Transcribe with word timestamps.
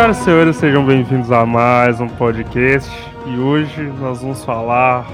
Senhoras 0.00 0.18
e 0.18 0.24
senhores, 0.24 0.56
sejam 0.56 0.86
bem-vindos 0.86 1.30
a 1.30 1.44
mais 1.44 2.00
um 2.00 2.08
podcast. 2.08 2.90
E 3.26 3.38
hoje 3.38 3.82
nós 4.00 4.22
vamos 4.22 4.42
falar 4.42 5.06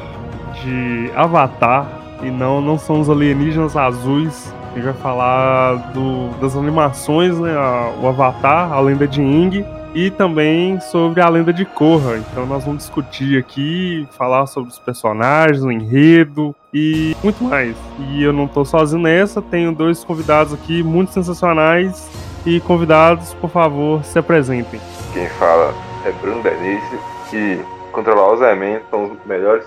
de 0.63 1.11
Avatar. 1.17 1.89
E 2.23 2.31
não, 2.31 2.61
não 2.61 2.79
são 2.79 3.01
os 3.01 3.11
alienígenas 3.11 3.77
azuis. 3.77 4.55
A 4.71 4.75
gente 4.77 4.85
vai 4.85 4.95
falar 4.95 5.75
do, 5.93 6.29
das 6.41 6.55
animações, 6.55 7.37
né? 7.37 7.53
o 8.01 8.07
Avatar, 8.07 8.73
a 8.73 8.79
lenda 8.79 9.09
de 9.09 9.21
Ing 9.21 9.67
e 9.93 10.09
também 10.09 10.79
sobre 10.79 11.21
a 11.21 11.29
lenda 11.29 11.53
de 11.53 11.65
Korra. 11.65 12.19
Então 12.19 12.47
nós 12.47 12.65
vamos 12.65 12.85
discutir 12.85 13.41
aqui, 13.41 14.07
falar 14.17 14.47
sobre 14.47 14.71
os 14.71 14.79
personagens, 14.79 15.65
o 15.65 15.73
enredo 15.73 16.55
e 16.73 17.17
muito 17.25 17.43
mais. 17.43 17.75
E 18.13 18.23
eu 18.23 18.33
não 18.33 18.45
estou 18.45 18.65
sozinho 18.65 19.03
nessa, 19.03 19.43
tenho 19.43 19.73
dois 19.73 20.05
convidados 20.05 20.55
aqui 20.55 20.81
muito 20.81 21.13
sensacionais 21.13 22.09
e 22.47 22.61
convidados, 22.61 23.35
por 23.35 23.51
favor, 23.51 24.05
se 24.05 24.19
apresentem. 24.19 24.81
Quem 25.13 25.29
fala 25.31 25.75
é 26.05 26.13
Bruno 26.13 26.41
Benício 26.43 26.99
e 27.33 27.61
controlar 27.93 28.33
os 28.33 28.41
elementos 28.41 28.89
são 28.89 29.13
os 29.13 29.27
melhores 29.27 29.65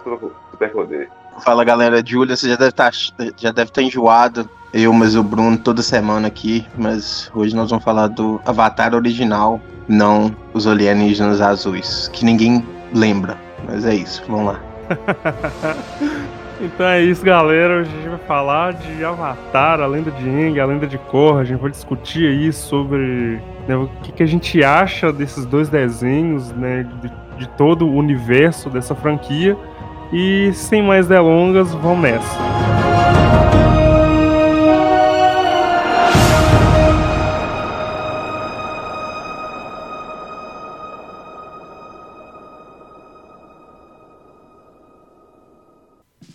superpoderes. 0.52 1.10
Fala 1.44 1.64
galera, 1.64 2.04
Júlia, 2.06 2.36
você 2.36 2.50
já 2.50 2.56
deve 2.56 2.70
estar 2.70 2.92
tá, 2.92 3.26
já 3.38 3.52
deve 3.52 3.70
estar 3.70 3.82
tá 3.82 3.84
enjoado. 3.84 4.50
Eu, 4.72 4.94
mas 4.94 5.16
o 5.16 5.24
Bruno 5.24 5.58
toda 5.58 5.82
semana 5.82 6.28
aqui, 6.28 6.66
mas 6.78 7.30
hoje 7.34 7.56
nós 7.56 7.70
vamos 7.70 7.84
falar 7.84 8.08
do 8.08 8.40
Avatar 8.46 8.94
original, 8.94 9.60
não 9.88 10.36
os 10.54 10.68
alienígenas 10.68 11.42
azuis, 11.42 12.08
que 12.14 12.24
ninguém 12.24 12.66
lembra. 12.94 13.36
Mas 13.68 13.84
é 13.84 13.96
isso, 13.96 14.24
vamos 14.28 14.54
lá. 14.54 14.60
então 16.62 16.86
é 16.86 17.02
isso, 17.02 17.24
galera. 17.24 17.80
Hoje 17.80 17.90
a 17.90 17.98
gente 17.98 18.10
vai 18.10 18.20
falar 18.20 18.74
de 18.74 19.04
Avatar, 19.04 19.80
a 19.80 19.88
lenda 19.88 20.12
de 20.12 20.30
Aang, 20.30 20.60
a 20.60 20.66
lenda 20.66 20.86
de 20.86 20.98
Korra. 20.98 21.42
A 21.42 21.44
gente 21.44 21.60
vai 21.60 21.72
discutir 21.72 22.28
aí 22.28 22.52
sobre 22.52 23.40
né, 23.68 23.76
o 23.76 23.88
que, 24.04 24.12
que, 24.12 24.24
a 24.24 24.26
gente 24.26 24.64
acha 24.64 25.12
desses 25.12 25.46
dois 25.46 25.70
desenhos, 25.70 26.52
né, 26.52 26.86
de, 27.02 27.12
de 27.38 27.50
todo 27.58 27.88
o 27.88 27.96
universo 27.96 28.70
dessa 28.70 28.94
franquia. 28.94 29.58
E 30.12 30.52
sem 30.54 30.82
mais 30.82 31.08
delongas, 31.08 31.74
vamos 31.76 32.02
nessa. 32.02 32.40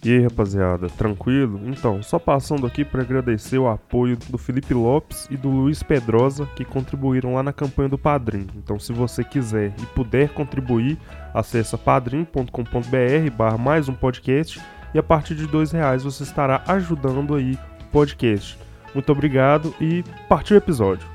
E 0.05 0.13
aí, 0.13 0.23
rapaziada, 0.23 0.89
tranquilo? 0.91 1.59
Então, 1.65 2.03
só 2.03 2.19
passando 2.19 2.67
aqui 2.67 2.85
para 2.85 3.01
agradecer 3.01 3.57
o 3.57 3.67
apoio 3.67 4.19
do 4.29 4.37
Felipe 4.37 4.75
Lopes 4.75 5.27
e 5.31 5.37
do 5.37 5.49
Luiz 5.49 5.83
Pedrosa 5.83 6.45
que 6.55 6.63
contribuíram 6.63 7.33
lá 7.33 7.43
na 7.43 7.55
campanha 7.55 7.89
do 7.89 7.97
Padrim. 7.97 8.47
Então, 8.55 8.79
se 8.79 8.93
você 8.93 9.25
quiser 9.25 9.73
e 9.83 9.87
puder 9.87 10.29
contribuir, 10.29 10.99
acessa 11.33 11.79
padrim.com.br 11.79 13.31
barra 13.35 13.57
mais 13.57 13.89
um 13.89 13.95
podcast 13.95 14.61
e 14.93 14.99
a 14.99 15.03
partir 15.03 15.35
de 15.37 15.47
dois 15.47 15.73
reais 15.73 16.05
você 16.05 16.23
estará 16.23 16.63
ajudando 16.67 17.35
aí 17.35 17.59
o 17.81 17.85
podcast. 17.91 18.59
Muito 18.95 19.11
obrigado 19.11 19.75
e 19.81 20.05
partiu 20.29 20.55
o 20.55 20.59
episódio. 20.59 21.09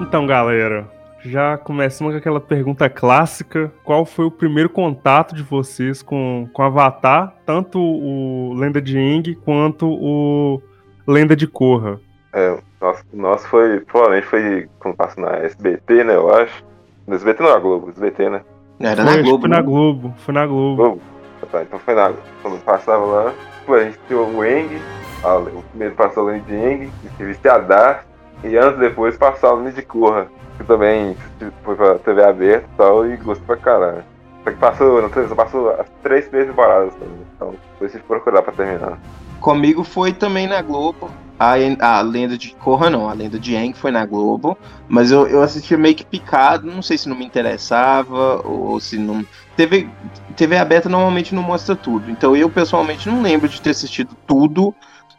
Então, 0.00 0.26
galera, 0.26 0.99
já 1.22 1.58
começando 1.58 2.10
com 2.10 2.16
aquela 2.16 2.40
pergunta 2.40 2.88
clássica: 2.88 3.72
qual 3.84 4.04
foi 4.04 4.26
o 4.26 4.30
primeiro 4.30 4.68
contato 4.68 5.34
de 5.34 5.42
vocês 5.42 6.02
com, 6.02 6.48
com 6.52 6.62
Avatar, 6.62 7.34
tanto 7.44 7.78
o 7.78 8.54
Lenda 8.54 8.80
de 8.80 8.98
Ing 8.98 9.34
quanto 9.44 9.86
o 9.86 10.60
Lenda 11.06 11.36
de 11.36 11.46
Korra? 11.46 12.00
É, 12.32 12.58
nosso, 12.80 13.04
nosso 13.12 13.48
foi, 13.48 13.80
provavelmente 13.80 14.26
foi 14.26 14.68
quando 14.78 14.96
passa 14.96 15.20
na 15.20 15.36
SBT, 15.38 16.04
né, 16.04 16.14
eu 16.14 16.32
acho. 16.32 16.64
No 17.06 17.14
SBT 17.14 17.42
não, 17.42 17.50
é 17.50 17.54
a 17.54 17.58
Globo, 17.58 17.88
SBT, 17.90 18.30
né? 18.30 18.42
Era 18.78 19.04
foi, 19.04 19.16
na 19.16 19.22
Globo. 19.22 19.40
Foi 19.40 19.48
na 19.48 19.56
né? 19.56 19.62
Globo, 19.62 20.14
foi 20.18 20.34
na 20.34 20.46
Globo. 20.46 20.76
Globo. 20.76 21.02
Tá, 21.50 21.62
então 21.62 21.78
foi 21.78 21.94
na 21.94 22.12
Quando 22.42 22.62
passava 22.62 23.04
lá, 23.04 23.34
a 23.68 23.84
gente 23.84 23.98
tinha 24.06 24.20
o 24.20 24.44
Eng, 24.44 24.80
o 25.24 25.62
primeiro 25.70 25.94
passou 25.94 26.24
o 26.24 26.26
Lenda 26.26 26.44
de 26.44 26.54
Eng, 26.54 26.90
escrevi 27.04 27.36
a 27.48 27.58
Dar, 27.58 28.06
e 28.44 28.56
anos 28.56 28.78
depois 28.78 29.16
passava 29.16 29.54
o 29.54 29.58
Lenda 29.58 29.72
de 29.72 29.82
Korra 29.82 30.28
que 30.60 30.66
também 30.66 31.16
foi 31.64 31.74
pra 31.74 31.98
TV 31.98 32.22
aberta 32.22 32.68
e 32.72 32.76
tal, 32.76 33.06
e 33.06 33.16
gostou 33.16 33.46
pra 33.46 33.56
caralho. 33.56 34.04
Só 34.44 34.50
que 34.50 34.56
passou, 34.56 35.02
na 35.02 35.08
televisão 35.08 35.36
passou 35.36 35.70
as 35.70 35.86
três 36.02 36.26
primeiras 36.26 36.54
temporadas 36.54 36.94
também. 36.94 37.18
Então, 37.34 37.54
tive 37.78 37.98
que 37.98 38.06
procurar 38.06 38.42
pra 38.42 38.52
terminar. 38.52 38.98
Comigo 39.40 39.82
foi 39.82 40.12
também 40.12 40.46
na 40.46 40.60
Globo. 40.60 41.10
A, 41.38 41.54
a 41.80 42.02
lenda 42.02 42.36
de 42.36 42.54
Korra 42.56 42.90
não, 42.90 43.08
a 43.08 43.14
lenda 43.14 43.38
de 43.38 43.56
Aang 43.56 43.72
foi 43.72 43.90
na 43.90 44.04
Globo, 44.04 44.58
mas 44.86 45.10
eu, 45.10 45.26
eu 45.26 45.42
assisti 45.42 45.74
meio 45.74 45.94
que 45.94 46.04
picado, 46.04 46.66
não 46.66 46.82
sei 46.82 46.98
se 46.98 47.08
não 47.08 47.16
me 47.16 47.24
interessava 47.24 48.46
ou 48.46 48.78
se 48.78 48.98
não. 48.98 49.24
TV, 49.56 49.88
TV 50.36 50.58
aberta 50.58 50.90
normalmente 50.90 51.34
não 51.34 51.42
mostra 51.42 51.74
tudo, 51.74 52.10
então 52.10 52.36
eu 52.36 52.50
pessoalmente 52.50 53.08
não 53.08 53.22
lembro 53.22 53.48
de 53.48 53.58
ter 53.58 53.70
assistido 53.70 54.14
tudo 54.26 54.74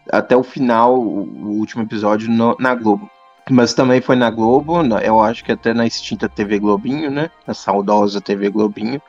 até 0.10 0.36
o 0.36 0.44
final, 0.44 0.98
o, 0.98 1.58
último 1.58 1.84
episódio 1.84 2.30
no, 2.30 2.56
na 2.60 2.76
Globo. 2.76 3.10
Mas 3.50 3.74
também 3.74 4.02
foi 4.02 4.16
na 4.16 4.30
Globo, 4.30 4.82
eu 5.04 5.20
acho 5.20 5.44
que 5.44 5.52
até 5.52 5.74
na 5.74 5.86
extinta 5.86 6.30
TV 6.30 6.60
Globinho, 6.60 7.10
né? 7.10 7.30
A 7.46 7.54
saudosa 7.54 8.22
TV 8.22 8.50
Globinho. 8.50 9.02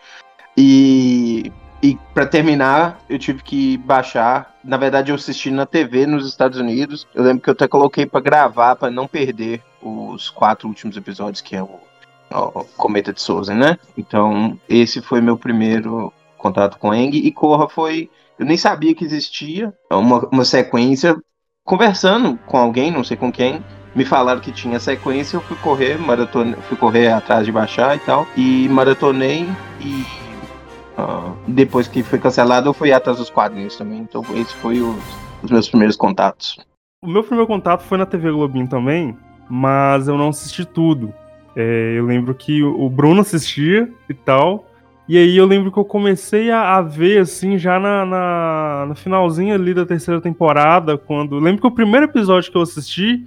E, 0.57 1.53
e 1.83 1.99
para 2.15 2.27
terminar, 2.27 2.99
eu 3.09 3.19
tive 3.19 3.43
que 3.43 3.77
baixar. 3.79 4.55
Na 4.65 4.77
verdade, 4.77 5.11
eu 5.11 5.17
assisti 5.17 5.51
na 5.51 5.67
TV 5.67 6.07
nos 6.07 6.27
Estados 6.27 6.59
Unidos. 6.59 7.07
Eu 7.15 7.23
lembro 7.25 7.43
que 7.43 7.51
eu 7.51 7.53
até 7.53 7.69
coloquei 7.69 8.07
para 8.07 8.21
gravar, 8.21 8.77
para 8.77 8.91
não 8.91 9.07
perder 9.07 9.63
os 9.83 10.31
quatro 10.31 10.69
últimos 10.69 10.97
episódios, 10.97 11.41
que 11.41 11.57
é 11.57 11.63
o, 11.63 11.79
o 12.31 12.65
Cometa 12.77 13.13
de 13.13 13.21
Souza, 13.21 13.55
né? 13.55 13.79
Então, 13.97 14.59
esse 14.69 15.01
foi 15.03 15.21
meu 15.21 15.37
primeiro 15.37 16.13
contato 16.39 16.79
com 16.79 16.95
Eng. 16.95 17.17
E 17.17 17.31
Corra 17.33 17.69
foi. 17.69 18.11
Eu 18.43 18.47
nem 18.47 18.57
sabia 18.57 18.93
que 18.93 19.05
existia 19.05 19.73
uma, 19.89 20.29
uma 20.33 20.45
sequência 20.45 21.17
conversando 21.65 22.37
com 22.45 22.57
alguém, 22.57 22.91
não 22.91 23.05
sei 23.05 23.17
com 23.17 23.31
quem 23.31 23.63
me 23.95 24.05
falaram 24.05 24.41
que 24.41 24.51
tinha 24.51 24.81
sequência, 24.81 25.37
eu 25.37 25.41
fui 25.43 25.57
correr, 25.59 25.97
maratone, 25.97 26.57
fui 26.63 26.77
correr 26.77 27.13
atrás 27.13 27.47
de 27.47 27.53
baixar 27.53 27.95
e 27.95 28.01
tal, 28.01 28.27
e 28.37 28.69
maratonei 28.69 29.47
e 29.81 30.05
uh, 30.99 31.37
depois 31.47 31.87
que 31.87 32.03
foi 32.03 32.19
cancelado 32.19 32.69
eu 32.69 32.75
fui 32.75 32.93
atrás 32.93 33.19
dos 33.19 33.31
quadrinhos 33.31 33.77
também. 33.77 34.01
Então 34.01 34.25
esse 34.35 34.53
foi 34.57 34.81
os, 34.81 34.97
os 35.41 35.49
meus 35.49 35.69
primeiros 35.69 35.95
contatos. 35.95 36.59
O 37.01 37.07
meu 37.07 37.23
primeiro 37.23 37.47
contato 37.47 37.85
foi 37.85 37.97
na 37.97 38.07
TV 38.07 38.33
Globinho 38.33 38.67
também, 38.67 39.17
mas 39.49 40.09
eu 40.09 40.19
não 40.19 40.31
assisti 40.31 40.65
tudo. 40.65 41.15
É, 41.55 41.95
eu 41.97 42.07
lembro 42.07 42.35
que 42.35 42.61
o 42.61 42.91
Bruno 42.91 43.21
assistia 43.21 43.89
e 44.09 44.15
tal. 44.15 44.67
E 45.13 45.19
aí 45.19 45.37
eu 45.37 45.45
lembro 45.45 45.71
que 45.71 45.77
eu 45.77 45.85
comecei 45.85 46.51
a, 46.51 46.79
a 46.79 46.81
ver, 46.81 47.21
assim, 47.21 47.59
já 47.59 47.79
na, 47.79 48.07
na, 48.07 48.87
na, 48.89 48.95
finalzinha 48.95 49.57
ali 49.57 49.75
da 49.75 49.85
terceira 49.85 50.23
temporada, 50.23 50.97
quando... 50.97 51.39
Lembro 51.39 51.61
que 51.61 51.67
o 51.67 51.71
primeiro 51.71 52.07
episódio 52.07 52.51
que 52.51 52.57
eu 52.57 52.63
assisti 52.63 53.23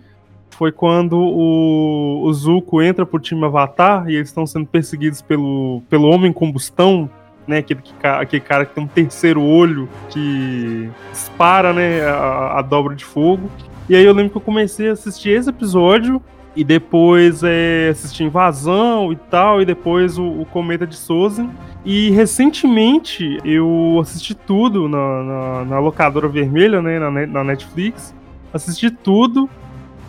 foi 0.50 0.72
quando 0.72 1.16
o, 1.16 2.24
o 2.24 2.34
Zuko 2.34 2.82
entra 2.82 3.06
pro 3.06 3.20
time 3.20 3.46
Avatar 3.46 4.10
e 4.10 4.16
eles 4.16 4.30
estão 4.30 4.48
sendo 4.48 4.66
perseguidos 4.66 5.22
pelo, 5.22 5.84
pelo 5.88 6.10
Homem 6.10 6.34
Combustão, 6.34 7.08
né? 7.48 7.60
Aquele, 7.60 7.84
que, 7.84 7.94
aquele 8.02 8.42
cara 8.42 8.66
que 8.66 8.74
tem 8.74 8.84
um 8.84 8.88
terceiro 8.88 9.44
olho 9.44 9.88
que 10.10 10.90
dispara, 11.12 11.72
né? 11.72 12.02
A, 12.02 12.58
a, 12.58 12.62
dobra 12.64 12.96
de 12.96 13.06
fogo. 13.06 13.48
E 13.88 13.96
aí 13.96 14.04
eu 14.04 14.12
lembro 14.12 14.32
que 14.32 14.38
eu 14.38 14.42
comecei 14.42 14.90
a 14.90 14.94
assistir 14.94 15.30
esse 15.30 15.52
episódio 15.52 16.20
e 16.56 16.64
depois 16.64 17.42
é, 17.44 17.90
assisti 17.92 18.24
Invasão 18.24 19.12
e 19.12 19.16
tal, 19.16 19.62
e 19.62 19.66
depois 19.66 20.18
o, 20.18 20.26
o 20.26 20.46
Cometa 20.46 20.88
de 20.88 20.96
Sozen. 20.96 21.50
E 21.84 22.10
recentemente 22.12 23.38
eu 23.44 24.00
assisti 24.02 24.34
tudo 24.34 24.88
na, 24.88 25.24
na, 25.24 25.66
na 25.66 25.80
locadora 25.80 26.28
vermelha, 26.28 26.82
né? 26.82 26.98
Na, 26.98 27.12
na 27.12 27.44
Netflix. 27.44 28.16
Assisti 28.54 28.90
tudo 28.90 29.50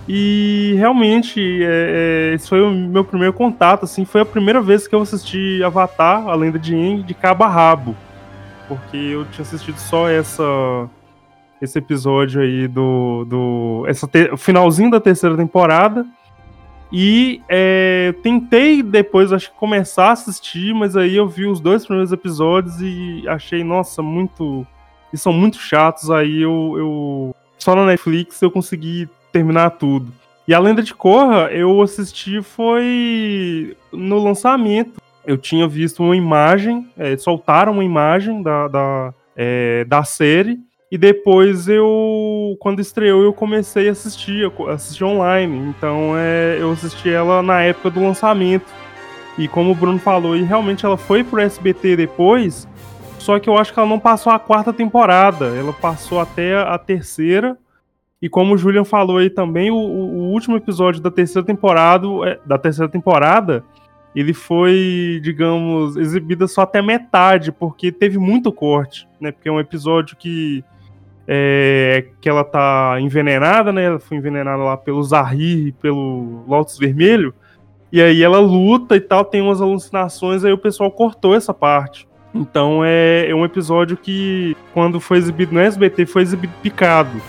e 0.09 0.75
realmente, 0.79 1.41
é, 1.65 2.31
é, 2.31 2.35
esse 2.35 2.49
foi 2.49 2.63
o 2.63 2.71
meu 2.71 3.05
primeiro 3.05 3.33
contato, 3.33 3.85
assim, 3.85 4.05
foi 4.05 4.21
a 4.21 4.25
primeira 4.25 4.61
vez 4.61 4.87
que 4.87 4.95
eu 4.95 5.03
assisti 5.03 5.61
Avatar, 5.65 6.29
a 6.29 6.35
Lenda 6.35 6.59
de 6.59 6.75
Aang, 6.75 7.03
de 7.03 7.13
cabo 7.13 7.43
a 7.43 7.49
rabo. 7.49 7.97
Porque 8.69 8.97
eu 8.97 9.25
tinha 9.27 9.43
assistido 9.43 9.79
só 9.79 10.09
essa 10.09 10.89
esse 11.61 11.79
episódio 11.79 12.43
aí 12.43 12.69
do, 12.69 13.25
do 13.25 13.85
essa 13.89 14.07
te, 14.07 14.37
finalzinho 14.37 14.91
da 14.91 15.01
terceira 15.01 15.37
temporada. 15.37 16.07
E 16.99 17.43
é, 17.47 18.15
tentei 18.23 18.83
depois, 18.83 19.31
acho 19.31 19.51
que 19.51 19.59
começar 19.59 20.09
a 20.09 20.13
assistir, 20.13 20.73
mas 20.73 20.97
aí 20.97 21.15
eu 21.15 21.29
vi 21.29 21.45
os 21.45 21.61
dois 21.61 21.85
primeiros 21.85 22.11
episódios 22.11 22.81
e 22.81 23.23
achei, 23.29 23.63
nossa, 23.63 24.01
muito. 24.01 24.67
Eles 25.13 25.21
são 25.21 25.31
muito 25.31 25.59
chatos. 25.59 26.11
Aí 26.11 26.41
eu, 26.41 26.75
eu 26.79 27.37
só 27.59 27.77
na 27.77 27.85
Netflix 27.85 28.41
eu 28.41 28.51
consegui 28.51 29.11
terminar 29.31 29.73
tudo. 29.73 30.11
E 30.49 30.55
a 30.55 30.59
Lenda 30.59 30.83
de 30.83 30.95
Korra, 30.95 31.51
eu 31.53 31.83
assisti 31.83 32.41
foi 32.41 33.77
no 33.93 34.19
lançamento. 34.19 34.99
Eu 35.27 35.37
tinha 35.37 35.69
visto 35.69 36.03
uma 36.03 36.17
imagem, 36.17 36.89
é, 36.97 37.15
soltaram 37.19 37.75
uma 37.75 37.85
imagem 37.85 38.43
da, 38.43 38.69
da, 38.69 39.15
é, 39.37 39.85
da 39.85 40.03
série, 40.03 40.59
e 40.97 40.99
depois 40.99 41.69
eu, 41.69 42.57
quando 42.59 42.81
estreou, 42.81 43.23
eu 43.23 43.31
comecei 43.31 43.87
a 43.87 43.93
assistir, 43.93 44.51
assistir 44.71 45.05
online. 45.05 45.59
Então 45.69 46.15
é, 46.17 46.57
eu 46.59 46.73
assisti 46.73 47.11
ela 47.11 47.43
na 47.43 47.61
época 47.61 47.91
do 47.91 48.03
lançamento. 48.03 48.65
E 49.37 49.47
como 49.47 49.73
o 49.73 49.75
Bruno 49.75 49.99
falou, 49.99 50.35
e 50.35 50.43
realmente 50.43 50.87
ela 50.87 50.97
foi 50.97 51.23
pro 51.23 51.39
SBT 51.39 51.97
depois, 51.97 52.67
só 53.19 53.39
que 53.39 53.47
eu 53.47 53.59
acho 53.59 53.75
que 53.75 53.79
ela 53.79 53.87
não 53.87 53.99
passou 53.99 54.33
a 54.33 54.39
quarta 54.39 54.73
temporada, 54.73 55.55
ela 55.55 55.75
passou 55.75 56.19
até 56.19 56.57
a 56.57 56.79
terceira. 56.79 57.59
E 58.23 58.31
como 58.31 58.55
o 58.55 58.57
Julian 58.57 58.85
falou 58.85 59.19
aí 59.19 59.29
também, 59.29 59.71
o, 59.71 59.75
o 59.75 60.31
último 60.31 60.57
episódio 60.57 61.03
da 61.03 61.11
terceira 61.11 61.47
temporada, 61.47 62.07
é, 62.25 62.41
da 62.47 62.57
terceira 62.57 62.91
temporada, 62.91 63.63
ele 64.15 64.33
foi, 64.33 65.21
digamos, 65.23 65.95
exibido 65.99 66.49
só 66.49 66.63
até 66.63 66.81
metade, 66.81 67.53
porque 67.53 67.93
teve 67.93 68.17
muito 68.17 68.51
corte, 68.51 69.07
né? 69.21 69.31
Porque 69.31 69.51
é 69.51 69.53
um 69.53 69.61
episódio 69.61 70.17
que 70.17 70.65
é, 71.27 72.07
que 72.21 72.29
ela 72.29 72.45
tá 72.45 72.97
envenenada, 73.01 73.73
né? 73.73 73.85
Ela 73.85 73.99
foi 73.99 74.17
envenenada 74.17 74.63
lá 74.63 74.77
pelo 74.77 75.03
Zahir 75.03 75.69
e 75.69 75.73
pelo 75.73 76.45
Lotus 76.47 76.79
Vermelho. 76.79 77.35
E 77.91 78.01
aí 78.01 78.23
ela 78.23 78.39
luta 78.39 78.97
e 78.97 79.01
tal, 79.01 79.25
tem 79.25 79.41
umas 79.41 79.61
alucinações, 79.61 80.45
aí 80.45 80.53
o 80.53 80.59
pessoal 80.59 80.91
cortou 80.91 81.35
essa 81.35 81.55
parte. 81.55 82.07
Então 82.35 82.83
é, 82.85 83.29
é 83.29 83.35
um 83.35 83.45
episódio 83.45 83.97
que, 83.97 84.57
quando 84.75 85.01
foi 85.01 85.19
exibido 85.19 85.55
no 85.55 85.61
SBT, 85.61 86.07
foi 86.07 86.23
exibido 86.23 86.53
picado. 86.63 87.21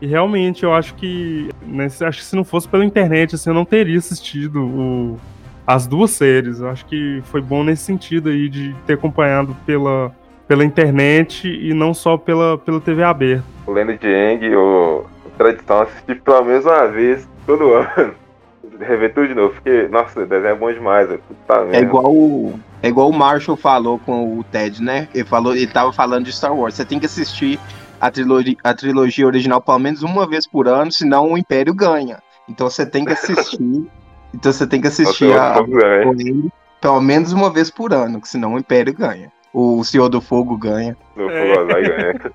E 0.00 0.06
realmente 0.06 0.64
eu 0.64 0.72
acho 0.72 0.94
que. 0.94 1.50
Né, 1.62 1.86
acho 1.86 2.18
que 2.18 2.24
se 2.24 2.36
não 2.36 2.44
fosse 2.44 2.68
pela 2.68 2.84
internet, 2.84 3.34
assim, 3.34 3.50
eu 3.50 3.54
não 3.54 3.64
teria 3.64 3.98
assistido 3.98 4.64
o, 4.64 5.20
as 5.66 5.86
duas 5.86 6.12
séries. 6.12 6.60
Eu 6.60 6.70
acho 6.70 6.86
que 6.86 7.20
foi 7.24 7.40
bom 7.40 7.64
nesse 7.64 7.82
sentido 7.84 8.28
aí 8.28 8.48
de 8.48 8.74
ter 8.86 8.94
acompanhado 8.94 9.56
pela, 9.66 10.14
pela 10.48 10.64
internet 10.64 11.46
e 11.46 11.74
não 11.74 11.92
só 11.92 12.16
pela, 12.16 12.56
pela 12.56 12.80
TV 12.80 13.02
aberta. 13.02 13.44
O 13.66 13.72
Lendo 13.72 13.92
Eng, 13.92 14.56
o, 14.56 15.04
o 15.26 15.30
Tradição, 15.36 15.82
assisti 15.82 16.14
pela 16.14 16.42
mesma 16.42 16.86
vez 16.86 17.28
todo 17.46 17.74
ano. 17.74 18.14
Rever 18.80 19.12
tudo 19.12 19.28
de 19.28 19.34
novo, 19.34 19.54
porque, 19.54 19.88
nossa, 19.88 20.20
o 20.20 20.26
desenho 20.26 20.52
é 20.52 20.54
bom 20.54 20.72
demais. 20.72 21.08
Tá 21.46 21.66
é 21.72 21.80
igual 21.80 22.14
o, 22.14 22.58
é 22.82 22.88
igual 22.88 23.10
o 23.10 23.12
Marshall 23.12 23.56
falou 23.56 23.98
com 23.98 24.38
o 24.38 24.44
Ted, 24.44 24.80
né? 24.80 25.08
Ele, 25.12 25.24
falou, 25.24 25.54
ele 25.54 25.66
tava 25.66 25.92
falando 25.92 26.24
de 26.24 26.32
Star 26.32 26.54
Wars. 26.54 26.74
Você 26.74 26.84
tem 26.84 26.98
que 26.98 27.06
assistir 27.06 27.58
a 28.00 28.10
trilogia, 28.10 28.56
a 28.62 28.72
trilogia 28.72 29.26
original 29.26 29.60
pelo 29.60 29.80
menos 29.80 30.02
uma 30.02 30.28
vez 30.28 30.46
por 30.46 30.68
ano, 30.68 30.92
senão 30.92 31.32
o 31.32 31.38
Império 31.38 31.74
ganha. 31.74 32.22
Então 32.48 32.70
você 32.70 32.86
tem 32.86 33.04
que 33.04 33.12
assistir. 33.12 33.60
então 34.32 34.52
você 34.52 34.66
tem 34.66 34.80
que 34.80 34.86
assistir 34.86 35.32
a, 35.32 35.58
a 35.58 35.64
pelo 36.80 37.00
menos 37.00 37.32
uma 37.32 37.50
vez 37.50 37.70
por 37.70 37.92
ano, 37.92 38.20
que 38.20 38.28
senão 38.28 38.54
o 38.54 38.58
Império 38.58 38.94
ganha. 38.94 39.32
O 39.52 39.82
Senhor 39.84 40.08
do 40.08 40.20
Fogo 40.20 40.56
ganha. 40.56 40.96
O 41.16 41.30
é. 41.30 41.54
Fogo 41.54 41.66
ganha. 41.66 42.32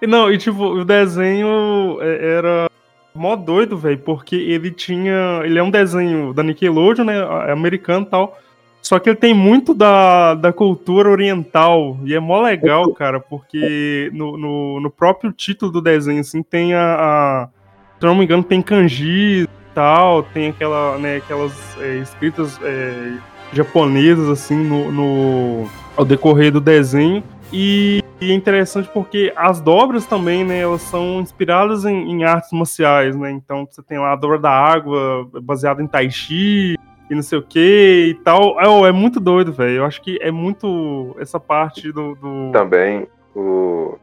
Não, 0.06 0.30
e 0.30 0.36
tipo, 0.36 0.62
o 0.62 0.84
desenho 0.84 1.98
é, 2.00 2.36
era 2.36 2.70
mó 3.14 3.34
doido, 3.34 3.76
velho, 3.76 3.98
porque 3.98 4.36
ele 4.36 4.70
tinha. 4.70 5.40
Ele 5.44 5.58
é 5.58 5.62
um 5.62 5.70
desenho 5.70 6.32
da 6.34 6.42
Nickelodeon, 6.42 7.04
né? 7.04 7.16
É 7.48 7.52
americano 7.52 8.04
e 8.06 8.10
tal. 8.10 8.38
Só 8.82 9.00
que 9.00 9.08
ele 9.08 9.16
tem 9.16 9.34
muito 9.34 9.74
da, 9.74 10.34
da 10.34 10.52
cultura 10.52 11.10
oriental. 11.10 11.98
E 12.04 12.14
é 12.14 12.20
mó 12.20 12.40
legal, 12.40 12.92
cara, 12.92 13.18
porque 13.18 14.10
no, 14.12 14.36
no, 14.36 14.80
no 14.80 14.90
próprio 14.90 15.32
título 15.32 15.72
do 15.72 15.80
desenho, 15.80 16.20
assim, 16.20 16.42
tem 16.42 16.74
a. 16.74 16.94
a 16.98 17.48
se 17.98 18.06
não 18.06 18.14
me 18.14 18.24
engano, 18.24 18.44
tem 18.44 18.60
kanji 18.60 19.42
e 19.42 19.48
tal, 19.74 20.22
tem 20.22 20.50
aquela, 20.50 20.98
né, 20.98 21.16
aquelas 21.16 21.52
é, 21.80 21.96
escritas 21.96 22.60
é, 22.62 23.14
japonesas, 23.52 24.28
assim, 24.28 24.54
no, 24.54 24.92
no, 24.92 25.68
ao 25.96 26.04
decorrer 26.04 26.52
do 26.52 26.60
desenho. 26.60 27.22
E, 27.52 28.02
e, 28.20 28.30
é 28.30 28.34
interessante 28.34 28.88
porque 28.92 29.32
as 29.36 29.60
dobras 29.60 30.04
também, 30.04 30.44
né, 30.44 30.60
elas 30.60 30.82
são 30.82 31.20
inspiradas 31.20 31.84
em, 31.84 32.10
em, 32.10 32.24
artes 32.24 32.50
marciais, 32.52 33.16
né? 33.16 33.30
Então 33.30 33.66
você 33.70 33.82
tem 33.82 33.98
lá 33.98 34.12
a 34.12 34.16
dobra 34.16 34.38
da 34.38 34.50
água, 34.50 35.28
baseada 35.42 35.82
em 35.82 35.86
Tai 35.86 36.10
Chi, 36.10 36.76
e 37.08 37.14
não 37.14 37.22
sei 37.22 37.38
o 37.38 37.42
que 37.42 38.08
e 38.10 38.14
tal. 38.22 38.60
É, 38.60 38.88
é 38.88 38.92
muito 38.92 39.20
doido, 39.20 39.52
velho. 39.52 39.76
Eu 39.76 39.84
acho 39.84 40.02
que 40.02 40.18
é 40.20 40.30
muito 40.30 41.14
essa 41.18 41.38
parte 41.38 41.92
do. 41.92 42.14
do... 42.16 42.50
Também 42.52 43.06
o, 43.34 43.98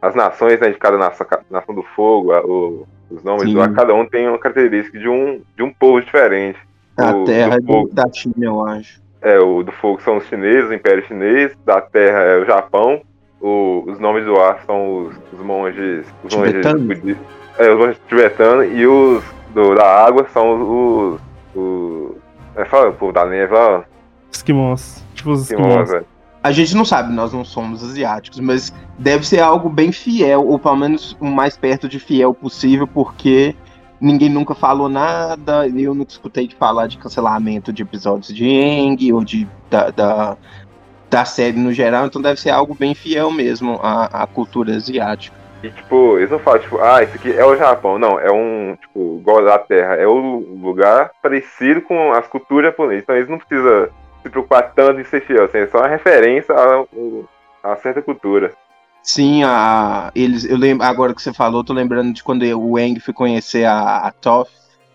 as 0.00 0.14
nações 0.14 0.60
né, 0.60 0.70
de 0.70 0.78
cada 0.78 0.96
nação, 0.96 1.26
nação 1.50 1.74
do 1.74 1.82
fogo, 1.82 2.32
o, 2.32 2.86
os 3.10 3.22
nomes 3.22 3.52
lá, 3.52 3.68
cada 3.68 3.94
um 3.94 4.06
tem 4.06 4.28
uma 4.28 4.38
característica 4.38 4.98
de 4.98 5.08
um, 5.08 5.42
de 5.56 5.62
um 5.62 5.72
povo 5.72 6.00
diferente. 6.00 6.58
A 6.96 7.10
o, 7.10 7.24
terra 7.24 7.58
do 7.58 7.66
fogo, 7.66 7.90
da 7.92 8.10
China, 8.12 8.34
eu 8.38 8.66
acho. 8.66 9.02
É, 9.26 9.40
o 9.40 9.64
do 9.64 9.72
fogo 9.72 10.00
são 10.02 10.18
os 10.18 10.26
chineses, 10.26 10.70
o 10.70 10.72
Império 10.74 11.04
Chinês, 11.04 11.52
da 11.64 11.80
terra 11.80 12.20
é 12.20 12.38
o 12.38 12.44
Japão, 12.44 13.02
o, 13.40 13.82
os 13.84 13.98
nomes 13.98 14.24
do 14.24 14.40
ar 14.40 14.60
são 14.64 15.06
os, 15.06 15.16
os 15.32 15.40
monges. 15.40 16.06
Os 16.22 16.32
tibetanos. 16.32 16.82
monges 16.82 17.00
budistas. 17.00 17.26
É, 17.58 17.72
os 17.72 17.78
monges 17.78 18.00
tibetanos 18.08 18.66
e 18.72 18.86
os 18.86 19.24
do, 19.52 19.74
da 19.74 19.84
água 19.84 20.28
são 20.32 21.16
os, 21.16 21.20
os 21.56 22.16
é, 22.54 22.64
fala 22.66 22.90
o 22.90 22.92
povo 22.92 23.12
da 23.12 23.26
neve 23.26 23.52
lá. 23.52 23.84
Esquimós. 24.30 25.04
Tipo 25.14 25.32
os 25.32 25.42
esquimós. 25.42 25.92
É. 25.92 26.04
A 26.40 26.52
gente 26.52 26.76
não 26.76 26.84
sabe, 26.84 27.12
nós 27.12 27.32
não 27.32 27.44
somos 27.44 27.82
asiáticos, 27.82 28.38
mas 28.38 28.72
deve 28.96 29.26
ser 29.26 29.40
algo 29.40 29.68
bem 29.68 29.90
fiel, 29.90 30.46
ou 30.46 30.56
pelo 30.56 30.76
menos 30.76 31.16
o 31.18 31.26
mais 31.26 31.56
perto 31.56 31.88
de 31.88 31.98
fiel 31.98 32.32
possível, 32.32 32.86
porque 32.86 33.56
ninguém 34.00 34.28
nunca 34.28 34.54
falou 34.54 34.88
nada, 34.88 35.66
eu 35.68 35.94
nunca 35.94 36.12
escutei 36.12 36.46
de 36.46 36.54
falar 36.54 36.86
de 36.86 36.98
cancelamento 36.98 37.72
de 37.72 37.82
episódios 37.82 38.34
de 38.34 38.46
Eng 38.46 39.12
ou 39.12 39.24
de, 39.24 39.48
da, 39.70 39.90
da, 39.90 40.36
da, 41.10 41.24
série 41.24 41.58
no 41.58 41.72
geral, 41.72 42.06
então 42.06 42.20
deve 42.20 42.40
ser 42.40 42.50
algo 42.50 42.74
bem 42.74 42.94
fiel 42.94 43.30
mesmo 43.30 43.78
à, 43.82 44.22
à 44.22 44.26
cultura 44.26 44.74
asiática. 44.74 45.36
E, 45.62 45.70
tipo, 45.70 46.18
eles 46.18 46.30
não 46.30 46.38
falam, 46.38 46.60
tipo, 46.60 46.78
ah, 46.80 47.02
isso 47.02 47.16
aqui 47.16 47.32
é 47.32 47.44
o 47.44 47.56
Japão. 47.56 47.98
Não, 47.98 48.20
é 48.20 48.30
um, 48.30 48.76
tipo, 48.80 49.18
igual 49.20 49.44
da 49.44 49.58
Terra. 49.58 49.94
É 49.94 50.06
o 50.06 50.14
lugar 50.14 51.10
parecido 51.22 51.80
com 51.80 52.12
as 52.12 52.26
culturas 52.28 52.70
japonesas. 52.70 53.02
Então 53.02 53.16
eles 53.16 53.28
não 53.28 53.38
precisam 53.38 53.88
se 54.22 54.28
preocupar 54.28 54.72
tanto 54.74 55.00
em 55.00 55.04
ser 55.04 55.22
fiel. 55.22 55.44
Assim, 55.44 55.58
é 55.58 55.66
só 55.66 55.78
uma 55.78 55.88
referência 55.88 56.54
a, 56.54 57.72
a 57.72 57.76
certa 57.76 58.02
cultura. 58.02 58.52
Sim, 59.06 59.44
a, 59.44 60.10
eles, 60.16 60.44
eu 60.44 60.56
lembro, 60.56 60.84
agora 60.84 61.14
que 61.14 61.22
você 61.22 61.32
falou, 61.32 61.62
tô 61.62 61.72
lembrando 61.72 62.12
de 62.12 62.24
quando 62.24 62.42
o 62.42 62.76
Eng 62.76 62.98
foi 62.98 63.14
conhecer 63.14 63.64
a, 63.64 63.98
a 63.98 64.10
Toph, 64.10 64.48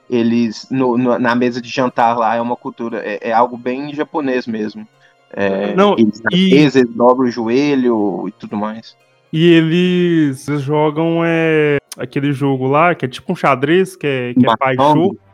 eles, 0.09 0.67
no, 0.69 0.97
no, 0.97 1.17
na 1.17 1.33
mesa 1.33 1.61
de 1.61 1.69
jantar 1.69 2.17
lá, 2.17 2.35
é 2.35 2.41
uma 2.41 2.57
cultura, 2.57 3.01
é, 3.05 3.29
é 3.29 3.31
algo 3.31 3.55
bem 3.55 3.95
japonês 3.95 4.45
mesmo. 4.45 4.85
É, 5.31 5.73
não, 5.75 5.95
eles, 5.97 6.21
e... 6.29 6.53
eles 6.53 6.73
dobram 6.89 7.29
o 7.29 7.31
joelho 7.31 8.27
e 8.27 8.31
tudo 8.33 8.57
mais. 8.57 8.97
E 9.31 9.49
eles 9.49 10.45
jogam 10.61 11.21
é, 11.23 11.77
aquele 11.97 12.33
jogo 12.33 12.67
lá, 12.67 12.93
que 12.93 13.05
é 13.05 13.07
tipo 13.07 13.31
um 13.31 13.35
xadrez, 13.35 13.95
que 13.95 14.05
é, 14.05 14.33
que 14.33 14.45
é. 14.45 14.53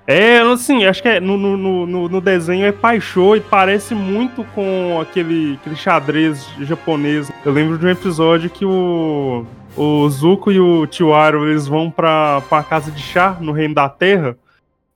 É, 0.09 0.39
assim, 0.39 0.85
acho 0.85 1.01
que 1.01 1.09
é, 1.09 1.19
no, 1.19 1.35
no, 1.35 1.85
no, 1.85 2.07
no 2.07 2.21
desenho 2.21 2.65
é 2.65 2.71
Paixô 2.71 3.35
e 3.35 3.41
parece 3.41 3.93
muito 3.93 4.41
com 4.55 4.97
aquele, 5.01 5.55
aquele 5.59 5.75
xadrez 5.75 6.47
japonês. 6.61 7.29
Eu 7.43 7.51
lembro 7.51 7.77
de 7.77 7.85
um 7.85 7.89
episódio 7.89 8.49
que 8.49 8.63
o, 8.63 9.45
o 9.75 10.09
Zuko 10.09 10.49
e 10.49 10.61
o 10.61 10.87
Tiwaro, 10.87 11.49
eles 11.49 11.67
vão 11.67 11.91
pra, 11.91 12.39
pra 12.47 12.63
casa 12.63 12.89
de 12.89 13.01
chá, 13.01 13.35
no 13.41 13.51
Reino 13.51 13.75
da 13.75 13.89
Terra, 13.89 14.37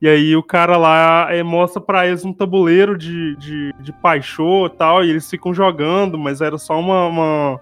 e 0.01 0.07
aí 0.07 0.33
o 0.33 0.41
cara 0.41 0.77
lá 0.77 1.27
é, 1.29 1.43
mostra 1.43 1.81
pra 1.81 2.07
eles 2.07 2.23
um 2.23 2.31
tabuleiro 2.31 2.97
de, 2.97 3.35
de, 3.35 3.75
de 3.81 3.91
e 3.91 4.69
tal, 4.77 5.03
e 5.03 5.09
eles 5.09 5.29
ficam 5.29 5.53
jogando, 5.53 6.17
mas 6.17 6.39
era 6.39 6.57
só 6.57 6.79
uma, 6.79 7.07
uma 7.07 7.59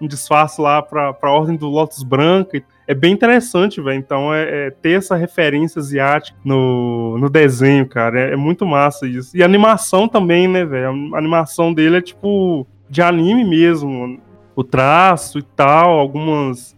um 0.00 0.06
disfarce 0.06 0.60
lá 0.60 0.80
pra, 0.80 1.12
pra 1.12 1.30
Ordem 1.30 1.56
do 1.56 1.68
Lotus 1.68 2.02
Branca. 2.02 2.62
É 2.90 2.94
bem 2.94 3.12
interessante, 3.12 3.80
velho. 3.80 3.96
Então, 3.96 4.34
é, 4.34 4.66
é, 4.66 4.70
ter 4.72 4.98
essa 4.98 5.14
referência 5.14 5.78
asiática 5.78 6.36
no, 6.44 7.16
no 7.18 7.30
desenho, 7.30 7.86
cara, 7.86 8.18
é, 8.18 8.32
é 8.32 8.36
muito 8.36 8.66
massa 8.66 9.06
isso. 9.06 9.36
E 9.36 9.44
a 9.44 9.46
animação 9.46 10.08
também, 10.08 10.48
né, 10.48 10.64
velho? 10.64 11.14
A 11.14 11.18
animação 11.18 11.72
dele 11.72 11.98
é 11.98 12.02
tipo 12.02 12.66
de 12.88 13.00
anime 13.00 13.44
mesmo. 13.44 14.20
O 14.56 14.64
traço 14.64 15.38
e 15.38 15.42
tal, 15.42 16.00
algumas. 16.00 16.76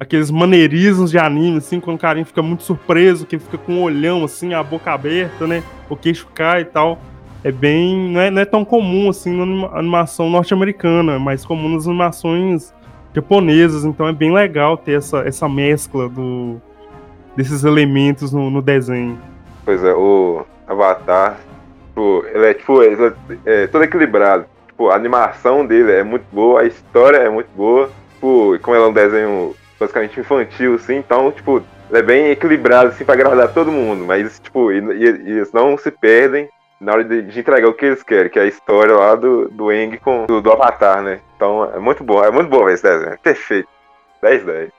Aqueles 0.00 0.30
maneirismos 0.30 1.10
de 1.10 1.18
anime, 1.18 1.58
assim, 1.58 1.78
quando 1.78 1.98
o 1.98 2.00
carinha 2.00 2.24
fica 2.24 2.40
muito 2.40 2.62
surpreso, 2.62 3.26
que 3.26 3.38
fica 3.38 3.58
com 3.58 3.80
o 3.80 3.82
olhão, 3.82 4.24
assim, 4.24 4.54
a 4.54 4.62
boca 4.62 4.90
aberta, 4.90 5.46
né? 5.46 5.62
O 5.90 5.94
queixo 5.94 6.26
cai 6.34 6.62
e 6.62 6.64
tal 6.64 6.98
é 7.44 7.52
bem. 7.52 8.10
Não 8.10 8.20
é, 8.22 8.30
não 8.30 8.40
é 8.40 8.46
tão 8.46 8.64
comum 8.64 9.10
assim 9.10 9.36
na 9.36 9.78
animação 9.78 10.30
norte-americana, 10.30 11.18
mas 11.18 11.44
comum 11.44 11.68
nas 11.68 11.86
animações 11.86 12.72
japonesas, 13.14 13.84
então 13.84 14.06
é 14.06 14.12
bem 14.12 14.32
legal 14.32 14.76
ter 14.76 14.98
essa, 14.98 15.20
essa 15.20 15.48
mescla 15.48 16.08
do, 16.08 16.60
desses 17.36 17.64
elementos 17.64 18.32
no, 18.32 18.50
no 18.50 18.62
desenho. 18.62 19.18
Pois 19.64 19.82
é, 19.82 19.92
o 19.92 20.44
Avatar, 20.66 21.38
tipo, 21.88 22.24
ele 22.32 22.46
é 22.46 22.54
tipo, 22.54 22.82
ele 22.82 23.14
é, 23.46 23.64
é 23.64 23.66
todo 23.66 23.84
equilibrado. 23.84 24.46
Tipo, 24.68 24.88
a 24.90 24.94
animação 24.94 25.66
dele 25.66 25.92
é 25.92 26.02
muito 26.02 26.24
boa, 26.32 26.62
a 26.62 26.66
história 26.66 27.18
é 27.18 27.28
muito 27.28 27.50
boa, 27.54 27.90
tipo, 28.14 28.58
como 28.62 28.76
ele 28.76 28.84
é 28.84 28.88
um 28.88 28.92
desenho 28.92 29.54
basicamente 29.78 30.20
infantil, 30.20 30.74
assim, 30.74 30.96
então, 30.96 31.32
tipo, 31.32 31.62
é 31.92 32.02
bem 32.02 32.30
equilibrado, 32.30 32.90
assim, 32.90 33.04
pra 33.04 33.14
agradar 33.14 33.52
todo 33.52 33.72
mundo, 33.72 34.04
mas, 34.06 34.38
tipo, 34.38 34.70
e, 34.70 34.78
e 34.78 35.04
eles 35.04 35.52
não 35.52 35.76
se 35.76 35.90
perdem 35.90 36.48
na 36.80 36.92
hora 36.92 37.04
de, 37.04 37.22
de, 37.22 37.40
entregar 37.40 37.68
o 37.68 37.74
que 37.74 37.86
eles 37.86 38.02
querem, 38.02 38.30
que 38.30 38.38
é 38.38 38.42
a 38.42 38.46
história 38.46 38.94
lá 38.94 39.14
do, 39.14 39.48
do 39.48 39.70
Eng 39.70 39.98
com 39.98 40.24
do, 40.26 40.40
do 40.40 40.52
Avatar, 40.52 41.02
né? 41.02 41.20
Então 41.40 41.64
é 41.64 41.78
muito 41.78 42.04
bom, 42.04 42.22
é 42.22 42.30
muito 42.30 42.50
bom 42.50 42.68
esse 42.68 42.82
desenho. 42.82 43.18
Perfeito. 43.22 43.66
10 44.20 44.44
10. 44.44 44.70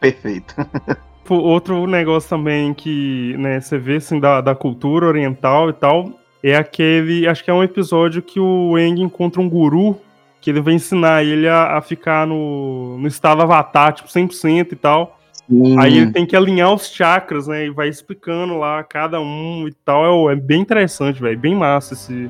perfeito. 0.00 0.52
Outro 1.30 1.86
negócio 1.86 2.28
também 2.28 2.74
que 2.74 3.36
né, 3.38 3.60
você 3.60 3.78
vê 3.78 3.96
assim, 3.96 4.18
da, 4.18 4.40
da 4.40 4.56
cultura 4.56 5.06
oriental 5.06 5.70
e 5.70 5.72
tal 5.72 6.10
é 6.42 6.56
aquele. 6.56 7.28
Acho 7.28 7.44
que 7.44 7.52
é 7.52 7.54
um 7.54 7.62
episódio 7.62 8.20
que 8.20 8.40
o 8.40 8.76
Eng 8.76 9.00
encontra 9.00 9.40
um 9.40 9.48
guru 9.48 9.96
que 10.40 10.50
ele 10.50 10.60
vai 10.60 10.74
ensinar 10.74 11.22
ele 11.22 11.48
a, 11.48 11.78
a 11.78 11.80
ficar 11.80 12.26
no, 12.26 12.98
no 12.98 13.06
estado 13.06 13.40
avatar, 13.40 13.92
tipo, 13.92 14.08
100% 14.08 14.72
e 14.72 14.76
tal. 14.76 15.20
Sim. 15.48 15.78
Aí 15.78 15.98
ele 15.98 16.10
tem 16.10 16.26
que 16.26 16.34
alinhar 16.34 16.74
os 16.74 16.88
chakras, 16.88 17.46
né? 17.46 17.66
E 17.66 17.70
vai 17.70 17.88
explicando 17.88 18.58
lá 18.58 18.82
cada 18.82 19.20
um 19.20 19.68
e 19.68 19.72
tal. 19.84 20.28
É, 20.28 20.32
é 20.32 20.36
bem 20.36 20.60
interessante, 20.60 21.22
velho. 21.22 21.38
Bem 21.38 21.54
massa 21.54 21.94
esse, 21.94 22.28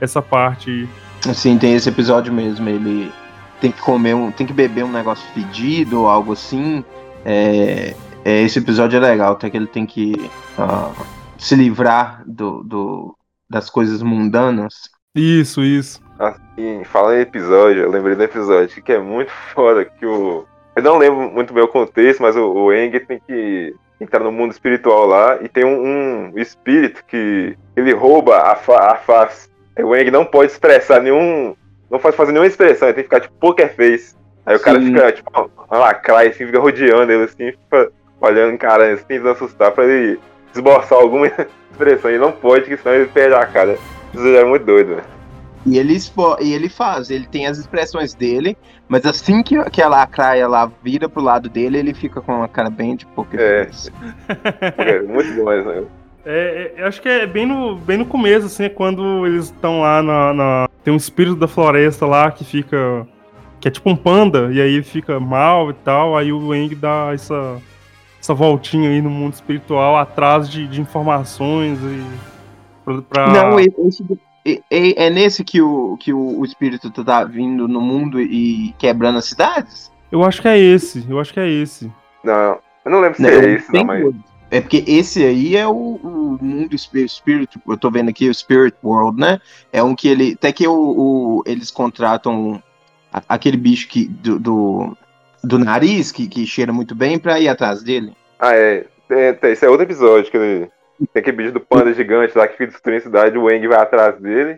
essa 0.00 0.22
parte. 0.22 0.88
Sim, 1.32 1.58
tem 1.58 1.74
esse 1.74 1.88
episódio 1.88 2.32
mesmo. 2.32 2.68
Ele 2.68 3.12
tem 3.60 3.70
que 3.70 3.80
comer 3.80 4.14
um, 4.14 4.30
tem 4.30 4.46
que 4.46 4.52
beber 4.52 4.84
um 4.84 4.92
negócio 4.92 5.26
fedido 5.32 6.02
ou 6.02 6.08
algo 6.08 6.32
assim. 6.32 6.84
É, 7.24 7.94
é, 8.24 8.42
esse 8.42 8.58
episódio 8.58 8.96
é 8.96 9.00
legal, 9.00 9.32
até 9.32 9.48
que 9.48 9.56
ele 9.56 9.66
tem 9.66 9.86
que 9.86 10.12
uh, 10.58 11.06
se 11.38 11.54
livrar 11.54 12.22
do, 12.26 12.62
do, 12.62 13.16
das 13.48 13.70
coisas 13.70 14.02
mundanas. 14.02 14.90
Isso, 15.14 15.62
isso. 15.62 16.02
Assim, 16.18 16.84
fala 16.84 17.16
em 17.16 17.20
episódio, 17.20 17.82
eu 17.82 17.90
lembrei 17.90 18.14
do 18.14 18.22
episódio 18.22 18.82
que 18.82 18.92
é 18.92 18.98
muito 18.98 19.30
foda 19.54 19.84
que 19.84 20.04
o 20.04 20.44
eu 20.76 20.82
não 20.82 20.98
lembro 20.98 21.30
muito 21.30 21.54
bem 21.54 21.62
o 21.62 21.68
contexto, 21.68 22.20
mas 22.20 22.34
o, 22.34 22.52
o 22.52 22.72
Eng 22.72 22.98
tem 22.98 23.20
que 23.24 23.74
entrar 24.00 24.20
no 24.20 24.32
mundo 24.32 24.50
espiritual 24.50 25.06
lá 25.06 25.38
e 25.40 25.48
tem 25.48 25.64
um, 25.64 26.32
um 26.32 26.38
espírito 26.38 27.04
que 27.06 27.56
ele 27.76 27.92
rouba 27.92 28.38
a, 28.38 28.56
fa 28.56 28.92
a 28.92 28.96
face. 28.96 29.48
O 29.78 29.96
Eng 29.96 30.10
não 30.10 30.24
pode 30.24 30.52
expressar 30.52 31.00
nenhum. 31.00 31.56
Não 31.90 31.98
pode 31.98 32.16
fazer 32.16 32.32
nenhuma 32.32 32.46
expressão, 32.46 32.88
ele 32.88 32.94
tem 32.94 33.04
que 33.04 33.08
ficar 33.08 33.20
tipo 33.20 33.34
poker 33.38 33.74
face. 33.74 34.14
Aí 34.46 34.56
o 34.56 34.60
cara 34.60 34.80
fica, 34.80 35.12
tipo, 35.12 35.50
uma 35.70 35.78
lacraia, 35.78 36.28
assim, 36.28 36.46
fica 36.46 36.60
rodeando 36.60 37.10
ele 37.10 37.24
assim, 37.24 37.52
fica 37.52 37.90
olhando 38.20 38.54
o 38.54 38.58
cara 38.58 38.92
assim, 38.92 39.04
tentando 39.06 39.30
assustar 39.30 39.72
pra 39.72 39.84
ele 39.84 40.20
esboçar 40.54 40.98
alguma 40.98 41.26
expressão. 41.70 42.10
Ele 42.10 42.18
não 42.18 42.32
pode, 42.32 42.62
porque 42.62 42.76
senão 42.76 42.94
ele 42.94 43.06
perde 43.06 43.34
a 43.34 43.46
cara. 43.46 43.78
Isso 44.12 44.26
é 44.26 44.44
muito 44.44 44.64
doido, 44.64 44.96
velho. 44.96 45.14
E 45.66 45.78
ele, 45.78 45.96
e 46.40 46.52
ele 46.52 46.68
faz, 46.68 47.08
ele 47.10 47.26
tem 47.26 47.46
as 47.46 47.56
expressões 47.56 48.12
dele, 48.12 48.56
mas 48.86 49.06
assim 49.06 49.42
que, 49.42 49.58
que 49.70 49.80
a 49.80 49.88
lacraia 49.88 50.46
lá 50.46 50.70
vira 50.82 51.08
pro 51.08 51.22
lado 51.22 51.48
dele, 51.48 51.78
ele 51.78 51.94
fica 51.94 52.20
com 52.20 52.34
uma 52.34 52.48
cara 52.48 52.68
bem 52.68 52.94
de 52.94 53.06
poker 53.06 53.40
é. 53.40 53.70
é. 54.76 55.00
muito 55.08 55.32
bom 55.42 55.50
né? 55.50 55.84
É, 56.26 56.72
é, 56.76 56.84
acho 56.84 57.02
que 57.02 57.08
é 57.08 57.26
bem 57.26 57.44
no, 57.44 57.76
bem 57.76 57.98
no 57.98 58.06
começo, 58.06 58.46
assim, 58.46 58.64
é 58.64 58.68
quando 58.68 59.26
eles 59.26 59.46
estão 59.46 59.80
lá 59.80 60.02
na, 60.02 60.32
na, 60.32 60.68
Tem 60.82 60.92
um 60.92 60.96
espírito 60.96 61.36
da 61.36 61.46
floresta 61.46 62.06
lá 62.06 62.30
que 62.30 62.44
fica. 62.44 63.06
Que 63.60 63.68
é 63.68 63.70
tipo 63.70 63.88
um 63.88 63.96
panda, 63.96 64.50
e 64.52 64.60
aí 64.60 64.82
fica 64.82 65.18
mal 65.18 65.70
e 65.70 65.74
tal, 65.74 66.16
aí 66.16 66.30
o 66.32 66.54
Eng 66.54 66.74
dá 66.74 67.10
essa, 67.14 67.56
essa 68.20 68.34
voltinha 68.34 68.90
aí 68.90 69.00
no 69.00 69.08
mundo 69.08 69.32
espiritual 69.32 69.96
atrás 69.96 70.50
de, 70.50 70.66
de 70.66 70.80
informações 70.80 71.78
e. 71.80 72.04
Pra, 72.84 73.02
pra... 73.02 73.28
Não, 73.28 73.58
esse, 73.58 74.04
é, 74.46 75.06
é, 75.06 75.10
nesse 75.10 75.42
que 75.42 75.62
o, 75.62 75.96
que 75.98 76.12
o, 76.12 76.40
o 76.40 76.44
espírito 76.44 76.90
tá 76.90 77.24
vindo 77.24 77.66
no 77.66 77.80
mundo 77.80 78.20
e 78.20 78.74
quebrando 78.78 79.16
as 79.16 79.24
cidades? 79.24 79.90
Eu 80.12 80.22
acho 80.22 80.42
que 80.42 80.48
é 80.48 80.58
esse, 80.58 81.04
eu 81.08 81.18
acho 81.18 81.32
que 81.32 81.40
é 81.40 81.48
esse. 81.48 81.90
Não, 82.22 82.58
eu 82.84 82.90
não 82.90 83.00
lembro 83.00 83.16
se 83.16 83.22
não, 83.22 83.30
é 83.30 83.50
esse, 83.54 83.72
não, 83.72 83.84
mas. 83.84 84.14
É 84.50 84.60
porque 84.60 84.84
esse 84.86 85.24
aí 85.24 85.56
é 85.56 85.66
o, 85.66 85.72
o 85.72 86.38
mundo 86.40 86.74
espírito, 86.74 87.60
eu 87.66 87.76
tô 87.76 87.90
vendo 87.90 88.10
aqui 88.10 88.28
o 88.28 88.34
Spirit 88.34 88.76
World, 88.84 89.18
né? 89.18 89.40
É 89.72 89.82
um 89.82 89.94
que 89.94 90.08
ele. 90.08 90.34
Até 90.34 90.52
que 90.52 90.66
o, 90.68 90.74
o 90.74 91.42
eles 91.46 91.70
contratam 91.70 92.62
aquele 93.28 93.56
bicho 93.56 93.88
que, 93.88 94.06
do, 94.06 94.38
do, 94.38 94.96
do, 95.42 95.58
nariz, 95.58 96.10
que, 96.12 96.28
que 96.28 96.46
cheira 96.46 96.72
muito 96.72 96.94
bem, 96.94 97.18
pra 97.18 97.40
ir 97.40 97.48
atrás 97.48 97.82
dele. 97.82 98.12
Ah, 98.38 98.54
é. 98.54 98.84
é 99.10 99.38
esse 99.44 99.64
é 99.64 99.68
outro 99.68 99.84
episódio 99.84 100.30
que 100.30 100.36
ele 100.36 100.70
tem 101.12 101.20
aquele 101.20 101.36
bicho 101.36 101.52
do 101.52 101.60
panda 101.60 101.92
gigante 101.92 102.36
lá 102.36 102.46
que 102.46 102.56
fica 102.56 102.72
destruindo 102.72 103.00
a 103.00 103.04
cidade, 103.04 103.38
o 103.38 103.44
Wang 103.44 103.66
vai 103.66 103.78
atrás 103.78 104.18
dele. 104.20 104.56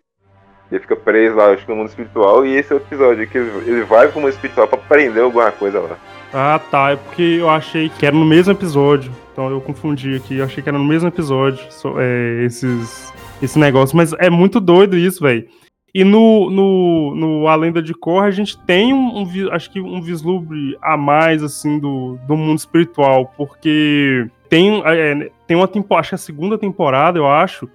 Ele 0.70 0.80
fica 0.80 0.96
preso 0.96 1.36
lá, 1.36 1.52
acho 1.52 1.64
que 1.64 1.70
no 1.70 1.76
mundo 1.76 1.88
espiritual. 1.88 2.44
E 2.44 2.56
esse 2.56 2.72
é 2.72 2.76
o 2.76 2.78
episódio 2.78 3.26
que 3.28 3.38
ele 3.38 3.84
vai 3.84 4.08
pro 4.08 4.20
mundo 4.20 4.32
espiritual 4.32 4.66
pra 4.66 4.78
aprender 4.78 5.20
alguma 5.20 5.52
coisa 5.52 5.80
lá. 5.80 5.96
Ah, 6.32 6.58
tá. 6.70 6.90
É 6.90 6.96
porque 6.96 7.22
eu 7.22 7.48
achei 7.48 7.88
que 7.88 8.06
era 8.06 8.14
no 8.14 8.24
mesmo 8.24 8.52
episódio. 8.52 9.12
Então 9.32 9.50
eu 9.50 9.60
confundi 9.60 10.14
aqui. 10.14 10.36
Eu 10.36 10.44
achei 10.44 10.62
que 10.62 10.68
era 10.68 10.78
no 10.78 10.84
mesmo 10.84 11.08
episódio 11.08 11.66
é, 11.98 12.44
esses, 12.44 13.12
esse 13.42 13.58
negócio. 13.58 13.96
Mas 13.96 14.12
é 14.14 14.30
muito 14.30 14.60
doido 14.60 14.96
isso, 14.96 15.22
velho. 15.22 15.46
E 15.94 16.04
no, 16.04 16.50
no, 16.50 17.14
no 17.14 17.48
A 17.48 17.54
Lenda 17.54 17.80
de 17.80 17.94
Korra 17.94 18.26
a 18.26 18.30
gente 18.30 18.58
tem 18.66 18.92
um, 18.92 19.22
um, 19.22 19.28
acho 19.50 19.70
que 19.70 19.80
um 19.80 20.02
vislumbre 20.02 20.76
a 20.82 20.94
mais, 20.94 21.42
assim, 21.42 21.78
do, 21.78 22.18
do 22.26 22.36
mundo 22.36 22.58
espiritual. 22.58 23.32
Porque 23.36 24.28
tem, 24.48 24.82
é, 24.84 25.30
tem 25.46 25.56
uma 25.56 25.68
temporada, 25.68 26.00
acho 26.00 26.10
que 26.10 26.14
a 26.14 26.18
segunda 26.18 26.58
temporada, 26.58 27.18
eu 27.18 27.26
acho, 27.26 27.68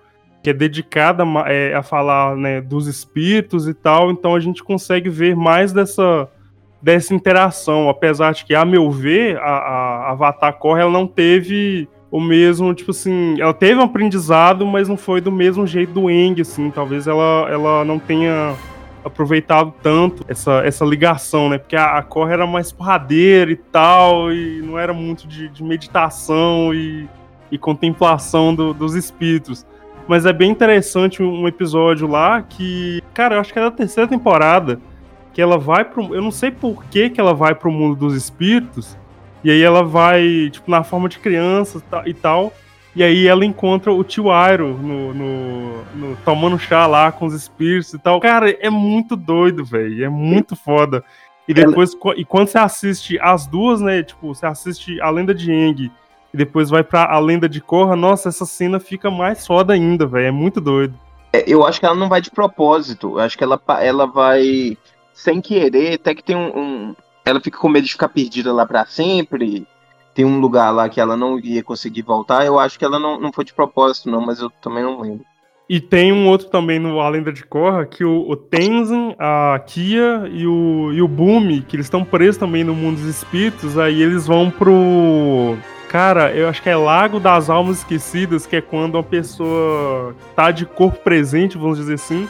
que 0.43 0.49
é 0.49 0.53
dedicada 0.53 1.23
é, 1.47 1.73
a 1.73 1.83
falar 1.83 2.35
né, 2.35 2.61
dos 2.61 2.87
espíritos 2.87 3.67
e 3.67 3.73
tal, 3.73 4.11
então 4.11 4.35
a 4.35 4.39
gente 4.39 4.63
consegue 4.63 5.09
ver 5.09 5.35
mais 5.35 5.71
dessa, 5.71 6.27
dessa 6.81 7.13
interação, 7.13 7.89
apesar 7.89 8.33
de 8.33 8.43
que, 8.43 8.55
a 8.55 8.65
meu 8.65 8.89
ver, 8.89 9.37
a, 9.37 9.41
a 9.41 10.11
Avatar 10.11 10.53
Corre, 10.57 10.81
ela 10.81 10.91
não 10.91 11.05
teve 11.05 11.87
o 12.09 12.19
mesmo, 12.19 12.73
tipo 12.73 12.91
assim, 12.91 13.39
ela 13.39 13.53
teve 13.53 13.79
um 13.79 13.83
aprendizado, 13.83 14.65
mas 14.65 14.89
não 14.89 14.97
foi 14.97 15.21
do 15.21 15.31
mesmo 15.31 15.65
jeito 15.65 15.93
do 15.93 16.09
Eng, 16.09 16.41
assim, 16.41 16.69
talvez 16.69 17.07
ela, 17.07 17.47
ela 17.49 17.85
não 17.85 17.97
tenha 17.97 18.53
aproveitado 19.03 19.73
tanto 19.81 20.23
essa, 20.27 20.61
essa 20.65 20.83
ligação, 20.83 21.49
né? 21.49 21.57
Porque 21.57 21.75
a, 21.75 21.97
a 21.97 22.03
Korra 22.03 22.33
era 22.33 22.47
mais 22.47 22.71
porradeira 22.71 23.51
e 23.51 23.55
tal, 23.55 24.31
e 24.31 24.61
não 24.61 24.77
era 24.77 24.93
muito 24.93 25.27
de, 25.27 25.47
de 25.49 25.63
meditação 25.63 26.73
e, 26.73 27.07
e 27.51 27.57
contemplação 27.57 28.53
do, 28.53 28.73
dos 28.73 28.93
espíritos. 28.93 29.65
Mas 30.07 30.25
é 30.25 30.33
bem 30.33 30.51
interessante 30.51 31.23
um 31.23 31.47
episódio 31.47 32.07
lá 32.07 32.41
que, 32.41 33.01
cara, 33.13 33.35
eu 33.35 33.39
acho 33.39 33.53
que 33.53 33.59
é 33.59 33.61
da 33.61 33.71
terceira 33.71 34.09
temporada, 34.09 34.79
que 35.33 35.41
ela 35.41 35.57
vai 35.57 35.85
pro. 35.85 36.13
Eu 36.13 36.21
não 36.21 36.31
sei 36.31 36.51
por 36.51 36.83
que, 36.85 37.09
que 37.09 37.19
ela 37.19 37.33
vai 37.33 37.55
pro 37.55 37.71
mundo 37.71 37.95
dos 37.95 38.15
espíritos, 38.15 38.97
e 39.43 39.51
aí 39.51 39.61
ela 39.61 39.83
vai, 39.83 40.49
tipo, 40.51 40.69
na 40.69 40.83
forma 40.83 41.09
de 41.09 41.19
criança 41.19 41.81
e 42.05 42.13
tal. 42.13 42.53
E 42.93 43.01
aí 43.03 43.25
ela 43.25 43.45
encontra 43.45 43.91
o 43.93 44.03
tio 44.03 44.29
Airo 44.29 44.77
no, 44.77 45.13
no, 45.13 45.83
no, 45.95 46.15
tomando 46.25 46.59
chá 46.59 46.85
lá 46.87 47.09
com 47.11 47.25
os 47.25 47.33
espíritos 47.33 47.93
e 47.93 47.99
tal. 47.99 48.19
Cara, 48.19 48.51
é 48.51 48.69
muito 48.69 49.15
doido, 49.15 49.63
velho. 49.63 50.03
É 50.03 50.09
muito 50.09 50.57
foda. 50.57 51.03
E 51.47 51.53
depois, 51.53 51.95
ela... 52.03 52.15
e 52.17 52.25
quando 52.25 52.47
você 52.47 52.57
assiste 52.57 53.17
as 53.21 53.47
duas, 53.47 53.79
né? 53.79 54.03
Tipo, 54.03 54.33
você 54.35 54.45
assiste 54.45 54.99
a 55.01 55.09
lenda 55.09 55.33
de 55.33 55.51
Eng 55.51 55.89
e 56.33 56.37
depois 56.37 56.69
vai 56.69 56.83
pra 56.83 57.05
a 57.05 57.19
lenda 57.19 57.47
de 57.47 57.61
Korra, 57.61 57.95
nossa, 57.95 58.29
essa 58.29 58.45
cena 58.45 58.79
fica 58.79 59.09
mais 59.09 59.47
foda 59.47 59.73
ainda, 59.73 60.05
velho. 60.05 60.27
É 60.27 60.31
muito 60.31 60.59
doido. 60.59 60.93
É, 61.33 61.43
eu 61.47 61.65
acho 61.65 61.79
que 61.79 61.85
ela 61.85 61.95
não 61.95 62.09
vai 62.09 62.21
de 62.21 62.29
propósito. 62.29 63.11
Eu 63.11 63.19
acho 63.19 63.37
que 63.37 63.43
ela, 63.43 63.59
ela 63.79 64.05
vai 64.05 64.77
sem 65.13 65.41
querer, 65.41 65.95
até 65.95 66.15
que 66.15 66.23
tem 66.23 66.35
um, 66.35 66.57
um. 66.57 66.95
Ela 67.25 67.39
fica 67.39 67.57
com 67.57 67.69
medo 67.69 67.85
de 67.85 67.91
ficar 67.91 68.09
perdida 68.09 68.51
lá 68.51 68.65
para 68.65 68.85
sempre 68.85 69.67
tem 70.13 70.25
um 70.25 70.39
lugar 70.39 70.71
lá 70.71 70.89
que 70.89 70.99
ela 70.99 71.15
não 71.15 71.39
ia 71.39 71.63
conseguir 71.63 72.01
voltar. 72.01 72.45
Eu 72.45 72.59
acho 72.59 72.77
que 72.77 72.85
ela 72.85 72.99
não, 72.99 73.19
não 73.19 73.31
foi 73.31 73.45
de 73.45 73.53
propósito, 73.53 74.09
não, 74.09 74.21
mas 74.21 74.39
eu 74.39 74.49
também 74.61 74.83
não 74.83 74.99
lembro. 74.99 75.25
E 75.69 75.79
tem 75.79 76.11
um 76.11 76.27
outro 76.27 76.49
também 76.49 76.79
no 76.79 76.99
A 76.99 77.07
Lenda 77.07 77.31
de 77.31 77.45
Korra, 77.45 77.85
que 77.85 78.03
o, 78.03 78.29
o 78.29 78.35
Tenzin, 78.35 79.15
a 79.17 79.57
Kia 79.65 80.29
e 80.29 80.45
o, 80.45 80.91
e 80.91 81.01
o 81.01 81.07
Bumi, 81.07 81.61
que 81.61 81.77
eles 81.77 81.85
estão 81.85 82.03
presos 82.03 82.35
também 82.35 82.63
no 82.63 82.75
mundo 82.75 82.97
dos 82.97 83.05
espíritos, 83.05 83.77
aí 83.77 84.01
eles 84.01 84.27
vão 84.27 84.51
pro. 84.51 85.55
Cara, 85.87 86.33
eu 86.33 86.49
acho 86.49 86.61
que 86.61 86.69
é 86.69 86.75
Lago 86.75 87.19
das 87.19 87.49
Almas 87.49 87.79
Esquecidas, 87.79 88.45
que 88.45 88.57
é 88.57 88.61
quando 88.61 88.95
uma 88.95 89.03
pessoa 89.03 90.13
tá 90.35 90.51
de 90.51 90.65
corpo 90.65 90.99
presente, 90.99 91.57
vamos 91.57 91.77
dizer 91.77 91.93
assim, 91.93 92.27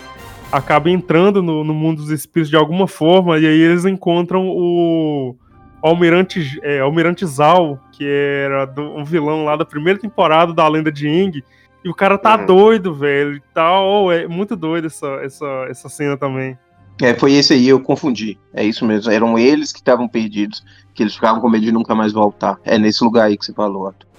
acaba 0.52 0.90
entrando 0.90 1.42
no, 1.42 1.64
no 1.64 1.74
mundo 1.74 2.02
dos 2.02 2.12
espíritos 2.12 2.50
de 2.50 2.56
alguma 2.56 2.88
forma, 2.88 3.40
e 3.40 3.46
aí 3.46 3.60
eles 3.60 3.86
encontram 3.86 4.48
o 4.48 5.36
Almirante, 5.82 6.60
é, 6.62 6.80
Almirante 6.80 7.26
Zal, 7.26 7.80
que 7.92 8.06
era 8.06 8.66
do, 8.66 8.82
um 8.82 9.04
vilão 9.04 9.46
lá 9.46 9.56
da 9.56 9.66
primeira 9.66 10.00
temporada 10.00 10.54
da 10.54 10.68
Lenda 10.68 10.92
de 10.92 11.08
Ing, 11.08 11.44
e 11.84 11.90
o 11.90 11.96
cara 11.96 12.18
tá 12.18 12.38
uhum. 12.38 12.46
doido, 12.46 12.94
velho, 12.94 13.36
e 13.36 13.42
tal. 13.54 14.12
É 14.12 14.28
muito 14.28 14.56
doido 14.56 14.86
essa, 14.86 15.08
essa, 15.24 15.66
essa 15.68 15.90
cena 15.90 16.16
também. 16.16 16.58
É, 17.02 17.16
foi 17.16 17.34
esse 17.34 17.54
aí, 17.54 17.68
eu 17.68 17.80
confundi. 17.80 18.38
É 18.54 18.64
isso 18.64 18.86
mesmo. 18.86 19.12
Eram 19.12 19.38
eles 19.38 19.72
que 19.72 19.80
estavam 19.80 20.08
perdidos, 20.08 20.64
que 20.94 21.02
eles 21.02 21.16
ficavam 21.16 21.42
com 21.42 21.50
medo 21.50 21.66
de 21.66 21.72
nunca 21.72 21.96
mais 21.96 22.14
voltar. 22.14 22.60
É 22.64 22.78
nesse 22.78 23.04
lugar 23.04 23.26
aí 23.26 23.38
que 23.38 23.44
você 23.44 23.54
falou, 23.54 23.88
Arthur. 23.88 24.11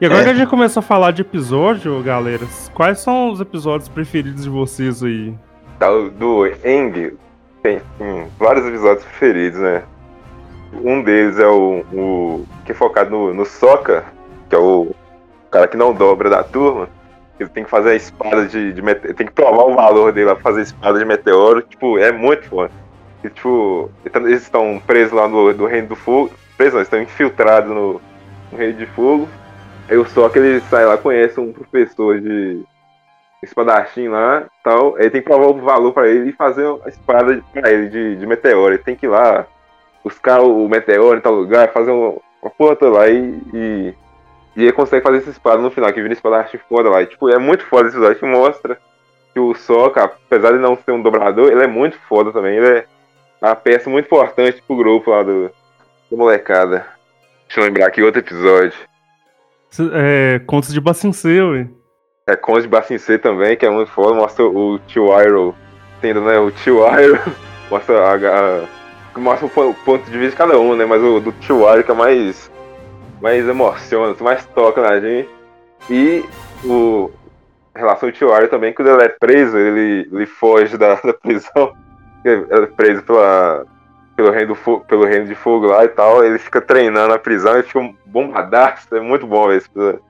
E 0.00 0.06
agora 0.06 0.20
é. 0.20 0.24
que 0.24 0.30
a 0.30 0.34
gente 0.34 0.48
começou 0.48 0.80
a 0.80 0.82
falar 0.82 1.10
de 1.10 1.22
episódio, 1.22 2.00
galera, 2.04 2.46
quais 2.72 3.00
são 3.00 3.32
os 3.32 3.40
episódios 3.40 3.88
preferidos 3.88 4.44
de 4.44 4.48
vocês 4.48 5.02
aí? 5.02 5.34
Do 6.16 6.46
Eng, 6.46 7.16
tem, 7.62 7.80
tem 7.98 8.28
vários 8.38 8.64
episódios 8.64 9.04
preferidos, 9.04 9.58
né? 9.58 9.82
Um 10.84 11.02
deles 11.02 11.40
é 11.40 11.48
o, 11.48 11.84
o 11.92 12.46
que 12.64 12.70
é 12.70 12.74
focado 12.76 13.10
no, 13.10 13.34
no 13.34 13.44
Soca, 13.44 14.04
que 14.48 14.54
é 14.54 14.58
o 14.58 14.94
cara 15.50 15.66
que 15.66 15.76
não 15.76 15.92
dobra 15.92 16.30
da 16.30 16.44
turma. 16.44 16.88
ele 17.40 17.48
tem 17.48 17.64
que 17.64 17.70
fazer 17.70 17.90
a 17.90 17.94
espada 17.96 18.46
de, 18.46 18.72
de 18.72 18.82
meteoro, 18.82 19.14
tem 19.16 19.26
que 19.26 19.32
provar 19.32 19.64
o 19.64 19.74
valor 19.74 20.12
dele 20.12 20.30
a 20.30 20.36
fazer 20.36 20.60
a 20.60 20.62
espada 20.62 20.98
de 21.00 21.04
meteoro, 21.04 21.62
tipo, 21.62 21.98
é 21.98 22.12
muito 22.12 22.48
foda. 22.48 22.70
E, 23.24 23.28
tipo, 23.28 23.90
eles 24.04 24.42
estão 24.42 24.80
presos 24.86 25.12
lá 25.12 25.26
no, 25.26 25.52
no 25.52 25.66
Reino 25.66 25.88
do 25.88 25.96
Fogo, 25.96 26.30
presos 26.56 26.74
não, 26.74 26.82
estão 26.82 27.02
infiltrados 27.02 27.68
no, 27.68 28.00
no 28.52 28.58
Reino 28.58 28.78
de 28.78 28.86
Fogo, 28.86 29.28
aí 29.88 29.96
o 29.96 30.30
que 30.30 30.38
ele 30.38 30.60
sai 30.62 30.86
lá, 30.86 30.96
conhece 30.96 31.40
um 31.40 31.52
professor 31.52 32.20
de 32.20 32.62
espadachim 33.42 34.08
lá 34.08 34.46
tal, 34.64 34.96
aí 34.96 35.10
tem 35.10 35.20
que 35.20 35.28
provar 35.28 35.46
o 35.46 35.60
valor 35.60 35.92
pra 35.92 36.08
ele 36.08 36.30
e 36.30 36.32
fazer 36.32 36.66
a 36.84 36.88
espada 36.88 37.42
pra 37.52 37.70
ele 37.70 37.88
de, 37.88 38.16
de 38.16 38.26
meteoro, 38.26 38.74
ele 38.74 38.82
tem 38.82 38.96
que 38.96 39.06
ir 39.06 39.10
lá 39.10 39.46
buscar 40.02 40.40
o 40.40 40.68
meteoro 40.68 41.18
em 41.18 41.22
tal 41.22 41.34
lugar, 41.34 41.72
fazer 41.72 41.90
uma, 41.90 42.16
uma 42.42 42.50
porra 42.50 42.76
lá 42.88 43.08
e, 43.08 43.40
e 43.54 43.94
e 44.58 44.62
ele 44.62 44.72
consegue 44.72 45.04
fazer 45.04 45.18
essa 45.18 45.30
espada 45.30 45.62
no 45.62 45.70
final, 45.70 45.92
que 45.92 46.02
vira 46.02 46.12
espada 46.12 46.38
arte 46.38 46.58
foda 46.68 46.90
lá. 46.90 47.00
E, 47.00 47.06
tipo, 47.06 47.28
é 47.28 47.38
muito 47.38 47.64
foda 47.66 47.86
esse 47.86 47.96
episódio 47.96 48.18
que 48.18 48.26
mostra 48.26 48.76
que 49.32 49.38
o 49.38 49.54
Sokka, 49.54 50.02
apesar 50.02 50.50
de 50.50 50.58
não 50.58 50.76
ser 50.76 50.90
um 50.90 51.00
dobrador, 51.00 51.52
ele 51.52 51.62
é 51.62 51.68
muito 51.68 51.96
foda 52.08 52.32
também. 52.32 52.56
Ele 52.56 52.78
é 52.78 52.84
uma 53.40 53.54
peça 53.54 53.88
muito 53.88 54.06
importante 54.06 54.60
pro 54.66 54.74
grupo 54.74 55.12
lá 55.12 55.22
do, 55.22 55.48
do 56.10 56.16
molecada. 56.16 56.84
Deixa 57.46 57.60
eu 57.60 57.64
lembrar 57.66 57.86
aqui 57.86 58.02
outro 58.02 58.20
episódio. 58.20 58.76
É, 59.92 60.40
Contos 60.46 60.72
de 60.72 60.80
Bacincê, 60.80 61.40
ué. 61.42 61.68
É, 62.26 62.36
Contos 62.36 62.62
de 62.62 62.68
Bacincê 62.68 63.18
também, 63.18 63.56
que 63.56 63.66
é 63.66 63.70
muito 63.70 63.90
foda. 63.90 64.14
Mostra 64.14 64.44
o 64.44 64.78
Tio 64.80 65.08
Iroh 65.20 65.54
tendo, 66.00 66.20
né, 66.22 66.38
o 66.38 66.50
Tio 66.50 66.86
Iroh. 66.86 67.18
mostra 67.70 67.98
a, 67.98 68.14
a, 68.14 69.18
mostra 69.18 69.46
o 69.46 69.74
ponto 69.74 70.10
de 70.10 70.18
vista 70.18 70.30
de 70.30 70.36
cada 70.36 70.58
um, 70.58 70.74
né, 70.74 70.84
mas 70.86 71.02
o 71.02 71.20
do 71.20 71.32
Tio 71.32 71.68
Iroh 71.70 71.84
que 71.84 71.90
é 71.90 71.94
mais 71.94 72.50
mais 73.20 73.48
emociona, 73.48 74.14
mais 74.20 74.44
toca 74.46 74.80
na 74.80 75.00
gente. 75.00 75.28
E 75.90 76.24
o 76.64 77.10
em 77.78 77.80
relação 77.80 78.08
ao 78.08 78.12
Tio 78.12 78.48
também, 78.48 78.72
quando 78.72 78.88
ele 78.88 79.04
é 79.04 79.08
preso, 79.08 79.56
ele, 79.56 80.08
ele 80.12 80.26
foge 80.26 80.76
da, 80.76 80.96
da 81.00 81.14
prisão. 81.14 81.72
Ele 82.24 82.44
é 82.50 82.66
preso 82.66 83.02
pela, 83.04 83.64
pelo, 84.18 84.32
reino 84.32 84.48
do 84.48 84.54
fogo, 84.56 84.84
pelo 84.84 85.04
reino 85.06 85.26
de 85.26 85.34
fogo 85.36 85.66
lá 85.66 85.84
e 85.84 85.88
tal. 85.88 86.24
Ele 86.24 86.40
fica 86.40 86.60
treinando 86.60 87.10
na 87.10 87.18
prisão 87.20 87.56
e 87.56 87.62
fica 87.62 87.78
um 87.78 87.94
bombadaço. 88.04 88.92
É 88.92 89.00
muito 89.00 89.28
bom 89.28 89.52
esse 89.52 89.68
episódio. 89.68 90.02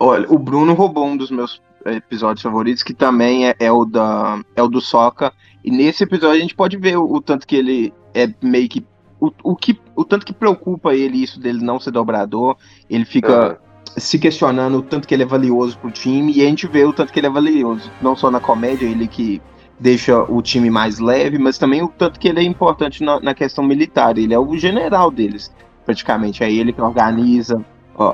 Olha, 0.00 0.26
o 0.28 0.36
Bruno 0.36 0.74
roubou 0.74 1.06
um 1.06 1.16
dos 1.16 1.30
meus 1.30 1.62
episódios 1.86 2.42
favoritos, 2.42 2.82
que 2.82 2.92
também 2.92 3.48
é, 3.48 3.54
é 3.60 3.70
o 3.70 3.84
da 3.84 4.40
é 4.56 4.62
o 4.62 4.66
do 4.66 4.80
Soca. 4.80 5.32
E 5.64 5.70
nesse 5.70 6.02
episódio 6.02 6.36
a 6.36 6.40
gente 6.40 6.56
pode 6.56 6.76
ver 6.76 6.98
o, 6.98 7.04
o 7.04 7.20
tanto 7.20 7.46
que 7.46 7.54
ele 7.54 7.94
é 8.12 8.28
meio 8.42 8.68
que 8.68 8.84
o, 9.20 9.30
o, 9.44 9.54
que, 9.54 9.80
o 9.94 10.04
tanto 10.04 10.26
que 10.26 10.32
preocupa 10.32 10.92
ele 10.92 11.22
isso 11.22 11.38
dele 11.38 11.64
não 11.64 11.78
ser 11.78 11.92
dobrador, 11.92 12.56
ele 12.90 13.04
fica 13.04 13.60
se 13.96 14.18
questionando 14.18 14.78
o 14.78 14.82
tanto 14.82 15.06
que 15.06 15.14
ele 15.14 15.22
é 15.22 15.26
valioso 15.26 15.78
pro 15.78 15.90
time, 15.90 16.32
e 16.34 16.42
a 16.42 16.44
gente 16.46 16.66
vê 16.66 16.84
o 16.84 16.92
tanto 16.92 17.12
que 17.12 17.20
ele 17.20 17.28
é 17.28 17.30
valioso, 17.30 17.90
não 18.02 18.14
só 18.14 18.30
na 18.30 18.40
comédia, 18.40 18.84
ele 18.84 19.08
que 19.08 19.40
deixa 19.78 20.22
o 20.22 20.40
time 20.40 20.70
mais 20.70 20.98
leve, 20.98 21.38
mas 21.38 21.58
também 21.58 21.82
o 21.82 21.88
tanto 21.88 22.18
que 22.18 22.28
ele 22.28 22.40
é 22.40 22.42
importante 22.42 23.02
na, 23.04 23.20
na 23.20 23.34
questão 23.34 23.64
militar, 23.64 24.16
ele 24.16 24.32
é 24.32 24.38
o 24.38 24.56
general 24.56 25.10
deles, 25.10 25.52
praticamente, 25.84 26.42
é 26.42 26.50
ele 26.50 26.72
que 26.72 26.80
organiza 26.80 27.64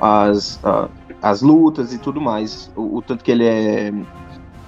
as, 0.01 0.61
as 1.21 1.43
lutas 1.43 1.93
e 1.93 1.99
tudo 1.99 2.21
mais, 2.21 2.71
o, 2.77 2.99
o, 2.99 3.03
tanto 3.03 3.25
que 3.25 3.31
ele 3.31 3.45
é 3.45 3.93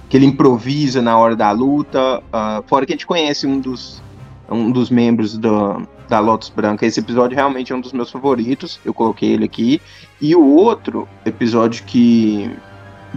que 0.07 0.15
ele 0.15 0.25
improvisa 0.25 1.01
na 1.01 1.17
hora 1.17 1.35
da 1.35 1.51
luta, 1.51 2.19
uh, 2.19 2.63
fora 2.67 2.85
que 2.85 2.93
a 2.93 2.95
gente 2.95 3.07
conhece 3.07 3.47
um 3.47 3.59
dos 3.59 4.03
um 4.49 4.71
dos 4.71 4.89
membros 4.89 5.37
do, 5.37 5.87
da 6.07 6.19
Lotus 6.19 6.49
Branca. 6.49 6.85
Esse 6.85 6.99
episódio 6.99 7.35
realmente 7.35 7.71
é 7.71 7.75
um 7.75 7.81
dos 7.81 7.93
meus 7.93 8.11
favoritos. 8.11 8.79
Eu 8.85 8.93
coloquei 8.93 9.33
ele 9.33 9.45
aqui. 9.45 9.81
E 10.21 10.35
o 10.35 10.45
outro 10.45 11.07
episódio 11.25 11.83
que. 11.85 12.51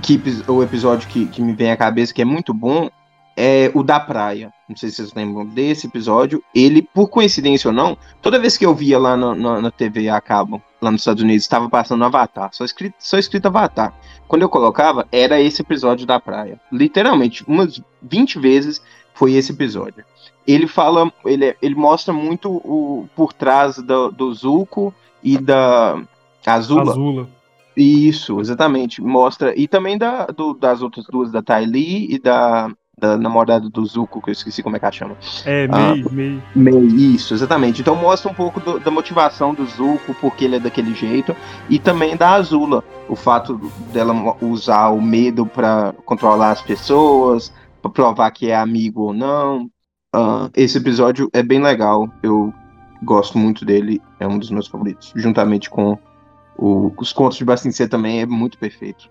que 0.02 0.20
o 0.48 0.62
episódio 0.62 1.08
que, 1.08 1.26
que 1.26 1.42
me 1.42 1.52
vem 1.52 1.70
à 1.70 1.76
cabeça, 1.76 2.14
que 2.14 2.22
é 2.22 2.24
muito 2.24 2.52
bom, 2.54 2.88
é 3.38 3.70
o 3.72 3.84
da 3.84 4.00
praia. 4.00 4.52
Não 4.68 4.76
sei 4.76 4.90
se 4.90 4.96
vocês 4.96 5.14
lembram 5.14 5.46
desse 5.46 5.86
episódio. 5.86 6.42
Ele, 6.52 6.82
por 6.82 7.08
coincidência 7.08 7.68
ou 7.68 7.74
não, 7.74 7.96
toda 8.20 8.38
vez 8.38 8.58
que 8.58 8.66
eu 8.66 8.74
via 8.74 8.98
lá 8.98 9.16
no, 9.16 9.32
no, 9.34 9.62
na 9.62 9.70
TV 9.70 10.08
a 10.08 10.20
cabo, 10.20 10.60
lá 10.82 10.90
nos 10.90 11.02
Estados 11.02 11.22
Unidos, 11.22 11.44
estava 11.44 11.70
passando 11.70 12.04
Avatar, 12.04 12.50
só 12.52 12.64
escrito, 12.64 12.96
só 12.98 13.16
escrito 13.16 13.46
Avatar. 13.46 13.94
Quando 14.26 14.42
eu 14.42 14.48
colocava, 14.48 15.06
era 15.12 15.40
esse 15.40 15.62
episódio 15.62 16.04
da 16.04 16.18
praia. 16.18 16.60
Literalmente, 16.72 17.44
umas 17.46 17.80
20 18.02 18.40
vezes 18.40 18.82
foi 19.14 19.34
esse 19.34 19.52
episódio 19.52 20.04
ele 20.48 20.66
fala, 20.66 21.12
ele, 21.26 21.54
ele 21.60 21.74
mostra 21.74 22.12
muito 22.12 22.50
o 22.50 23.06
por 23.14 23.34
trás 23.34 23.76
do, 23.76 24.10
do 24.10 24.32
Zuko 24.32 24.94
e 25.22 25.36
da 25.36 26.02
Azula. 26.46 26.92
Azula. 26.92 27.28
Isso, 27.76 28.40
exatamente. 28.40 29.02
Mostra. 29.02 29.54
E 29.54 29.68
também 29.68 29.98
da, 29.98 30.26
do, 30.26 30.54
das 30.54 30.80
outras 30.80 31.04
duas, 31.06 31.30
da 31.30 31.42
Ty 31.42 31.66
Lee 31.66 32.14
e 32.14 32.18
da, 32.18 32.70
da 32.98 33.16
namorada 33.16 33.68
do 33.68 33.84
Zuko, 33.84 34.20
que 34.20 34.30
eu 34.30 34.32
esqueci 34.32 34.62
como 34.62 34.76
é 34.76 34.78
que 34.78 34.84
ela 34.84 34.92
chama. 34.92 35.16
É, 35.44 35.68
Mei, 35.68 36.04
ah, 36.06 36.10
Mei. 36.10 36.42
Mei, 36.54 36.86
isso, 37.14 37.34
exatamente. 37.34 37.80
Então 37.80 37.94
mostra 37.94 38.30
um 38.30 38.34
pouco 38.34 38.60
do, 38.60 38.78
da 38.78 38.90
motivação 38.90 39.54
do 39.54 39.64
Zuko, 39.66 40.14
porque 40.20 40.44
ele 40.44 40.56
é 40.56 40.60
daquele 40.60 40.94
jeito, 40.94 41.34
e 41.68 41.78
também 41.78 42.16
da 42.16 42.32
Azula, 42.32 42.82
o 43.08 43.16
fato 43.16 43.58
dela 43.92 44.36
usar 44.40 44.88
o 44.88 45.00
medo 45.00 45.46
para 45.46 45.94
controlar 46.04 46.50
as 46.50 46.62
pessoas, 46.62 47.52
para 47.80 47.90
provar 47.90 48.30
que 48.30 48.50
é 48.50 48.56
amigo 48.56 49.02
ou 49.02 49.14
não, 49.14 49.70
Uh, 50.14 50.48
esse 50.56 50.78
episódio 50.78 51.28
é 51.34 51.42
bem 51.42 51.62
legal, 51.62 52.08
eu 52.22 52.52
gosto 53.02 53.36
muito 53.36 53.64
dele, 53.64 54.00
é 54.18 54.26
um 54.26 54.38
dos 54.38 54.50
meus 54.50 54.66
favoritos, 54.66 55.12
juntamente 55.14 55.68
com 55.68 55.98
o, 56.56 56.90
os 56.96 57.12
contos 57.12 57.36
de 57.36 57.44
Bastincê 57.44 57.86
também 57.86 58.22
é 58.22 58.26
muito 58.26 58.56
perfeito. 58.56 59.10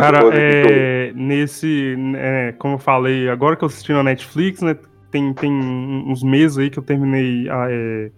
Cara, 0.00 0.20
é, 0.32 1.12
nesse, 1.14 1.96
é, 2.16 2.54
como 2.58 2.74
eu 2.74 2.78
falei, 2.78 3.28
agora 3.28 3.56
que 3.56 3.62
eu 3.62 3.66
assisti 3.66 3.92
na 3.92 4.02
Netflix, 4.02 4.62
né, 4.62 4.76
tem, 5.10 5.32
tem 5.34 5.52
uns 5.52 6.22
meses 6.22 6.56
aí 6.56 6.70
que 6.70 6.78
eu 6.78 6.82
terminei 6.82 7.48
a, 7.50 7.66
é, 7.70 8.10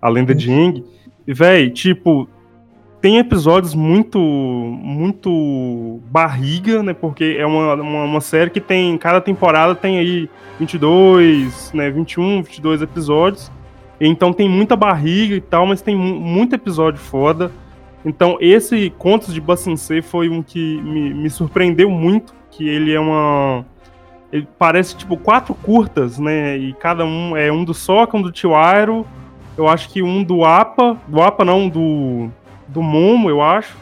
a 0.00 0.08
Lenda 0.08 0.34
de 0.34 0.50
Eng, 0.52 0.84
e, 1.26 1.32
véi, 1.32 1.70
tipo, 1.70 2.28
tem 3.00 3.18
episódios 3.18 3.74
muito 3.74 4.18
muito 4.18 6.00
barriga, 6.10 6.82
né? 6.82 6.94
Porque 6.94 7.36
é 7.38 7.44
uma, 7.44 7.74
uma, 7.74 8.04
uma, 8.04 8.20
série 8.20 8.50
que 8.50 8.60
tem. 8.60 8.96
Cada 8.96 9.20
temporada 9.20 9.74
tem 9.74 9.98
aí 9.98 10.30
22, 10.58 11.72
né? 11.72 11.90
21, 11.90 12.42
22 12.42 12.82
episódios. 12.82 13.50
Então 14.00 14.32
tem 14.32 14.48
muita 14.48 14.76
barriga 14.76 15.34
e 15.34 15.40
tal, 15.40 15.66
mas 15.66 15.80
tem 15.80 15.96
muito 15.96 16.54
episódio 16.54 17.00
foda. 17.00 17.50
Então 18.04 18.36
esse 18.40 18.90
Contos 18.98 19.34
de 19.34 19.40
Bacincê 19.40 20.00
foi 20.00 20.28
um 20.28 20.42
que 20.42 20.80
me, 20.82 21.12
me 21.12 21.30
surpreendeu 21.30 21.90
muito. 21.90 22.34
Que 22.50 22.68
ele 22.68 22.92
é 22.92 23.00
uma. 23.00 23.64
Ele 24.32 24.46
parece 24.58 24.96
tipo 24.96 25.16
quatro 25.16 25.54
curtas, 25.54 26.18
né? 26.18 26.56
E 26.56 26.72
cada 26.74 27.04
um 27.04 27.36
é 27.36 27.50
um 27.50 27.64
do 27.64 27.74
Soca, 27.74 28.16
um 28.16 28.22
do 28.22 28.32
Tio 28.32 28.54
Airo. 28.54 29.06
Eu 29.56 29.68
acho 29.68 29.88
que 29.88 30.02
um 30.02 30.22
do 30.22 30.44
APA. 30.44 30.96
Do 31.06 31.22
APA 31.22 31.44
não, 31.44 31.68
do 31.68 32.30
do 32.68 32.82
Momo, 32.82 33.30
eu 33.30 33.42
acho, 33.42 33.76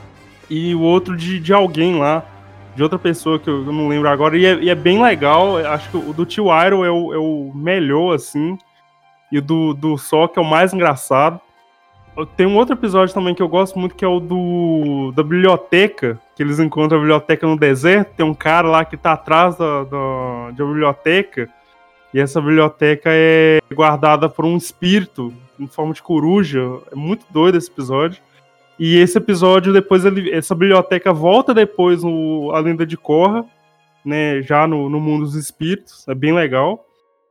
e 0.48 0.74
o 0.74 0.80
outro 0.80 1.16
de, 1.16 1.40
de 1.40 1.52
alguém 1.52 1.98
lá, 1.98 2.22
de 2.76 2.82
outra 2.82 2.98
pessoa 2.98 3.38
que 3.38 3.48
eu, 3.48 3.64
não 3.64 3.88
lembro 3.88 4.08
agora, 4.08 4.36
e 4.36 4.44
é, 4.44 4.54
e 4.54 4.70
é, 4.70 4.74
bem 4.74 5.02
legal, 5.02 5.56
acho 5.58 5.90
que 5.90 5.96
o 5.96 6.12
do 6.12 6.26
Tio 6.26 6.52
é 6.52 6.72
o, 6.72 7.14
é 7.14 7.18
o 7.18 7.52
melhor, 7.54 8.14
assim, 8.14 8.58
e 9.30 9.38
o 9.38 9.42
do, 9.42 9.74
do 9.74 9.96
Sok 9.96 10.38
é 10.38 10.42
o 10.42 10.44
mais 10.44 10.72
engraçado. 10.72 11.40
Tem 12.36 12.46
um 12.46 12.56
outro 12.56 12.74
episódio 12.74 13.12
também 13.12 13.34
que 13.34 13.42
eu 13.42 13.48
gosto 13.48 13.78
muito, 13.78 13.94
que 13.94 14.04
é 14.04 14.08
o 14.08 14.20
do 14.20 15.12
da 15.16 15.22
biblioteca, 15.22 16.20
que 16.36 16.42
eles 16.42 16.60
encontram 16.60 16.98
a 16.98 17.00
biblioteca 17.00 17.46
no 17.46 17.56
deserto, 17.56 18.14
tem 18.14 18.24
um 18.24 18.34
cara 18.34 18.68
lá 18.68 18.84
que 18.84 18.96
tá 18.96 19.12
atrás 19.12 19.56
da, 19.56 19.84
da, 19.84 20.64
biblioteca, 20.64 21.48
e 22.12 22.20
essa 22.20 22.40
biblioteca 22.40 23.10
é 23.12 23.58
guardada 23.72 24.28
por 24.28 24.44
um 24.44 24.56
espírito 24.56 25.34
em 25.58 25.66
forma 25.66 25.92
de 25.92 26.02
coruja. 26.02 26.60
É 26.92 26.94
muito 26.94 27.26
doido 27.30 27.58
esse 27.58 27.68
episódio. 27.68 28.22
E 28.78 28.98
esse 28.98 29.18
episódio, 29.18 29.72
depois, 29.72 30.04
ele, 30.04 30.30
essa 30.32 30.54
biblioteca 30.54 31.12
volta 31.12 31.52
depois 31.52 32.04
no 32.04 32.52
A 32.52 32.60
Lenda 32.60 32.86
de 32.86 32.96
Korra, 32.96 33.44
né? 34.04 34.42
Já 34.42 34.66
no, 34.66 34.88
no 34.88 35.00
mundo 35.00 35.24
dos 35.24 35.34
espíritos. 35.34 36.06
É 36.06 36.14
bem 36.14 36.32
legal. 36.32 36.86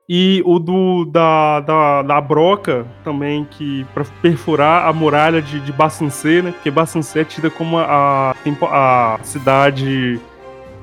E 0.07 0.41
o 0.45 0.59
do 0.59 1.05
da, 1.05 1.61
da, 1.61 2.01
da 2.01 2.21
Broca 2.21 2.85
também, 3.03 3.45
que 3.45 3.85
para 3.93 4.03
perfurar 4.21 4.87
a 4.87 4.91
muralha 4.93 5.41
de, 5.41 5.59
de 5.61 5.71
Bacincê, 5.71 6.41
né? 6.41 6.51
Porque 6.51 6.69
Bacincê 6.69 7.19
é 7.19 7.23
tida 7.23 7.49
como 7.49 7.77
a, 7.77 8.35
a 8.69 9.19
cidade 9.23 10.19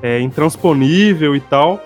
é, 0.03 0.21
intransponível 0.21 1.37
e 1.37 1.41
tal. 1.41 1.81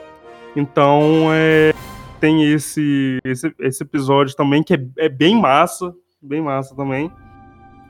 Então 0.54 1.28
é, 1.32 1.74
tem 2.20 2.52
esse, 2.52 3.18
esse, 3.24 3.52
esse 3.58 3.82
episódio 3.82 4.36
também 4.36 4.62
que 4.62 4.74
é, 4.74 4.80
é 4.98 5.08
bem 5.08 5.38
massa, 5.38 5.92
bem 6.22 6.40
massa 6.40 6.74
também. 6.76 7.10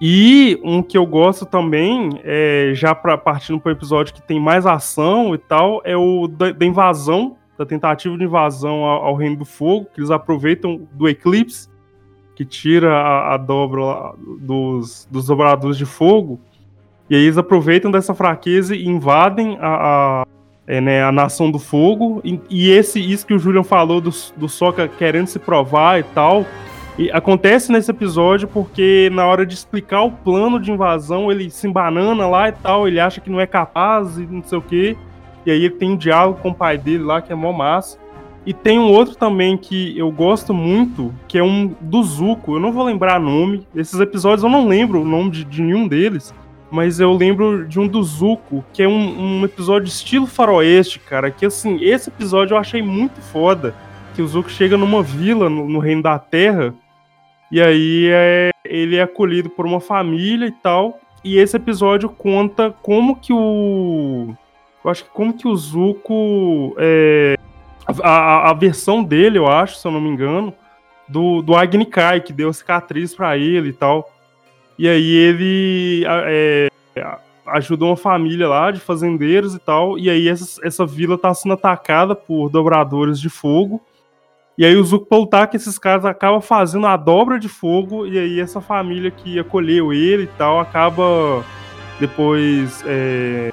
E 0.01 0.59
um 0.65 0.83
que 0.83 0.99
eu 0.99 1.07
gosto 1.07 1.47
também, 1.47 2.21
é, 2.25 2.73
já 2.75 2.95
para 2.95 3.17
partindo 3.17 3.61
para 3.61 3.71
o 3.71 3.73
episódio 3.73 4.13
que 4.13 4.23
tem 4.23 4.41
mais 4.41 4.67
ação 4.67 5.35
e 5.35 5.39
tal, 5.39 5.81
é 5.85 5.97
o 5.97 6.27
da, 6.27 6.51
da 6.51 6.67
invasão, 6.67 7.37
da 7.59 7.65
tentativa 7.65 8.17
de 8.17 8.25
invasão 8.25 8.85
ao, 8.85 9.05
ao, 9.05 9.17
Reino 9.17 9.37
do 9.37 9.45
Fogo, 9.45 9.87
que 9.95 10.01
eles 10.01 10.11
aproveitam 10.11 10.89
do 10.93 11.09
eclipse, 11.09 11.69
que 12.35 12.45
tira 12.45 12.93
a, 12.93 13.35
a 13.35 13.37
dobra 13.37 14.15
dos, 14.41 15.07
dos 15.11 15.27
dobradores 15.27 15.77
de 15.77 15.87
fogo, 15.87 16.41
e 17.09 17.15
aí 17.15 17.23
eles 17.23 17.39
aproveitam 17.39 17.91
dessa 17.91 18.15
fraqueza 18.15 18.75
e 18.75 18.87
invadem 18.87 19.59
a, 19.61 20.23
a, 20.23 20.27
é, 20.67 20.81
né, 20.81 21.03
a 21.03 21.13
Nação 21.13 21.51
do 21.51 21.59
Fogo. 21.59 22.21
E, 22.25 22.41
e, 22.49 22.71
esse, 22.71 22.99
isso 22.99 23.27
que 23.27 23.35
o 23.35 23.39
Julian 23.39 23.63
falou 23.63 24.01
do, 24.01 24.11
do 24.37 24.49
Soca 24.49 24.89
querendo 24.89 25.27
se 25.27 25.39
provar 25.39 26.01
e 26.01 26.03
tal. 26.03 26.47
E 26.97 27.11
acontece 27.11 27.73
nesse 27.73 27.91
episódio 27.91 28.49
porque 28.49 29.11
na 29.13 29.27
hora 29.27 29.45
de 29.45 29.55
explicar 29.55 30.03
o 30.03 30.13
plano 30.13 30.61
de 30.61 30.71
invasão, 30.71 31.31
ele 31.31 31.51
se 31.51 31.67
embanana 31.67 32.27
lá 32.27 32.49
e 32.49 32.53
tal, 32.53 32.87
ele 32.87 33.01
acha 33.01 33.21
que 33.21 33.29
não 33.29 33.41
é 33.41 33.47
capaz 33.47 34.17
e 34.17 34.27
não 34.27 34.43
sei 34.43 34.59
o 34.59 34.63
quê. 34.63 34.97
E 35.47 35.51
aí 35.51 35.65
ele 35.65 35.75
tem 35.75 35.91
um 35.93 35.97
diálogo 35.97 36.41
com 36.41 36.51
o 36.51 36.55
pai 36.55 36.79
dele 36.79 37.03
lá, 37.03 37.21
que 37.21 37.33
é 37.33 37.37
mó 37.37 37.53
massa. 37.53 37.99
E 38.47 38.53
tem 38.53 38.79
um 38.79 38.91
outro 38.91 39.15
também 39.15 39.57
que 39.57 39.97
eu 39.99 40.11
gosto 40.11 40.53
muito, 40.53 41.15
que 41.27 41.39
é 41.39 41.43
um 41.43 41.75
do 41.81 42.03
Zuko. 42.03 42.57
Eu 42.57 42.61
não 42.61 42.73
vou 42.73 42.85
lembrar 42.85 43.19
nome. 43.19 43.67
Esses 43.75 43.99
episódios 44.01 44.45
eu 44.45 44.51
não 44.51 44.69
lembro 44.69 45.01
o 45.01 45.05
nome 45.05 45.31
de, 45.31 45.45
de 45.45 45.63
nenhum 45.63 45.89
deles 45.89 46.35
mas 46.75 46.99
eu 46.99 47.13
lembro 47.13 47.69
de 47.69 47.79
um 47.79 47.87
do 47.87 48.03
Zuko, 48.03 48.65
que 48.73 48.83
é 48.83 48.89
um, 48.89 49.41
um, 49.41 49.45
episódio 49.45 49.87
estilo 49.87 50.27
faroeste, 50.27 50.99
cara, 50.99 51.31
que 51.31 51.47
assim, 51.47 51.79
esse 51.81 52.09
episódio 52.09 52.55
eu 52.55 52.59
achei 52.59 52.83
muito 52.83 53.21
foda, 53.21 53.73
que 54.13 54.21
o 54.21 54.27
Zuko 54.27 54.51
chega 54.51 54.77
numa 54.77 55.01
vila 55.01 55.49
no, 55.49 55.69
no 55.69 55.79
Reino 55.79 56.03
da 56.03 56.19
Terra, 56.19 56.75
e 57.49 57.61
aí 57.61 58.09
é, 58.11 58.51
ele 58.65 58.97
é 58.97 59.03
acolhido 59.03 59.51
por 59.51 59.65
uma 59.65 59.79
família 59.79 60.47
e 60.47 60.51
tal, 60.51 60.99
e 61.23 61.39
esse 61.39 61.57
episódio 61.57 62.09
conta 62.09 62.75
como 62.83 63.15
que 63.15 63.33
o... 63.33 64.34
Eu 64.85 64.91
acho 64.91 65.05
que 65.05 65.11
como 65.11 65.33
que 65.35 65.49
o 65.49 65.57
Zuko... 65.57 66.75
É, 66.79 67.37
a, 68.03 68.51
a, 68.51 68.55
versão 68.55 69.03
dele, 69.03 69.39
eu 69.39 69.47
acho, 69.47 69.77
se 69.77 69.87
eu 69.87 69.93
não 69.93 70.01
me 70.01 70.09
engano, 70.09 70.55
do, 71.09 71.43
do 71.43 71.55
Agni 71.55 71.85
Kai, 71.85 72.21
que 72.21 72.33
deu 72.33 72.53
cicatriz 72.53 73.15
para 73.15 73.37
ele 73.37 73.71
e 73.71 73.73
tal. 73.73 74.11
E 74.79 74.89
aí 74.89 75.11
ele 75.11 76.05
é, 76.07 76.69
ajudou 77.47 77.91
uma 77.91 77.97
família 77.97 78.49
lá 78.49 78.71
de 78.71 78.81
fazendeiros 78.81 79.55
e 79.55 79.59
tal. 79.59 79.99
E 79.99 80.09
aí 80.11 80.29
essa, 80.29 80.67
essa 80.67 80.87
vila 80.87 81.19
tá 81.19 81.33
sendo 81.35 81.55
atacada 81.55 82.15
por 82.15 82.49
dobradores 82.49 83.21
de 83.21 83.29
fogo. 83.29 83.81
E 84.57 84.65
aí 84.65 84.77
o 84.77 84.85
Zuko 84.85 85.07
pra 85.07 85.19
lutar 85.19 85.49
que 85.49 85.57
esses 85.57 85.79
caras 85.79 86.05
acabam 86.05 86.41
fazendo 86.41 86.87
a 86.87 86.97
dobra 86.97 87.39
de 87.39 87.49
fogo. 87.49 88.07
E 88.07 88.19
aí 88.19 88.41
essa 88.41 88.61
família 88.61 89.11
que 89.11 89.39
acolheu 89.39 89.93
ele 89.93 90.25
e 90.25 90.31
tal 90.39 90.59
acaba 90.59 91.45
depois 92.01 92.83
é, 92.87 93.53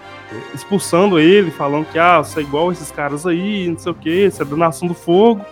expulsando 0.53 1.19
ele, 1.19 1.51
falando 1.51 1.85
que 1.85 1.99
ah, 1.99 2.19
você 2.19 2.39
é 2.39 2.43
igual 2.43 2.71
esses 2.71 2.91
caras 2.91 3.25
aí, 3.25 3.67
não 3.67 3.77
sei 3.77 3.91
o 3.91 3.95
que, 3.95 4.29
você 4.29 4.41
é 4.41 4.45
da 4.45 4.55
nação 4.55 4.87
do 4.87 4.93
fogo. 4.93 5.45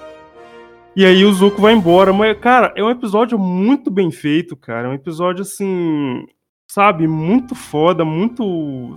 E 0.96 1.06
aí 1.06 1.24
o 1.24 1.32
Zuko 1.32 1.62
vai 1.62 1.74
embora. 1.74 2.12
Mas, 2.12 2.38
cara, 2.40 2.74
é 2.76 2.84
um 2.84 2.90
episódio 2.90 3.38
muito 3.38 3.90
bem 3.90 4.12
feito, 4.12 4.56
cara. 4.56 4.88
É 4.88 4.92
um 4.92 4.94
episódio, 4.94 5.44
assim, 5.44 6.26
sabe, 6.68 7.08
muito 7.08 7.56
foda, 7.56 8.04
muito. 8.04 8.96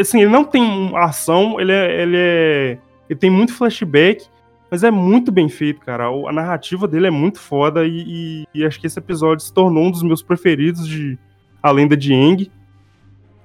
Assim, 0.00 0.22
ele 0.22 0.30
não 0.30 0.44
tem 0.44 0.90
ação, 0.96 1.60
ele 1.60 1.72
é. 1.72 2.02
Ele, 2.02 2.16
é... 2.16 2.78
ele 3.08 3.18
tem 3.18 3.30
muito 3.30 3.54
flashback, 3.54 4.26
mas 4.70 4.82
é 4.82 4.90
muito 4.90 5.30
bem 5.30 5.48
feito, 5.48 5.80
cara. 5.80 6.06
A 6.06 6.32
narrativa 6.32 6.88
dele 6.88 7.06
é 7.06 7.12
muito 7.12 7.38
foda 7.38 7.86
e, 7.86 8.04
e, 8.06 8.44
e 8.54 8.64
acho 8.64 8.80
que 8.80 8.86
esse 8.86 8.98
episódio 8.98 9.44
se 9.44 9.52
tornou 9.52 9.84
um 9.84 9.90
dos 9.90 10.02
meus 10.02 10.22
preferidos 10.22 10.86
de 10.88 11.18
A 11.62 11.70
Lenda 11.70 11.96
de 11.96 12.12
Eng. 12.12 12.50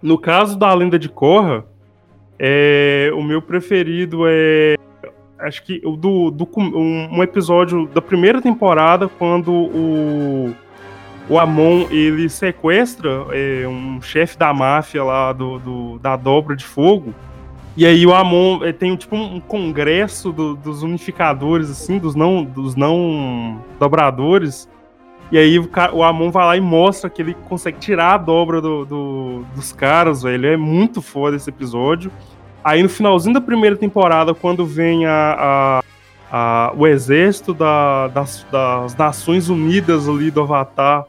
No 0.02 0.18
caso 0.18 0.58
da 0.58 0.74
Lenda 0.74 0.98
de 0.98 1.10
Korra, 1.10 1.66
é... 2.40 3.12
o 3.14 3.24
meu 3.24 3.42
preferido 3.42 4.24
é 4.28 4.76
acho 5.40 5.64
que 5.64 5.80
do, 5.80 6.30
do 6.30 6.48
um, 6.56 7.18
um, 7.18 7.24
episódio 7.24 7.88
da 7.88 8.00
primeira 8.00 8.40
temporada 8.42 9.10
quando 9.10 9.52
o 9.52 10.56
o 11.30 11.40
Amon 11.40 11.88
ele 11.90 12.28
sequestra 12.30 13.26
é, 13.32 13.66
um 13.68 14.02
chefe 14.02 14.38
da 14.38 14.54
máfia 14.54 15.04
lá 15.04 15.32
do, 15.32 15.60
do, 15.60 16.00
da 16.00 16.18
dobra 16.18 16.56
de 16.56 16.66
fogo. 16.66 17.14
E 17.78 17.86
aí 17.86 18.06
o 18.06 18.14
Amon 18.14 18.66
é, 18.66 18.74
tem 18.74 18.96
tipo 18.98 19.16
um 19.16 19.40
congresso 19.40 20.34
do, 20.34 20.56
dos 20.56 20.84
unificadores 20.84 21.70
assim 21.70 21.98
dos 21.98 22.16
não 22.16 22.44
dos 22.44 22.76
não 22.76 23.64
dobradores 23.80 24.68
e 25.32 25.38
aí 25.38 25.58
o, 25.60 25.70
o 25.94 26.04
Amon 26.04 26.30
vai 26.30 26.46
lá 26.46 26.58
e 26.58 26.62
mostra 26.62 27.10
que 27.10 27.22
ele 27.22 27.34
consegue 27.48 27.80
tirar 27.80 28.14
a 28.14 28.18
dobra 28.18 28.60
do, 28.62 28.86
do 28.86 29.46
dos 29.56 29.72
caras 29.72 30.24
velho 30.24 30.46
é 30.48 30.58
muito 30.58 31.02
foda 31.02 31.36
esse 31.36 31.50
episódio 31.50 32.12
Aí 32.64 32.84
no 32.84 32.90
finalzinho 32.90 33.34
da 33.34 33.42
primeira 33.42 33.76
temporada, 33.76 34.34
quando 34.36 34.66
vem 34.66 35.06
a, 35.06 35.36
a, 35.40 35.84
a 36.32 36.74
o 36.78 36.86
exército 36.86 37.54
da, 37.54 38.08
das, 38.08 38.46
das, 38.52 38.96
Nações 38.96 39.50
Unidas 39.50 40.08
ali 40.08 40.30
do 40.30 40.42
Avatar, 40.42 41.06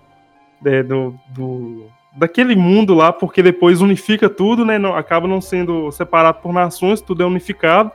é, 0.64 0.82
do, 0.82 1.14
do, 1.28 1.87
daquele 2.16 2.56
mundo 2.56 2.94
lá, 2.94 3.12
porque 3.12 3.42
depois 3.42 3.82
unifica 3.82 4.30
tudo, 4.30 4.64
né? 4.64 4.78
Não, 4.78 4.96
acaba 4.96 5.28
não 5.28 5.42
sendo 5.42 5.92
separado 5.92 6.38
por 6.40 6.54
nações, 6.54 7.02
tudo 7.02 7.22
é 7.22 7.26
unificado. 7.26 7.92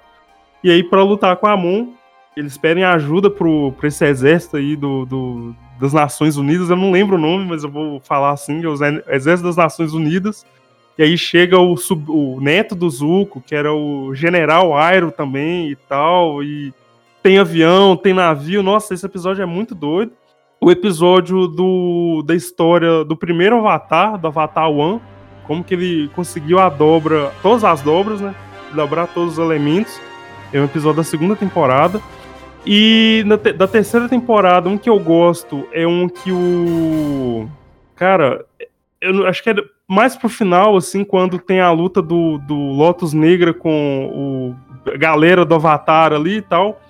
E 0.63 0.69
aí, 0.69 0.83
para 0.83 1.01
lutar 1.01 1.35
com 1.37 1.47
a 1.47 1.53
Amon, 1.53 1.87
eles 2.35 2.57
pedem 2.57 2.83
ajuda 2.83 3.29
pro, 3.29 3.71
pra 3.71 3.87
esse 3.87 4.05
exército 4.05 4.57
aí 4.57 4.75
do, 4.75 5.03
do, 5.05 5.55
das 5.79 5.93
Nações 5.93 6.37
Unidas. 6.37 6.69
Eu 6.69 6.75
não 6.75 6.91
lembro 6.91 7.15
o 7.15 7.19
nome, 7.19 7.45
mas 7.45 7.63
eu 7.63 7.69
vou 7.69 7.99
falar 7.99 8.31
assim: 8.31 8.63
é 8.63 8.67
o 8.67 8.73
Exército 9.13 9.47
das 9.47 9.57
Nações 9.57 9.93
Unidas 9.93 10.45
e 10.97 11.03
aí 11.03 11.17
chega 11.17 11.59
o, 11.59 11.77
sub, 11.77 12.05
o 12.09 12.41
neto 12.41 12.73
do 12.73 12.89
Zuko, 12.89 13.39
que 13.39 13.53
era 13.53 13.71
o 13.71 14.15
General 14.15 14.75
Airo 14.75 15.11
também 15.11 15.69
e 15.69 15.75
tal. 15.75 16.43
E 16.43 16.73
tem 17.21 17.37
avião, 17.37 17.95
tem 17.95 18.13
navio. 18.13 18.63
Nossa, 18.63 18.95
esse 18.95 19.05
episódio 19.05 19.43
é 19.43 19.45
muito 19.45 19.75
doido. 19.75 20.11
O 20.59 20.71
episódio 20.71 21.47
do, 21.47 22.23
da 22.25 22.33
história 22.33 23.05
do 23.05 23.15
primeiro 23.15 23.57
Avatar, 23.57 24.17
do 24.17 24.27
Avatar 24.27 24.71
One, 24.71 24.99
como 25.45 25.63
que 25.63 25.75
ele 25.75 26.09
conseguiu 26.15 26.57
a 26.57 26.67
dobra, 26.67 27.31
todas 27.43 27.63
as 27.63 27.79
dobras, 27.81 28.19
né? 28.19 28.33
Dobrar 28.73 29.05
todos 29.05 29.33
os 29.33 29.39
elementos. 29.39 30.01
É 30.51 30.59
um 30.59 30.65
episódio 30.65 30.97
da 30.97 31.03
segunda 31.03 31.35
temporada. 31.35 32.01
E 32.69 33.23
te, 33.41 33.53
da 33.53 33.65
terceira 33.65 34.09
temporada, 34.09 34.67
um 34.67 34.77
que 34.77 34.89
eu 34.89 34.99
gosto 34.99 35.65
é 35.71 35.87
um 35.87 36.09
que 36.09 36.33
o. 36.33 37.47
Cara, 37.95 38.45
eu 38.99 39.25
acho 39.25 39.41
que 39.41 39.51
é 39.51 39.55
mais 39.87 40.17
pro 40.17 40.27
final, 40.27 40.75
assim, 40.75 41.05
quando 41.05 41.39
tem 41.39 41.61
a 41.61 41.71
luta 41.71 42.01
do, 42.01 42.37
do 42.39 42.55
Lotus 42.55 43.13
Negra 43.13 43.53
com 43.53 44.11
o 44.13 44.97
galera 44.97 45.45
do 45.45 45.55
Avatar 45.55 46.11
ali 46.11 46.37
e 46.37 46.41
tal. 46.41 46.81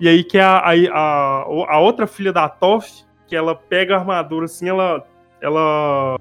E 0.00 0.08
aí 0.08 0.24
que 0.24 0.38
a, 0.38 0.60
a, 0.60 0.72
a, 0.72 1.44
a 1.74 1.78
outra 1.78 2.06
filha 2.06 2.32
da 2.32 2.48
Toph, 2.48 3.02
que 3.26 3.36
ela 3.36 3.54
pega 3.54 3.96
a 3.96 3.98
armadura 3.98 4.46
assim, 4.46 4.70
ela, 4.70 5.06
ela 5.42 6.18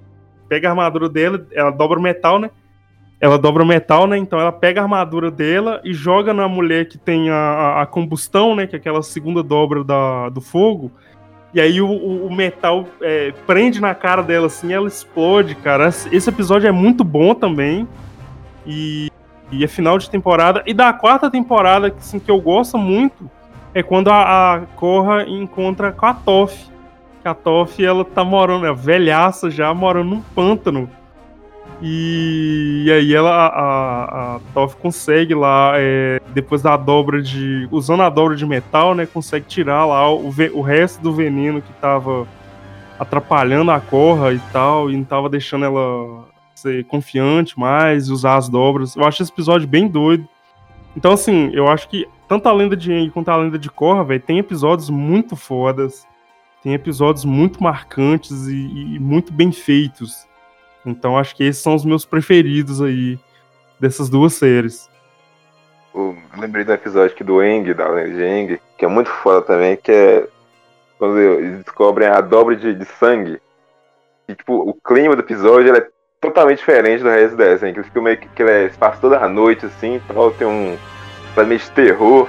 pega 0.49 0.67
a 0.67 0.71
armadura 0.71 1.07
dela, 1.07 1.47
ela 1.53 1.71
dobra 1.71 1.97
o 1.97 2.01
metal, 2.01 2.39
né? 2.39 2.51
Ela 3.19 3.37
dobra 3.37 3.63
o 3.63 3.65
metal, 3.65 4.05
né? 4.05 4.17
Então 4.17 4.39
ela 4.39 4.51
pega 4.51 4.79
a 4.79 4.83
armadura 4.83 5.31
dela 5.31 5.81
e 5.83 5.93
joga 5.93 6.33
na 6.33 6.47
mulher 6.47 6.87
que 6.87 6.97
tem 6.97 7.29
a, 7.29 7.81
a 7.81 7.85
combustão, 7.85 8.55
né? 8.55 8.67
Que 8.67 8.75
é 8.75 8.79
aquela 8.79 9.01
segunda 9.01 9.41
dobra 9.41 9.83
da, 9.83 10.29
do 10.29 10.39
fogo. 10.39 10.91
E 11.53 11.59
aí 11.59 11.81
o, 11.81 11.89
o 11.89 12.31
metal 12.31 12.85
é, 13.01 13.33
prende 13.47 13.81
na 13.81 13.95
cara 13.95 14.21
dela 14.21 14.45
assim, 14.45 14.71
ela 14.71 14.87
explode, 14.87 15.55
cara. 15.55 15.87
Esse 15.87 16.29
episódio 16.29 16.67
é 16.67 16.71
muito 16.71 17.03
bom 17.03 17.33
também. 17.33 17.87
E, 18.65 19.09
e 19.51 19.63
é 19.63 19.67
final 19.67 19.97
de 19.97 20.09
temporada. 20.09 20.61
E 20.67 20.73
da 20.73 20.93
quarta 20.93 21.31
temporada, 21.31 21.87
assim, 21.97 22.19
que 22.19 22.29
eu 22.29 22.39
gosto 22.39 22.77
muito, 22.77 23.29
é 23.73 23.81
quando 23.81 24.09
a, 24.09 24.55
a 24.55 24.59
Korra 24.75 25.23
encontra 25.23 25.91
com 25.91 26.05
a 26.05 26.13
Toff. 26.13 26.69
Que 27.23 27.27
a 27.27 27.33
Toff, 27.33 27.83
ela 27.83 28.05
tá 28.05 28.23
morando, 28.23 28.67
é 28.67 28.73
velhaça 28.73 29.49
já, 29.49 29.73
morando 29.73 30.09
num 30.11 30.21
pântano. 30.21 30.89
E, 31.81 32.85
e 32.87 32.91
aí 32.91 33.13
ela, 33.13 33.47
a, 33.47 34.35
a 34.35 34.39
Toph 34.53 34.75
consegue 34.75 35.35
lá, 35.35 35.73
é, 35.75 36.19
depois 36.33 36.61
da 36.61 36.75
dobra 36.75 37.21
de. 37.21 37.67
Usando 37.71 38.01
a 38.01 38.09
dobra 38.09 38.35
de 38.35 38.45
metal, 38.45 38.95
né? 38.95 39.05
Consegue 39.05 39.45
tirar 39.45 39.85
lá 39.85 40.11
o, 40.11 40.33
o 40.53 40.61
resto 40.61 41.01
do 41.01 41.13
veneno 41.13 41.61
que 41.61 41.71
tava 41.73 42.27
atrapalhando 42.99 43.71
a 43.71 43.79
Corra 43.79 44.33
e 44.33 44.39
tal, 44.51 44.89
e 44.89 44.97
não 44.97 45.03
tava 45.03 45.29
deixando 45.29 45.65
ela 45.65 46.27
ser 46.55 46.83
confiante 46.85 47.59
mais, 47.59 48.09
usar 48.09 48.37
as 48.37 48.49
dobras. 48.49 48.95
Eu 48.95 49.05
acho 49.05 49.21
esse 49.21 49.31
episódio 49.31 49.67
bem 49.67 49.87
doido. 49.87 50.27
Então, 50.95 51.11
assim, 51.11 51.51
eu 51.53 51.67
acho 51.67 51.87
que 51.87 52.07
tanto 52.27 52.49
a 52.49 52.53
lenda 52.53 52.75
de 52.75 52.91
Aang 52.91 53.11
quanto 53.11 53.29
a 53.29 53.37
lenda 53.37 53.59
de 53.59 53.69
Korra, 53.69 54.03
velho, 54.03 54.21
tem 54.21 54.39
episódios 54.39 54.89
muito 54.89 55.35
fodas. 55.35 56.07
Tem 56.63 56.73
episódios 56.73 57.23
muito 57.23 57.61
marcantes 57.63 58.47
e, 58.47 58.95
e 58.95 58.99
muito 58.99 59.31
bem 59.31 59.51
feitos. 59.51 60.26
Então 60.87 61.17
acho 61.17 61.35
que 61.35 61.43
esses 61.43 61.61
são 61.61 61.75
os 61.75 61.83
meus 61.83 62.05
preferidos 62.05 62.81
aí 62.81 63.19
dessas 63.79 64.09
duas 64.09 64.33
séries. 64.33 64.89
Eu 65.93 66.15
lembrei 66.37 66.63
do 66.63 66.71
episódio 66.71 67.13
aqui 67.13 67.23
do 67.23 67.43
Eng, 67.43 67.73
da 67.73 67.85
Eng, 68.05 68.59
que 68.77 68.85
é 68.85 68.87
muito 68.87 69.09
foda 69.09 69.41
também, 69.41 69.75
que 69.75 69.91
é 69.91 70.27
quando 70.97 71.19
eles 71.19 71.63
descobrem 71.63 72.07
a 72.07 72.21
dobra 72.21 72.55
de, 72.55 72.73
de 72.73 72.85
sangue. 72.85 73.39
E 74.27 74.35
tipo, 74.35 74.53
o 74.53 74.73
clima 74.73 75.15
do 75.15 75.21
episódio 75.21 75.75
é 75.75 75.87
totalmente 76.21 76.59
diferente 76.59 77.03
do 77.03 77.09
resto 77.09 77.35
dessa, 77.35 77.65
assim, 77.65 77.73
que 77.73 77.79
eles 77.79 77.87
ficam 77.87 78.03
meio 78.03 78.17
que, 78.17 78.27
que 78.29 78.43
ele 78.43 78.69
se 78.69 78.77
passa 78.77 79.01
toda 79.01 79.17
a 79.17 79.27
noite 79.27 79.65
assim, 79.65 80.01
tal, 80.07 80.31
tem 80.31 80.47
um 80.47 80.77
meio 81.35 81.59
de 81.59 81.71
terror. 81.71 82.27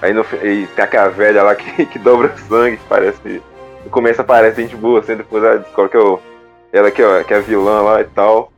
Aí 0.00 0.12
no, 0.12 0.24
e 0.42 0.66
tem 0.68 0.84
aquela 0.84 1.08
velha 1.08 1.42
lá 1.42 1.54
que, 1.54 1.84
que 1.86 1.98
dobra 1.98 2.34
sangue, 2.48 2.76
que 2.76 2.84
parece. 2.88 3.42
No 3.84 3.90
começo 3.90 4.20
aparece 4.20 4.62
gente 4.62 4.76
boa, 4.76 5.00
assim, 5.00 5.16
depois 5.16 5.42
ela 5.42 5.58
descobre 5.58 5.90
que 5.90 5.96
é 5.96 6.00
o 6.00 6.20
ela 6.72 6.90
que, 6.90 7.02
ó, 7.02 7.22
que 7.22 7.32
é 7.32 7.38
a 7.38 7.40
vilã 7.40 7.82
lá 7.82 8.00
e 8.00 8.04
tal. 8.04 8.52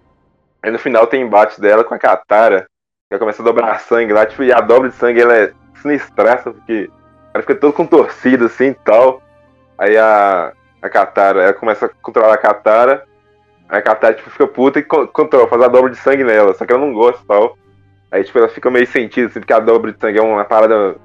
Aí 0.63 0.71
no 0.71 0.79
final 0.79 1.07
tem 1.07 1.23
embate 1.23 1.61
dela 1.61 1.85
com 1.85 1.95
a 1.95 1.99
Katara. 1.99 2.67
ela 3.11 3.19
começa 3.19 3.43
a 3.43 3.45
dobrar 3.45 3.81
sangue 3.81 4.13
lá, 4.13 4.27
tipo, 4.27 4.43
e 4.43 4.53
a 4.53 4.61
dobra 4.61 4.89
de 4.89 4.95
sangue 4.95 5.21
ela 5.21 5.35
é 5.35 5.53
sinistraça, 5.81 6.51
porque 6.51 6.91
ela 7.33 7.43
fica 7.43 7.55
todo 7.55 7.73
contorcida 7.73 8.47
assim 8.47 8.69
e 8.69 8.75
tal. 8.75 9.23
Aí 9.79 9.97
a, 9.97 10.53
a 10.83 10.89
Katara, 10.89 11.43
ela 11.43 11.53
começa 11.55 11.87
a 11.87 11.89
controlar 11.89 12.35
a 12.35 12.39
Katara, 12.39 13.05
aí 13.69 13.79
a 13.79 13.83
Katara 13.83 14.15
tipo, 14.15 14.31
fica 14.31 14.47
puta 14.47 14.79
e 14.79 14.83
controla, 14.83 15.49
faz 15.49 15.63
a 15.63 15.69
dobra 15.69 15.91
de 15.91 15.97
sangue 15.97 16.25
nela, 16.25 16.55
só 16.55 16.67
que 16.67 16.73
ela 16.73 16.85
não 16.85 16.93
gosta 16.93 17.23
e 17.23 17.27
tal. 17.27 17.57
Aí 18.11 18.25
tipo, 18.25 18.39
ela 18.39 18.49
fica 18.49 18.71
meio 18.71 18.87
sentida, 18.87 19.29
assim, 19.29 19.41
porque 19.41 19.53
a 19.53 19.61
dobra 19.61 19.93
de 19.93 20.01
sangue 20.01 20.19
é 20.19 20.23
uma 20.23 20.45
parada 20.45 20.97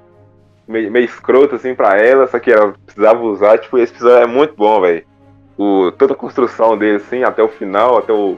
meio, 0.68 0.90
meio 0.90 1.04
escrota 1.04 1.56
assim 1.56 1.74
pra 1.74 1.96
ela, 1.96 2.26
só 2.26 2.38
que 2.38 2.50
ela 2.50 2.74
precisava 2.84 3.20
usar, 3.22 3.58
tipo, 3.58 3.78
esse 3.78 3.92
episódio 3.92 4.24
é 4.24 4.26
muito 4.26 4.54
bom, 4.54 4.80
velho. 4.80 5.06
Toda 5.56 6.12
a 6.12 6.16
construção 6.16 6.76
dele, 6.76 6.96
assim, 6.96 7.22
até 7.22 7.42
o 7.42 7.48
final, 7.48 7.98
até 7.98 8.12
o 8.12 8.36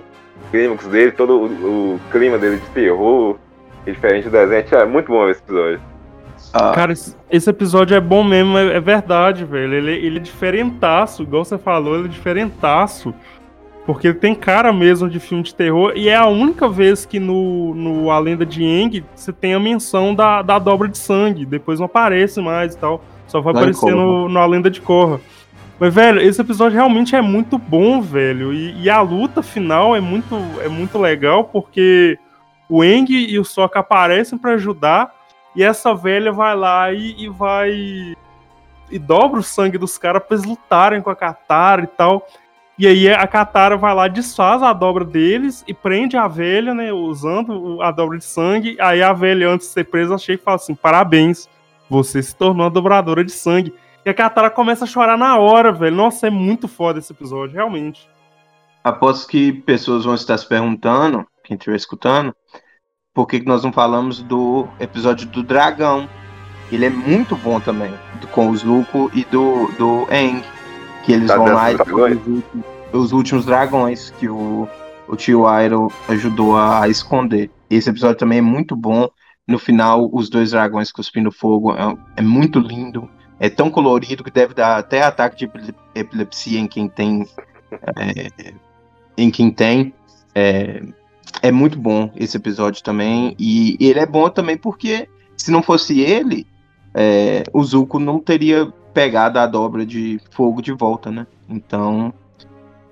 clímax 0.51 0.87
dele, 0.87 1.13
todo 1.13 1.37
o, 1.37 1.95
o 1.95 2.01
clima 2.11 2.39
dele 2.39 2.57
de 2.57 2.71
terror, 2.71 3.37
diferente 3.85 4.25
do 4.25 4.31
desenho, 4.31 4.65
é 4.73 4.87
muito 4.87 5.09
bom 5.09 5.29
esse 5.29 5.41
episódio. 5.41 5.81
Ah. 6.53 6.73
Cara, 6.73 6.93
esse, 6.93 7.51
episódio 7.51 7.97
é 7.97 8.01
bom 8.01 8.23
mesmo, 8.23 8.57
é, 8.57 8.77
é 8.77 8.81
verdade, 8.81 9.45
velho. 9.45 9.75
Ele, 9.75 9.93
ele 9.93 10.17
é 10.19 10.21
diferentaço, 10.21 11.23
igual 11.23 11.45
você 11.45 11.59
falou, 11.59 11.97
ele 11.97 12.07
é 12.07 12.11
diferentaço. 12.11 13.13
Porque 13.85 14.09
ele 14.09 14.19
tem 14.19 14.35
cara 14.35 14.71
mesmo 14.71 15.09
de 15.09 15.19
filme 15.19 15.43
de 15.43 15.55
terror. 15.55 15.93
E 15.97 16.11
é 16.11 16.15
a 16.15 16.27
única 16.27 16.69
vez 16.69 17.07
que 17.07 17.19
no, 17.19 17.75
no 17.75 18.11
A 18.11 18.19
Lenda 18.19 18.45
de 18.45 18.63
Eng 18.63 19.03
você 19.15 19.33
tem 19.33 19.55
a 19.55 19.59
menção 19.59 20.15
da, 20.15 20.43
da 20.43 20.59
dobra 20.59 20.89
de 20.89 20.99
sangue. 20.99 21.47
Depois 21.47 21.79
não 21.79 21.87
aparece 21.87 22.39
mais 22.39 22.75
e 22.75 22.79
tal. 22.79 23.03
Só 23.27 23.41
vai 23.41 23.55
Lá 23.55 23.61
aparecer 23.61 23.91
no, 23.91 24.29
no 24.29 24.39
A 24.39 24.45
Lenda 24.45 24.71
de 24.71 24.83
Korra. 24.83 25.19
Mas, 25.79 25.95
velho, 25.95 26.21
esse 26.21 26.41
episódio 26.41 26.77
realmente 26.77 27.15
é 27.15 27.21
muito 27.21 27.57
bom, 27.57 28.03
velho. 28.03 28.53
E, 28.53 28.83
e, 28.83 28.91
a 28.91 29.01
luta 29.01 29.43
final 29.43 29.95
é 29.95 30.01
muito, 30.01 30.35
é 30.61 30.69
muito 30.69 30.99
legal, 30.99 31.45
porque 31.45 32.19
o 32.69 32.83
Eng 32.83 33.07
e 33.11 33.39
o 33.39 33.45
Sokka 33.45 33.79
aparecem 33.79 34.39
para 34.39 34.53
ajudar. 34.53 35.15
E 35.55 35.63
essa 35.63 35.95
velha 35.95 36.33
vai 36.33 36.57
lá 36.57 36.93
e, 36.93 37.25
e 37.25 37.29
vai. 37.29 37.71
E 38.91 38.99
dobra 38.99 39.41
o 39.41 39.43
sangue 39.43 39.79
dos 39.79 39.99
caras 39.99 40.23
pra 40.23 40.37
eles 40.37 40.47
lutarem 40.47 41.01
com 41.01 41.11
a 41.11 41.17
Katara 41.17 41.85
e 41.85 41.87
tal. 41.87 42.27
E 42.79 42.87
aí 42.87 43.09
a 43.09 43.27
Katara 43.27 43.77
vai 43.77 43.93
lá, 43.93 44.07
desfaz 44.07 44.63
a 44.63 44.73
dobra 44.73 45.05
deles 45.05 45.65
e 45.67 45.75
prende 45.75 46.17
a 46.17 46.29
velha, 46.29 46.73
né? 46.75 46.93
Usando 46.93 47.83
a 47.83 47.91
dobra 47.91 48.19
de 48.19 48.25
sangue. 48.25 48.77
Aí 48.81 49.03
a 49.03 49.13
velha, 49.13 49.49
antes 49.49 49.69
de 49.69 49.73
ser 49.73 49.85
presa, 49.85 50.19
chega 50.19 50.41
e 50.41 50.45
fala 50.45 50.57
assim: 50.57 50.75
parabéns, 50.75 51.49
você 51.89 52.23
se 52.23 52.35
tornou 52.35 52.67
a 52.67 52.71
dobradora 52.71 53.25
de 53.25 53.33
sangue. 53.33 53.75
E 54.09 54.11
a 54.11 54.15
Katara 54.15 54.49
começa 54.49 54.85
a 54.85 54.89
chorar 54.89 55.19
na 55.19 55.37
hora, 55.37 55.71
velho. 55.71 55.95
Nossa, 55.95 56.29
é 56.29 56.31
muito 56.31 56.67
foda 56.67 56.99
esse 56.99 57.13
episódio, 57.13 57.55
realmente. 57.57 58.09
Aposto 58.83 59.29
que 59.29 59.53
pessoas 59.53 60.07
vão 60.07 60.15
estar 60.15 60.39
se 60.39 60.49
perguntando, 60.49 61.27
quem 61.45 61.59
estiver 61.59 61.77
escutando, 61.77 62.35
por 63.13 63.27
que 63.27 63.39
nós 63.45 63.63
não 63.63 63.71
falamos 63.71 64.23
do 64.23 64.67
episódio 64.81 65.29
do 65.29 65.43
dragão. 65.43 66.09
Ele 66.73 66.87
é 66.87 66.89
muito 66.89 67.37
bom 67.37 67.61
também, 67.61 67.93
com 68.33 68.49
o 68.49 68.57
Zuko 68.57 69.11
e 69.13 69.27
do, 69.27 69.67
do 69.73 70.07
Eng 70.11 70.43
que 71.05 71.13
eles 71.13 71.29
tá 71.29 71.37
vão 71.37 71.53
lá 71.53 71.71
e 71.71 71.75
os 71.75 71.91
últimos, 71.91 72.45
os 72.95 73.13
últimos 73.13 73.45
dragões 73.45 74.09
que 74.19 74.27
o, 74.27 74.67
o 75.07 75.17
tio 75.17 75.45
Iroh 75.47 75.93
ajudou 76.09 76.57
a, 76.57 76.85
a, 76.85 76.89
esconder. 76.89 77.51
Esse 77.69 77.91
episódio 77.91 78.17
também 78.17 78.39
é 78.39 78.41
muito 78.41 78.75
bom. 78.75 79.11
No 79.47 79.59
final, 79.59 80.09
os 80.11 80.31
dois 80.31 80.53
dragões 80.53 80.91
cuspindo 80.91 81.31
fogo 81.31 81.75
é, 81.75 81.95
é 82.17 82.23
muito 82.23 82.59
lindo. 82.59 83.07
É 83.41 83.49
tão 83.49 83.71
colorido 83.71 84.25
que 84.25 84.31
deve 84.31 84.55
dar 84.55 84.79
até 84.79 85.03
ataque 85.03 85.37
de 85.37 85.75
epilepsia 85.95 86.59
em 86.59 86.67
quem 86.67 86.89
tem. 86.89 87.27
É, 87.97 88.53
em 89.17 89.31
quem 89.31 89.51
tem. 89.51 89.95
É, 90.35 90.83
é 91.43 91.53
muito 91.53 91.79
bom 91.79 92.11
esse 92.17 92.37
episódio 92.37 92.83
também. 92.83 93.35
E 93.39 93.77
ele 93.81 94.01
é 94.01 94.07
bom 94.07 94.29
também 94.29 94.57
porque 94.57 95.09
se 95.37 95.51
não 95.51 95.63
fosse 95.63 96.01
ele, 96.01 96.47
é, 96.95 97.45
o 97.53 97.63
Zuko 97.63 97.99
não 97.99 98.19
teria 98.19 98.73
pegada 98.93 99.43
a 99.43 99.47
dobra 99.47 99.87
de 99.87 100.21
fogo 100.31 100.61
de 100.61 100.73
volta, 100.73 101.11
né? 101.11 101.27
Então 101.49 102.13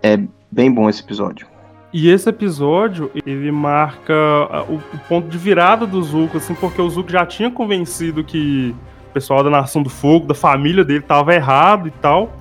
é 0.02 0.18
bem 0.50 0.70
bom 0.70 0.88
esse 0.88 1.02
episódio. 1.02 1.48
E 1.92 2.10
esse 2.10 2.28
episódio, 2.28 3.10
ele 3.24 3.50
marca 3.50 4.14
o, 4.68 4.74
o, 4.74 4.98
ponto 5.08 5.28
de 5.28 5.38
virada 5.38 5.86
do 5.86 6.02
Zuko, 6.02 6.36
assim, 6.36 6.54
porque 6.54 6.80
o 6.80 6.90
Zuko 6.90 7.10
já 7.10 7.24
tinha 7.24 7.50
convencido 7.50 8.22
que 8.22 8.74
pessoal 9.16 9.42
da 9.42 9.48
Nação 9.48 9.82
do 9.82 9.88
Fogo, 9.88 10.26
da 10.26 10.34
família 10.34 10.84
dele, 10.84 11.00
tava 11.00 11.34
errado 11.34 11.88
e 11.88 11.90
tal. 11.90 12.36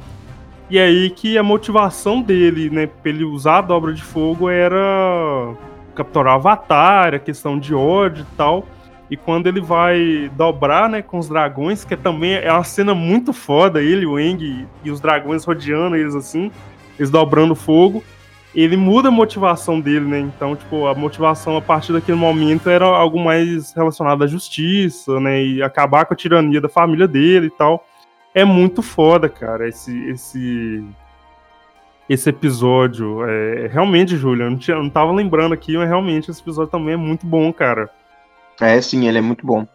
E 0.70 0.78
aí 0.78 1.10
que 1.10 1.38
a 1.38 1.44
motivação 1.44 2.22
dele, 2.22 2.70
né, 2.70 2.86
pra 2.86 3.10
ele 3.10 3.24
usar 3.24 3.60
a 3.60 3.62
dobra 3.62 3.94
de 3.94 4.04
fogo 4.04 4.50
era 4.50 5.56
capturar 5.96 6.34
o 6.34 6.36
Avatar, 6.36 7.14
a 7.14 7.20
questão 7.20 7.58
de 7.58 7.74
ódio 7.74 8.24
e 8.30 8.36
tal. 8.36 8.66
E 9.10 9.16
quando 9.16 9.48
ele 9.48 9.62
vai 9.62 10.30
dobrar, 10.36 10.90
né, 10.90 11.02
com 11.02 11.18
os 11.18 11.30
dragões, 11.30 11.86
que 11.86 11.96
também 11.96 12.34
é 12.34 12.52
uma 12.52 12.66
cena 12.66 12.94
muito 12.94 13.32
foda, 13.32 13.82
ele, 13.82 14.06
o 14.06 14.20
Eng 14.20 14.68
e 14.84 14.92
os 14.92 15.00
dragões 15.00 15.46
rodeando 15.46 15.96
eles 15.96 16.14
assim, 16.14 16.52
eles 17.00 17.10
dobrando 17.10 17.56
fogo, 17.56 18.04
ele 18.56 18.78
muda 18.78 19.10
a 19.10 19.12
motivação 19.12 19.82
dele, 19.82 20.06
né? 20.06 20.20
Então, 20.20 20.56
tipo, 20.56 20.88
a 20.88 20.96
motivação 20.96 21.58
a 21.58 21.62
partir 21.62 21.92
daquele 21.92 22.18
momento 22.18 22.70
era 22.70 22.86
algo 22.86 23.20
mais 23.20 23.74
relacionado 23.74 24.24
à 24.24 24.28
justiça, 24.28 25.20
né? 25.20 25.44
E 25.44 25.62
acabar 25.62 26.06
com 26.06 26.14
a 26.14 26.18
tirania 26.18 26.62
da 26.62 26.70
família 26.70 27.08
dele 27.08 27.48
e 27.48 27.52
tal. 27.52 27.86
É 28.34 28.46
muito 28.46 28.82
foda, 28.82 29.28
cara, 29.28 29.68
esse 29.68 29.98
esse 30.10 30.84
esse 32.10 32.30
episódio. 32.30 33.26
É, 33.28 33.68
realmente, 33.68 34.16
Júlio, 34.16 34.46
eu 34.46 34.52
não, 34.52 34.84
não 34.84 34.90
tava 34.90 35.12
lembrando 35.12 35.54
aqui, 35.54 35.78
mas 35.78 35.90
realmente 35.90 36.32
esse 36.32 36.42
episódio 36.42 36.72
também 36.72 36.94
é 36.94 36.98
muito 36.98 37.26
bom, 37.26 37.52
cara. 37.52 37.90
É, 38.62 38.80
sim, 38.82 39.08
ele 39.08 39.18
é 39.18 39.22
muito 39.22 39.46
bom. 39.46 39.68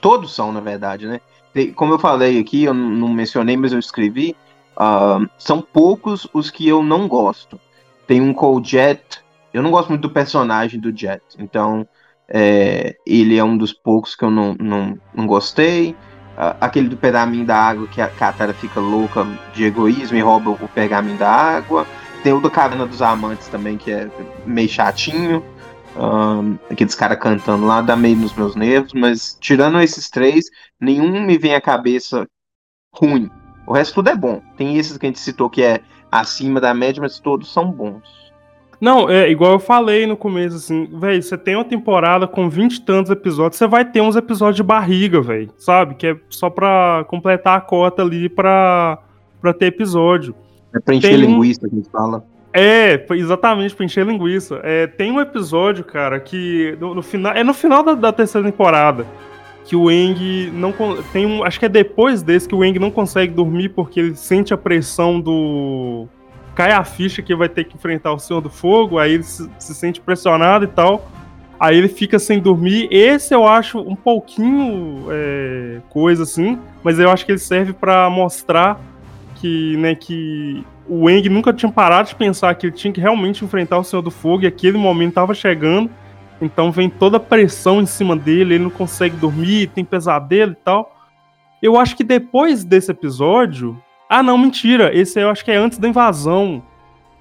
Todos 0.00 0.34
são, 0.34 0.52
na 0.52 0.60
verdade, 0.60 1.06
né? 1.06 1.20
Como 1.74 1.94
eu 1.94 1.98
falei 1.98 2.38
aqui, 2.38 2.64
eu 2.64 2.74
não 2.74 3.08
mencionei, 3.08 3.56
mas 3.56 3.72
eu 3.72 3.78
escrevi. 3.78 4.36
Uh, 4.76 5.28
são 5.36 5.60
poucos 5.60 6.28
os 6.32 6.48
que 6.48 6.66
eu 6.66 6.82
não 6.82 7.08
gosto. 7.08 7.60
Tem 8.10 8.20
um 8.20 8.34
com 8.34 8.56
o 8.56 8.64
Jet. 8.64 9.22
Eu 9.54 9.62
não 9.62 9.70
gosto 9.70 9.90
muito 9.90 10.02
do 10.02 10.10
personagem 10.10 10.80
do 10.80 10.90
Jet. 10.90 11.22
Então, 11.38 11.86
é, 12.28 12.96
ele 13.06 13.38
é 13.38 13.44
um 13.44 13.56
dos 13.56 13.72
poucos 13.72 14.16
que 14.16 14.24
eu 14.24 14.30
não, 14.32 14.56
não, 14.58 14.98
não 15.14 15.28
gostei. 15.28 15.94
Aquele 16.60 16.88
do 16.88 16.96
pergaminho 16.96 17.46
da 17.46 17.56
água, 17.56 17.86
que 17.86 18.00
a 18.00 18.08
Katara 18.08 18.52
fica 18.52 18.80
louca 18.80 19.24
de 19.54 19.62
egoísmo 19.62 20.16
e 20.16 20.20
rouba 20.20 20.50
o 20.50 20.68
pergaminho 20.70 21.18
da 21.18 21.30
água. 21.30 21.86
Tem 22.24 22.32
o 22.32 22.40
do 22.40 22.50
Caverna 22.50 22.84
dos 22.84 23.00
Amantes 23.00 23.46
também, 23.46 23.78
que 23.78 23.92
é 23.92 24.10
meio 24.44 24.68
chatinho. 24.68 25.44
Um, 25.96 26.58
aqueles 26.68 26.96
caras 26.96 27.16
cantando 27.16 27.64
lá 27.64 27.80
dá 27.80 27.94
meio 27.94 28.16
nos 28.16 28.34
meus 28.34 28.56
nervos, 28.56 28.92
mas 28.92 29.38
tirando 29.40 29.80
esses 29.80 30.10
três, 30.10 30.46
nenhum 30.80 31.24
me 31.24 31.38
vem 31.38 31.54
à 31.54 31.60
cabeça 31.60 32.26
ruim. 32.92 33.30
O 33.68 33.72
resto 33.72 33.94
tudo 33.94 34.08
é 34.08 34.16
bom. 34.16 34.42
Tem 34.56 34.78
esses 34.78 34.98
que 34.98 35.06
a 35.06 35.08
gente 35.08 35.20
citou 35.20 35.48
que 35.48 35.62
é 35.62 35.80
acima 36.10 36.60
da 36.60 36.74
média, 36.74 37.00
mas 37.00 37.18
todos 37.18 37.52
são 37.52 37.70
bons. 37.70 38.20
Não, 38.80 39.10
é 39.10 39.30
igual 39.30 39.52
eu 39.52 39.58
falei 39.58 40.06
no 40.06 40.16
começo, 40.16 40.56
assim, 40.56 40.88
velho, 40.98 41.22
você 41.22 41.36
tem 41.36 41.54
uma 41.54 41.64
temporada 41.64 42.26
com 42.26 42.48
20 42.48 42.76
e 42.76 42.80
tantos 42.80 43.10
episódios, 43.10 43.58
você 43.58 43.66
vai 43.66 43.84
ter 43.84 44.00
uns 44.00 44.16
episódios 44.16 44.56
de 44.56 44.62
barriga, 44.62 45.20
velho, 45.20 45.50
sabe? 45.58 45.94
Que 45.96 46.06
é 46.06 46.16
só 46.30 46.48
pra 46.48 47.04
completar 47.06 47.58
a 47.58 47.60
cota 47.60 48.00
ali 48.00 48.28
pra, 48.30 48.98
pra 49.38 49.52
ter 49.52 49.66
episódio. 49.66 50.34
É 50.74 50.80
pra 50.80 50.94
encher 50.94 51.10
tem... 51.10 51.18
linguiça 51.18 51.60
que 51.68 51.74
a 51.74 51.76
gente 51.76 51.90
fala. 51.90 52.24
É, 52.52 53.06
exatamente, 53.10 53.74
pra 53.74 53.84
encher 53.84 54.06
linguiça. 54.06 54.60
É, 54.64 54.86
tem 54.86 55.12
um 55.12 55.20
episódio, 55.20 55.84
cara, 55.84 56.18
que 56.18 56.76
no, 56.80 56.94
no 56.94 57.02
final. 57.02 57.32
É 57.32 57.44
no 57.44 57.54
final 57.54 57.82
da, 57.82 57.94
da, 57.94 58.12
terceira 58.12 58.50
temporada. 58.50 59.06
Que 59.70 59.76
o 59.76 59.88
Eng 59.88 60.50
não. 60.52 60.74
Tem 61.12 61.24
um. 61.24 61.44
Acho 61.44 61.60
que 61.60 61.66
é 61.66 61.68
depois 61.68 62.24
desse 62.24 62.48
que 62.48 62.56
o 62.56 62.64
Eng 62.64 62.76
não 62.80 62.90
consegue 62.90 63.32
dormir 63.32 63.68
porque 63.68 64.00
ele 64.00 64.16
sente 64.16 64.52
a 64.52 64.56
pressão 64.56 65.20
do. 65.20 66.08
Cai 66.56 66.72
a 66.72 66.82
ficha 66.82 67.22
que 67.22 67.32
vai 67.36 67.48
ter 67.48 67.62
que 67.62 67.76
enfrentar 67.76 68.12
o 68.12 68.18
Senhor 68.18 68.40
do 68.40 68.50
Fogo, 68.50 68.98
aí 68.98 69.12
ele 69.12 69.22
se, 69.22 69.48
se 69.60 69.72
sente 69.72 70.00
pressionado 70.00 70.64
e 70.64 70.66
tal. 70.66 71.08
Aí 71.60 71.78
ele 71.78 71.86
fica 71.86 72.18
sem 72.18 72.40
dormir. 72.40 72.88
Esse 72.90 73.32
eu 73.32 73.46
acho 73.46 73.78
um 73.78 73.94
pouquinho 73.94 75.04
é, 75.08 75.78
coisa 75.88 76.24
assim, 76.24 76.58
mas 76.82 76.98
eu 76.98 77.08
acho 77.08 77.24
que 77.24 77.30
ele 77.30 77.38
serve 77.38 77.72
para 77.72 78.10
mostrar 78.10 78.80
que, 79.36 79.76
né, 79.76 79.94
que 79.94 80.64
o 80.88 81.08
Eng 81.08 81.28
nunca 81.28 81.52
tinha 81.52 81.70
parado 81.70 82.08
de 82.08 82.16
pensar 82.16 82.52
que 82.56 82.66
ele 82.66 82.74
tinha 82.74 82.92
que 82.92 83.00
realmente 83.00 83.44
enfrentar 83.44 83.78
o 83.78 83.84
Senhor 83.84 84.02
do 84.02 84.10
Fogo 84.10 84.42
e 84.42 84.48
aquele 84.48 84.76
momento 84.76 85.10
estava 85.10 85.32
chegando. 85.32 85.88
Então 86.40 86.72
vem 86.72 86.88
toda 86.88 87.18
a 87.18 87.20
pressão 87.20 87.80
em 87.80 87.86
cima 87.86 88.16
dele, 88.16 88.54
ele 88.54 88.64
não 88.64 88.70
consegue 88.70 89.16
dormir, 89.16 89.68
tem 89.68 89.84
pesadelo 89.84 90.52
e 90.52 90.56
tal. 90.56 90.96
Eu 91.62 91.78
acho 91.78 91.96
que 91.96 92.04
depois 92.04 92.64
desse 92.64 92.90
episódio. 92.90 93.80
Ah, 94.08 94.22
não, 94.22 94.38
mentira. 94.38 94.96
Esse 94.96 95.20
eu 95.20 95.28
acho 95.28 95.44
que 95.44 95.50
é 95.50 95.56
antes 95.56 95.78
da 95.78 95.86
invasão. 95.86 96.62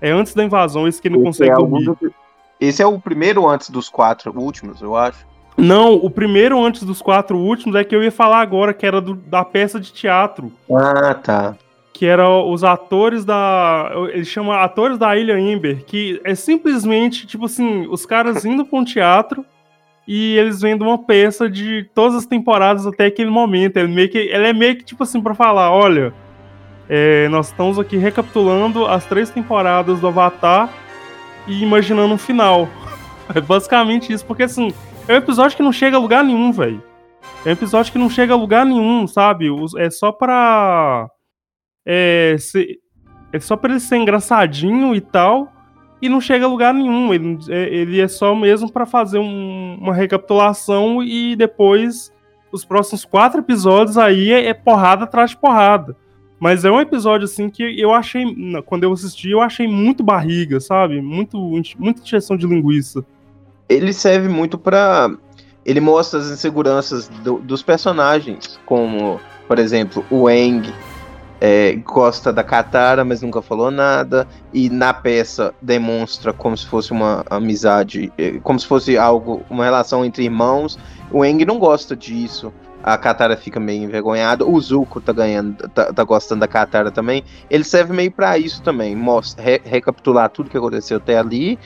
É 0.01 0.11
antes 0.11 0.33
da 0.33 0.43
invasão, 0.43 0.87
esse 0.87 1.01
que 1.01 1.09
ele 1.09 1.17
não 1.17 1.29
esse 1.29 1.39
consegue 1.39 1.51
é 1.51 1.55
dormir. 1.55 2.13
Esse 2.59 2.81
é 2.81 2.85
o 2.85 2.99
primeiro 2.99 3.47
antes 3.47 3.69
dos 3.69 3.89
quatro 3.89 4.33
últimos, 4.39 4.81
eu 4.81 4.95
acho. 4.95 5.27
Não, 5.57 5.93
o 5.95 6.09
primeiro 6.09 6.63
antes 6.63 6.83
dos 6.83 7.01
quatro 7.01 7.37
últimos 7.37 7.75
é 7.75 7.83
que 7.83 7.93
eu 7.93 8.01
ia 8.01 8.11
falar 8.11 8.39
agora, 8.39 8.73
que 8.73 8.85
era 8.85 9.01
do, 9.01 9.13
da 9.13 9.43
peça 9.43 9.79
de 9.79 9.91
teatro. 9.91 10.51
Ah, 10.71 11.13
tá 11.13 11.55
que 11.99 12.05
eram 12.05 12.49
os 12.49 12.63
atores 12.63 13.25
da. 13.25 13.91
Ele 14.13 14.23
chama 14.23 14.63
atores 14.63 14.97
da 14.97 15.17
Ilha 15.17 15.37
Ember, 15.37 15.83
que 15.83 16.21
é 16.23 16.33
simplesmente, 16.33 17.27
tipo 17.27 17.43
assim, 17.43 17.87
os 17.89 18.05
caras 18.05 18.45
indo 18.45 18.63
pra 18.63 18.79
um 18.79 18.85
teatro 18.85 19.45
e 20.07 20.37
eles 20.37 20.61
vendo 20.61 20.83
uma 20.83 20.97
peça 20.97 21.49
de 21.49 21.89
todas 21.93 22.15
as 22.15 22.25
temporadas 22.25 22.87
até 22.87 23.07
aquele 23.07 23.29
momento. 23.29 23.75
Ele, 23.75 23.89
meio 23.89 24.07
que, 24.07 24.17
ele 24.17 24.47
é 24.47 24.53
meio 24.53 24.77
que 24.77 24.85
tipo 24.85 25.03
assim 25.03 25.21
para 25.21 25.35
falar, 25.35 25.71
olha, 25.71 26.13
é, 26.87 27.27
nós 27.27 27.47
estamos 27.47 27.77
aqui 27.77 27.97
recapitulando 27.97 28.85
as 28.85 29.05
três 29.05 29.29
temporadas 29.29 29.99
do 29.99 30.07
Avatar 30.07 30.69
e 31.45 31.61
imaginando 31.61 32.13
um 32.13 32.17
final. 32.17 32.69
É 33.35 33.39
basicamente 33.41 34.11
isso, 34.11 34.25
porque 34.25 34.41
assim, 34.43 34.73
é 35.05 35.13
um 35.13 35.17
episódio 35.17 35.55
que 35.55 35.61
não 35.61 35.71
chega 35.71 35.97
a 35.97 35.99
lugar 35.99 36.23
nenhum, 36.23 36.51
velho. 36.51 36.81
É 37.45 37.49
um 37.49 37.51
episódio 37.51 37.91
que 37.91 37.99
não 37.99 38.09
chega 38.09 38.33
a 38.33 38.37
lugar 38.37 38.65
nenhum, 38.65 39.05
sabe? 39.05 39.49
É 39.77 39.89
só 39.91 40.13
pra. 40.13 41.07
É, 41.85 42.35
ser, 42.39 42.79
é 43.31 43.39
só 43.39 43.55
pra 43.55 43.71
ele 43.71 43.79
ser 43.79 43.97
engraçadinho 43.97 44.95
e 44.95 45.01
tal 45.01 45.51
e 46.01 46.07
não 46.07 46.21
chega 46.21 46.45
a 46.45 46.49
lugar 46.49 46.73
nenhum. 46.73 47.13
Ele, 47.13 47.37
é, 47.49 47.73
ele 47.73 48.01
é 48.01 48.07
só 48.07 48.35
mesmo 48.35 48.71
para 48.71 48.85
fazer 48.85 49.19
um, 49.19 49.77
uma 49.79 49.93
recapitulação 49.93 51.03
e 51.03 51.35
depois 51.35 52.11
os 52.51 52.65
próximos 52.65 53.05
quatro 53.05 53.39
episódios 53.41 53.97
aí 53.97 54.31
é, 54.31 54.47
é, 54.47 54.53
porrada 54.53 55.03
atrás 55.03 55.31
de 55.31 55.37
porrada. 55.37 55.95
Mas 56.39 56.63
é 56.63 56.71
um 56.71 56.79
episódio 56.79 57.25
assim 57.25 57.49
que 57.49 57.79
eu 57.79 57.93
achei, 57.93 58.23
quando 58.65 58.85
eu 58.85 58.93
assisti, 58.93 59.29
eu 59.29 59.41
achei 59.41 59.67
muito 59.67 60.01
barriga, 60.01 60.59
sabe? 60.61 61.01
Muito, 61.01 61.37
muita 61.77 62.01
injeção 62.01 62.37
de 62.37 62.47
linguiça. 62.47 63.05
Ele 63.67 63.91
serve 63.91 64.29
muito 64.29 64.57
para 64.57 65.11
ele 65.65 65.81
mostra 65.81 66.19
as 66.19 66.31
inseguranças 66.31 67.09
do, 67.09 67.39
dos 67.39 67.61
personagens, 67.61 68.57
como, 68.65 69.19
por 69.47 69.59
exemplo, 69.59 70.03
o 70.09 70.29
Eng, 70.29 70.73
é, 71.41 71.73
gosta 71.75 72.33
da 72.33 72.43
Katara, 72.43 73.05
mas 73.05 73.21
nunca 73.21 73.41
falou 73.41 73.71
nada, 73.71 74.27
e 74.53 74.69
na 74.69 74.93
peça 74.93 75.53
demonstra 75.61 76.33
como 76.33 76.57
se 76.57 76.65
fosse 76.65 76.91
uma 76.91 77.23
amizade, 77.29 78.11
é, 78.17 78.39
como 78.43 78.59
se 78.59 78.67
fosse 78.67 78.97
algo, 78.97 79.41
uma 79.49 79.63
relação 79.63 80.03
entre 80.03 80.23
irmãos. 80.23 80.77
O 81.11 81.23
Eng 81.23 81.45
não 81.45 81.57
gosta 81.57 81.95
disso. 81.95 82.53
A 82.83 82.97
Katara 82.97 83.35
fica 83.35 83.59
meio 83.59 83.83
envergonhada. 83.83 84.45
O 84.45 84.59
Zuko 84.59 85.01
tá 85.01 85.11
ganhando, 85.11 85.67
tá, 85.69 85.91
tá 85.91 86.03
gostando 86.03 86.41
da 86.41 86.47
Katara 86.47 86.91
também. 86.91 87.23
Ele 87.49 87.63
serve 87.63 87.93
meio 87.93 88.11
para 88.11 88.37
isso 88.37 88.61
também, 88.61 88.95
mostra, 88.95 89.43
re, 89.43 89.61
recapitular 89.63 90.29
tudo 90.29 90.49
que 90.49 90.57
aconteceu 90.57 90.97
até 90.97 91.17
ali 91.17 91.59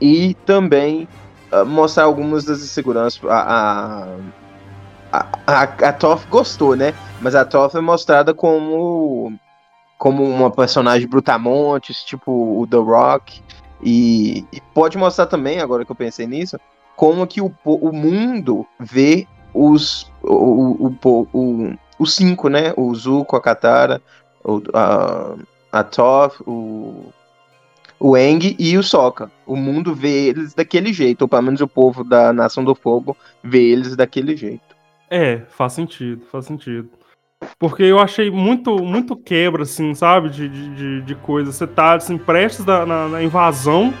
e 0.00 0.34
também 0.46 1.08
uh, 1.52 1.66
mostrar 1.66 2.04
algumas 2.04 2.44
das 2.44 2.60
inseguranças. 2.60 3.20
A, 3.24 3.40
a, 3.40 4.06
a, 5.12 5.26
a, 5.46 5.62
a 5.62 5.92
Toph 5.92 6.26
gostou, 6.28 6.76
né? 6.76 6.94
Mas 7.20 7.34
a 7.34 7.44
Toph 7.44 7.74
é 7.74 7.80
mostrada 7.80 8.32
como 8.34 9.32
como 9.98 10.24
uma 10.24 10.50
personagem 10.50 11.06
brutamontes, 11.06 12.02
tipo 12.02 12.32
o 12.32 12.66
The 12.66 12.78
Rock. 12.78 13.42
E, 13.82 14.46
e, 14.50 14.60
pode 14.74 14.96
mostrar 14.96 15.26
também, 15.26 15.60
agora 15.60 15.84
que 15.84 15.92
eu 15.92 15.96
pensei 15.96 16.26
nisso, 16.26 16.58
como 16.96 17.26
que 17.26 17.40
o, 17.40 17.52
o 17.64 17.92
mundo 17.92 18.66
vê 18.78 19.26
os 19.52 20.10
o, 20.22 20.88
o, 21.02 21.28
o, 21.34 21.74
os 21.98 22.14
cinco, 22.14 22.48
né? 22.48 22.72
O 22.76 22.94
Zuko, 22.94 23.36
a 23.36 23.42
Katara, 23.42 24.00
o, 24.42 24.62
a, 24.72 25.34
a 25.70 25.84
Toph, 25.84 26.40
o, 26.46 27.12
o 27.98 28.16
Eng 28.16 28.56
e 28.58 28.78
o 28.78 28.82
Sokka. 28.82 29.30
O 29.46 29.54
mundo 29.54 29.94
vê 29.94 30.28
eles 30.28 30.54
daquele 30.54 30.92
jeito, 30.94 31.22
ou 31.22 31.28
pelo 31.28 31.42
menos 31.42 31.60
o 31.60 31.68
povo 31.68 32.02
da 32.02 32.32
Nação 32.32 32.64
do 32.64 32.74
Fogo 32.74 33.14
vê 33.42 33.70
eles 33.70 33.94
daquele 33.94 34.34
jeito. 34.34 34.69
É, 35.10 35.38
faz 35.48 35.72
sentido, 35.72 36.24
faz 36.26 36.46
sentido. 36.46 36.88
Porque 37.58 37.82
eu 37.82 37.98
achei 37.98 38.30
muito 38.30 38.76
muito 38.82 39.16
quebra, 39.16 39.64
assim, 39.64 39.94
sabe? 39.94 40.30
De, 40.30 40.48
de, 40.48 41.02
de 41.02 41.14
coisa. 41.16 41.50
Você 41.50 41.66
tá 41.66 41.94
assim, 41.94 42.16
prestes 42.16 42.64
na, 42.64 42.86
na, 42.86 43.08
na, 43.08 43.22
invasão 43.22 43.92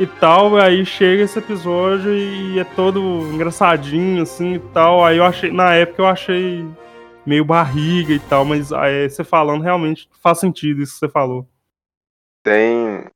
e 0.00 0.06
tal, 0.06 0.58
e 0.58 0.62
aí 0.62 0.86
chega 0.86 1.22
esse 1.22 1.38
episódio 1.38 2.12
e 2.12 2.58
é 2.58 2.64
todo 2.64 3.00
engraçadinho, 3.32 4.22
assim 4.22 4.54
e 4.54 4.58
tal. 4.58 5.04
Aí 5.04 5.18
eu 5.18 5.24
achei, 5.24 5.52
na 5.52 5.74
época 5.74 6.02
eu 6.02 6.06
achei 6.06 6.66
meio 7.24 7.44
barriga 7.44 8.12
e 8.12 8.18
tal, 8.18 8.44
mas 8.44 8.72
aí, 8.72 9.08
você 9.08 9.22
falando 9.22 9.62
realmente 9.62 10.08
faz 10.20 10.38
sentido 10.38 10.82
isso 10.82 10.94
que 10.94 10.98
você 10.98 11.08
falou. 11.08 11.46
Tem, 12.42 13.06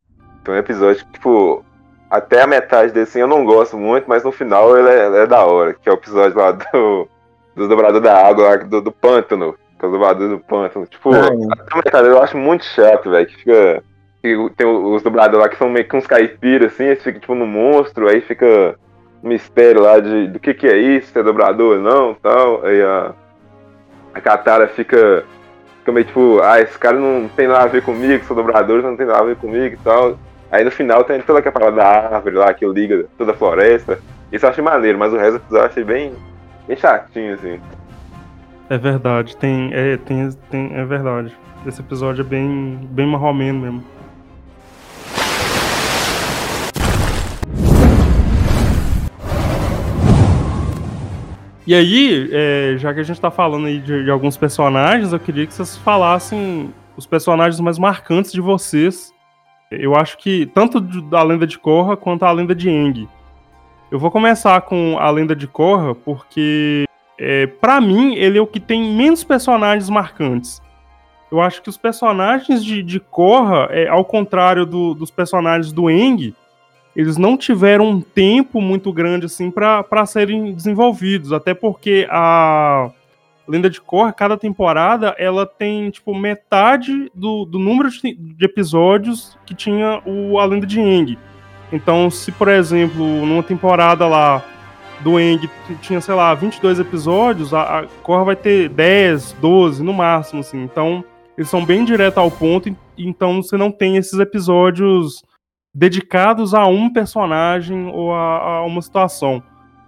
tem 0.44 0.54
um 0.54 0.58
episódio 0.58 1.04
que, 1.06 1.12
tipo, 1.14 1.64
até 2.08 2.42
a 2.42 2.46
metade 2.46 2.92
desse 2.92 3.18
eu 3.18 3.26
não 3.26 3.44
gosto 3.44 3.76
muito, 3.76 4.08
mas 4.08 4.22
no 4.22 4.30
final 4.30 4.76
ele 4.78 4.88
é, 4.88 5.06
ele 5.06 5.16
é 5.16 5.26
da 5.26 5.44
hora, 5.44 5.74
que 5.74 5.88
é 5.88 5.92
o 5.92 5.96
episódio 5.96 6.38
lá 6.38 6.52
do 6.52 7.08
do 7.56 7.66
dobrador 7.66 8.00
da 8.00 8.14
água, 8.28 8.58
do, 8.58 8.82
do 8.82 8.92
pântano. 8.92 9.56
Que 9.78 9.84
é 9.84 9.88
o 9.88 9.92
dobrador 9.92 10.28
do 10.28 10.38
pântano. 10.38 10.86
Tipo, 10.86 11.10
cara, 11.90 12.06
eu 12.06 12.22
acho 12.22 12.36
muito 12.36 12.64
chato, 12.64 13.10
velho. 13.10 13.26
Que 13.26 13.36
fica. 13.36 13.82
Que 14.22 14.50
tem 14.56 14.66
os 14.66 15.02
dobradores 15.02 15.40
lá 15.40 15.48
que 15.48 15.56
são 15.56 15.68
meio 15.68 15.88
que 15.88 15.96
uns 15.96 16.06
caipiras, 16.06 16.72
assim, 16.72 16.84
eles 16.84 17.02
ficam 17.02 17.20
tipo 17.20 17.34
no 17.34 17.46
monstro, 17.46 18.08
aí 18.08 18.20
fica 18.20 18.74
um 19.22 19.28
mistério 19.28 19.82
lá 19.82 20.00
de 20.00 20.28
do 20.28 20.40
que 20.40 20.52
que 20.52 20.66
é 20.66 20.76
isso, 20.76 21.12
se 21.12 21.18
é 21.18 21.22
dobrador 21.22 21.76
ou 21.76 21.82
não 21.82 22.14
tal. 22.14 22.64
Aí 22.64 22.82
a. 22.82 23.14
A 24.14 24.20
Katara 24.20 24.68
fica. 24.68 25.24
Fica 25.78 25.92
meio 25.92 26.06
tipo, 26.06 26.40
ah, 26.42 26.60
esse 26.60 26.76
cara 26.78 26.98
não 26.98 27.28
tem 27.28 27.46
nada 27.46 27.64
a 27.64 27.68
ver 27.68 27.82
comigo, 27.82 28.24
sou 28.24 28.36
dobrador, 28.36 28.82
não 28.82 28.96
tem 28.96 29.06
nada 29.06 29.20
a 29.20 29.26
ver 29.26 29.36
comigo 29.36 29.74
e 29.74 29.78
tal. 29.84 30.18
Aí 30.50 30.64
no 30.64 30.70
final 30.70 31.04
tem 31.04 31.20
toda 31.20 31.38
aquela 31.38 31.52
parada 31.52 31.76
da 31.76 31.86
árvore 31.86 32.36
lá 32.36 32.52
que 32.52 32.66
liga 32.66 33.06
toda 33.16 33.32
a 33.32 33.36
floresta. 33.36 33.98
Isso 34.32 34.44
eu 34.44 34.50
achei 34.50 34.64
maneiro, 34.64 34.98
mas 34.98 35.12
o 35.12 35.16
resto 35.16 35.40
eu 35.50 35.62
achei 35.62 35.84
bem, 35.84 36.12
bem 36.66 36.76
chatinho, 36.76 37.34
assim. 37.34 37.60
É 38.68 38.76
verdade, 38.76 39.36
tem, 39.36 39.70
é, 39.72 39.96
tem, 39.96 40.30
tem, 40.50 40.74
é 40.74 40.84
verdade. 40.84 41.36
Esse 41.64 41.80
episódio 41.80 42.22
é 42.22 42.24
bem, 42.24 42.80
bem 42.90 43.06
marromeno 43.06 43.60
mesmo. 43.60 43.84
E 51.66 51.74
aí, 51.74 52.28
é, 52.32 52.76
já 52.78 52.94
que 52.94 53.00
a 53.00 53.02
gente 53.02 53.20
tá 53.20 53.28
falando 53.28 53.66
aí 53.66 53.80
de, 53.80 54.04
de, 54.04 54.10
alguns 54.10 54.36
personagens, 54.36 55.12
eu 55.12 55.18
queria 55.18 55.44
que 55.44 55.52
vocês 55.52 55.76
falassem 55.76 56.72
os 56.96 57.06
personagens 57.06 57.58
mais 57.58 57.76
marcantes 57.76 58.30
de 58.32 58.40
vocês. 58.40 59.12
Eu 59.68 59.96
acho 59.96 60.16
que 60.18 60.46
tanto 60.46 60.80
da 60.80 61.24
lenda 61.24 61.44
de 61.44 61.58
Korra 61.58 61.96
quanto 61.96 62.24
a 62.24 62.30
lenda 62.30 62.54
de 62.54 62.70
Eng. 62.70 63.08
Eu 63.88 64.00
vou 64.00 64.10
começar 64.10 64.60
com 64.62 64.98
a 64.98 65.08
lenda 65.10 65.36
de 65.36 65.46
Korra, 65.46 65.94
porque 65.94 66.86
é, 67.16 67.46
para 67.46 67.80
mim 67.80 68.16
ele 68.16 68.36
é 68.36 68.40
o 68.40 68.46
que 68.46 68.58
tem 68.58 68.82
menos 68.92 69.22
personagens 69.22 69.88
marcantes. 69.88 70.60
Eu 71.30 71.40
acho 71.40 71.62
que 71.62 71.68
os 71.68 71.76
personagens 71.76 72.64
de, 72.64 72.82
de 72.82 72.98
Korra, 72.98 73.68
é, 73.70 73.86
ao 73.86 74.04
contrário 74.04 74.66
do, 74.66 74.92
dos 74.92 75.10
personagens 75.10 75.72
do 75.72 75.88
Eng, 75.88 76.34
eles 76.96 77.16
não 77.16 77.36
tiveram 77.36 77.88
um 77.88 78.00
tempo 78.00 78.60
muito 78.60 78.92
grande 78.92 79.26
assim 79.26 79.52
para 79.52 80.06
serem 80.06 80.52
desenvolvidos, 80.52 81.32
até 81.32 81.54
porque 81.54 82.08
a 82.10 82.90
Lenda 83.46 83.70
de 83.70 83.80
Korra, 83.80 84.12
cada 84.12 84.36
temporada, 84.36 85.14
ela 85.16 85.46
tem 85.46 85.90
tipo 85.90 86.12
metade 86.12 87.08
do, 87.14 87.44
do 87.44 87.58
número 87.58 87.88
de, 87.88 88.14
de 88.14 88.44
episódios 88.44 89.38
que 89.46 89.54
tinha 89.54 90.02
o 90.04 90.40
a 90.40 90.44
Lenda 90.44 90.66
de 90.66 90.80
Eng. 90.80 91.16
Então, 91.72 92.10
se 92.10 92.30
por 92.32 92.48
exemplo, 92.48 93.04
numa 93.26 93.42
temporada 93.42 94.06
lá 94.06 94.44
do 95.00 95.20
Eng 95.20 95.48
tinha, 95.80 96.00
sei 96.00 96.14
lá, 96.14 96.34
22 96.34 96.78
episódios, 96.78 97.52
a, 97.52 97.80
a 97.80 97.86
Korra 98.02 98.24
vai 98.24 98.36
ter 98.36 98.68
10, 98.68 99.36
12 99.40 99.82
no 99.82 99.92
máximo, 99.92 100.40
assim. 100.40 100.62
Então, 100.62 101.04
eles 101.36 101.50
são 101.50 101.64
bem 101.64 101.84
direto 101.84 102.18
ao 102.18 102.30
ponto, 102.30 102.74
então 102.96 103.42
você 103.42 103.56
não 103.56 103.70
tem 103.70 103.96
esses 103.96 104.18
episódios 104.18 105.22
dedicados 105.74 106.54
a 106.54 106.66
um 106.66 106.90
personagem 106.90 107.88
ou 107.92 108.14
a, 108.14 108.38
a 108.38 108.62
uma 108.62 108.80
situação. 108.80 109.42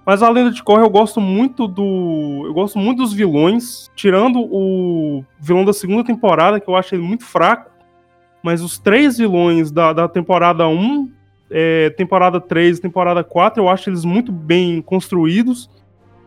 Mas 0.05 0.23
a 0.23 0.31
Lenda 0.31 0.51
de 0.51 0.63
Korra 0.63 0.83
eu 0.83 0.91
gosto 0.91 1.21
muito 1.21 1.67
do. 1.69 2.45
Eu 2.47 2.55
gosto 2.55 2.79
muito 2.79 3.03
dos 3.03 3.13
vilões, 3.13 3.91
tirando 3.95 4.41
o 4.41 5.23
vilão 5.39 5.65
da 5.65 5.73
segunda 5.73 6.03
temporada, 6.03 6.59
que 6.59 6.69
eu 6.69 6.77
acho 6.77 6.95
ele 6.95 7.03
muito 7.03 7.25
fraco. 7.25 7.71
Mas 8.43 8.63
os 8.63 8.79
três 8.79 9.19
vilões 9.19 9.71
da, 9.71 9.93
da 9.93 10.09
temporada 10.09 10.67
1 10.67 11.11
é, 11.51 11.91
temporada 11.91 12.41
3 12.41 12.79
e 12.79 12.81
temporada 12.81 13.25
4, 13.25 13.63
eu 13.63 13.69
acho 13.69 13.91
eles 13.91 14.05
muito 14.05 14.31
bem 14.31 14.83
construídos 14.83 15.71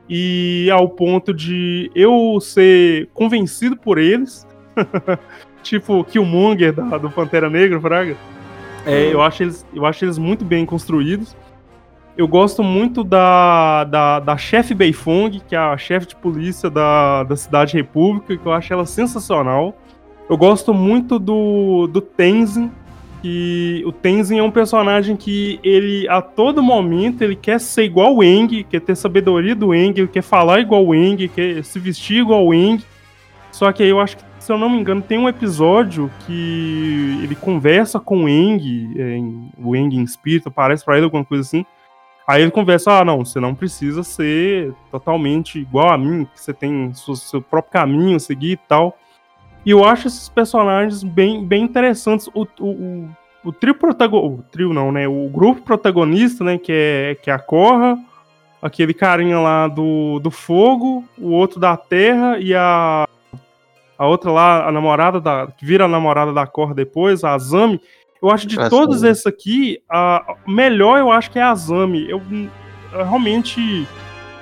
e 0.09 0.69
ao 0.72 0.89
ponto 0.89 1.34
de 1.34 1.89
eu 1.95 2.39
ser 2.41 3.07
convencido 3.13 3.78
por 3.78 3.97
eles, 3.97 4.45
tipo 5.63 6.03
Killmonger 6.03 6.74
da, 6.74 6.97
do 6.97 7.09
Pantera 7.09 7.49
Negra, 7.49 7.80
Fraga. 7.80 8.17
É, 8.86 9.13
eu, 9.13 9.22
acho 9.22 9.43
eles, 9.43 9.65
eu 9.74 9.86
acho 9.86 10.03
eles 10.03 10.17
muito 10.17 10.43
bem 10.43 10.65
construídos. 10.65 11.36
Eu 12.17 12.28
gosto 12.28 12.61
muito 12.61 13.03
da, 13.03 13.86
da, 13.86 14.19
da 14.19 14.38
chefe 14.38 14.74
Beifong, 14.74 15.39
que 15.47 15.55
é 15.55 15.57
a 15.57 15.78
chefe 15.78 16.07
de 16.07 16.15
polícia 16.15 16.69
da, 16.69 17.24
da 17.24 17.36
Cidade 17.36 17.78
República, 17.78 18.36
que 18.36 18.45
eu 18.45 18.51
acho 18.51 18.74
ela 18.74 18.86
sensacional. 18.86 19.76
Eu 20.30 20.38
gosto 20.38 20.74
muito 20.74 21.17
do, 21.17 21.88
do 21.88 22.01
Tenzin, 22.01 22.69
que 23.22 23.84
o 23.86 23.91
Tenzin 23.91 24.39
é 24.39 24.43
um 24.43 24.51
personagem 24.51 25.15
que 25.15 25.59
ele 25.63 26.07
a 26.09 26.22
todo 26.22 26.63
momento 26.63 27.22
ele 27.22 27.36
quer 27.36 27.59
ser 27.59 27.84
igual 27.84 28.15
o 28.15 28.24
Eng, 28.24 28.63
quer 28.63 28.82
ter 28.82 28.95
sabedoria 28.95 29.55
do 29.55 29.74
Eng, 29.74 29.93
ele 29.97 30.07
quer 30.07 30.24
falar 30.24 30.59
igual 30.59 30.86
o 30.86 30.95
Eng, 30.95 31.28
quer 31.28 31.63
se 31.63 31.80
vestir 31.80 32.22
igual 32.22 32.45
o 32.45 32.53
Eng. 32.53 32.84
Só 33.51 33.72
que 33.72 33.84
aí 33.84 33.89
eu 33.89 33.99
acho 33.99 34.17
que, 34.17 34.24
se 34.39 34.51
eu 34.51 34.57
não 34.57 34.69
me 34.69 34.80
engano, 34.80 35.01
tem 35.01 35.19
um 35.19 35.30
episódio 35.30 36.09
que 36.26 37.19
ele 37.22 37.36
conversa 37.36 37.99
com 37.99 38.24
o 38.24 38.30
Eng, 38.30 38.93
é, 38.97 39.19
o 39.57 39.76
Eng 39.76 39.95
em 39.95 40.03
espírito, 40.03 40.49
aparece 40.49 40.84
pra 40.84 40.95
ele 40.95 41.05
alguma 41.05 41.24
coisa 41.24 41.41
assim. 41.41 41.65
Aí 42.28 42.41
ele 42.41 42.51
conversa, 42.51 42.99
ah, 42.99 43.05
não, 43.05 43.26
você 43.26 43.39
não 43.39 43.53
precisa 43.53 44.03
ser 44.03 44.74
totalmente 44.89 45.59
igual 45.59 45.89
a 45.89 45.97
mim, 45.97 46.26
que 46.26 46.39
você 46.39 46.53
tem 46.53 46.93
seu, 46.93 47.15
seu 47.15 47.41
próprio 47.41 47.74
caminho 47.74 48.15
a 48.15 48.19
seguir 48.19 48.53
e 48.53 48.57
tal. 48.57 48.97
E 49.66 49.72
eu 49.72 49.86
acho 49.86 50.07
esses 50.07 50.28
personagens 50.28 51.03
bem, 51.03 51.45
bem 51.45 51.64
interessantes. 51.64 52.28
O, 52.34 52.47
o, 52.59 52.68
o, 52.68 53.09
o 53.45 53.51
trio 53.51 53.76
protagonista. 53.76 54.41
O 54.41 54.43
trio 54.51 54.74
não, 54.74 54.91
né? 54.91 55.07
O 55.07 55.30
grupo 55.30 55.62
protagonista, 55.62 56.43
né? 56.43 56.57
Que 56.57 56.72
é, 56.72 57.16
que 57.22 57.30
é 57.30 57.34
a 57.34 57.39
Korra, 57.39 57.97
aquele 58.62 58.93
carinha 58.93 59.39
lá 59.39 59.68
do, 59.68 60.20
do 60.20 60.32
fogo, 60.32 61.03
o 61.18 61.32
outro 61.32 61.59
da 61.59 61.78
terra 61.78 62.38
e 62.39 62.53
a. 62.55 63.07
A 63.97 64.07
outra 64.07 64.32
lá, 64.32 64.68
a 64.68 64.72
namorada 64.72 65.22
da. 65.22 65.47
que 65.55 65.64
vira 65.64 65.86
a 65.86 65.88
namorada 65.88 66.34
da 66.34 66.47
Korra 66.47 66.74
depois, 66.74 67.24
a 67.24 67.34
Azami. 67.34 67.80
Eu 68.20 68.32
acho 68.32 68.47
de 68.47 68.57
todos 68.70 69.03
esses 69.03 69.26
aqui, 69.26 69.82
a 69.89 70.36
melhor 70.47 70.99
eu 70.99 71.12
acho 71.12 71.30
que 71.32 71.39
é 71.39 71.41
a 71.41 71.51
Azami. 71.51 72.09
Eu 72.09 72.22
realmente 72.91 73.88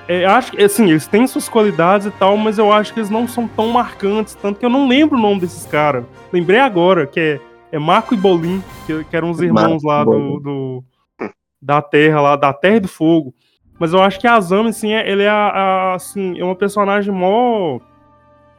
é, 0.09 0.25
acho 0.25 0.53
que, 0.53 0.63
assim, 0.63 0.89
eles 0.89 1.05
têm 1.05 1.27
suas 1.27 1.47
qualidades 1.47 2.07
e 2.07 2.09
tal, 2.09 2.35
mas 2.35 2.57
eu 2.57 2.73
acho 2.73 2.91
que 2.91 2.99
eles 2.99 3.11
não 3.11 3.27
são 3.27 3.47
tão 3.47 3.67
marcantes, 3.67 4.33
tanto 4.33 4.59
que 4.59 4.65
eu 4.65 4.69
não 4.69 4.87
lembro 4.87 5.15
o 5.15 5.21
nome 5.21 5.39
desses 5.39 5.67
caras. 5.67 6.03
Lembrei 6.33 6.59
agora, 6.59 7.05
que 7.05 7.19
é, 7.19 7.39
é 7.71 7.77
Marco 7.77 8.15
e 8.15 8.17
Bolim, 8.17 8.63
que, 8.87 9.03
que 9.03 9.15
eram 9.15 9.29
os 9.29 9.39
irmãos 9.39 9.83
Marco 9.83 9.87
lá 9.87 10.03
do, 10.03 10.39
do, 10.39 10.83
da 11.61 11.79
Terra, 11.79 12.21
lá, 12.21 12.35
da 12.35 12.51
Terra 12.51 12.77
e 12.77 12.79
do 12.79 12.87
Fogo. 12.87 13.35
Mas 13.77 13.93
eu 13.93 14.01
acho 14.01 14.19
que 14.19 14.25
a 14.25 14.33
Azami, 14.33 14.69
assim, 14.69 14.93
é, 14.93 15.07
ele 15.07 15.21
é, 15.21 15.29
a, 15.29 15.47
a, 15.47 15.93
assim, 15.93 16.39
é 16.39 16.43
uma 16.43 16.55
personagem 16.55 17.13
mó, 17.13 17.79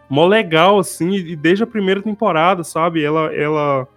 mó 0.08 0.26
legal, 0.26 0.78
assim, 0.78 1.14
e 1.14 1.34
desde 1.34 1.64
a 1.64 1.66
primeira 1.66 2.00
temporada, 2.00 2.62
sabe? 2.62 3.02
Ela, 3.02 3.34
ela 3.34 3.88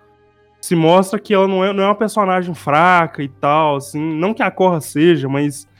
se 0.59 0.75
mostra 0.75 1.19
que 1.19 1.31
ela 1.31 1.47
não 1.47 1.63
é, 1.63 1.71
não 1.71 1.83
é 1.83 1.85
uma 1.85 1.93
personagem 1.93 2.55
fraca 2.55 3.21
e 3.21 3.27
tal, 3.27 3.75
assim, 3.75 4.01
não 4.01 4.33
que 4.33 4.41
a 4.41 4.49
Korra 4.49 4.81
seja, 4.81 5.29
mas 5.29 5.71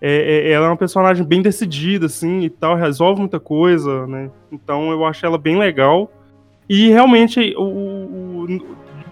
é, 0.00 0.48
é, 0.48 0.52
ela 0.52 0.66
é 0.66 0.68
uma 0.70 0.76
personagem 0.76 1.24
bem 1.24 1.42
decidida, 1.42 2.06
assim, 2.06 2.40
e 2.40 2.50
tal, 2.50 2.76
resolve 2.76 3.20
muita 3.20 3.40
coisa, 3.40 4.06
né? 4.06 4.30
Então 4.52 4.90
eu 4.90 5.04
acho 5.04 5.24
ela 5.24 5.38
bem 5.38 5.58
legal. 5.58 6.10
E 6.68 6.88
realmente, 6.88 7.54
o, 7.56 7.62
o 7.62 8.46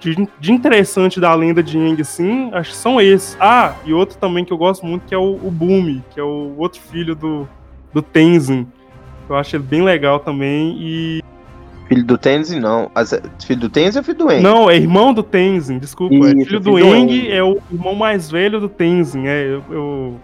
de, 0.01 0.29
de, 0.39 0.53
interessante 0.53 1.21
da 1.21 1.35
lenda 1.35 1.63
de 1.63 1.79
Yang, 1.79 2.03
assim, 2.03 2.51
acho 2.53 2.71
que 2.71 2.77
são 2.77 3.01
esses. 3.01 3.37
Ah, 3.41 3.75
e 3.85 3.93
outro 3.93 4.19
também 4.19 4.45
que 4.45 4.53
eu 4.53 4.59
gosto 4.59 4.85
muito, 4.85 5.07
que 5.07 5.15
é 5.15 5.19
o, 5.19 5.35
o 5.43 5.51
Bumi, 5.51 6.03
que 6.13 6.21
é 6.21 6.23
o 6.23 6.55
outro 6.59 6.81
filho 6.81 7.15
do, 7.15 7.49
do 7.93 8.03
Tenzin. 8.03 8.67
Eu 9.29 9.37
acho 9.37 9.57
ele 9.57 9.63
bem 9.63 9.83
legal 9.83 10.21
também. 10.21 10.77
E 10.79 11.25
Filho 11.89 12.05
do 12.05 12.17
Tenzin, 12.17 12.61
não. 12.61 12.91
Filho 13.47 13.61
do 13.61 13.69
Tenzin 13.69 13.99
ou 13.99 14.05
filho 14.05 14.19
do 14.19 14.33
Eng? 14.33 14.43
Não, 14.43 14.71
é 14.71 14.77
irmão 14.77 15.13
do 15.13 15.23
Tenzin, 15.23 15.79
desculpa. 15.79 16.15
Isso, 16.15 16.27
é 16.27 16.31
filho, 16.31 16.47
filho 16.47 16.61
do, 16.61 16.71
do 16.73 16.79
Eng 16.79 17.29
é 17.31 17.43
o 17.43 17.59
irmão 17.71 17.95
mais 17.95 18.31
velho 18.31 18.59
do 18.59 18.69
Tenzin. 18.69 19.27
É, 19.27 19.47
eu, 19.47 19.63
eu, 19.71 20.21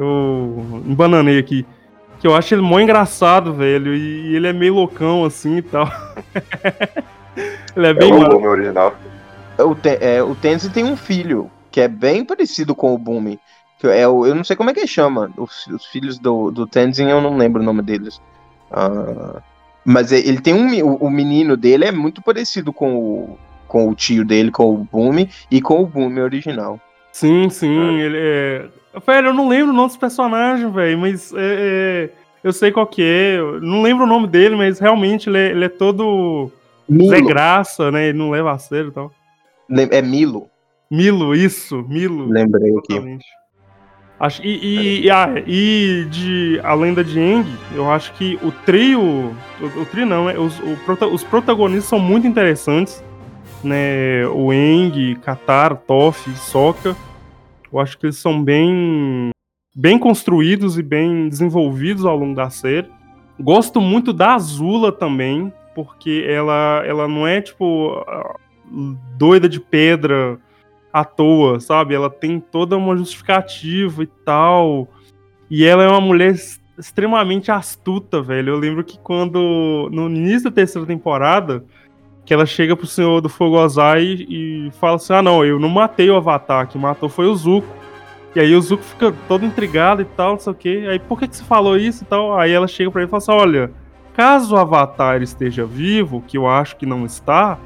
eu 0.00 0.82
embananei 0.86 1.38
aqui. 1.38 1.66
Que 2.18 2.26
eu 2.26 2.34
acho 2.34 2.54
ele 2.54 2.62
mó 2.62 2.78
engraçado, 2.78 3.54
velho. 3.54 3.94
E 3.94 4.34
ele 4.34 4.46
é 4.46 4.52
meio 4.52 4.74
loucão 4.74 5.24
assim 5.24 5.56
e 5.56 5.62
tal. 5.62 5.90
ele 7.76 7.86
é 7.86 7.94
bem. 7.94 8.12
É 8.12 8.14
o 8.14 8.28
Bumi 8.28 8.46
original. 8.46 8.94
O, 9.58 9.74
te, 9.74 9.98
é, 10.00 10.22
o 10.22 10.34
Tenzin 10.34 10.70
tem 10.70 10.84
um 10.84 10.96
filho 10.96 11.50
que 11.70 11.80
é 11.80 11.88
bem 11.88 12.24
parecido 12.24 12.74
com 12.74 12.94
o. 12.94 13.38
Que 13.78 13.86
é 13.86 14.06
o, 14.06 14.26
eu 14.26 14.34
não 14.34 14.44
sei 14.44 14.56
como 14.56 14.70
é 14.70 14.74
que 14.74 14.86
chama. 14.86 15.30
Os, 15.36 15.66
os 15.68 15.86
filhos 15.86 16.18
do, 16.18 16.50
do 16.50 16.66
Tenzin, 16.66 17.08
eu 17.08 17.20
não 17.20 17.36
lembro 17.36 17.62
o 17.62 17.64
nome 17.64 17.82
deles. 17.82 18.20
Uh, 18.70 19.40
mas 19.84 20.12
ele 20.12 20.40
tem 20.40 20.52
um. 20.52 20.84
O, 20.84 21.06
o 21.06 21.10
menino 21.10 21.56
dele 21.56 21.86
é 21.86 21.92
muito 21.92 22.20
parecido 22.20 22.72
com 22.72 22.96
o, 22.96 23.38
com 23.66 23.88
o 23.88 23.94
tio 23.94 24.24
dele, 24.24 24.50
com 24.50 24.74
o 24.74 24.78
Bumi, 24.78 25.30
e 25.50 25.60
com 25.62 25.80
o 25.80 25.86
Bumi 25.86 26.20
original. 26.20 26.78
Sim, 27.12 27.50
sim, 27.50 27.98
é. 27.98 28.00
ele 28.00 28.18
é. 28.18 28.68
Velho, 29.06 29.28
eu 29.28 29.34
não 29.34 29.48
lembro 29.48 29.72
o 29.72 29.76
nome 29.76 29.88
dos 29.88 29.96
personagens, 29.96 30.72
velho, 30.72 30.98
mas 30.98 31.32
é, 31.32 31.38
é, 31.38 32.10
eu 32.42 32.52
sei 32.52 32.72
qual 32.72 32.86
que 32.86 33.02
é. 33.02 33.38
Eu 33.38 33.60
não 33.60 33.82
lembro 33.82 34.04
o 34.04 34.08
nome 34.08 34.26
dele, 34.26 34.56
mas 34.56 34.78
realmente 34.78 35.28
ele 35.28 35.38
é, 35.38 35.50
ele 35.50 35.64
é 35.64 35.68
todo. 35.68 36.50
Milo. 36.88 37.10
Zé 37.10 37.20
Graça, 37.20 37.90
né? 37.90 38.08
Ele 38.08 38.18
não 38.18 38.30
leva 38.30 38.52
a 38.52 38.58
sério 38.58 38.88
e 38.88 38.92
tal. 38.92 39.12
É 39.90 40.02
Milo. 40.02 40.48
Milo, 40.90 41.34
isso, 41.34 41.84
Milo. 41.88 42.28
Lembrei 42.28 42.72
Totalmente. 42.72 43.20
aqui. 43.20 43.40
Acho, 44.18 44.42
e, 44.44 45.04
e, 45.04 45.10
ah, 45.10 45.32
e 45.46 46.06
de 46.10 46.60
A 46.62 46.74
Lenda 46.74 47.02
de 47.02 47.18
Eng, 47.18 47.46
eu 47.74 47.90
acho 47.90 48.12
que 48.14 48.38
o 48.42 48.52
trio. 48.52 49.00
O, 49.00 49.80
o 49.80 49.86
trio 49.86 50.04
não, 50.04 50.28
é, 50.28 50.38
os, 50.38 50.58
o, 50.58 51.14
os 51.14 51.24
protagonistas 51.24 51.88
são 51.88 51.98
muito 51.98 52.26
interessantes. 52.26 53.02
Né? 53.62 54.26
O 54.26 54.52
Eng, 54.52 55.16
Katar, 55.16 55.76
Toff, 55.76 56.30
Soka. 56.36 56.96
Eu 57.72 57.78
acho 57.78 57.98
que 57.98 58.06
eles 58.06 58.16
são 58.16 58.42
bem, 58.42 59.30
bem 59.74 59.98
construídos 59.98 60.78
e 60.78 60.82
bem 60.82 61.28
desenvolvidos 61.28 62.04
ao 62.04 62.16
longo 62.16 62.34
da 62.34 62.50
série. 62.50 62.88
Gosto 63.38 63.80
muito 63.80 64.12
da 64.12 64.34
Azula 64.34 64.92
também, 64.92 65.52
porque 65.74 66.24
ela, 66.28 66.82
ela 66.84 67.08
não 67.08 67.26
é 67.26 67.40
tipo 67.40 68.04
doida 69.16 69.48
de 69.48 69.60
pedra 69.60 70.38
à 70.92 71.04
toa, 71.04 71.60
sabe? 71.60 71.94
Ela 71.94 72.10
tem 72.10 72.40
toda 72.40 72.76
uma 72.76 72.96
justificativa 72.96 74.02
e 74.02 74.06
tal. 74.06 74.88
E 75.50 75.64
ela 75.64 75.82
é 75.82 75.88
uma 75.88 76.00
mulher 76.00 76.34
extremamente 76.78 77.50
astuta, 77.50 78.22
velho. 78.22 78.50
Eu 78.50 78.58
lembro 78.58 78.84
que 78.84 78.98
quando, 78.98 79.88
no 79.92 80.08
início 80.08 80.44
da 80.44 80.54
terceira 80.54 80.86
temporada, 80.86 81.64
que 82.30 82.34
ela 82.34 82.46
chega 82.46 82.76
pro 82.76 82.86
Senhor 82.86 83.20
do 83.20 83.28
Fogo 83.28 83.60
Ozai 83.60 84.04
e, 84.04 84.68
e 84.68 84.70
fala 84.78 84.94
assim: 84.94 85.12
Ah, 85.12 85.20
não, 85.20 85.44
eu 85.44 85.58
não 85.58 85.68
matei 85.68 86.08
o 86.08 86.14
Avatar, 86.14 86.68
que 86.68 86.78
matou 86.78 87.08
foi 87.08 87.26
o 87.26 87.34
Zuko. 87.34 87.66
E 88.36 88.38
aí 88.38 88.54
o 88.54 88.62
Zuko 88.62 88.84
fica 88.84 89.12
todo 89.26 89.44
intrigado 89.44 90.00
e 90.00 90.04
tal, 90.04 90.34
não 90.34 90.38
sei 90.38 90.52
o 90.52 90.54
quê. 90.54 90.86
Aí 90.88 91.00
por 91.00 91.18
que, 91.18 91.26
que 91.26 91.36
você 91.36 91.42
falou 91.42 91.76
isso 91.76 92.04
e 92.04 92.06
tal? 92.06 92.38
Aí 92.38 92.52
ela 92.52 92.68
chega 92.68 92.88
pra 92.88 93.00
ele 93.00 93.08
e 93.08 93.10
fala 93.10 93.18
assim: 93.18 93.32
Olha, 93.32 93.72
caso 94.14 94.54
o 94.54 94.58
Avatar 94.58 95.20
esteja 95.22 95.66
vivo, 95.66 96.22
que 96.24 96.38
eu 96.38 96.48
acho 96.48 96.76
que 96.76 96.86
não 96.86 97.04
está, 97.04 97.58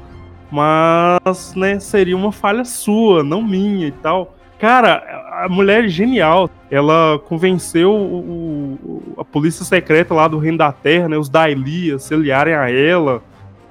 mas, 0.49 1.53
né, 1.53 1.79
seria 1.79 2.17
uma 2.17 2.31
falha 2.31 2.65
sua, 2.65 3.23
não 3.23 3.43
minha 3.43 3.85
e 3.85 3.91
tal. 3.91 4.33
Cara, 4.57 5.43
a 5.43 5.47
mulher 5.47 5.85
é 5.85 5.87
genial. 5.87 6.49
Ela 6.71 7.19
convenceu 7.27 7.93
o, 7.93 8.79
o, 8.83 9.13
a 9.19 9.23
polícia 9.23 9.63
secreta 9.63 10.15
lá 10.15 10.27
do 10.27 10.39
Reino 10.39 10.57
da 10.57 10.71
Terra, 10.71 11.07
né, 11.07 11.19
os 11.19 11.29
Daili, 11.29 11.91
a 11.91 11.99
se 11.99 12.15
aliarem 12.15 12.55
a 12.55 12.71
ela. 12.71 13.21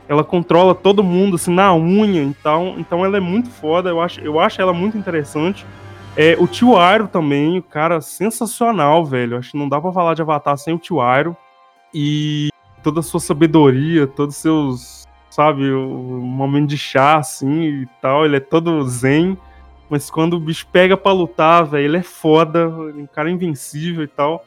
Ela 0.09 0.23
controla 0.23 0.75
todo 0.75 1.03
mundo, 1.03 1.37
assim, 1.37 1.53
na 1.53 1.75
unha. 1.75 2.23
Então, 2.23 2.75
então 2.79 3.05
ela 3.05 3.17
é 3.17 3.21
muito 3.21 3.51
foda. 3.51 3.91
Eu 3.91 4.01
acho, 4.01 4.21
eu 4.21 4.39
acho 4.39 4.61
ela 4.61 4.73
muito 4.73 4.99
interessante. 4.99 5.65
É, 6.17 6.37
o 6.39 6.47
Tio 6.47 6.77
Airo 6.77 7.09
também, 7.09 7.59
o 7.59 7.63
cara 7.63 8.01
sensacional, 8.01 9.05
velho. 9.05 9.37
Acho 9.39 9.53
que 9.53 9.59
não 9.59 9.69
dá 9.69 9.81
pra 9.81 9.93
falar 9.93 10.15
de 10.15 10.23
Avatar 10.23 10.57
sem 10.57 10.75
o 10.75 10.79
Tio 10.79 11.01
Airo. 11.01 11.37
E 11.93 12.51
toda 12.83 13.01
a 13.01 13.03
sua 13.03 13.21
sabedoria, 13.21 14.07
todos 14.07 14.37
os 14.37 14.43
seus 14.43 15.05
sabe, 15.35 15.69
o 15.69 15.89
momento 15.89 16.69
de 16.69 16.79
chá, 16.79 17.17
assim, 17.17 17.63
e 17.63 17.87
tal, 18.01 18.25
ele 18.25 18.37
é 18.37 18.41
todo 18.41 18.85
zen, 18.85 19.37
mas 19.91 20.09
quando 20.09 20.35
o 20.35 20.41
bicho 20.41 20.65
pega 20.71 20.97
pra 20.97 21.11
lutar, 21.11 21.65
velho, 21.65 21.85
ele 21.87 21.97
é 21.97 22.03
foda, 22.05 22.61
é 22.61 23.01
um 23.03 23.07
cara 23.07 23.29
invencível 23.29 24.05
e 24.05 24.07
tal. 24.07 24.45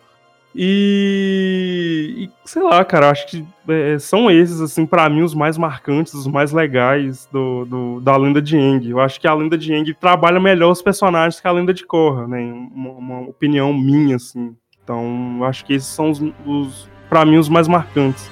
E, 0.56 2.14
e, 2.18 2.30
sei 2.46 2.64
lá, 2.64 2.84
cara, 2.84 3.12
acho 3.12 3.28
que 3.28 3.46
é, 3.70 4.00
são 4.00 4.32
esses, 4.32 4.60
assim, 4.60 4.86
para 4.86 5.08
mim, 5.10 5.22
os 5.22 5.36
mais 5.36 5.58
marcantes, 5.58 6.14
os 6.14 6.26
mais 6.26 6.52
legais 6.52 7.28
do, 7.32 7.66
do, 7.66 8.02
da 8.02 8.18
lenda 8.18 8.42
de 8.42 8.58
Eng. 8.58 8.90
Eu 8.90 9.00
acho 9.00 9.20
que 9.20 9.28
a 9.28 9.34
lenda 9.34 9.58
de 9.58 9.74
Eng 9.74 9.94
trabalha 9.94 10.40
melhor 10.40 10.72
os 10.72 10.82
personagens 10.82 11.40
que 11.40 11.48
a 11.48 11.52
lenda 11.52 11.74
de 11.74 11.86
Korra, 11.86 12.28
né? 12.28 12.40
Uma, 12.74 12.90
uma 12.92 13.20
opinião 13.22 13.74
minha, 13.74 14.16
assim. 14.16 14.56
Então, 14.84 15.40
acho 15.44 15.66
que 15.66 15.74
esses 15.74 15.90
são 15.90 16.10
os, 16.10 16.22
os 16.46 16.90
para 17.10 17.26
mim, 17.26 17.38
os 17.38 17.50
mais 17.50 17.68
marcantes. 17.68 18.30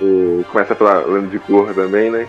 O, 0.00 0.44
começa 0.50 0.74
pela 0.74 1.00
lenda 1.00 1.28
de 1.28 1.38
cor 1.38 1.72
também, 1.74 2.10
né? 2.10 2.28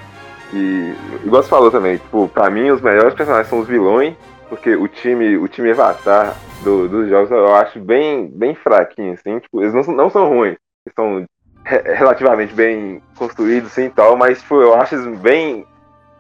E 0.53 0.93
igual 1.25 1.43
você 1.43 1.49
falou 1.49 1.69
também, 1.69 1.97
tipo, 1.97 2.27
pra 2.29 2.49
mim 2.49 2.69
os 2.69 2.81
melhores 2.81 3.13
personagens 3.13 3.49
são 3.49 3.59
os 3.59 3.67
vilões, 3.67 4.15
porque 4.49 4.75
o 4.75 4.87
time, 4.87 5.37
o 5.37 5.47
time 5.47 5.71
Avatar 5.71 6.35
do, 6.63 6.87
dos 6.87 7.09
jogos 7.09 7.31
eu 7.31 7.55
acho 7.55 7.79
bem, 7.79 8.27
bem 8.27 8.55
fraquinho, 8.55 9.13
assim, 9.13 9.39
tipo, 9.39 9.61
eles 9.61 9.73
não, 9.73 9.95
não 9.95 10.09
são 10.09 10.27
ruins, 10.27 10.57
eles 10.85 10.95
são 10.95 11.25
relativamente 11.63 12.53
bem 12.53 13.01
construídos 13.15 13.71
assim 13.71 13.89
tal, 13.89 14.15
mas 14.15 14.41
tipo, 14.41 14.61
eu 14.61 14.73
acho 14.73 14.95
eles 14.95 15.19
bem, 15.19 15.65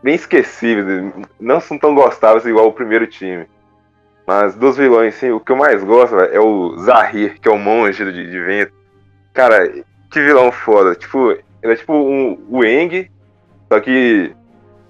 bem 0.03 0.15
esquecíveis, 0.15 1.13
não 1.39 1.59
são 1.59 1.77
tão 1.77 1.95
gostáveis 1.95 2.45
igual 2.45 2.67
o 2.67 2.73
primeiro 2.73 3.07
time. 3.07 3.47
Mas 4.27 4.55
dos 4.55 4.75
vilões, 4.75 5.15
sim, 5.15 5.31
o 5.31 5.39
que 5.39 5.53
eu 5.53 5.55
mais 5.55 5.81
gosto 5.81 6.17
é 6.17 6.37
o 6.37 6.77
Zahir, 6.79 7.39
que 7.39 7.47
é 7.47 7.51
o 7.51 7.57
monge 7.57 8.03
de, 8.03 8.29
de 8.29 8.41
vento. 8.41 8.73
Cara, 9.33 9.69
que 10.11 10.21
vilão 10.21 10.51
foda. 10.51 10.95
Tipo, 10.95 11.31
ele 11.31 11.73
é 11.73 11.75
tipo 11.77 11.93
um, 11.93 12.45
o 12.49 12.65
Eng, 12.65 13.09
só 13.71 13.79
que 13.79 14.35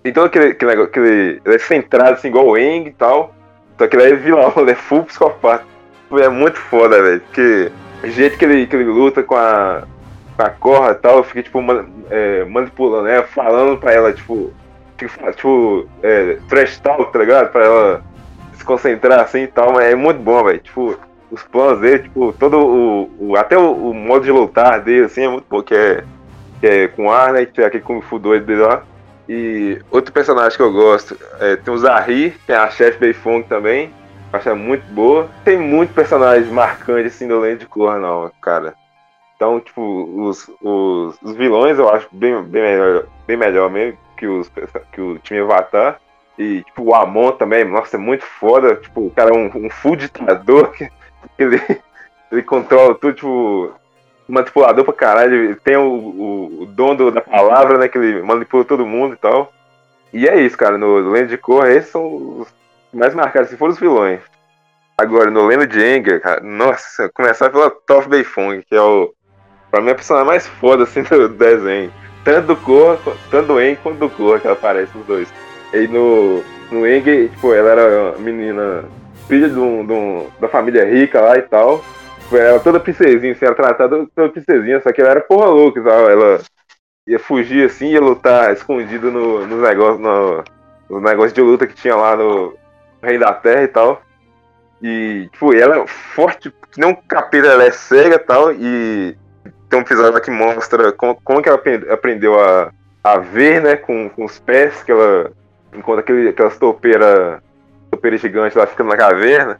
tem 0.07 0.13
todo 0.13 0.27
aquele, 0.27 0.51
aquele 0.51 0.71
negócio, 0.71 0.89
aquele, 0.89 1.41
ele 1.43 1.55
é 1.55 1.59
centrado 1.59 2.13
assim, 2.13 2.29
igual 2.29 2.47
o 2.47 2.57
Eng 2.57 2.87
e 2.87 2.91
tal. 2.91 3.35
Só 3.77 3.87
que 3.87 3.95
ele 3.95 4.11
é 4.11 4.15
vilão, 4.15 4.53
ele 4.57 4.71
é 4.71 4.75
full 4.75 5.03
psicopata. 5.03 5.65
É 6.13 6.29
muito 6.29 6.57
foda, 6.57 7.01
velho. 7.01 7.21
Porque 7.21 7.71
o 8.03 8.07
jeito 8.07 8.37
que 8.37 8.45
ele, 8.45 8.67
que 8.67 8.75
ele 8.75 8.85
luta 8.85 9.21
com 9.21 9.35
a, 9.35 9.83
com 10.35 10.43
a 10.43 10.49
corra 10.49 10.91
e 10.91 10.95
tal, 10.95 11.17
eu 11.17 11.23
fiquei, 11.23 11.43
tipo, 11.43 11.61
man, 11.61 11.85
é, 12.09 12.45
manipulando, 12.45 13.03
né? 13.03 13.21
Falando 13.23 13.77
pra 13.77 13.91
ela, 13.91 14.13
tipo, 14.13 14.53
tipo, 14.97 15.87
é, 16.01 16.37
trash 16.47 16.79
talk, 16.79 17.11
tá 17.11 17.19
ligado? 17.19 17.51
Pra 17.51 17.65
ela 17.65 18.03
concentrar 18.65 19.21
assim 19.21 19.43
e 19.43 19.47
tal, 19.47 19.71
mas 19.73 19.85
é 19.85 19.95
muito 19.95 20.21
bom, 20.21 20.43
velho. 20.43 20.59
Tipo, 20.59 20.97
os 21.29 21.43
planos 21.43 21.81
dele, 21.81 22.03
tipo, 22.03 22.33
todo 22.33 22.57
o. 22.57 23.09
o 23.19 23.35
até 23.35 23.57
o, 23.57 23.71
o, 23.89 23.93
modo 23.93 24.23
de 24.23 24.31
lutar 24.31 24.81
dele, 24.81 25.05
assim, 25.05 25.23
é 25.23 25.29
muito 25.29 25.45
bom, 25.49 25.61
que 25.61 25.75
é, 25.75 26.03
que 26.59 26.67
é 26.67 26.87
com 26.87 27.11
ar, 27.11 27.33
né? 27.33 27.45
Que 27.45 27.61
é 27.61 27.65
aquele 27.65 27.83
Kung 27.83 28.01
Fu 28.01 28.17
doido 28.17 28.45
dele 28.45 28.61
lá. 28.61 28.83
E 29.27 29.81
outro 29.91 30.13
personagem 30.13 30.57
que 30.57 30.63
eu 30.63 30.71
gosto 30.71 31.17
é, 31.39 31.55
tem 31.57 31.73
o 31.73 31.77
Zahri, 31.77 32.31
tem 32.45 32.55
a 32.55 32.69
chefe 32.69 32.97
Beifong 32.97 33.43
também. 33.43 33.93
Acho 34.31 34.55
muito 34.55 34.85
boa. 34.93 35.29
Tem 35.43 35.57
muito 35.57 35.93
personagem 35.93 36.51
marcante 36.51 37.07
assim 37.07 37.27
do 37.27 37.39
Lente 37.39 37.59
de 37.59 37.65
Korra, 37.65 37.97
não, 37.97 38.31
cara. 38.41 38.73
Então, 39.35 39.59
tipo, 39.59 39.81
os, 39.81 40.49
os, 40.61 41.21
os, 41.21 41.35
vilões 41.35 41.77
eu 41.77 41.87
acho 41.89 42.07
bem, 42.11 42.41
bem, 42.43 42.63
melhor, 42.63 43.05
bem 43.27 43.37
melhor 43.37 43.69
mesmo 43.69 43.97
que, 44.17 44.25
os, 44.25 44.51
que 44.91 44.99
o 44.99 45.19
time 45.19 45.41
Avatar. 45.41 45.99
E, 46.37 46.63
tipo, 46.63 46.83
o 46.83 46.95
Amon 46.95 47.31
também, 47.31 47.63
nossa, 47.63 47.97
é 47.97 47.99
muito 47.99 48.25
foda. 48.25 48.75
Tipo, 48.75 49.07
o 49.07 49.11
cara 49.11 49.29
é 49.29 49.33
um, 49.33 49.65
um 49.65 49.69
full 49.69 49.95
ditador 49.95 50.71
que, 50.71 50.87
que 50.87 51.43
ele, 51.43 51.61
ele 52.31 52.43
controla 52.43 52.95
tudo, 52.95 53.13
tipo, 53.13 53.73
manipulador 54.27 54.83
pra 54.83 54.93
caralho. 54.93 55.55
Tem 55.63 55.77
o, 55.77 55.83
o, 55.83 56.63
o 56.63 56.65
dono 56.65 57.11
da 57.11 57.21
palavra, 57.21 57.77
né? 57.77 57.87
Que 57.87 57.97
ele 57.97 58.21
manipula 58.21 58.65
todo 58.65 58.85
mundo 58.85 59.13
e 59.13 59.17
tal. 59.17 59.53
E 60.13 60.27
é 60.27 60.39
isso, 60.41 60.57
cara. 60.57 60.77
No 60.77 60.97
Lenda 61.09 61.27
de 61.27 61.37
Korra, 61.37 61.71
esses 61.71 61.91
são 61.91 62.39
os 62.39 62.47
mais 62.93 63.13
marcados, 63.13 63.49
se 63.49 63.57
for 63.57 63.69
os 63.69 63.79
vilões. 63.79 64.19
Agora, 64.97 65.29
no 65.29 65.45
Lenda 65.45 65.67
de 65.67 65.79
Anger, 65.79 66.19
cara, 66.19 66.41
nossa, 66.41 67.09
começar 67.13 67.49
pela 67.51 67.69
Toph 67.69 68.07
Beifong, 68.07 68.63
que 68.67 68.75
é 68.75 68.81
o. 68.81 69.13
Pra 69.69 69.81
mim, 69.81 69.91
a 69.91 69.95
personagem 69.95 70.27
mais 70.27 70.47
foda 70.47 70.83
assim 70.83 71.03
do 71.03 71.29
desenho. 71.29 71.91
Tanto 72.23 72.47
do 72.47 72.55
Korra, 72.55 72.97
tanto 73.29 73.47
do 73.47 73.57
Aang 73.57 73.77
quanto 73.77 73.99
do 73.99 74.09
Korra 74.09 74.39
que 74.39 74.47
ela 74.47 74.55
aparece, 74.55 74.97
os 74.97 75.05
dois. 75.05 75.31
E 75.73 75.87
no, 75.87 76.43
no 76.71 76.83
Aang, 76.83 77.29
tipo, 77.29 77.53
ela 77.53 77.69
era 77.69 78.11
uma 78.11 78.17
menina, 78.17 78.85
filha 79.27 79.47
de 79.47 79.59
um, 79.59 79.85
de 79.85 79.93
um, 79.93 80.27
da 80.39 80.47
família 80.47 80.83
rica 80.83 81.21
lá 81.21 81.37
e 81.37 81.43
tal. 81.43 81.83
Ela 82.31 82.59
toda 82.59 82.79
princesinha, 82.79 83.31
assim, 83.31 83.45
era 83.45 83.55
tratada 83.55 84.07
toda 84.15 84.29
princesinha, 84.29 84.81
só 84.81 84.91
que 84.91 85.01
ela 85.01 85.11
era 85.11 85.21
porra 85.21 85.47
louca, 85.47 85.81
sabe? 85.81 86.11
Ela 86.11 86.41
ia 87.07 87.19
fugir 87.19 87.65
assim, 87.65 87.91
ia 87.91 88.01
lutar 88.01 88.51
escondido 88.51 89.11
no, 89.11 89.47
nos 89.47 89.61
negócios, 89.61 89.99
no, 89.99 90.43
no 90.89 90.99
negócio 90.99 91.33
de 91.33 91.41
luta 91.41 91.65
que 91.65 91.75
tinha 91.75 91.95
lá 91.95 92.15
no, 92.15 92.53
Rei 93.01 93.17
da 93.17 93.33
Terra 93.33 93.63
e 93.63 93.67
tal. 93.67 94.01
E, 94.81 95.29
tipo, 95.31 95.53
ela 95.53 95.77
é 95.77 95.87
forte, 95.87 96.51
que 96.71 96.79
nem 96.79 96.89
um 96.89 96.95
capeta, 96.95 97.47
ela 97.47 97.63
é 97.63 97.71
cega 97.71 98.15
e 98.15 98.19
tal. 98.19 98.51
E 98.51 99.17
tem 99.69 99.79
um 99.79 99.83
episódio 99.83 100.21
que 100.21 100.31
mostra 100.31 100.91
como, 100.91 101.15
como 101.23 101.41
que 101.41 101.49
ela 101.49 101.61
aprendeu 101.91 102.39
a, 102.39 102.71
a 103.03 103.17
ver, 103.17 103.61
né, 103.61 103.75
com, 103.75 104.09
com 104.09 104.25
os 104.25 104.39
pés, 104.39 104.83
que 104.83 104.91
ela 104.91 105.31
encontra 105.73 106.01
aquele, 106.01 106.29
aquelas 106.29 106.57
topeiras 106.57 107.41
topeira 107.89 108.17
gigante 108.17 108.57
lá 108.57 108.67
ficando 108.67 108.89
na 108.89 108.97
caverna. 108.97 109.59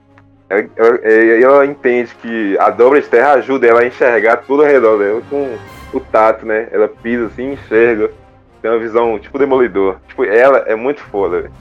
Ela, 0.50 0.70
ela, 1.04 1.66
entende 1.66 2.16
que 2.22 2.58
a 2.58 2.70
dobra 2.70 3.02
de 3.02 3.08
terra 3.08 3.34
ajuda 3.34 3.68
ela 3.68 3.82
a 3.82 3.86
enxergar 3.86 4.38
tudo 4.38 4.64
ao 4.64 4.68
redor 4.68 4.98
dela 4.98 5.22
com 5.30 5.58
o 5.94 6.00
tato, 6.00 6.46
né? 6.46 6.70
Ela 6.72 6.88
pisa 6.88 7.26
assim, 7.26 7.54
enxerga. 7.54 8.12
Tem 8.62 8.72
uma 8.72 8.80
visão 8.80 9.20
tipo 9.20 9.38
demolidor. 9.38 9.98
Tipo, 10.08 10.24
ela 10.24 10.60
é 10.60 10.76
muito 10.76 11.02
foda. 11.02 11.52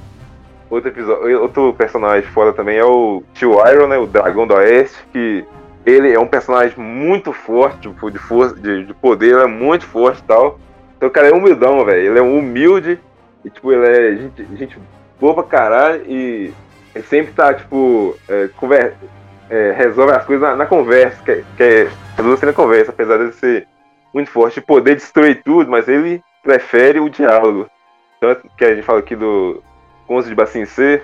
Outro, 0.71 0.91
episódio, 0.91 1.43
outro 1.43 1.75
personagem 1.75 2.29
foda 2.31 2.53
também 2.53 2.77
é 2.77 2.85
o 2.85 3.23
Tio 3.35 3.59
Iron, 3.69 3.89
né? 3.89 3.99
O 3.99 4.07
Dragão 4.07 4.47
do 4.47 4.55
Oeste, 4.55 4.99
que 5.13 5.45
ele 5.85 6.13
é 6.13 6.19
um 6.19 6.27
personagem 6.27 6.77
muito 6.79 7.33
forte, 7.33 7.89
tipo, 7.89 8.11
de 8.11 8.19
força, 8.19 8.55
de, 8.57 8.85
de 8.85 8.95
poder, 8.95 9.35
ele 9.35 9.43
é 9.43 9.47
muito 9.47 9.85
forte 9.87 10.21
e 10.21 10.25
tal. 10.25 10.59
Então 10.97 11.09
o 11.09 11.13
cara 11.13 11.29
é 11.29 11.33
humildão, 11.33 11.85
velho. 11.85 12.11
Ele 12.11 12.19
é 12.19 12.23
humilde 12.23 12.99
e, 13.45 13.51
tipo, 13.51 13.73
ele 13.73 13.87
é 13.87 14.17
gente, 14.17 14.47
gente 14.57 14.79
boa 15.21 15.35
pra 15.35 15.43
caralho 15.45 16.03
e 16.07 16.53
sempre 17.03 17.33
tá, 17.33 17.55
tipo, 17.55 18.17
é, 18.29 18.49
conver, 18.57 18.95
é, 19.51 19.73
resolve 19.73 20.13
as 20.13 20.25
coisas 20.25 20.49
na, 20.49 20.57
na 20.57 20.67
conversa, 20.67 21.23
que, 21.23 21.45
que 21.57 21.63
é 21.63 21.91
resolve 22.17 22.47
na 22.47 22.53
conversa, 22.53 22.91
apesar 22.91 23.19
de 23.19 23.33
ser 23.35 23.67
muito 24.13 24.31
forte, 24.31 24.61
de 24.61 24.67
poder 24.67 24.95
destruir 24.95 25.43
tudo, 25.43 25.71
mas 25.71 25.89
ele 25.89 26.23
prefere 26.43 27.01
o 27.01 27.09
diálogo. 27.09 27.69
Tanto 28.21 28.49
que 28.57 28.65
a 28.65 28.75
gente 28.75 28.85
fala 28.85 29.01
aqui 29.01 29.15
do, 29.15 29.63
Conze 30.07 30.29
de 30.29 30.35
Bassin 30.35 30.65
C, 30.65 31.03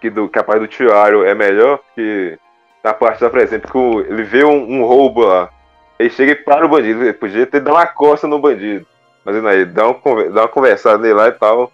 que, 0.00 0.08
do, 0.08 0.28
parte 0.28 0.60
do 0.60 0.68
Tiaro 0.68 1.24
é 1.24 1.34
melhor, 1.34 1.80
que 1.94 2.38
na 2.82 2.94
parte 2.94 3.20
da 3.20 3.30
presente, 3.30 3.66
que 3.66 3.78
ele 3.78 4.22
vê 4.22 4.44
um, 4.44 4.78
um, 4.78 4.84
roubo 4.84 5.24
lá. 5.24 5.50
Ele 5.98 6.10
chega 6.10 6.32
e 6.32 6.36
para 6.36 6.66
o 6.66 6.68
bandido. 6.68 7.02
Ele 7.02 7.12
podia 7.12 7.46
ter 7.46 7.60
dado 7.60 7.74
uma 7.74 7.86
costa 7.86 8.26
no 8.26 8.38
bandido. 8.38 8.86
Mas 9.24 9.42
não, 9.42 9.50
ele 9.50 9.64
dá, 9.64 9.88
um, 9.88 10.00
dá 10.32 10.42
uma 10.42 10.48
conversada 10.48 10.98
nele 10.98 11.14
lá 11.14 11.28
e 11.28 11.32
tal. 11.32 11.72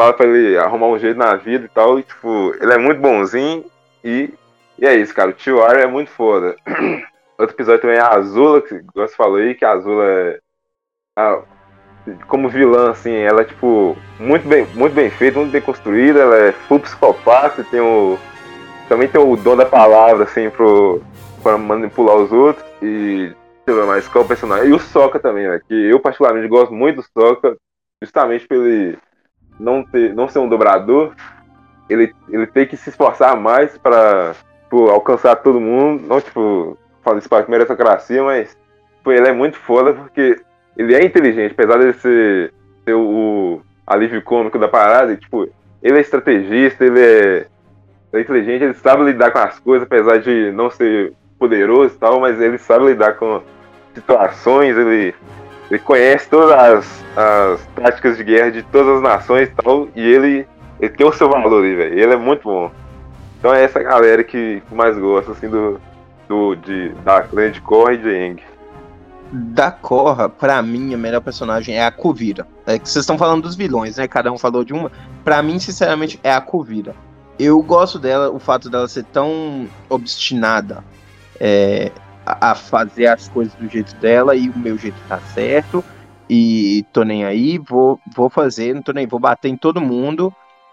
Fala 0.00 0.14
pra 0.14 0.26
ele 0.26 0.56
arrumar 0.56 0.86
um 0.86 0.98
jeito 0.98 1.18
na 1.18 1.36
vida 1.36 1.66
e 1.66 1.68
tal. 1.68 1.98
E, 1.98 2.02
tipo, 2.02 2.54
ele 2.58 2.72
é 2.72 2.78
muito 2.78 3.02
bonzinho. 3.02 3.66
E, 4.02 4.32
e 4.78 4.86
é 4.86 4.94
isso, 4.94 5.14
cara. 5.14 5.28
O 5.28 5.34
Tio 5.34 5.62
é 5.62 5.86
muito 5.86 6.10
foda. 6.10 6.56
Outro 7.38 7.54
episódio 7.54 7.82
também 7.82 7.98
é 7.98 8.00
a 8.00 8.14
Azula, 8.14 8.62
que 8.62 8.82
você 8.94 9.14
falou 9.14 9.36
aí, 9.36 9.54
que 9.54 9.62
a 9.62 9.72
Azula 9.72 10.02
é. 10.06 10.38
A, 11.18 11.42
como 12.28 12.48
vilã, 12.48 12.92
assim, 12.92 13.12
ela 13.12 13.42
é, 13.42 13.44
tipo, 13.44 13.94
muito 14.18 14.48
bem, 14.48 14.64
muito 14.74 14.94
bem 14.94 15.10
feita, 15.10 15.38
muito 15.38 15.52
bem 15.52 15.60
construída, 15.60 16.20
ela 16.20 16.36
é 16.38 16.52
full 16.52 16.80
psicopata, 16.80 17.62
tem 17.62 17.80
o. 17.80 18.18
Também 18.88 19.06
tem 19.06 19.20
o 19.20 19.36
dom 19.36 19.54
da 19.54 19.66
palavra, 19.66 20.24
assim, 20.24 20.48
pro, 20.48 21.02
pra 21.42 21.58
manipular 21.58 22.16
os 22.16 22.32
outros. 22.32 22.64
E. 22.80 23.34
Deixa 23.66 23.82
eu 23.82 23.86
mais 23.86 24.08
qual 24.08 24.24
personagem. 24.24 24.70
E 24.70 24.72
o 24.72 24.78
Soca 24.78 25.20
também, 25.20 25.46
né? 25.46 25.60
Que 25.68 25.74
eu 25.74 26.00
particularmente 26.00 26.48
gosto 26.48 26.72
muito 26.72 27.02
do 27.02 27.02
Soca, 27.02 27.54
justamente 28.02 28.48
pelo 28.48 28.66
não, 29.60 29.84
ter, 29.84 30.14
não 30.14 30.28
ser 30.28 30.38
um 30.38 30.48
dobrador. 30.48 31.12
Ele, 31.88 32.14
ele 32.28 32.46
tem 32.46 32.66
que 32.66 32.76
se 32.76 32.88
esforçar 32.88 33.36
mais 33.36 33.76
pra 33.78 34.34
tipo, 34.64 34.88
alcançar 34.88 35.36
todo 35.36 35.60
mundo. 35.60 36.06
Não, 36.06 36.20
tipo, 36.20 36.76
fazer 37.02 37.18
isso 37.18 37.28
pra 37.28 37.44
meritocracia, 37.46 38.22
mas 38.22 38.56
tipo, 38.96 39.12
ele 39.12 39.28
é 39.28 39.32
muito 39.32 39.56
foda 39.56 39.92
porque 39.92 40.40
ele 40.76 40.94
é 40.94 41.04
inteligente, 41.04 41.52
apesar 41.52 41.78
de 41.78 41.92
ser, 41.94 42.54
ser 42.84 42.94
o, 42.94 43.60
alívio 43.90 44.22
cômico 44.22 44.56
da 44.56 44.68
parada, 44.68 45.16
tipo, 45.16 45.48
ele 45.82 45.98
é 45.98 46.00
estrategista, 46.00 46.84
ele 46.84 47.00
é, 47.00 47.46
é, 48.12 48.20
inteligente, 48.20 48.62
ele 48.62 48.74
sabe 48.74 49.02
lidar 49.02 49.32
com 49.32 49.38
as 49.38 49.58
coisas, 49.58 49.84
apesar 49.84 50.18
de 50.18 50.52
não 50.52 50.70
ser 50.70 51.12
poderoso 51.38 51.96
e 51.96 51.98
tal, 51.98 52.20
mas 52.20 52.40
ele 52.40 52.56
sabe 52.56 52.86
lidar 52.86 53.14
com 53.14 53.42
situações, 53.92 54.76
ele, 54.76 55.12
ele 55.70 55.78
conhece 55.78 56.28
todas 56.28 56.52
as, 56.52 57.04
as 57.16 57.66
táticas 57.76 58.16
de 58.16 58.24
guerra 58.24 58.50
de 58.50 58.62
todas 58.64 58.96
as 58.96 59.02
nações 59.02 59.48
e 59.48 59.52
tal, 59.62 59.88
e 59.94 60.00
ele, 60.00 60.46
ele 60.80 60.92
tem 60.92 61.06
o 61.06 61.12
seu 61.12 61.28
valor 61.28 61.62
ali, 61.62 61.76
velho. 61.76 61.98
Ele 61.98 62.12
é 62.12 62.16
muito 62.16 62.42
bom. 62.42 62.70
Então 63.38 63.54
é 63.54 63.62
essa 63.62 63.80
galera 63.82 64.24
que 64.24 64.62
mais 64.72 64.98
gosta, 64.98 65.32
assim, 65.32 65.48
do, 65.48 65.80
do 66.28 66.54
de, 66.56 66.90
da 67.04 67.22
clã 67.22 67.50
de 67.50 67.60
Korra 67.60 67.94
e 67.94 67.98
de 67.98 68.10
Eng 68.10 68.42
da 69.32 69.70
Korra, 69.70 70.28
pra 70.28 70.60
mim, 70.60 70.92
a 70.92 70.98
melhor 70.98 71.20
personagem 71.20 71.76
é 71.76 71.84
a 71.84 71.90
Kuvira. 71.90 72.46
É 72.66 72.78
que 72.78 72.88
vocês 72.88 73.02
estão 73.02 73.16
falando 73.16 73.42
dos 73.42 73.54
vilões, 73.54 73.96
né? 73.96 74.08
Cada 74.08 74.32
um 74.32 74.38
falou 74.38 74.64
de 74.64 74.72
uma. 74.72 74.90
Pra 75.24 75.42
mim, 75.42 75.58
sinceramente, 75.58 76.18
é 76.22 76.32
a 76.32 76.40
Kuvira. 76.40 76.94
Eu 77.38 77.62
gosto 77.62 77.98
dela, 77.98 78.30
o 78.30 78.38
fato 78.38 78.68
dela 78.68 78.88
ser 78.88 79.04
tão 79.04 79.68
obstinada 79.88 80.84
é, 81.38 81.90
a 82.40 82.54
fazer 82.54 83.06
as 83.06 83.28
coisas 83.28 83.54
do 83.54 83.68
jeito 83.68 83.94
dela 83.96 84.34
e 84.34 84.48
o 84.48 84.58
meu 84.58 84.76
jeito 84.76 84.98
tá 85.08 85.18
certo. 85.18 85.84
E 86.28 86.84
tô 86.92 87.02
nem 87.02 87.24
aí, 87.24 87.58
vou, 87.58 87.98
vou 88.14 88.30
fazer, 88.30 88.74
não 88.74 88.82
tô 88.82 88.92
nem 88.92 89.06
vou 89.06 89.18
bater 89.18 89.48
em 89.48 89.56
todo 89.56 89.80
mundo. 89.80 90.32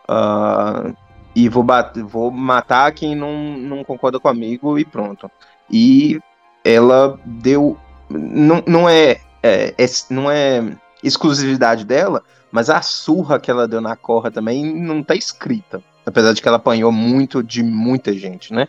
Uh, 0.09 0.95
e 1.35 1.49
vou, 1.49 1.63
bater, 1.63 2.03
vou 2.03 2.31
matar 2.31 2.91
quem 2.91 3.15
não, 3.15 3.57
não 3.57 3.83
concorda 3.83 4.19
comigo 4.19 4.77
e 4.77 4.85
pronto. 4.85 5.29
E 5.69 6.19
ela 6.63 7.19
deu 7.25 7.77
não, 8.09 8.63
não 8.65 8.89
é, 8.89 9.19
é, 9.43 9.73
é, 9.77 9.85
não 10.09 10.31
é 10.31 10.63
exclusividade 11.03 11.85
dela, 11.85 12.23
mas 12.51 12.69
a 12.69 12.81
surra 12.81 13.39
que 13.39 13.51
ela 13.51 13.67
deu 13.67 13.81
na 13.81 13.95
Corra 13.95 14.31
também 14.31 14.65
não 14.73 15.03
tá 15.03 15.15
escrita. 15.15 15.81
Apesar 16.05 16.33
de 16.33 16.41
que 16.41 16.47
ela 16.47 16.57
apanhou 16.57 16.91
muito 16.91 17.43
de 17.43 17.61
muita 17.61 18.13
gente, 18.13 18.53
né? 18.53 18.67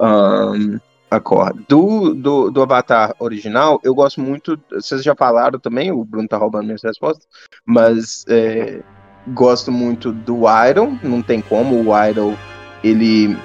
Um, 0.00 0.80
a 1.12 1.20
Corra. 1.20 1.52
Do, 1.68 2.14
do, 2.14 2.50
do 2.50 2.62
Avatar 2.62 3.14
original, 3.18 3.78
eu 3.84 3.94
gosto 3.94 4.20
muito. 4.20 4.58
Vocês 4.70 5.02
já 5.02 5.14
falaram 5.14 5.58
também, 5.58 5.92
o 5.92 6.04
Bruno 6.04 6.26
tá 6.26 6.38
roubando 6.38 6.64
minhas 6.64 6.82
respostas, 6.82 7.28
mas 7.66 8.24
é, 8.28 8.80
gosto 9.28 9.70
muito 9.70 10.10
do 10.10 10.44
Iron, 10.68 10.98
não 11.02 11.20
tem 11.20 11.42
como. 11.42 11.76
O 11.76 12.08
Iron, 12.08 12.34
ele 12.82 13.36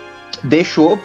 deixou. 0.46 0.98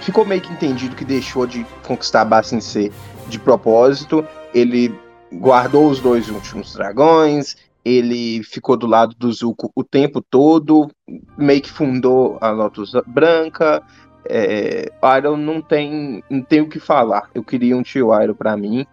Ficou 0.00 0.24
meio 0.24 0.40
que 0.40 0.52
entendido 0.52 0.94
que 0.94 1.04
deixou 1.04 1.44
de 1.46 1.66
conquistar 1.86 2.22
a 2.22 2.24
Bassin 2.24 2.60
C 2.60 2.92
de 3.28 3.38
propósito, 3.38 4.24
ele 4.54 4.94
guardou 5.32 5.90
os 5.90 6.00
dois 6.00 6.30
últimos 6.30 6.72
dragões, 6.72 7.56
ele 7.84 8.42
ficou 8.44 8.76
do 8.76 8.86
lado 8.86 9.14
do 9.18 9.30
Zuko 9.30 9.70
o 9.74 9.84
tempo 9.84 10.22
todo, 10.22 10.88
meio 11.36 11.60
que 11.60 11.70
fundou 11.70 12.38
a 12.40 12.50
Lotus 12.50 12.92
Branca. 13.06 13.82
É, 14.24 14.90
Iron 15.18 15.36
não 15.36 15.60
tem, 15.60 16.22
não 16.30 16.42
tem 16.42 16.60
o 16.60 16.68
que 16.68 16.78
falar. 16.78 17.28
Eu 17.34 17.42
queria 17.42 17.76
um 17.76 17.82
tio 17.82 18.10
Iron 18.22 18.34
para 18.34 18.56
mim. 18.56 18.86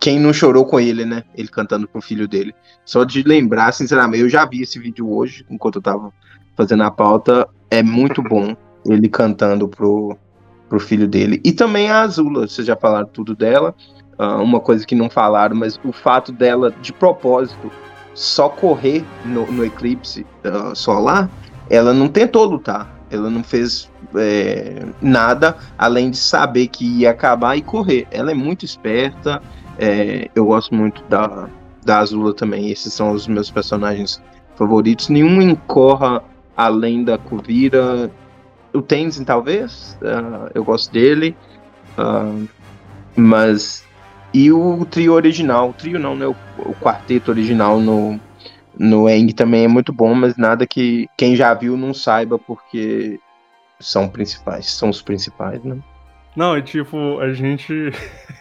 Quem 0.00 0.18
não 0.18 0.32
chorou 0.32 0.64
com 0.64 0.80
ele, 0.80 1.04
né? 1.04 1.24
Ele 1.34 1.48
cantando 1.48 1.86
pro 1.86 2.00
filho 2.00 2.26
dele. 2.26 2.54
Só 2.84 3.04
de 3.04 3.22
lembrar, 3.22 3.72
sinceramente, 3.72 4.22
eu 4.22 4.28
já 4.28 4.44
vi 4.46 4.62
esse 4.62 4.78
vídeo 4.78 5.10
hoje, 5.12 5.44
enquanto 5.50 5.76
eu 5.76 5.82
tava 5.82 6.12
fazendo 6.56 6.82
a 6.82 6.90
pauta. 6.90 7.48
É 7.70 7.82
muito 7.82 8.22
bom. 8.22 8.56
ele 8.86 9.08
cantando 9.08 9.68
pro, 9.68 10.16
pro 10.68 10.80
filho 10.80 11.08
dele. 11.08 11.40
E 11.44 11.52
também 11.52 11.90
a 11.90 12.00
Azula, 12.00 12.46
vocês 12.46 12.66
já 12.66 12.76
falaram 12.76 13.06
tudo 13.06 13.34
dela. 13.34 13.74
Uh, 14.18 14.42
uma 14.42 14.60
coisa 14.60 14.86
que 14.86 14.94
não 14.94 15.10
falaram, 15.10 15.56
mas 15.56 15.78
o 15.84 15.92
fato 15.92 16.30
dela, 16.30 16.70
de 16.80 16.92
propósito, 16.92 17.70
só 18.14 18.48
correr 18.48 19.04
no, 19.24 19.50
no 19.50 19.64
eclipse 19.64 20.24
uh, 20.44 20.74
solar, 20.74 21.28
ela 21.68 21.92
não 21.92 22.08
tentou 22.08 22.44
lutar. 22.44 22.93
Ela 23.14 23.30
não 23.30 23.42
fez 23.42 23.90
é, 24.14 24.84
nada 25.00 25.56
além 25.78 26.10
de 26.10 26.16
saber 26.16 26.68
que 26.68 26.84
ia 26.84 27.10
acabar 27.10 27.56
e 27.56 27.62
correr. 27.62 28.06
Ela 28.10 28.30
é 28.30 28.34
muito 28.34 28.64
esperta. 28.64 29.42
É, 29.78 30.28
eu 30.34 30.46
gosto 30.46 30.74
muito 30.74 31.02
da, 31.04 31.48
da 31.84 31.98
Azula 31.98 32.34
também. 32.34 32.70
Esses 32.70 32.92
são 32.92 33.12
os 33.12 33.26
meus 33.26 33.50
personagens 33.50 34.22
favoritos. 34.56 35.08
Nenhum 35.08 35.40
incorra 35.40 36.22
além 36.56 37.04
da 37.04 37.18
Kuvira. 37.18 38.10
O 38.72 38.82
Tenzin, 38.82 39.24
talvez. 39.24 39.96
Uh, 40.02 40.50
eu 40.54 40.64
gosto 40.64 40.92
dele. 40.92 41.36
Uh, 41.98 42.48
mas. 43.16 43.84
E 44.32 44.50
o 44.50 44.84
trio 44.84 45.12
original. 45.12 45.70
O 45.70 45.72
trio 45.72 45.98
não, 45.98 46.16
né? 46.16 46.26
O, 46.26 46.34
o 46.58 46.74
quarteto 46.74 47.30
original 47.30 47.78
no, 47.78 48.18
no 48.78 49.08
Eng 49.08 49.32
também 49.32 49.64
é 49.64 49.68
muito 49.68 49.92
bom, 49.92 50.14
mas 50.14 50.36
nada 50.36 50.66
que 50.66 51.08
quem 51.16 51.36
já 51.36 51.52
viu 51.54 51.76
não 51.76 51.94
saiba, 51.94 52.38
porque 52.38 53.20
são 53.80 54.08
principais, 54.08 54.70
são 54.70 54.88
os 54.88 55.02
principais, 55.02 55.62
né? 55.62 55.78
Não, 56.36 56.56
é 56.56 56.62
tipo, 56.62 57.20
a 57.20 57.32
gente. 57.32 57.92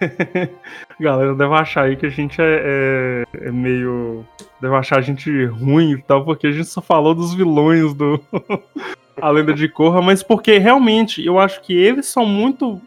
galera 1.00 1.36
deve 1.36 1.54
achar 1.54 1.84
aí 1.84 1.96
que 1.96 2.08
a 2.08 2.10
gente 2.10 2.42
é, 2.42 3.26
é, 3.36 3.48
é, 3.48 3.52
meio. 3.52 4.26
Deve 4.60 4.76
achar 4.76 4.98
a 4.98 5.02
gente 5.02 5.46
ruim 5.46 5.92
e 5.92 6.02
tal, 6.02 6.26
porque 6.26 6.48
a 6.48 6.52
gente 6.52 6.68
só 6.68 6.82
falou 6.82 7.14
dos 7.14 7.36
vilões 7.36 7.94
do. 7.94 8.20
a 9.22 9.30
lenda 9.30 9.54
de 9.54 9.70
Korra, 9.70 10.02
mas 10.02 10.24
porque 10.24 10.58
realmente 10.58 11.24
eu 11.24 11.38
acho 11.38 11.62
que 11.62 11.74
eles 11.74 12.08
são 12.08 12.26
muito 12.26 12.82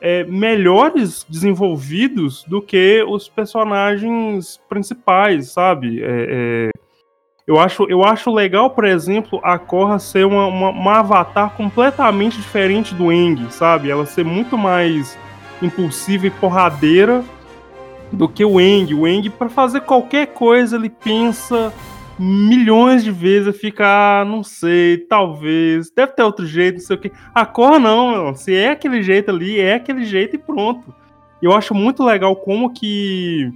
é, 0.00 0.24
melhores 0.24 1.26
desenvolvidos 1.28 2.44
do 2.44 2.62
que 2.62 3.04
os 3.06 3.28
personagens 3.28 4.58
principais, 4.68 5.52
sabe? 5.52 6.02
É, 6.02 6.06
é, 6.08 6.70
eu, 7.46 7.58
acho, 7.58 7.84
eu 7.90 8.04
acho 8.04 8.30
legal, 8.30 8.70
por 8.70 8.84
exemplo, 8.84 9.40
a 9.42 9.58
Korra 9.58 9.98
ser 9.98 10.24
uma, 10.24 10.46
uma, 10.46 10.70
uma 10.70 10.98
avatar 11.00 11.50
completamente 11.56 12.36
diferente 12.36 12.94
do 12.94 13.12
Eng, 13.12 13.50
sabe? 13.50 13.90
Ela 13.90 14.06
ser 14.06 14.24
muito 14.24 14.56
mais 14.56 15.18
impulsiva 15.60 16.26
e 16.26 16.30
porradeira 16.30 17.22
do 18.10 18.28
que 18.28 18.44
o 18.44 18.60
Eng. 18.60 18.94
O 18.94 19.06
Eng, 19.06 19.28
para 19.28 19.48
fazer 19.48 19.82
qualquer 19.82 20.28
coisa, 20.28 20.76
ele 20.76 20.90
pensa 20.90 21.72
milhões 22.20 23.02
de 23.02 23.10
vezes, 23.10 23.56
fica, 23.58 23.86
ah, 24.20 24.24
não 24.26 24.42
sei, 24.42 24.98
talvez, 24.98 25.90
deve 25.90 26.12
ter 26.12 26.22
outro 26.22 26.46
jeito, 26.46 26.74
não 26.74 26.84
sei 26.84 26.96
o 26.96 26.98
que. 26.98 27.12
A 27.34 27.46
cor 27.46 27.80
não, 27.80 28.10
meu. 28.10 28.34
se 28.34 28.54
é 28.54 28.70
aquele 28.70 29.02
jeito 29.02 29.30
ali, 29.30 29.58
é 29.58 29.74
aquele 29.74 30.04
jeito 30.04 30.36
e 30.36 30.38
pronto. 30.38 30.94
Eu 31.40 31.52
acho 31.52 31.74
muito 31.74 32.04
legal 32.04 32.36
como 32.36 32.70
que 32.70 33.50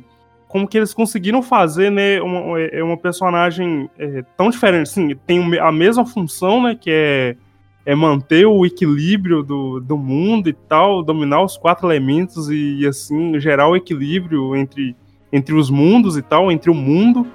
como 0.48 0.68
que 0.68 0.78
eles 0.78 0.94
conseguiram 0.94 1.42
fazer, 1.42 1.90
né, 1.90 2.22
uma, 2.22 2.60
é, 2.60 2.80
uma 2.80 2.96
personagem 2.96 3.90
é, 3.98 4.22
tão 4.36 4.50
diferente, 4.50 4.82
assim, 4.82 5.16
tem 5.26 5.58
a 5.58 5.72
mesma 5.72 6.06
função, 6.06 6.62
né, 6.62 6.78
que 6.80 6.88
é, 6.92 7.36
é 7.84 7.92
manter 7.92 8.46
o 8.46 8.64
equilíbrio 8.64 9.42
do, 9.42 9.80
do 9.80 9.98
mundo 9.98 10.48
e 10.48 10.52
tal, 10.52 11.02
dominar 11.02 11.42
os 11.42 11.56
quatro 11.56 11.88
elementos 11.88 12.48
e, 12.50 12.76
e 12.78 12.86
assim, 12.86 13.40
gerar 13.40 13.66
o 13.66 13.74
equilíbrio 13.74 14.54
entre, 14.54 14.94
entre 15.32 15.56
os 15.56 15.68
mundos 15.70 16.16
e 16.16 16.22
tal, 16.22 16.52
entre 16.52 16.70
o 16.70 16.74
mundo, 16.74 17.26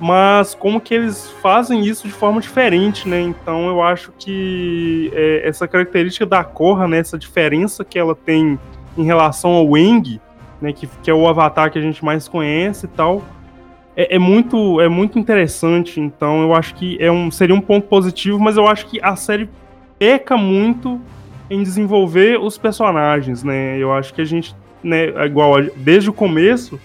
mas 0.00 0.54
como 0.54 0.80
que 0.80 0.94
eles 0.94 1.30
fazem 1.42 1.84
isso 1.84 2.08
de 2.08 2.14
forma 2.14 2.40
diferente, 2.40 3.06
né? 3.06 3.20
Então 3.20 3.68
eu 3.68 3.82
acho 3.82 4.12
que 4.18 5.12
é, 5.14 5.46
essa 5.46 5.68
característica 5.68 6.24
da 6.24 6.42
Korra, 6.42 6.88
né, 6.88 6.98
essa 6.98 7.18
diferença 7.18 7.84
que 7.84 7.98
ela 7.98 8.14
tem 8.14 8.58
em 8.96 9.04
relação 9.04 9.50
ao 9.50 9.76
Eng, 9.76 10.18
né, 10.60 10.72
que, 10.72 10.86
que 11.02 11.10
é 11.10 11.14
o 11.14 11.28
avatar 11.28 11.70
que 11.70 11.78
a 11.78 11.82
gente 11.82 12.02
mais 12.02 12.26
conhece 12.26 12.86
e 12.86 12.88
tal, 12.88 13.22
é, 13.94 14.16
é, 14.16 14.18
muito, 14.18 14.80
é 14.80 14.88
muito 14.88 15.18
interessante. 15.18 16.00
Então 16.00 16.40
eu 16.40 16.54
acho 16.54 16.74
que 16.76 16.96
é 16.98 17.12
um, 17.12 17.30
seria 17.30 17.54
um 17.54 17.60
ponto 17.60 17.86
positivo, 17.86 18.38
mas 18.38 18.56
eu 18.56 18.66
acho 18.66 18.86
que 18.86 18.98
a 19.02 19.14
série 19.16 19.50
peca 19.98 20.34
muito 20.34 20.98
em 21.50 21.62
desenvolver 21.62 22.40
os 22.40 22.56
personagens, 22.56 23.44
né? 23.44 23.76
Eu 23.76 23.92
acho 23.92 24.14
que 24.14 24.22
a 24.22 24.24
gente, 24.24 24.56
né, 24.82 25.08
igual 25.26 25.60
desde 25.76 26.08
o 26.08 26.12
começo 26.12 26.80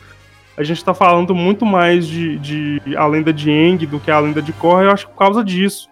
a 0.57 0.63
gente 0.63 0.83
tá 0.83 0.93
falando 0.93 1.35
muito 1.35 1.65
mais 1.65 2.07
de, 2.07 2.39
de 2.39 2.81
a 2.95 3.05
lenda 3.05 3.33
de 3.33 3.51
Eng 3.51 3.85
do 3.85 3.99
que 3.99 4.09
a 4.09 4.19
lenda 4.19 4.41
de 4.41 4.53
Korra, 4.53 4.83
eu 4.83 4.91
acho 4.91 5.05
que 5.05 5.13
por 5.13 5.19
causa 5.19 5.43
disso. 5.43 5.89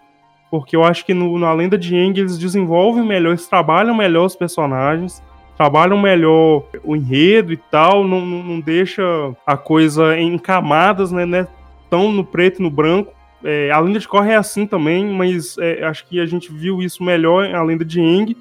Porque 0.50 0.76
eu 0.76 0.84
acho 0.84 1.04
que 1.04 1.12
no, 1.12 1.38
na 1.38 1.52
lenda 1.52 1.76
de 1.76 1.94
Eng 1.96 2.18
eles 2.18 2.38
desenvolvem 2.38 3.04
melhor, 3.04 3.30
eles 3.30 3.46
trabalham 3.46 3.94
melhor 3.94 4.24
os 4.24 4.36
personagens, 4.36 5.22
trabalham 5.56 5.98
melhor 5.98 6.64
o 6.82 6.96
enredo 6.96 7.52
e 7.52 7.56
tal, 7.56 8.04
não, 8.04 8.24
não, 8.24 8.42
não 8.42 8.60
deixa 8.60 9.02
a 9.46 9.56
coisa 9.56 10.18
em 10.18 10.38
camadas, 10.38 11.12
né, 11.12 11.26
né 11.26 11.46
tão 11.90 12.10
no 12.10 12.24
preto 12.24 12.60
e 12.60 12.62
no 12.62 12.70
branco. 12.70 13.12
É, 13.42 13.70
a 13.70 13.78
lenda 13.78 13.98
de 13.98 14.08
Korra 14.08 14.32
é 14.32 14.36
assim 14.36 14.66
também, 14.66 15.04
mas 15.04 15.58
é, 15.58 15.84
acho 15.84 16.06
que 16.06 16.18
a 16.18 16.24
gente 16.24 16.50
viu 16.50 16.80
isso 16.80 17.04
melhor 17.04 17.48
na 17.48 17.62
lenda 17.62 17.84
de 17.84 18.00
Eng. 18.00 18.34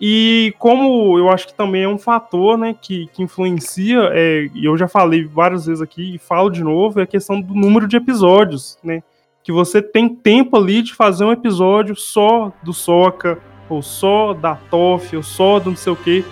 E 0.00 0.54
como 0.58 1.18
eu 1.18 1.28
acho 1.28 1.48
que 1.48 1.54
também 1.54 1.82
é 1.82 1.88
um 1.88 1.98
fator 1.98 2.56
né, 2.56 2.74
que, 2.80 3.08
que 3.12 3.22
influencia, 3.22 4.10
é, 4.12 4.48
e 4.54 4.64
eu 4.64 4.76
já 4.76 4.88
falei 4.88 5.24
várias 5.24 5.66
vezes 5.66 5.82
aqui 5.82 6.14
e 6.14 6.18
falo 6.18 6.50
de 6.50 6.62
novo, 6.62 7.00
é 7.00 7.02
a 7.02 7.06
questão 7.06 7.40
do 7.40 7.54
número 7.54 7.86
de 7.86 7.96
episódios, 7.96 8.78
né? 8.82 9.02
Que 9.42 9.52
você 9.52 9.82
tem 9.82 10.08
tempo 10.08 10.56
ali 10.56 10.82
de 10.82 10.94
fazer 10.94 11.24
um 11.24 11.32
episódio 11.32 11.96
só 11.96 12.52
do 12.62 12.72
Soca, 12.72 13.38
ou 13.68 13.82
só 13.82 14.32
da 14.32 14.54
Toff, 14.54 15.16
ou 15.16 15.22
só 15.22 15.58
do 15.58 15.70
não 15.70 15.76
sei 15.76 15.92
o 15.92 15.96
quê, 15.96 16.24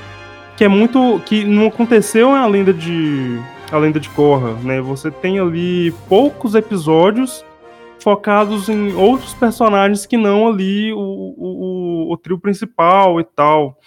que 0.56 0.64
é 0.64 0.68
muito. 0.68 1.20
que 1.24 1.44
não 1.44 1.66
aconteceu 1.66 2.30
a 2.30 2.46
lenda 2.46 2.72
de. 2.72 3.40
a 3.72 3.78
lenda 3.78 3.98
de 3.98 4.08
Korra, 4.10 4.52
né? 4.62 4.80
Você 4.80 5.10
tem 5.10 5.40
ali 5.40 5.90
poucos 6.08 6.54
episódios 6.54 7.44
focados 8.02 8.68
em 8.68 8.94
outros 8.94 9.34
personagens 9.34 10.06
que 10.06 10.16
não 10.16 10.48
ali 10.48 10.92
o, 10.92 10.98
o, 10.98 12.12
o, 12.12 12.16
trio 12.16 12.38
principal 12.38 13.20
e 13.20 13.24
tal. 13.24 13.78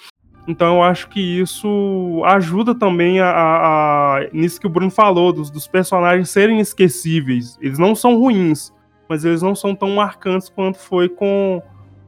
Então 0.47 0.75
eu 0.75 0.83
acho 0.83 1.07
que 1.09 1.39
isso 1.39 2.21
ajuda 2.25 2.75
também 2.75 3.19
a, 3.19 3.29
a, 3.29 4.17
a 4.17 4.27
nisso 4.33 4.59
que 4.59 4.67
o 4.67 4.69
Bruno 4.69 4.91
falou, 4.91 5.31
dos, 5.31 5.49
dos, 5.49 5.67
personagens 5.67 6.29
serem 6.29 6.59
esquecíveis. 6.59 7.57
Eles 7.61 7.79
não 7.79 7.95
são 7.95 8.19
ruins, 8.19 8.73
mas 9.07 9.23
eles 9.23 9.41
não 9.41 9.55
são 9.55 9.73
tão 9.73 9.89
marcantes 9.91 10.49
quanto 10.49 10.77
foi 10.77 11.07
com 11.07 11.61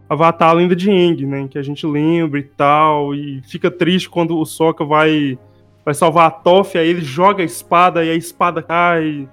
Avatar 0.09 0.53
Lenda 0.53 0.75
de 0.75 0.89
Aang, 0.89 1.25
né? 1.25 1.47
Que 1.47 1.57
a 1.57 1.63
gente 1.63 1.87
lembra 1.87 2.39
e 2.39 2.43
tal, 2.43 3.15
e 3.15 3.41
fica 3.43 3.71
triste 3.71 4.09
quando 4.09 4.37
o 4.37 4.45
Sokka 4.45 4.83
vai, 4.83 5.39
vai 5.85 5.93
salvar 5.93 6.27
a 6.27 6.31
Toph, 6.31 6.75
aí 6.75 6.87
ele 6.87 7.01
joga 7.01 7.41
a 7.41 7.45
espada 7.45 8.03
e 8.03 8.09
a 8.09 8.15
espada 8.15 8.61
cai 8.61 9.29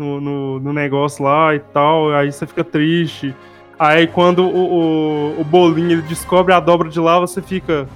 no, 0.00 0.20
no, 0.20 0.60
no, 0.60 0.72
negócio 0.72 1.22
lá 1.22 1.54
e 1.54 1.60
tal, 1.60 2.12
aí 2.14 2.32
você 2.32 2.46
fica 2.46 2.64
triste. 2.64 3.34
Aí 3.78 4.06
quando 4.06 4.44
o, 4.44 5.36
o, 5.36 5.40
o 5.40 5.44
bolinho 5.44 5.92
ele 5.92 6.02
descobre 6.02 6.54
a 6.54 6.60
dobra 6.60 6.88
de 6.88 6.98
lá, 6.98 7.20
você 7.20 7.42
fica. 7.42 7.86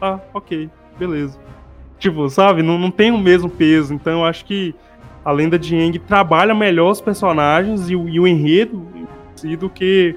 Ah, 0.00 0.20
ok, 0.34 0.68
beleza. 0.98 1.38
Tipo, 1.98 2.28
sabe? 2.28 2.62
Não, 2.62 2.78
não 2.78 2.90
tem 2.90 3.10
o 3.10 3.18
mesmo 3.18 3.48
peso. 3.48 3.94
Então 3.94 4.20
eu 4.20 4.24
acho 4.24 4.44
que 4.44 4.74
a 5.24 5.32
lenda 5.32 5.58
de 5.58 5.74
Yang 5.74 6.00
trabalha 6.00 6.54
melhor 6.54 6.90
os 6.90 7.00
personagens 7.00 7.88
e 7.88 7.96
o, 7.96 8.08
e 8.08 8.20
o 8.20 8.26
enredo 8.26 8.86
do 9.58 9.70
que 9.70 10.14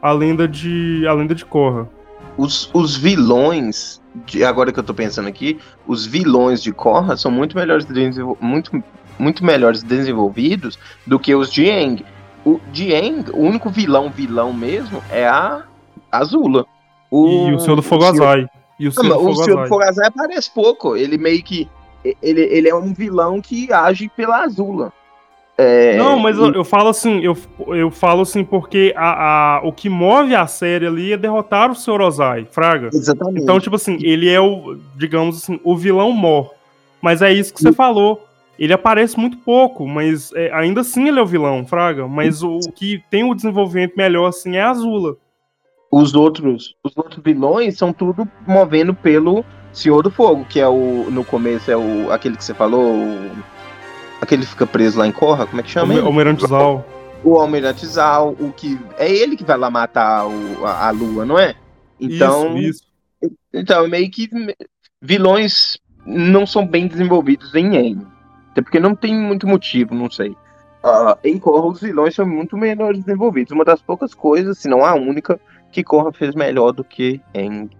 a 0.00 0.12
lenda 0.12 0.46
de. 0.46 1.04
a 1.06 1.12
lenda 1.12 1.34
de 1.34 1.44
Korra. 1.44 1.88
Os, 2.36 2.70
os 2.72 2.96
vilões, 2.96 4.00
de, 4.26 4.42
agora 4.42 4.72
que 4.72 4.78
eu 4.78 4.84
tô 4.84 4.94
pensando 4.94 5.28
aqui, 5.28 5.58
os 5.86 6.06
vilões 6.06 6.62
de 6.62 6.72
Korra 6.72 7.16
são 7.16 7.30
muito 7.30 7.56
melhores, 7.56 7.86
muito 8.40 8.82
muito 9.22 9.44
melhores 9.44 9.82
desenvolvidos 9.82 10.78
do 11.06 11.18
que 11.18 11.34
os 11.34 11.50
de 11.50 11.70
Aang. 11.70 12.04
O 12.44 12.60
de 12.72 12.92
Aang, 12.94 13.30
o 13.30 13.38
único 13.38 13.70
vilão 13.70 14.10
vilão 14.10 14.52
mesmo 14.52 15.02
é 15.10 15.26
a 15.26 15.62
Azula. 16.10 16.66
O, 17.10 17.48
e 17.48 17.54
o 17.54 17.60
Senhor 17.60 17.76
do 17.76 17.82
Fogo 17.82 18.04
Azai. 18.04 18.48
E 18.80 18.88
o 18.88 18.92
Senhor, 18.92 19.14
do, 19.14 19.20
Fogo 19.20 19.30
o 19.30 19.44
Senhor 19.44 19.68
do 19.68 20.04
aparece 20.04 20.50
pouco. 20.50 20.96
Ele 20.96 21.16
meio 21.16 21.42
que. 21.42 21.68
Ele, 22.20 22.40
ele 22.40 22.68
é 22.68 22.74
um 22.74 22.92
vilão 22.92 23.40
que 23.40 23.72
age 23.72 24.10
pela 24.16 24.42
Azula. 24.42 24.92
É, 25.56 25.96
não, 25.96 26.18
mas 26.18 26.36
e... 26.36 26.40
eu, 26.40 26.52
eu, 26.54 26.64
falo 26.64 26.88
assim, 26.88 27.20
eu, 27.20 27.36
eu 27.68 27.90
falo 27.90 28.22
assim 28.22 28.42
porque 28.42 28.92
a, 28.96 29.58
a, 29.58 29.60
o 29.62 29.72
que 29.72 29.88
move 29.88 30.34
a 30.34 30.46
série 30.46 30.86
ali 30.86 31.12
é 31.12 31.16
derrotar 31.16 31.70
o 31.70 31.74
Sr. 31.76 32.00
Ozai, 32.00 32.48
Fraga. 32.50 32.88
Exatamente. 32.92 33.42
Então, 33.42 33.60
tipo 33.60 33.76
assim, 33.76 33.98
ele 34.00 34.28
é 34.28 34.40
o, 34.40 34.76
digamos 34.96 35.36
assim, 35.36 35.60
o 35.62 35.76
vilão 35.76 36.10
mor. 36.10 36.52
Mas 37.00 37.22
é 37.22 37.32
isso 37.32 37.52
que 37.52 37.60
você 37.60 37.72
falou. 37.72 38.26
Ele 38.62 38.72
aparece 38.72 39.18
muito 39.18 39.38
pouco, 39.38 39.88
mas 39.88 40.32
é, 40.34 40.48
ainda 40.54 40.82
assim 40.82 41.08
ele 41.08 41.18
é 41.18 41.22
o 41.22 41.26
vilão, 41.26 41.66
Fraga. 41.66 42.06
Mas 42.06 42.44
o, 42.44 42.58
o, 42.58 42.70
que 42.70 43.02
tem 43.10 43.28
o 43.28 43.34
desenvolvimento 43.34 43.94
melhor, 43.96 44.28
assim, 44.28 44.54
é 44.54 44.62
a 44.62 44.70
Azula. 44.70 45.16
Os 45.90 46.14
outros, 46.14 46.76
os 46.84 46.96
outros 46.96 47.20
vilões 47.24 47.76
são 47.76 47.92
tudo 47.92 48.24
movendo 48.46 48.94
pelo 48.94 49.44
Senhor 49.72 50.00
do 50.00 50.12
Fogo, 50.12 50.44
que 50.44 50.60
é 50.60 50.68
o. 50.68 51.10
No 51.10 51.24
começo 51.24 51.72
é 51.72 51.76
o. 51.76 52.12
aquele 52.12 52.36
que 52.36 52.44
você 52.44 52.54
falou. 52.54 52.84
O, 52.84 53.32
aquele 54.20 54.42
que 54.42 54.50
fica 54.52 54.64
preso 54.64 54.96
lá 54.96 55.08
em 55.08 55.12
Corra, 55.12 55.44
como 55.44 55.58
é 55.58 55.64
que 55.64 55.70
chama? 55.70 55.94
O 55.94 56.06
Almirante 56.06 56.46
Zal. 56.46 56.86
O 57.24 57.40
Almirante 57.40 57.84
Zal, 57.84 58.36
o 58.38 58.52
que. 58.52 58.78
É 58.96 59.10
ele 59.12 59.36
que 59.36 59.42
vai 59.42 59.58
lá 59.58 59.72
matar 59.72 60.24
o, 60.28 60.64
a, 60.64 60.86
a 60.86 60.90
Lua, 60.92 61.26
não 61.26 61.36
é? 61.36 61.56
Então, 61.98 62.56
isso, 62.56 62.84
isso. 63.20 63.32
então 63.52 63.88
meio 63.88 64.08
que 64.08 64.30
vilões 65.00 65.76
não 66.06 66.46
são 66.46 66.64
bem 66.64 66.86
desenvolvidos 66.86 67.52
em 67.56 67.74
Eng. 67.74 68.11
Até 68.52 68.60
porque 68.60 68.78
não 68.78 68.94
tem 68.94 69.14
muito 69.14 69.46
motivo, 69.46 69.94
não 69.94 70.10
sei. 70.10 70.36
Uh, 70.84 71.16
em 71.24 71.38
Korra, 71.38 71.68
os 71.68 71.80
vilões 71.80 72.14
são 72.14 72.26
muito 72.26 72.54
melhor 72.54 72.92
desenvolvidos. 72.92 73.50
Uma 73.50 73.64
das 73.64 73.80
poucas 73.80 74.12
coisas, 74.12 74.58
se 74.58 74.68
não 74.68 74.84
a 74.84 74.94
única, 74.94 75.40
que 75.70 75.82
Korra 75.82 76.12
fez 76.12 76.34
melhor 76.34 76.72
do 76.72 76.84
que 76.84 77.18
Eng. 77.32 77.70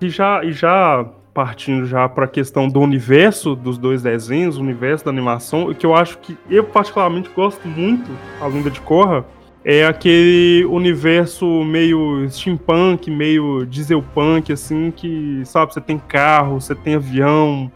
E 0.00 0.08
já, 0.08 0.42
e 0.42 0.52
já 0.52 1.04
partindo 1.34 1.84
já 1.86 2.08
para 2.08 2.24
a 2.24 2.28
questão 2.28 2.66
do 2.66 2.80
universo 2.80 3.54
dos 3.54 3.76
dois 3.76 4.02
desenhos, 4.02 4.56
o 4.56 4.60
universo 4.62 5.04
da 5.04 5.10
animação, 5.10 5.68
o 5.68 5.74
que 5.74 5.84
eu 5.84 5.94
acho 5.94 6.16
que 6.18 6.36
eu 6.48 6.64
particularmente 6.64 7.28
gosto 7.28 7.68
muito, 7.68 8.10
além 8.40 8.62
da 8.62 8.70
de 8.70 8.80
Korra, 8.80 9.24
é 9.64 9.86
aquele 9.86 10.64
universo 10.66 11.46
meio 11.64 12.28
steampunk, 12.30 13.10
meio 13.10 13.64
dieselpunk, 13.66 14.52
assim, 14.52 14.90
que, 14.90 15.42
sabe, 15.44 15.74
você 15.74 15.80
tem 15.80 15.98
carro, 15.98 16.60
você 16.60 16.74
tem 16.74 16.94
avião, 16.94 17.70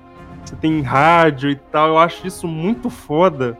você 0.45 0.57
tem 0.57 0.80
rádio 0.80 1.51
e 1.51 1.57
tal. 1.57 1.89
Eu 1.89 1.99
acho 1.99 2.26
isso 2.26 2.47
muito 2.47 2.89
foda. 2.89 3.59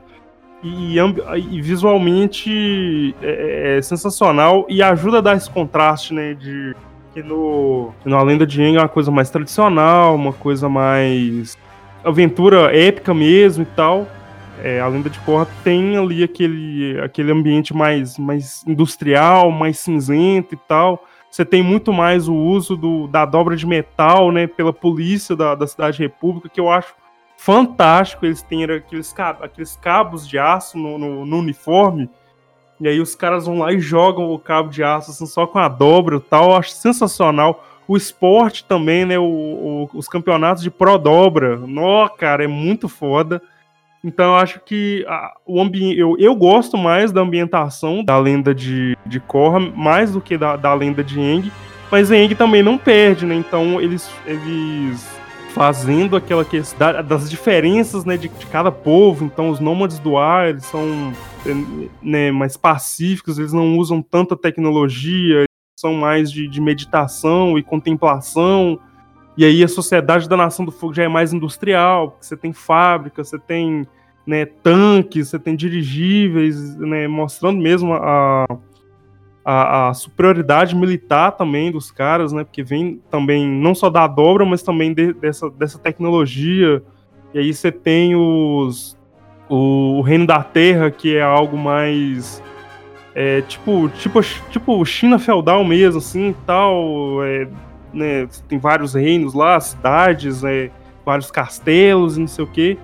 E, 0.63 0.97
e 0.97 1.61
visualmente 1.61 3.15
é, 3.21 3.79
é, 3.79 3.83
sensacional 3.83 4.65
e 4.69 4.81
ajuda 4.81 5.19
a 5.19 5.21
dar 5.21 5.37
esse 5.37 5.51
contraste, 5.51 6.15
né, 6.15 6.35
de 6.35 6.77
que 7.13 7.21
no, 7.21 7.93
no 8.05 8.25
Lenda 8.25 8.47
de 8.47 8.63
Aang 8.63 8.77
é 8.77 8.81
uma 8.81 8.89
coisa 8.89 9.11
mais 9.11 9.29
tradicional, 9.29 10.15
uma 10.15 10.33
coisa 10.33 10.69
mais 10.69 11.59
aventura 12.05 12.75
épica 12.75 13.13
mesmo 13.13 13.65
e 13.65 13.67
tal. 13.67 14.07
É, 14.65 14.81
a 14.81 14.87
Lenda 14.87 15.11
de 15.11 15.19
Korra 15.21 15.49
tem 15.65 15.97
ali 15.97 16.23
aquele, 16.23 17.01
aquele 17.01 17.33
ambiente 17.33 17.75
mais, 17.75 18.17
mais 18.17 18.65
industrial, 18.65 19.51
mais 19.51 19.79
cinzento 19.79 20.55
e 20.55 20.59
tal. 20.69 21.05
Você 21.29 21.45
tem 21.45 21.63
muito 21.63 21.93
mais 21.93 22.29
o 22.29 22.35
uso 22.35 22.77
do, 22.77 23.09
da 23.09 23.25
dobra 23.25 23.57
de 23.57 23.67
metal, 23.67 24.31
né, 24.31 24.47
pela 24.47 24.73
polícia 24.73 25.35
da, 25.35 25.57
da 25.57 25.67
Cidade 25.67 25.99
República, 25.99 26.49
que 26.49 26.61
eu 26.61 26.71
acho 26.71 26.95
fantástico. 27.37 28.25
Eles 28.25 28.41
têm 28.43 28.63
aqueles, 28.65 29.13
aqueles 29.41 29.75
cabos 29.75 30.29
de 30.29 30.39
aço 30.39 30.79
no, 30.79 30.97
no, 30.97 31.27
no 31.27 31.39
uniforme, 31.39 32.09
e 32.81 32.87
aí 32.87 33.01
os 33.01 33.17
caras 33.17 33.47
vão 33.47 33.59
lá 33.59 33.73
e 33.73 33.81
jogam 33.81 34.33
o 34.33 34.39
cabo 34.39 34.69
de 34.69 34.85
aço 34.85 35.11
assim, 35.11 35.27
só 35.27 35.45
com 35.47 35.59
a 35.59 35.69
dobra 35.69 36.17
e 36.17 36.21
tal. 36.21 36.51
Eu 36.51 36.57
acho 36.57 36.71
sensacional. 36.71 37.65
O 37.89 37.97
esporte 37.97 38.65
também, 38.65 39.05
né? 39.05 39.19
O, 39.19 39.25
o, 39.25 39.91
os 39.95 40.09
campeonatos 40.09 40.63
de 40.63 40.71
pro 40.71 40.99
dobra. 40.99 41.57
Nó, 41.57 42.09
cara, 42.09 42.45
é 42.45 42.49
muito 42.49 42.89
foda. 42.89 43.43
Então 44.05 44.33
eu 44.33 44.37
acho 44.37 44.61
que 44.61 45.05
a, 45.09 45.33
o 45.47 45.61
ambiente. 45.61 45.99
Eu, 45.99 46.17
eu 46.19 46.35
gosto 46.35 46.77
mais 46.77 47.13
da 47.13 47.21
ambientação 47.21 48.05
da 48.05 48.19
lenda 48.19 48.55
de, 48.55 48.97
de 49.07 49.21
Korra, 49.21 49.61
mais 49.61 50.13
do 50.13 50.21
que 50.21 50.37
da, 50.37 50.57
da 50.57 50.75
lenda 50.75 51.05
de 51.05 51.21
Eng. 51.21 51.53
Mas 51.91 52.11
Eng 52.11 52.35
também 52.35 52.63
não 52.63 52.77
perde, 52.79 53.25
né? 53.27 53.35
Então 53.35 53.81
eles, 53.81 54.11
eles 54.27 55.07
fazendo 55.53 56.17
aquela 56.17 56.45
questão 56.45 57.05
das 57.05 57.31
diferenças 57.31 58.05
né, 58.05 58.17
de, 58.17 58.29
de, 58.29 58.47
cada 58.47 58.73
povo. 58.73 59.25
Então, 59.25 59.51
os 59.51 59.61
nômades 59.61 59.99
do 59.99 60.17
ar 60.17 60.49
eles 60.49 60.65
são 60.65 61.13
né, 62.03 62.31
mais 62.33 62.57
pacíficos, 62.57 63.39
eles 63.39 63.53
não 63.53 63.77
usam 63.77 64.03
tanta 64.03 64.37
tecnologia, 64.37 65.45
são 65.79 65.95
mais 65.95 66.31
de, 66.31 66.49
de, 66.49 66.61
meditação 66.61 67.59
e 67.59 67.63
contemplação. 67.63 68.79
E 69.37 69.45
aí 69.45 69.65
a 69.65 69.69
sociedade 69.69 70.29
da 70.29 70.37
Nação 70.37 70.65
do 70.65 70.73
Fogo 70.73 70.95
já 70.95 71.05
é 71.05 71.09
mais 71.09 71.33
industrial, 71.33 72.11
porque 72.13 72.27
você 72.27 72.37
tem 72.37 72.53
fábricas, 72.53 73.29
você 73.29 73.39
tem 73.39 73.87
né, 74.27 74.45
tanques, 74.45 75.29
você 75.29 75.39
tem 75.39 75.57
dirigíveis, 75.57 76.77
né, 76.77 77.09
mostrando 77.09 77.61
mesmo 77.61 77.95
a, 77.95 78.47
a, 79.45 79.89
a, 79.89 79.95
superioridade 79.95 80.77
militar 80.77 81.33
também 81.33 81.73
dos 81.73 81.91
caras, 81.91 82.33
né? 82.33 82.45
Porque 82.45 82.63
vem 82.63 83.01
também 83.11 83.47
não 83.47 83.75
só 83.75 83.91
da 83.91 84.07
dobra, 84.07 84.45
mas 84.45 84.63
também 84.63 84.95
de, 84.95 85.13
dessa, 85.15 85.51
dessa 85.51 85.79
tecnologia. 85.79 86.83
E 87.35 87.39
aí 87.39 87.53
você 87.53 87.73
tem 87.73 88.15
os 88.15 88.97
o, 89.49 89.99
o, 89.99 90.01
Reino 90.03 90.27
da 90.27 90.43
Terra, 90.43 90.91
que 90.91 91.17
é 91.17 91.23
algo 91.23 91.57
mais 91.57 92.43
é, 93.15 93.43
tipo 93.43 93.89
tipo 93.91 94.21
tipo 94.51 94.85
China 94.85 95.19
feudal 95.19 95.65
mesmo, 95.65 95.99
assim, 95.99 96.35
tal. 96.47 97.25
É, 97.25 97.49
né, 97.93 98.29
tem 98.49 98.59
vários 98.59 98.95
reinos 98.95 99.35
lá, 99.35 99.59
cidades, 99.61 100.45
é, 100.45 100.71
vários 101.05 101.31
castelos, 101.31 102.17
não 102.17 102.27
sei 102.27 102.45
o 102.45 102.49
quê. 102.49 102.79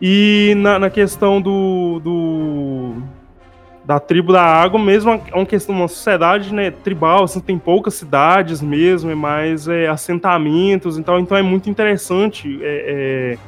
E 0.00 0.54
na, 0.56 0.78
na 0.78 0.90
questão 0.90 1.40
do, 1.40 2.00
do 2.02 3.02
da 3.84 4.00
tribo 4.00 4.32
da 4.32 4.42
água 4.42 4.80
mesmo 4.80 5.10
é 5.10 5.34
uma 5.34 5.46
questão, 5.46 5.74
uma 5.74 5.88
sociedade 5.88 6.52
né, 6.52 6.70
tribal, 6.70 7.24
assim, 7.24 7.38
tem 7.40 7.58
poucas 7.58 7.94
cidades 7.94 8.62
mesmo, 8.62 9.10
é 9.10 9.14
mais 9.14 9.68
é, 9.68 9.86
assentamentos, 9.88 10.96
então, 10.96 11.18
então 11.18 11.36
é 11.36 11.42
muito 11.42 11.68
interessante 11.68 12.58
é, 12.62 13.36
é, 13.36 13.38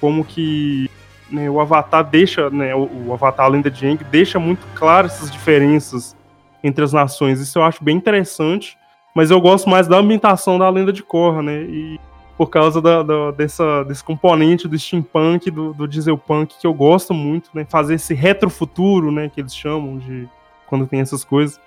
como 0.00 0.24
que 0.24 0.90
né, 1.30 1.48
o 1.48 1.58
Avatar 1.60 2.04
deixa, 2.04 2.50
né, 2.50 2.74
o, 2.74 3.06
o 3.06 3.12
Avatar 3.14 3.48
Lenda 3.48 3.70
de 3.70 3.86
Aang 3.86 4.04
deixa 4.04 4.38
muito 4.38 4.66
claro 4.74 5.06
essas 5.06 5.30
diferenças 5.30 6.14
entre 6.62 6.84
as 6.84 6.92
nações, 6.92 7.40
isso 7.40 7.58
eu 7.58 7.62
acho 7.62 7.82
bem 7.82 7.96
interessante, 7.96 8.76
mas 9.16 9.30
eu 9.30 9.40
gosto 9.40 9.70
mais 9.70 9.88
da 9.88 9.96
ambientação 9.96 10.58
da 10.58 10.68
Lenda 10.68 10.92
de 10.92 11.02
Korra, 11.02 11.42
né, 11.42 11.62
e 11.62 11.98
por 12.36 12.50
causa 12.50 12.82
da, 12.82 13.02
da, 13.02 13.30
dessa, 13.30 13.82
desse 13.84 14.04
componente 14.04 14.68
do 14.68 14.78
steampunk, 14.78 15.50
do, 15.50 15.72
do 15.72 15.88
dieselpunk, 15.88 16.54
que 16.60 16.66
eu 16.66 16.74
gosto 16.74 17.14
muito, 17.14 17.48
né? 17.54 17.66
Fazer 17.66 17.94
esse 17.94 18.12
retrofuturo, 18.12 19.10
né? 19.10 19.30
Que 19.34 19.40
eles 19.40 19.56
chamam 19.56 19.96
de 19.96 20.28
quando 20.66 20.86
tem 20.86 21.00
essas 21.00 21.24
coisas. 21.24 21.58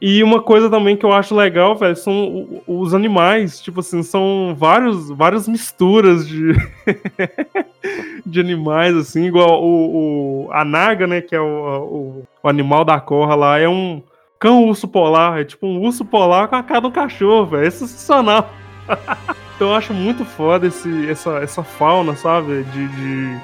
E 0.00 0.22
uma 0.22 0.40
coisa 0.40 0.70
também 0.70 0.96
que 0.96 1.04
eu 1.04 1.12
acho 1.12 1.34
legal, 1.34 1.76
velho, 1.76 1.94
são 1.94 2.62
os 2.66 2.94
animais. 2.94 3.60
Tipo 3.60 3.80
assim, 3.80 4.02
são 4.02 4.56
vários, 4.56 5.10
várias 5.10 5.46
misturas 5.46 6.26
de, 6.26 6.54
de 8.24 8.40
animais, 8.40 8.96
assim, 8.96 9.26
igual 9.26 9.62
o, 9.62 10.46
o, 10.46 10.52
a 10.52 10.64
naga, 10.64 11.06
né? 11.06 11.20
Que 11.20 11.34
é 11.34 11.40
o, 11.40 11.44
o, 11.44 12.22
o 12.42 12.48
animal 12.48 12.82
da 12.82 12.98
corra 12.98 13.34
lá, 13.34 13.58
é 13.58 13.68
um 13.68 14.02
cão 14.38 14.64
urso 14.64 14.88
polar. 14.88 15.40
É 15.40 15.44
tipo 15.44 15.66
um 15.66 15.80
urso 15.80 16.04
polar 16.04 16.48
com 16.48 16.56
a 16.56 16.62
cara 16.62 16.80
do 16.80 16.90
cachorro, 16.90 17.46
velho. 17.46 17.66
É 17.66 17.70
sensacional. 17.70 18.50
Então 19.58 19.70
eu 19.70 19.74
acho 19.74 19.92
muito 19.92 20.24
foda 20.24 20.68
esse, 20.68 21.10
essa, 21.10 21.38
essa 21.38 21.64
fauna, 21.64 22.14
sabe? 22.14 22.62
De, 22.62 22.86
de, 22.86 23.40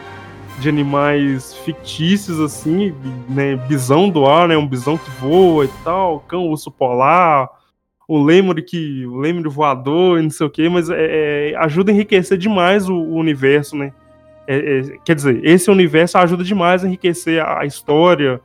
de, 0.60 0.68
animais 0.68 1.52
fictícios, 1.64 2.38
assim, 2.38 2.94
né? 3.28 3.56
Bisão 3.56 4.08
do 4.08 4.24
ar, 4.24 4.46
né? 4.46 4.56
Um 4.56 4.64
bisão 4.64 4.96
que 4.96 5.10
voa 5.10 5.64
e 5.64 5.70
tal, 5.82 6.20
cão 6.20 6.46
urso 6.46 6.70
polar, 6.70 7.48
o 8.06 8.22
lemur 8.22 8.54
que. 8.62 9.04
o 9.04 9.50
voador 9.50 10.20
e 10.20 10.22
não 10.22 10.30
sei 10.30 10.46
o 10.46 10.50
que, 10.50 10.68
mas 10.68 10.88
é, 10.88 11.50
é, 11.50 11.56
ajuda 11.56 11.90
a 11.90 11.94
enriquecer 11.94 12.38
demais 12.38 12.88
o, 12.88 12.94
o 12.94 13.16
universo, 13.16 13.74
né? 13.76 13.92
É, 14.46 14.56
é, 14.56 14.82
quer 15.04 15.16
dizer, 15.16 15.44
esse 15.44 15.68
universo 15.68 16.16
ajuda 16.16 16.44
demais 16.44 16.84
a 16.84 16.86
enriquecer 16.86 17.42
a, 17.42 17.62
a 17.62 17.66
história 17.66 18.40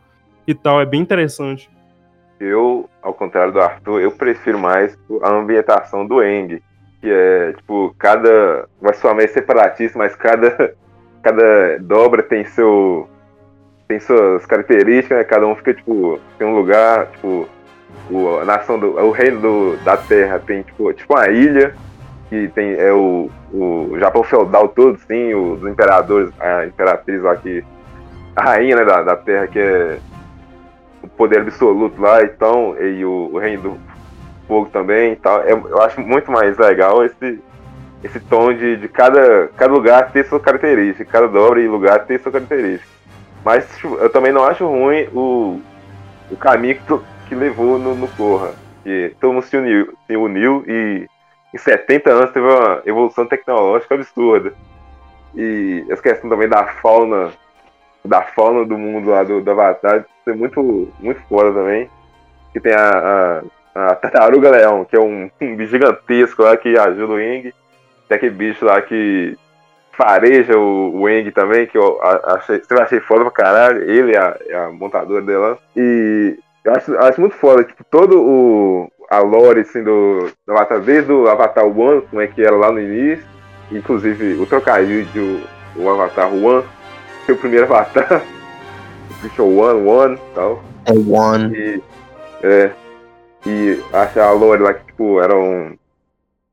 e 0.48 0.56
tal, 0.56 0.82
é 0.82 0.88
bem 0.88 1.02
interessante. 1.02 1.70
Eu, 2.40 2.90
ao 3.02 3.14
contrário 3.14 3.52
do 3.52 3.60
Arthur, 3.60 4.02
eu 4.02 4.12
prefiro 4.12 4.58
mais 4.58 4.98
a 5.22 5.30
ambientação 5.30 6.06
do 6.06 6.24
Eng 6.24 6.62
que 7.02 7.10
é, 7.10 7.54
tipo, 7.54 7.96
cada. 7.98 8.68
Vai 8.82 8.94
soar 8.94 9.16
meio 9.16 9.30
separatista, 9.30 9.98
mas 9.98 10.16
cada, 10.16 10.74
cada 11.24 11.78
dobra 11.80 12.22
tem 12.22 12.46
seu. 12.46 13.10
tem 13.88 14.00
suas 14.00 14.46
características, 14.46 15.18
né? 15.18 15.24
Cada 15.24 15.48
um 15.48 15.56
fica, 15.56 15.74
tipo, 15.74 16.20
tem 16.38 16.48
um 16.48 16.56
lugar, 16.56 17.08
tipo, 17.08 17.48
o, 18.10 18.40
a 18.40 18.46
nação 18.46 18.78
do. 18.78 18.98
O 18.98 19.12
reino 19.12 19.40
do, 19.40 19.78
da 19.84 19.98
terra 19.98 20.40
tem, 20.40 20.62
tipo, 20.64 20.92
tipo 20.94 21.14
uma 21.14 21.30
ilha, 21.30 21.74
que 22.30 22.50
tem 22.50 22.74
é 22.74 22.92
o, 22.92 23.30
o 23.54 23.98
Japão 23.98 24.24
feudal 24.24 24.68
todo, 24.68 25.00
sim, 25.08 25.34
os 25.34 25.64
imperadores, 25.64 26.32
a 26.40 26.66
imperatriz 26.66 27.22
lá 27.22 27.36
que. 27.36 27.64
A 28.36 28.44
rainha 28.44 28.76
né, 28.76 28.86
da, 28.86 29.02
da 29.02 29.16
terra, 29.18 29.48
que 29.48 29.60
é 29.60 30.00
poder 31.20 31.42
absoluto 31.42 32.02
lá, 32.02 32.24
então, 32.24 32.82
e 32.82 33.04
o, 33.04 33.32
o 33.34 33.38
reino 33.38 33.62
do 33.62 33.80
fogo 34.48 34.70
também 34.70 35.12
e 35.12 35.16
tal. 35.18 35.42
É, 35.42 35.52
eu 35.52 35.82
acho 35.82 36.00
muito 36.00 36.32
mais 36.32 36.58
legal 36.58 37.04
esse, 37.04 37.44
esse 38.02 38.22
tom 38.22 38.54
de, 38.54 38.78
de 38.78 38.88
cada, 38.88 39.50
cada 39.58 39.74
lugar 39.74 40.14
ter 40.14 40.26
sua 40.26 40.40
característica, 40.40 41.04
cada 41.12 41.28
dobra 41.28 41.60
e 41.60 41.68
lugar 41.68 42.06
ter 42.06 42.22
sua 42.22 42.32
característica. 42.32 42.90
Mas 43.44 43.68
eu 43.84 44.10
também 44.10 44.32
não 44.32 44.46
acho 44.46 44.66
ruim 44.66 45.10
o, 45.14 45.60
o 46.32 46.38
caminho 46.38 46.76
que, 46.76 47.00
que 47.28 47.36
levou 47.36 47.78
no, 47.78 47.96
no 47.96 48.08
Corra. 48.08 48.54
Que 48.82 49.14
todo 49.20 49.34
mundo 49.34 49.44
se 49.44 49.58
uniu, 49.58 49.94
se 50.08 50.16
uniu 50.16 50.64
e 50.66 51.06
em 51.54 51.58
70 51.58 52.10
anos 52.10 52.32
teve 52.32 52.48
uma 52.48 52.82
evolução 52.86 53.26
tecnológica 53.26 53.94
absurda. 53.94 54.54
E 55.36 55.86
essa 55.90 56.02
questão 56.02 56.30
também 56.30 56.48
da 56.48 56.66
fauna, 56.82 57.34
da 58.06 58.22
fauna 58.22 58.66
do 58.66 58.78
mundo 58.78 59.10
lá 59.10 59.24
do, 59.24 59.42
do 59.42 59.52
Avatar, 59.52 60.06
é 60.30 60.34
muito, 60.34 60.92
muito 61.00 61.22
foda 61.28 61.52
também. 61.54 61.90
Que 62.54 62.60
tem 62.60 62.74
a, 62.74 62.90
a 62.90 63.44
a 63.74 63.96
Tartaruga 63.96 64.50
Leão, 64.50 64.84
que 64.84 64.96
é 64.96 65.00
um, 65.00 65.30
um 65.42 65.66
gigantesco 65.66 66.44
lá 66.44 66.58
que 66.58 66.78
ajuda 66.78 67.14
o 67.14 67.22
Ing. 67.22 67.54
Tem 68.08 68.18
aquele 68.18 68.36
bicho 68.36 68.66
lá 68.66 68.82
que 68.82 69.38
fareja 69.94 70.58
o, 70.58 71.02
o 71.02 71.10
Eng 71.10 71.32
também, 71.32 71.68
que 71.68 71.78
eu 71.78 72.00
achei, 72.02 72.62
eu 72.70 72.82
achei 72.82 73.00
foda 73.00 73.22
pra 73.22 73.32
caralho. 73.32 73.90
Ele, 73.90 74.18
a, 74.18 74.38
a 74.56 74.72
montadora 74.72 75.22
dela. 75.22 75.58
E 75.76 76.38
eu 76.64 76.74
acho, 76.74 76.98
acho 76.98 77.22
muito 77.22 77.36
foda, 77.36 77.64
tipo, 77.64 77.84
todo 77.84 78.22
o. 78.22 78.92
A 79.12 79.20
lore 79.20 79.62
assim, 79.62 79.84
do, 79.84 80.30
do 80.46 80.54
Avatar, 80.54 80.80
desde 80.82 81.12
o 81.12 81.28
Avatar 81.28 81.66
One, 81.66 82.04
como 82.04 82.22
é 82.22 82.28
que 82.28 82.44
era 82.44 82.56
lá 82.56 82.72
no 82.72 82.80
início, 82.80 83.26
inclusive 83.72 84.34
o 84.40 84.46
trocadilho 84.46 85.08
do 85.76 85.90
Avatar 85.90 86.32
One, 86.32 86.64
foi 87.26 87.34
o 87.34 87.38
primeiro 87.40 87.66
Avatar, 87.66 88.22
o 89.40 89.58
One, 89.58 89.88
One 89.88 90.16
e 90.16 90.36
tal. 90.36 90.64
É 90.86 90.92
One. 90.94 91.56
E, 91.56 91.84
é, 92.44 92.72
e 93.46 93.82
acho 93.94 94.20
a 94.20 94.32
lore 94.32 94.62
lá 94.62 94.74
que, 94.74 94.86
tipo, 94.86 95.22
era 95.22 95.36
um. 95.36 95.78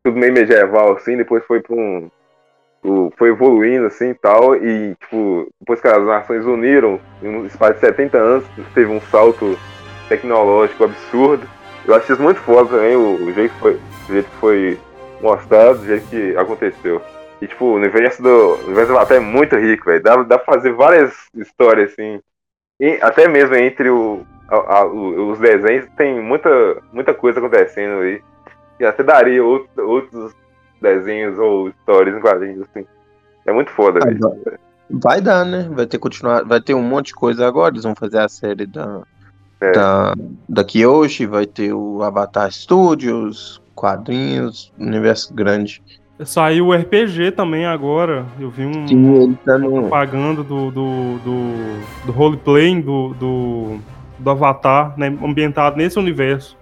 Tudo 0.05 0.19
meio 0.19 0.33
medieval, 0.33 0.93
assim, 0.93 1.17
depois 1.17 1.45
foi 1.45 1.61
pra 1.61 1.75
um. 1.75 2.11
Foi 3.17 3.31
evoluindo, 3.31 3.87
assim 3.87 4.11
e 4.11 4.15
tal, 4.15 4.55
e, 4.55 4.95
tipo, 5.01 5.49
depois 5.59 5.81
que 5.81 5.89
as 5.89 6.05
nações 6.07 6.47
uniram, 6.47 7.01
em 7.21 7.29
um 7.29 7.45
espaço 7.45 7.75
de 7.75 7.81
70 7.81 8.17
anos, 8.17 8.45
teve 8.75 8.93
um 8.93 9.01
salto 9.01 9.59
tecnológico 10.09 10.85
absurdo. 10.85 11.49
Eu 11.85 11.95
acho 11.97 12.13
isso 12.13 12.23
muito 12.23 12.39
foda 12.41 12.77
também, 12.77 12.95
o, 12.95 13.25
o, 13.25 13.33
jeito, 13.33 13.53
que 13.55 13.61
foi, 13.61 13.75
o 13.75 14.13
jeito 14.13 14.31
que 14.31 14.37
foi 14.37 14.79
mostrado, 15.21 15.81
o 15.81 15.85
jeito 15.85 16.07
que 16.09 16.37
aconteceu. 16.37 17.03
E, 17.43 17.49
tipo, 17.49 17.65
o 17.65 17.75
universo 17.75 18.23
do, 18.23 18.29
o 18.29 18.67
universo 18.67 18.93
do 18.93 18.99
Avatar 18.99 19.17
é 19.17 19.21
muito 19.21 19.57
rico, 19.57 19.87
velho. 19.87 20.03
Dá, 20.03 20.17
dá 20.23 20.39
pra 20.39 20.55
fazer 20.55 20.73
várias 20.73 21.13
histórias, 21.35 21.91
assim. 21.91 22.21
E 22.81 22.99
até 23.03 23.27
mesmo 23.29 23.55
entre 23.55 23.91
o, 23.91 24.25
a, 24.49 24.79
a, 24.79 24.87
os 24.87 25.39
desenhos, 25.39 25.87
tem 25.97 26.21
muita, 26.21 26.49
muita 26.93 27.15
coisa 27.15 27.39
acontecendo 27.39 28.01
aí. 28.03 28.23
E 28.79 28.85
até 28.85 29.03
daria 29.03 29.43
outro, 29.43 29.89
outros 29.89 30.35
desenhos 30.81 31.39
ou 31.39 31.69
histórias 31.69 32.17
em 32.17 32.21
quadrinhos, 32.21 32.67
assim. 32.69 32.87
É 33.47 33.53
muito 33.53 33.71
foda, 33.71 34.01
velho. 34.01 34.59
Vai 34.91 35.21
dar, 35.21 35.45
né? 35.45 35.69
Vai 35.71 35.87
ter 35.87 35.99
continuar, 35.99 36.45
vai 36.45 36.61
ter 36.61 36.75
um 36.75 36.83
monte 36.83 37.07
de 37.07 37.15
coisa 37.15 37.47
agora. 37.47 37.73
Eles 37.73 37.85
vão 37.85 37.95
fazer 37.95 38.19
a 38.19 38.29
série 38.29 38.67
da 38.67 39.03
é. 39.61 39.73
da, 39.73 40.15
da 40.49 40.65
Kyoshi, 40.65 41.27
vai 41.27 41.47
ter 41.47 41.73
o 41.73 42.03
Avatar 42.03 42.51
Studios, 42.53 43.63
quadrinhos, 43.75 44.73
universo 44.79 45.33
grande. 45.35 45.83
Saiu 46.25 46.69
o 46.69 46.73
RPG 46.73 47.33
também 47.33 47.67
agora. 47.67 48.25
Eu 48.41 48.51
vi 48.51 48.65
um 48.65 48.89
Sim, 48.89 49.15
ele 49.23 49.39
tá 49.45 49.59
no... 49.59 49.83
propaganda 49.83 50.43
do, 50.43 50.71
do, 50.71 51.19
do, 51.19 52.07
do 52.07 52.13
roleplay 52.13 52.81
do, 52.81 53.15
do, 53.15 53.79
do 54.19 54.31
Avatar, 54.31 54.95
né, 54.97 55.09
ambientado 55.23 55.77
nesse 55.77 55.99
universo. 55.99 56.57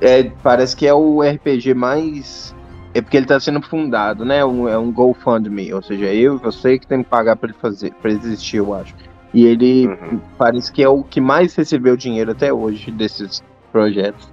É, 0.00 0.30
parece 0.42 0.76
que 0.76 0.86
é 0.86 0.94
o 0.94 1.20
RPG 1.20 1.74
mais. 1.74 2.54
É 2.94 3.00
porque 3.00 3.16
ele 3.16 3.24
está 3.24 3.40
sendo 3.40 3.60
fundado, 3.60 4.24
né? 4.24 4.44
Um, 4.44 4.68
é 4.68 4.78
um 4.78 4.92
GoFundMe, 4.92 5.74
ou 5.74 5.82
seja, 5.82 6.06
eu 6.06 6.36
e 6.36 6.38
você 6.38 6.78
que 6.78 6.86
tem 6.86 7.02
que 7.02 7.08
pagar 7.08 7.36
para 7.36 7.50
ele 7.50 7.58
fazer, 7.60 7.92
para 8.00 8.10
existir, 8.10 8.58
eu 8.58 8.72
acho. 8.72 8.94
E 9.34 9.44
ele 9.44 9.88
uhum. 9.88 10.20
parece 10.38 10.72
que 10.72 10.82
é 10.82 10.88
o 10.88 11.02
que 11.02 11.20
mais 11.20 11.54
recebeu 11.54 11.96
dinheiro 11.96 12.30
até 12.30 12.52
hoje 12.52 12.90
desses 12.90 13.42
projetos. 13.72 14.32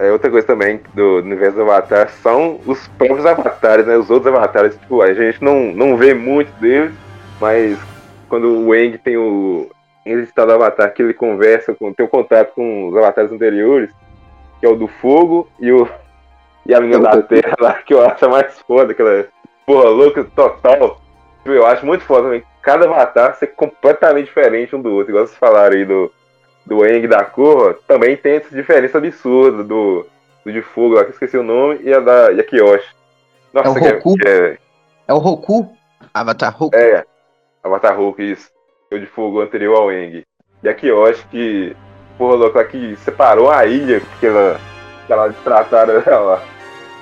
É, 0.00 0.10
outra 0.10 0.30
coisa 0.30 0.46
também 0.46 0.80
do 0.94 1.18
universo 1.18 1.56
do 1.56 1.62
Avatar 1.62 2.08
são 2.08 2.58
os 2.64 2.88
próprios 2.88 3.26
avatares, 3.26 3.84
né? 3.84 3.98
Os 3.98 4.08
outros 4.08 4.34
avatares, 4.34 4.74
tipo, 4.74 5.02
a 5.02 5.12
gente 5.12 5.44
não, 5.44 5.74
não 5.74 5.94
vê 5.94 6.14
muito 6.14 6.50
deles, 6.58 6.94
mas 7.38 7.78
quando 8.26 8.66
o 8.66 8.74
Eng 8.74 8.96
tem 8.96 9.18
o 9.18 9.68
estado 10.06 10.48
do 10.48 10.54
Avatar 10.54 10.94
que 10.94 11.02
ele 11.02 11.12
conversa, 11.12 11.74
com, 11.74 11.92
tem 11.92 12.06
um 12.06 12.08
contato 12.08 12.54
com 12.54 12.88
os 12.88 12.96
avatares 12.96 13.30
anteriores, 13.30 13.90
que 14.58 14.64
é 14.64 14.70
o 14.70 14.74
do 14.74 14.88
fogo 14.88 15.46
e 15.60 15.70
o 15.70 15.86
e 16.64 16.74
a 16.74 16.80
menina 16.80 17.02
da 17.02 17.22
terra 17.22 17.54
lá, 17.60 17.74
que 17.74 17.92
eu 17.92 18.02
acho 18.02 18.28
mais 18.30 18.58
foda, 18.60 18.92
aquela 18.92 19.26
porra 19.66 19.90
louca 19.90 20.24
total. 20.24 20.98
Eu 21.44 21.66
acho 21.66 21.84
muito 21.84 22.04
foda 22.04 22.22
também 22.22 22.42
cada 22.62 22.86
avatar 22.86 23.34
ser 23.34 23.48
completamente 23.48 24.26
diferente 24.26 24.74
um 24.74 24.80
do 24.80 24.94
outro. 24.94 25.10
Igual 25.10 25.26
vocês 25.26 25.38
falaram 25.38 25.76
aí 25.76 25.84
do, 25.84 26.10
do 26.70 26.86
Eng 26.86 27.08
da 27.08 27.24
Korra, 27.24 27.74
também 27.88 28.16
tem 28.16 28.36
essa 28.36 28.54
diferença 28.54 28.96
absurda 28.96 29.64
do, 29.64 30.06
do 30.44 30.52
de 30.52 30.62
fogo 30.62 30.94
lá, 30.94 31.00
que 31.02 31.08
eu 31.08 31.14
esqueci 31.14 31.36
o 31.36 31.42
nome, 31.42 31.80
e 31.82 31.92
a 31.92 31.98
da 31.98 32.30
e 32.30 32.38
a 32.38 32.44
Kyoshi. 32.44 32.86
Nossa, 33.52 33.68
é 33.68 33.72
o 33.72 33.74
Roku? 33.74 34.14
Que 34.14 34.28
é, 34.28 34.58
é, 35.08 35.12
o 35.12 35.18
Roku? 35.18 35.76
Avatar 36.14 36.56
Roku? 36.56 36.76
É, 36.76 37.04
Avatar 37.64 37.98
Roku, 37.98 38.22
isso. 38.22 38.48
O 38.92 38.96
de 38.96 39.06
fogo 39.06 39.40
anterior 39.40 39.76
ao 39.76 39.92
Eng. 39.92 40.22
E 40.62 40.68
a 40.68 40.72
Kyoshi, 40.72 41.26
que, 41.28 41.76
porra 42.16 42.36
louca, 42.36 42.64
que 42.64 42.94
separou 42.98 43.50
a 43.50 43.66
ilha 43.66 44.00
que 44.20 44.26
ela, 44.26 44.60
que 45.08 45.12
ela 45.12 45.26
destrataram 45.26 46.00
ela. 46.06 46.40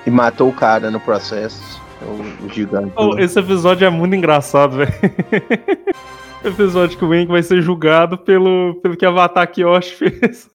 E 0.03 0.09
matou 0.09 0.49
o 0.49 0.53
cara 0.53 0.89
no 0.89 0.99
processo. 0.99 1.79
O, 2.01 2.45
o 2.45 2.49
gigante. 2.49 2.91
Oh, 2.95 3.19
esse 3.19 3.37
episódio 3.37 3.85
é 3.85 3.89
muito 3.89 4.15
engraçado, 4.15 4.77
velho. 4.77 4.93
episódio 6.43 6.97
que 6.97 7.05
o 7.05 7.09
Wang 7.09 7.27
vai 7.27 7.43
ser 7.43 7.61
julgado 7.61 8.17
pelo, 8.17 8.79
pelo 8.81 8.95
que 8.95 9.05
Avatar 9.05 9.49
Kyoshi 9.51 9.95
fez. 9.95 10.49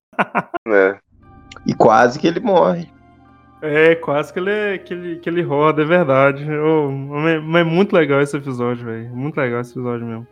é. 0.67 0.97
E 1.65 1.73
quase 1.73 2.19
que 2.19 2.27
ele 2.27 2.39
morre. 2.39 2.89
É, 3.61 3.95
quase 3.95 4.31
que 4.31 4.39
ele, 4.39 4.79
que 4.79 4.93
ele, 4.93 5.15
que 5.17 5.29
ele 5.29 5.41
roda, 5.41 5.81
é 5.81 5.85
verdade. 5.85 6.45
Oh, 6.51 6.91
mas 6.91 7.61
é 7.61 7.63
muito 7.63 7.93
legal 7.93 8.21
esse 8.21 8.37
episódio, 8.37 8.85
velho. 8.85 9.09
Muito 9.15 9.37
legal 9.37 9.61
esse 9.61 9.71
episódio 9.71 10.05
mesmo. 10.05 10.27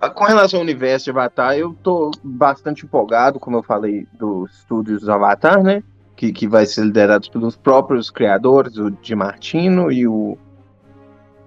Ah, 0.00 0.10
com 0.10 0.24
relação 0.24 0.58
ao 0.58 0.64
universo 0.64 1.04
de 1.04 1.10
Avatar, 1.10 1.56
eu 1.56 1.74
tô 1.82 2.10
bastante 2.22 2.84
empolgado, 2.84 3.38
como 3.38 3.58
eu 3.58 3.62
falei, 3.62 4.06
dos 4.12 4.50
estúdios 4.58 5.02
do 5.02 5.12
Avatar, 5.12 5.62
né? 5.62 5.82
que, 6.20 6.34
que 6.34 6.46
vai 6.46 6.66
ser 6.66 6.84
liderado 6.84 7.30
pelos 7.30 7.56
próprios 7.56 8.10
criadores, 8.10 8.76
o 8.76 8.90
Di 8.90 9.14
Martino 9.14 9.90
e 9.90 10.06
o 10.06 10.36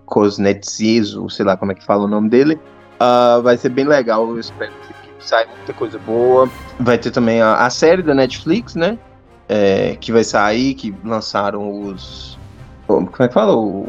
Cosnetzizo, 0.03 1.29
sei 1.29 1.45
lá 1.45 1.55
como 1.55 1.73
é 1.73 1.75
que 1.75 1.86
fala 1.86 2.05
o 2.05 2.07
nome 2.07 2.27
dele. 2.27 2.59
Uh, 3.00 3.41
vai 3.41 3.58
ser 3.58 3.70
bem 3.70 3.86
legal, 3.86 4.30
eu 4.30 4.39
espero 4.39 4.72
que, 4.88 4.94
saia 5.26 5.48
muita 5.48 5.74
coisa 5.74 5.98
boa. 6.00 6.50
Vai 6.80 6.98
ter 6.98 7.12
também 7.12 7.41
a, 7.41 7.66
a 7.66 7.70
série 7.70 8.02
da 8.02 8.14
Netflix, 8.14 8.76
né? 8.76 8.98
É, 9.48 9.96
que 10.00 10.12
vai 10.12 10.24
sair, 10.24 10.74
que 10.74 10.94
lançaram 11.04 11.84
os. 11.84 12.38
Como 12.88 13.10
é 13.20 13.28
que 13.28 13.34
fala? 13.34 13.56
O, 13.56 13.88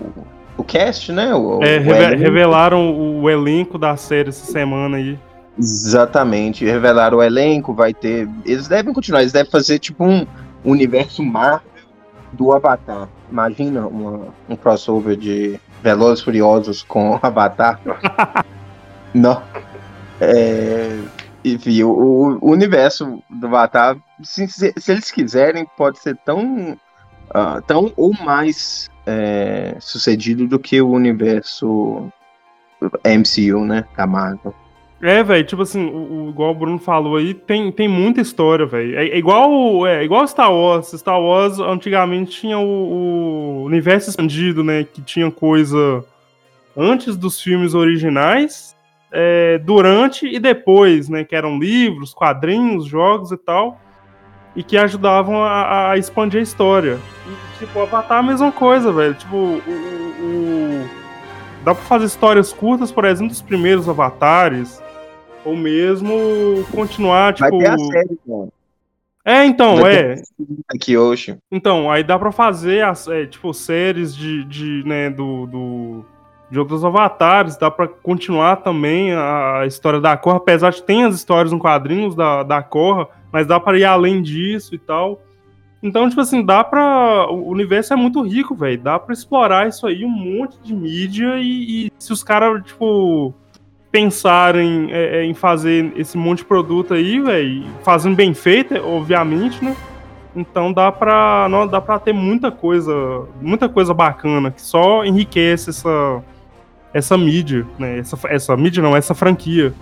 o 0.57 0.65
cast, 0.65 1.13
né? 1.13 1.35
O, 1.35 1.61
é, 1.63 1.79
o 1.79 2.19
revelaram 2.19 3.21
o 3.21 3.29
elenco 3.29 3.79
da 3.79 3.97
série 3.97 4.29
essa 4.29 4.51
semana 4.51 4.97
aí. 4.97 5.19
Exatamente, 5.59 6.65
revelaram 6.65 7.19
o 7.19 7.23
elenco, 7.23 7.73
vai 7.73 7.95
ter. 7.95 8.29
Eles 8.45 8.67
devem 8.67 8.93
continuar, 8.93 9.21
eles 9.21 9.33
devem 9.33 9.51
fazer 9.51 9.79
tipo 9.79 10.05
um, 10.05 10.27
universo 10.65 11.23
Marvel 11.23 11.61
do 12.33 12.53
Avatar. 12.53 13.09
Imagina 13.31 13.87
uma, 13.87 14.29
um 14.49 14.57
crossover 14.57 15.17
de 15.17 15.61
Velozes 15.83 16.25
Furiosos 16.25 16.83
com 16.83 17.19
Avatar. 17.23 17.81
Não. 19.15 19.43
É, 20.21 20.99
enfim, 21.45 21.83
o, 21.83 22.39
o, 22.41 22.51
universo 22.51 23.23
do 23.31 23.47
Avatar, 23.47 23.97
se, 24.23 24.49
se, 24.49 24.93
eles 24.93 25.11
quiserem, 25.11 25.67
pode 25.77 25.99
ser 25.99 26.17
tão, 26.25 26.73
uh, 26.73 27.63
tão 27.67 27.93
ou 27.97 28.13
mais 28.13 28.91
é, 29.07 29.77
sucedido 29.79 30.47
do 30.47 30.59
que 30.59 30.81
o 30.81 30.91
universo 30.91 32.11
MCU, 33.05 33.65
né? 33.65 33.85
Da 33.97 34.07
Marvel. 34.07 34.55
É, 35.03 35.23
velho, 35.23 35.45
tipo 35.45 35.61
assim, 35.61 35.85
o, 35.85 36.27
o, 36.27 36.31
igual 36.31 36.53
o 36.53 36.55
Bruno 36.55 36.79
falou 36.79 37.17
aí, 37.17 37.35
tem, 37.35 37.71
tem 37.71 37.87
muita 37.87 38.23
história, 38.23 38.65
velho. 38.65 38.99
É, 38.99 39.09
é, 39.09 39.19
igual 39.19 39.87
é 39.87 40.03
igual 40.03 40.27
Star 40.27 40.51
Wars. 40.51 40.93
Star 40.93 41.21
Wars 41.21 41.59
antigamente 41.59 42.41
tinha 42.41 42.59
o, 42.59 42.63
o, 42.63 43.65
universo 43.65 44.09
expandido, 44.09 44.65
né? 44.65 44.85
Que 44.85 45.03
tinha 45.03 45.31
coisa 45.31 46.03
antes 46.75 47.19
dos 47.19 47.41
filmes 47.41 47.75
originais, 47.75 48.74
é, 49.15 49.59
durante 49.59 50.27
e 50.27 50.41
depois, 50.41 51.09
né? 51.09 51.25
Que 51.25 51.37
eram 51.37 51.59
livros, 51.59 52.13
quadrinhos, 52.13 52.85
jogos 52.85 53.31
e 53.31 53.37
tal. 53.37 53.81
E 54.57 54.63
que 54.63 54.77
ajudavam 54.77 55.43
a, 55.43 55.93
a 55.93 55.99
expandir 55.99 56.41
a 56.41 56.43
história. 56.43 56.99
E, 57.27 57.59
tipo, 57.59 57.81
Avatar 57.81 58.19
é 58.19 58.21
a 58.21 58.23
mesma 58.23 58.53
coisa, 58.53 58.93
velho. 58.93 59.15
Tipo, 59.15 59.37
o, 59.37 59.59
o 60.21 60.89
dá 61.65 61.75
pra 61.75 61.85
fazer 61.85 62.07
histórias 62.07 62.53
curtas, 62.53 62.93
por 62.93 63.05
exemplo, 63.05 63.31
dos 63.31 63.43
primeiros 63.43 63.89
avatares, 63.89 64.83
ou 65.45 65.57
mesmo 65.57 66.65
continuar, 66.73 67.35
tipo. 67.35 67.51
Vai 67.51 67.59
ter 67.59 67.71
a 67.71 67.79
série, 67.79 68.19
cara. 68.27 68.49
É, 69.25 69.45
então, 69.47 69.77
Vai 69.77 69.97
é. 69.97 70.15
Aqui 70.69 70.99
hoje. 70.99 71.39
Então, 71.51 71.91
aí 71.91 72.05
dá 72.05 72.19
pra 72.19 72.31
fazer 72.31 72.85
as, 72.85 73.09
é, 73.09 73.25
tipo, 73.25 73.55
séries 73.55 74.15
de, 74.15 74.45
de 74.45 74.83
né, 74.85 75.09
do, 75.09 75.47
do, 75.47 76.05
de 76.55 76.61
outros 76.61 76.85
avatares, 76.85 77.57
dá 77.57 77.71
pra 77.71 77.87
continuar 77.87 78.57
também 78.57 79.13
a 79.13 79.65
história 79.67 80.01
da 80.01 80.17
Korra, 80.17 80.37
apesar 80.39 80.71
de 80.71 80.83
tem 80.83 81.05
as 81.05 81.15
histórias 81.15 81.53
em 81.53 81.59
quadrinhos 81.59 82.15
da, 82.15 82.43
da 82.43 82.63
Korra, 82.63 83.09
mas 83.33 83.47
dá 83.47 83.59
pra 83.59 83.77
ir 83.77 83.85
além 83.85 84.23
disso 84.23 84.75
e 84.75 84.79
tal. 84.79 85.21
Então, 85.83 86.09
tipo 86.09 86.21
assim, 86.21 86.43
dá 86.43 86.65
pra. 86.65 87.27
O 87.29 87.51
universo 87.51 87.93
é 87.93 87.97
muito 87.97 88.23
rico, 88.23 88.55
velho. 88.55 88.81
Dá 88.81 88.99
pra 88.99 89.13
explorar 89.13 89.69
isso 89.69 89.87
aí, 89.87 90.03
um 90.03 90.09
monte 90.09 90.57
de 90.63 90.75
mídia, 90.75 91.37
e, 91.39 91.89
e 91.89 91.93
se 91.99 92.13
os 92.13 92.23
caras, 92.23 92.63
tipo 92.65 93.35
pensarem 93.91 94.89
é, 94.91 95.19
é, 95.19 95.25
em 95.25 95.35
fazer 95.35 95.93
esse 95.97 96.19
monte 96.19 96.39
de 96.39 96.47
produto 96.47 96.95
aí, 96.95 97.21
velho, 97.21 97.65
fazendo 97.85 98.17
bem 98.17 98.35
feito, 98.35 98.75
obviamente, 98.75 99.65
né? 99.65 99.77
Então 100.35 100.73
dá 100.73 100.91
pra, 100.91 101.47
não, 101.49 101.65
dá 101.65 101.81
pra 101.81 102.01
ter 102.01 102.13
muita 102.13 102.51
coisa, 102.51 102.93
muita 103.41 103.69
coisa 103.69 103.95
bacana, 103.95 104.51
que 104.51 104.61
só 104.61 105.05
enriquece 105.05 105.71
essa, 105.71 106.25
essa 106.95 107.19
mídia, 107.19 107.67
né? 107.79 107.99
Essa, 107.99 108.17
essa 108.29 108.57
mídia 108.57 108.83
não, 108.83 108.97
essa 108.97 109.15
franquia. 109.15 109.75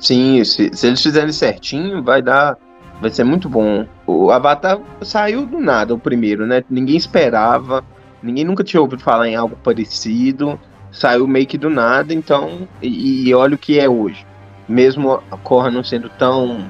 Sim, 0.00 0.42
se, 0.44 0.70
se 0.72 0.86
eles 0.86 1.02
fizerem 1.02 1.30
certinho, 1.30 2.02
vai 2.02 2.22
dar. 2.22 2.56
Vai 3.00 3.10
ser 3.10 3.24
muito 3.24 3.48
bom. 3.48 3.86
O 4.06 4.30
Avatar 4.30 4.78
saiu 5.02 5.44
do 5.44 5.60
nada, 5.60 5.94
o 5.94 5.98
primeiro, 5.98 6.46
né? 6.46 6.64
Ninguém 6.70 6.96
esperava. 6.96 7.84
Ninguém 8.22 8.44
nunca 8.44 8.64
tinha 8.64 8.80
ouvido 8.80 9.02
falar 9.02 9.28
em 9.28 9.36
algo 9.36 9.56
parecido. 9.62 10.58
Saiu 10.90 11.26
meio 11.26 11.46
que 11.46 11.58
do 11.58 11.68
nada, 11.68 12.14
então. 12.14 12.66
E, 12.80 13.28
e 13.28 13.34
olha 13.34 13.56
o 13.56 13.58
que 13.58 13.78
é 13.78 13.88
hoje. 13.88 14.26
Mesmo 14.66 15.22
a 15.30 15.36
Korra 15.36 15.70
não 15.70 15.84
sendo 15.84 16.08
tão 16.08 16.66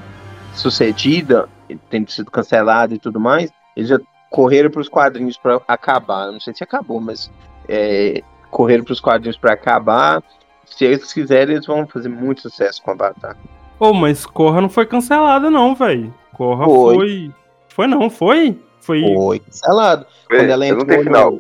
sucedida, 0.54 1.48
tendo 1.88 2.10
sido 2.10 2.30
cancelada 2.30 2.94
e 2.94 2.98
tudo 2.98 3.20
mais, 3.20 3.50
eles 3.76 3.88
já 3.88 3.98
correram 4.30 4.70
para 4.70 4.80
os 4.80 4.88
quadrinhos 4.88 5.36
para 5.36 5.60
acabar. 5.68 6.32
Não 6.32 6.40
sei 6.40 6.54
se 6.54 6.64
acabou, 6.64 7.00
mas 7.00 7.30
é, 7.68 8.22
correram 8.54 8.84
para 8.84 8.92
os 8.92 9.00
quadrinhos 9.00 9.36
para 9.36 9.52
acabar. 9.52 10.22
Se 10.64 10.84
eles 10.84 11.12
quiserem, 11.12 11.56
eles 11.56 11.66
vão 11.66 11.86
fazer 11.86 12.08
muito 12.08 12.42
sucesso 12.42 12.80
com 12.82 12.92
a 12.92 12.94
Avatar. 12.94 13.36
Ô, 13.78 13.88
oh, 13.88 13.92
mas 13.92 14.24
Corra 14.24 14.60
não 14.60 14.68
foi 14.68 14.86
cancelada, 14.86 15.50
não, 15.50 15.74
velho. 15.74 16.14
Corra 16.32 16.64
foi. 16.64 16.94
foi. 16.94 17.32
Foi 17.68 17.86
não, 17.88 18.08
foi? 18.08 18.58
Foi, 18.80 19.02
foi 19.02 19.38
cancelado. 19.40 20.06
Foi, 20.28 20.38
Quando 20.38 20.50
ela 20.50 20.66
entrou 20.66 20.86
não 20.86 21.02
final. 21.02 21.38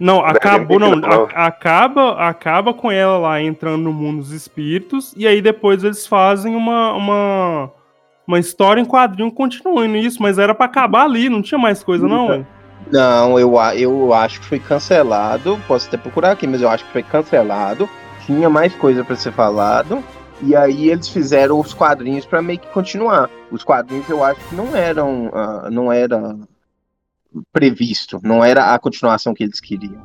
Não, 0.00 0.24
acabou, 0.24 0.80
não. 0.80 0.94
A, 1.34 1.46
acaba, 1.46 2.14
acaba 2.14 2.74
com 2.74 2.90
ela 2.90 3.18
lá 3.18 3.40
entrando 3.40 3.82
no 3.82 3.92
mundo 3.92 4.18
dos 4.18 4.32
espíritos. 4.32 5.14
E 5.16 5.26
aí 5.26 5.42
depois 5.42 5.84
eles 5.84 6.06
fazem 6.06 6.56
uma, 6.56 6.92
uma, 6.94 7.70
uma 8.26 8.38
história 8.38 8.80
em 8.80 8.86
quadrinho 8.86 9.30
continuando 9.30 9.96
isso. 9.96 10.20
Mas 10.22 10.38
era 10.38 10.54
para 10.54 10.66
acabar 10.66 11.04
ali, 11.04 11.28
não 11.28 11.42
tinha 11.42 11.58
mais 11.58 11.84
coisa, 11.84 12.08
não. 12.08 12.44
Não, 12.90 13.38
eu, 13.38 13.54
eu 13.76 14.12
acho 14.14 14.40
que 14.40 14.46
foi 14.46 14.58
cancelado. 14.58 15.58
Posso 15.66 15.88
até 15.88 15.96
procurar 15.96 16.32
aqui, 16.32 16.46
mas 16.46 16.60
eu 16.60 16.68
acho 16.68 16.84
que 16.84 16.92
foi 16.92 17.02
cancelado 17.02 17.88
tinha 18.26 18.48
mais 18.48 18.74
coisa 18.74 19.04
para 19.04 19.16
ser 19.16 19.32
falado. 19.32 20.02
E 20.42 20.56
aí 20.56 20.90
eles 20.90 21.08
fizeram 21.08 21.60
os 21.60 21.72
quadrinhos 21.72 22.26
para 22.26 22.42
meio 22.42 22.58
que 22.58 22.68
continuar. 22.68 23.30
Os 23.50 23.62
quadrinhos 23.62 24.08
eu 24.08 24.24
acho 24.24 24.40
que 24.48 24.54
não 24.54 24.74
eram, 24.74 25.28
uh, 25.28 25.70
não 25.70 25.92
era 25.92 26.36
previsto, 27.52 28.18
não 28.22 28.44
era 28.44 28.74
a 28.74 28.78
continuação 28.78 29.34
que 29.34 29.44
eles 29.44 29.60
queriam. 29.60 30.04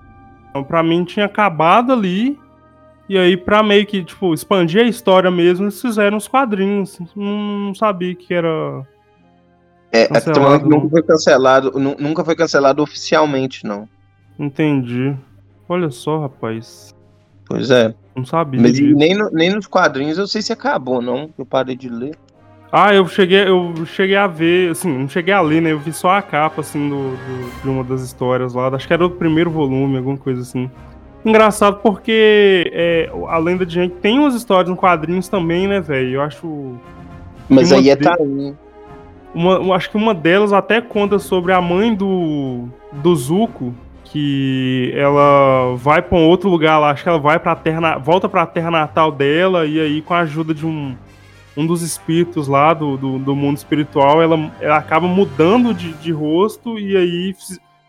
Então, 0.50 0.64
para 0.64 0.84
mim 0.84 1.04
tinha 1.04 1.26
acabado 1.26 1.92
ali. 1.92 2.40
E 3.10 3.18
aí 3.18 3.38
para 3.38 3.64
meio 3.64 3.86
que 3.86 4.04
tipo 4.04 4.34
expandir 4.34 4.82
a 4.82 4.88
história 4.88 5.32
mesmo, 5.32 5.66
eles 5.66 5.82
fizeram 5.82 6.18
os 6.18 6.28
quadrinhos. 6.28 7.00
Não, 7.16 7.74
sabia 7.74 8.14
que 8.14 8.34
era 8.34 8.86
é, 9.92 10.04
é 10.04 10.08
cancelado, 10.08 10.70
nunca 10.70 10.90
foi 10.90 11.04
cancelado, 11.04 11.80
nunca 11.80 12.26
foi 12.26 12.36
cancelado 12.36 12.84
oficialmente, 12.84 13.66
não. 13.66 13.88
Entendi. 14.38 15.16
Olha 15.68 15.90
só, 15.90 16.22
rapaz. 16.22 16.94
Pois 17.46 17.72
é. 17.72 17.94
Não 18.16 18.26
sabia. 18.26 18.62
Mas 18.62 18.80
nem, 18.80 19.16
no, 19.16 19.30
nem 19.32 19.52
nos 19.52 19.68
quadrinhos 19.68 20.18
eu 20.18 20.28
sei 20.28 20.42
se 20.42 20.52
acabou, 20.52 21.02
não. 21.02 21.30
Eu 21.38 21.46
parei 21.46 21.76
de 21.76 21.90
ler. 21.90 22.16
Ah, 22.72 22.94
eu 22.94 23.08
cheguei, 23.08 23.48
eu 23.48 23.74
cheguei 23.86 24.18
a 24.18 24.28
ver, 24.28 24.72
assim, 24.72 24.92
não 24.92 25.08
cheguei 25.08 25.34
a 25.34 25.40
ler, 25.40 25.62
né? 25.62 25.72
Eu 25.72 25.80
vi 25.80 25.94
só 25.94 26.12
a 26.12 26.22
capa, 26.22 26.60
assim, 26.60 26.90
do, 26.90 27.12
do, 27.12 27.62
de 27.64 27.70
uma 27.70 27.84
das 27.84 28.02
histórias 28.02 28.54
lá. 28.54 28.68
Acho 28.68 28.86
que 28.86 28.94
era 28.94 29.06
o 29.06 29.10
primeiro 29.10 29.50
volume, 29.50 29.98
alguma 29.98 30.18
coisa 30.18 30.42
assim. 30.42 30.70
Engraçado 31.24 31.80
porque 31.82 32.70
é, 32.74 33.10
a 33.28 33.38
lenda 33.38 33.66
de 33.66 33.74
gente 33.74 33.96
tem 33.96 34.20
umas 34.20 34.36
histórias 34.36 34.70
em 34.70 34.76
quadrinhos 34.76 35.30
também, 35.30 35.68
né, 35.68 35.80
velho? 35.80 36.16
Eu 36.16 36.22
acho. 36.22 36.76
Mas 37.48 37.72
aí 37.72 37.90
é 37.90 37.96
de... 37.96 38.04
tainho. 38.04 38.58
Uma, 39.34 39.76
acho 39.76 39.90
que 39.90 39.98
uma 39.98 40.14
delas 40.14 40.54
até 40.54 40.82
conta 40.82 41.20
sobre 41.20 41.54
a 41.54 41.62
mãe 41.62 41.94
do, 41.94 42.68
do 42.92 43.16
Zuko, 43.16 43.74
que 44.04 44.92
ela 44.96 45.76
vai 45.76 46.02
para 46.02 46.18
um 46.18 46.28
outro 46.28 46.50
lugar 46.50 46.80
lá, 46.80 46.92
acho 46.92 47.04
que 47.04 47.10
ela 47.10 47.20
vai 47.20 47.38
para 47.38 47.56
terra, 47.56 47.98
volta 47.98 48.30
para 48.30 48.44
a 48.44 48.48
terra 48.48 48.72
natal 48.72 49.12
dela 49.12 49.66
e 49.66 49.80
aí 49.80 50.02
com 50.02 50.14
a 50.14 50.20
ajuda 50.20 50.54
de 50.54 50.66
um, 50.66 50.96
um 51.56 51.66
dos 51.66 51.82
espíritos 51.82 52.48
lá 52.48 52.74
do, 52.74 52.96
do, 52.96 53.20
do 53.20 53.36
mundo 53.36 53.58
espiritual, 53.58 54.22
ela, 54.22 54.52
ela 54.62 54.78
acaba 54.78 55.08
mudando 55.08 55.74
de, 55.74 55.92
de 55.94 56.12
rosto 56.12 56.80
e 56.80 56.96
aí 56.96 57.36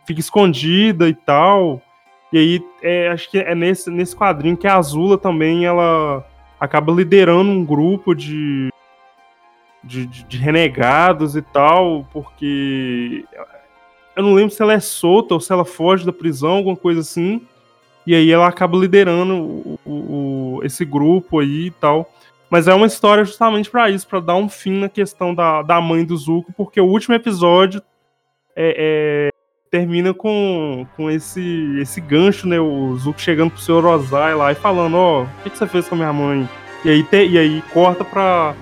fica 0.06 0.20
escondida 0.20 1.08
e 1.08 1.14
tal. 1.14 1.82
E 2.32 2.38
aí 2.38 2.64
é, 2.82 3.08
acho 3.08 3.30
que 3.30 3.38
é 3.38 3.54
nesse, 3.54 3.90
nesse 3.90 4.16
quadrinho 4.16 4.56
que 4.56 4.66
a 4.66 4.76
Azula 4.76 5.16
também 5.16 5.66
ela 5.66 6.26
acaba 6.58 6.92
liderando 6.92 7.50
um 7.50 7.64
grupo 7.64 8.14
de 8.14 8.70
de, 9.82 10.06
de, 10.06 10.36
renegados 10.38 11.36
e 11.36 11.42
tal, 11.42 12.06
porque 12.12 13.24
eu 14.16 14.22
não 14.22 14.34
lembro 14.34 14.50
se 14.54 14.62
ela 14.62 14.72
é 14.72 14.80
solta 14.80 15.34
ou 15.34 15.40
se 15.40 15.52
ela 15.52 15.64
foge 15.64 16.04
da 16.04 16.12
prisão, 16.12 16.56
alguma 16.56 16.76
coisa 16.76 17.00
assim. 17.00 17.42
E 18.06 18.14
aí 18.14 18.30
ela 18.30 18.48
acaba 18.48 18.76
liderando 18.76 19.34
o, 19.34 19.78
o, 19.86 20.60
esse 20.64 20.84
grupo 20.84 21.40
aí 21.40 21.66
e 21.66 21.70
tal. 21.70 22.10
Mas 22.50 22.66
é 22.66 22.74
uma 22.74 22.86
história 22.86 23.24
justamente 23.24 23.70
para 23.70 23.90
isso, 23.90 24.08
para 24.08 24.20
dar 24.20 24.34
um 24.36 24.48
fim 24.48 24.78
na 24.80 24.88
questão 24.88 25.34
da, 25.34 25.62
da 25.62 25.80
mãe 25.80 26.04
do 26.04 26.16
Zuko, 26.16 26.52
porque 26.56 26.80
o 26.80 26.86
último 26.86 27.14
episódio 27.14 27.82
é, 28.56 29.28
é, 29.28 29.30
termina 29.70 30.14
com, 30.14 30.86
com 30.96 31.10
esse, 31.10 31.78
esse 31.78 32.00
gancho, 32.00 32.48
né? 32.48 32.58
O 32.58 32.96
Zuko 32.96 33.20
chegando 33.20 33.50
pro 33.50 33.60
seu 33.60 33.80
Rosai 33.80 34.34
lá 34.34 34.50
e 34.52 34.54
falando, 34.54 34.96
ó, 34.96 35.20
oh, 35.20 35.22
o 35.24 35.42
que, 35.42 35.50
que, 35.50 35.58
você 35.58 35.66
fez 35.66 35.86
com 35.86 35.94
a 35.94 35.98
minha 35.98 36.12
mãe? 36.12 36.48
E 36.84 36.90
aí, 36.90 37.02
te, 37.02 37.26
e 37.26 37.38
aí 37.38 37.62
corta 37.72 38.04
pra, 38.04 38.54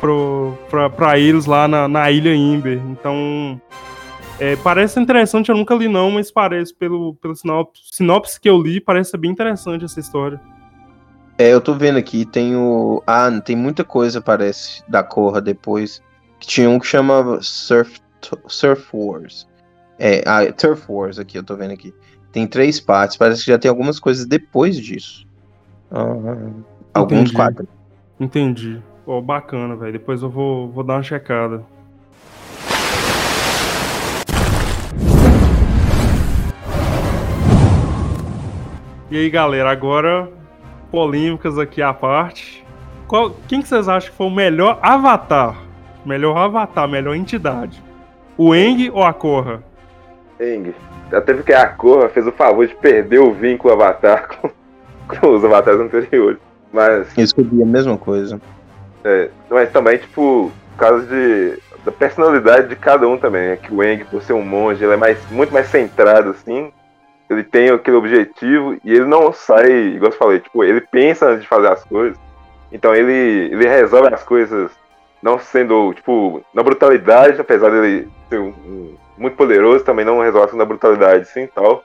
pro, 0.00 0.56
pra, 0.70 0.90
pra 0.90 1.18
eles 1.18 1.46
lá 1.46 1.68
na, 1.68 1.88
na 1.88 2.10
ilha 2.10 2.34
Imber. 2.34 2.80
Então, 2.88 3.60
é, 4.38 4.56
parece 4.56 5.00
interessante, 5.00 5.48
eu 5.48 5.56
nunca 5.56 5.74
li 5.74 5.88
não, 5.88 6.10
mas 6.10 6.30
parece, 6.30 6.74
pelo, 6.74 7.14
pelo 7.14 7.34
sinopse, 7.34 7.82
sinopse 7.92 8.40
que 8.40 8.48
eu 8.48 8.60
li, 8.60 8.80
parece 8.80 9.16
bem 9.16 9.30
interessante 9.30 9.84
essa 9.84 9.98
história. 9.98 10.40
É, 11.36 11.52
eu 11.52 11.60
tô 11.60 11.74
vendo 11.74 11.98
aqui, 11.98 12.24
tem 12.24 12.56
o... 12.56 13.02
Ah, 13.06 13.30
tem 13.40 13.54
muita 13.54 13.84
coisa, 13.84 14.20
parece, 14.20 14.82
da 14.88 15.02
Corra 15.04 15.40
depois. 15.40 16.02
Tinha 16.40 16.68
um 16.68 16.78
que 16.78 16.86
chama 16.86 17.38
Surf, 17.40 18.00
Surf 18.48 18.88
Wars. 18.92 19.48
É, 19.98 20.22
ah, 20.26 20.52
Turf 20.52 20.88
Wars 20.88 21.18
aqui, 21.18 21.38
eu 21.38 21.44
tô 21.44 21.54
vendo 21.56 21.72
aqui. 21.72 21.94
Tem 22.32 22.46
três 22.46 22.80
partes, 22.80 23.16
parece 23.16 23.44
que 23.44 23.50
já 23.50 23.58
tem 23.58 23.68
algumas 23.68 24.00
coisas 24.00 24.26
depois 24.26 24.76
disso. 24.76 25.26
Uhum. 25.90 26.62
Alguns 26.92 27.30
quadros. 27.30 27.68
Entendi. 28.18 28.82
Oh, 29.10 29.22
bacana, 29.22 29.74
velho. 29.74 29.92
Depois 29.92 30.20
eu 30.20 30.28
vou, 30.28 30.68
vou 30.68 30.84
dar 30.84 30.96
uma 30.96 31.02
checada. 31.02 31.64
E 39.10 39.16
aí, 39.16 39.30
galera, 39.30 39.70
agora 39.70 40.28
polêmicas 40.90 41.58
aqui 41.58 41.80
à 41.80 41.94
parte. 41.94 42.62
Qual, 43.06 43.34
quem 43.48 43.62
que 43.62 43.68
vocês 43.68 43.88
acham 43.88 44.10
que 44.10 44.16
foi 44.18 44.26
o 44.26 44.30
melhor 44.30 44.78
avatar? 44.82 45.56
Melhor 46.04 46.36
avatar, 46.36 46.86
melhor 46.86 47.14
entidade? 47.14 47.82
O 48.36 48.54
Eng 48.54 48.90
ou 48.90 49.02
a 49.02 49.14
Korra? 49.14 49.62
Eng. 50.38 50.74
Até 51.10 51.32
porque 51.32 51.54
a 51.54 51.66
Korra 51.66 52.10
fez 52.10 52.26
o 52.26 52.32
favor 52.32 52.66
de 52.66 52.74
perder 52.74 53.20
o 53.20 53.32
vínculo 53.32 53.72
avatar 53.72 54.28
com, 54.28 54.50
com 55.08 55.34
os 55.34 55.42
avatares 55.42 55.80
anteriores. 55.80 56.38
Mas. 56.70 57.16
Eu 57.16 57.24
escolhi 57.24 57.62
a 57.62 57.66
mesma 57.66 57.96
coisa. 57.96 58.38
É, 59.04 59.30
mas 59.50 59.70
também, 59.70 59.98
tipo, 59.98 60.52
por 60.70 60.78
causa 60.78 61.06
de, 61.06 61.58
da 61.84 61.92
personalidade 61.92 62.68
de 62.68 62.76
cada 62.76 63.06
um 63.08 63.16
também. 63.16 63.50
É 63.50 63.56
que 63.56 63.72
o 63.72 63.82
Eng, 63.82 64.04
por 64.04 64.22
ser 64.22 64.32
um 64.32 64.42
monge, 64.42 64.84
ele 64.84 64.94
é 64.94 64.96
mais, 64.96 65.18
muito 65.30 65.52
mais 65.52 65.68
centrado, 65.68 66.30
assim 66.30 66.72
ele 67.30 67.44
tem 67.44 67.68
aquele 67.68 67.96
objetivo 67.96 68.78
e 68.82 68.92
ele 68.92 69.04
não 69.04 69.32
sai, 69.32 69.70
igual 69.70 70.10
eu 70.10 70.16
falei, 70.16 70.40
tipo, 70.40 70.64
ele 70.64 70.80
pensa 70.80 71.26
antes 71.26 71.42
de 71.42 71.48
fazer 71.48 71.68
as 71.68 71.84
coisas. 71.84 72.18
Então 72.72 72.94
ele, 72.94 73.52
ele 73.52 73.68
resolve 73.68 74.12
as 74.12 74.22
coisas 74.22 74.70
não 75.22 75.38
sendo, 75.38 75.92
tipo, 75.94 76.42
na 76.54 76.62
brutalidade, 76.62 77.40
apesar 77.40 77.70
dele 77.70 78.08
ser 78.28 78.38
um, 78.38 78.48
um, 78.48 78.96
muito 79.16 79.36
poderoso, 79.36 79.84
também 79.84 80.04
não 80.04 80.20
resolve 80.20 80.56
na 80.56 80.64
brutalidade, 80.64 81.28
sim, 81.28 81.46
tal. 81.54 81.84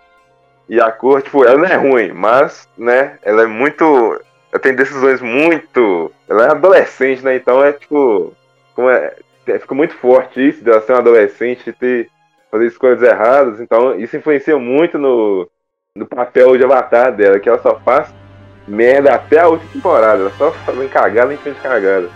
E 0.69 0.79
a 0.79 0.91
cor, 0.91 1.21
tipo, 1.21 1.43
ela 1.43 1.57
não 1.57 1.65
é 1.65 1.75
ruim, 1.75 2.13
mas, 2.13 2.69
né, 2.77 3.17
ela 3.21 3.43
é 3.43 3.47
muito. 3.47 4.21
Ela 4.53 4.61
tem 4.61 4.75
decisões 4.75 5.19
muito. 5.19 6.11
Ela 6.29 6.45
é 6.45 6.51
adolescente, 6.51 7.23
né? 7.23 7.35
Então 7.35 7.61
é 7.61 7.73
tipo. 7.73 8.31
Como 8.75 8.89
é, 8.89 9.15
é 9.47 9.59
fica 9.59 9.75
muito 9.75 9.95
forte 9.95 10.47
isso, 10.47 10.63
dela 10.63 10.81
ser 10.81 10.93
uma 10.93 10.99
adolescente 10.99 11.69
e 11.69 11.73
ter 11.73 12.09
fazer 12.53 12.67
escolhas 12.67 13.01
erradas, 13.01 13.59
então 13.59 13.99
isso 13.99 14.15
influencia 14.15 14.55
muito 14.59 14.99
no, 14.99 15.49
no 15.95 16.05
papel 16.05 16.55
de 16.55 16.63
avatar 16.63 17.11
dela, 17.11 17.39
que 17.39 17.49
ela 17.49 17.59
só 17.59 17.79
faz 17.79 18.13
merda 18.67 19.15
até 19.15 19.39
a 19.39 19.47
última 19.47 19.71
temporada, 19.71 20.21
ela 20.21 20.31
só 20.37 20.51
fazendo 20.51 20.87
cagada 20.91 21.33
em 21.33 21.37
frente 21.37 21.55
de 21.55 21.61
cagada. 21.61 22.11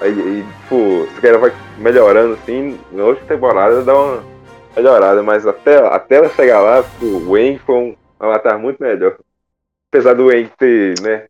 Aí, 0.00 0.10
e, 0.10 0.46
tipo, 0.62 1.06
se 1.20 1.28
ela 1.28 1.36
vai 1.36 1.52
melhorando 1.76 2.32
assim, 2.32 2.80
na 2.92 3.04
última 3.04 3.28
temporada 3.28 3.82
dá 3.82 3.94
uma 3.94 4.24
melhorada, 4.74 5.22
mas 5.22 5.46
até, 5.46 5.76
até 5.86 6.16
ela 6.16 6.30
chegar 6.30 6.60
lá, 6.60 6.82
tipo, 6.82 7.04
o 7.04 7.32
Wayne 7.32 7.58
foi 7.58 7.74
um 7.74 7.96
avatar 8.18 8.58
muito 8.58 8.82
melhor. 8.82 9.18
Apesar 9.92 10.14
do 10.14 10.28
Wayne 10.28 10.50
ter, 10.56 10.98
né, 11.02 11.26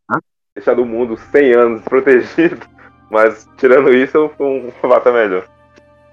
deixado 0.55 0.83
o 0.83 0.87
mundo 0.87 1.17
100 1.17 1.53
anos 1.53 1.83
protegido, 1.83 2.67
mas 3.11 3.49
tirando 3.57 3.93
isso, 3.93 4.31
foi 4.37 4.47
um 4.47 4.73
avatar 4.83 5.13
melhor 5.13 5.47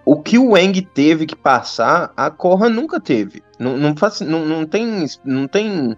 o 0.06 0.22
que 0.22 0.38
o 0.38 0.58
Eng 0.58 0.82
teve 0.82 1.26
que 1.26 1.36
passar, 1.36 2.12
a 2.16 2.30
Korra 2.30 2.70
nunca 2.70 3.00
teve. 3.00 3.42
Não, 3.60 3.78
não, 3.78 3.96
faz, 3.96 4.22
não, 4.22 4.46
não, 4.46 4.66
tem, 4.66 5.06
não 5.24 5.48
tem 5.48 5.96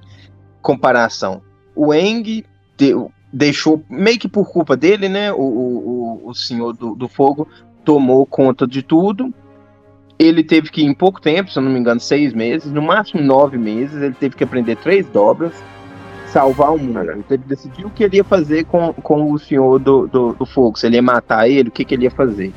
comparação. 0.62 1.42
o 1.76 1.94
Eng 1.94 2.44
deu, 2.78 3.12
deixou, 3.32 3.84
meio 3.90 4.20
que 4.20 4.28
por 4.28 4.52
culpa 4.52 4.76
dele, 4.76 5.08
né? 5.08 5.32
O, 5.32 5.42
o, 5.42 6.22
o 6.30 6.34
senhor 6.34 6.74
do, 6.74 6.96
do 6.96 7.08
fogo 7.08 7.48
tomou 7.84 8.26
conta 8.26 8.68
de 8.68 8.84
tudo. 8.84 9.34
Ele 10.20 10.44
teve 10.44 10.70
que, 10.70 10.84
em 10.84 10.94
pouco 10.94 11.20
tempo, 11.20 11.50
se 11.50 11.58
eu 11.58 11.64
não 11.64 11.72
me 11.72 11.80
engano, 11.80 12.00
seis 12.00 12.34
meses, 12.34 12.72
no 12.72 12.82
máximo 12.82 13.22
nove 13.22 13.58
meses, 13.58 14.02
ele 14.02 14.14
teve 14.14 14.36
que 14.36 14.44
aprender 14.44 14.76
três 14.78 15.08
dobras, 15.08 15.54
salvar 16.34 16.74
o 16.74 16.80
mundo. 16.80 17.00
Ele 17.00 17.24
teve 17.24 17.44
que 17.44 17.50
decidir 17.50 17.86
o 17.86 17.90
que 17.92 18.04
ele 18.04 18.18
ia 18.18 18.24
fazer 18.24 18.66
com, 18.66 18.92
com 18.92 19.32
o 19.32 19.38
senhor 19.38 19.78
do, 19.78 20.08
do, 20.08 20.34
do 20.34 20.46
fogo. 20.46 20.78
Se 20.78 20.88
ele 20.88 20.96
ia 20.96 21.02
matar 21.02 21.48
ele, 21.48 21.70
o 21.70 21.72
que, 21.72 21.86
que 21.86 21.94
ele 21.94 22.06
ia 22.06 22.12
fazer. 22.12 22.52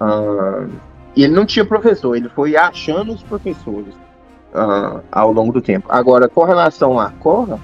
Uh, 0.00 0.68
e 1.14 1.22
ele 1.22 1.32
não 1.32 1.46
tinha 1.46 1.64
professor, 1.64 2.16
ele 2.16 2.28
foi 2.30 2.56
achando 2.56 3.12
os 3.12 3.22
professores 3.22 3.94
uh, 4.52 5.00
ao 5.12 5.32
longo 5.32 5.52
do 5.52 5.62
tempo. 5.62 5.86
Agora, 5.88 6.28
com 6.28 6.42
relação 6.42 6.98
à 6.98 7.10
Korra, 7.10 7.60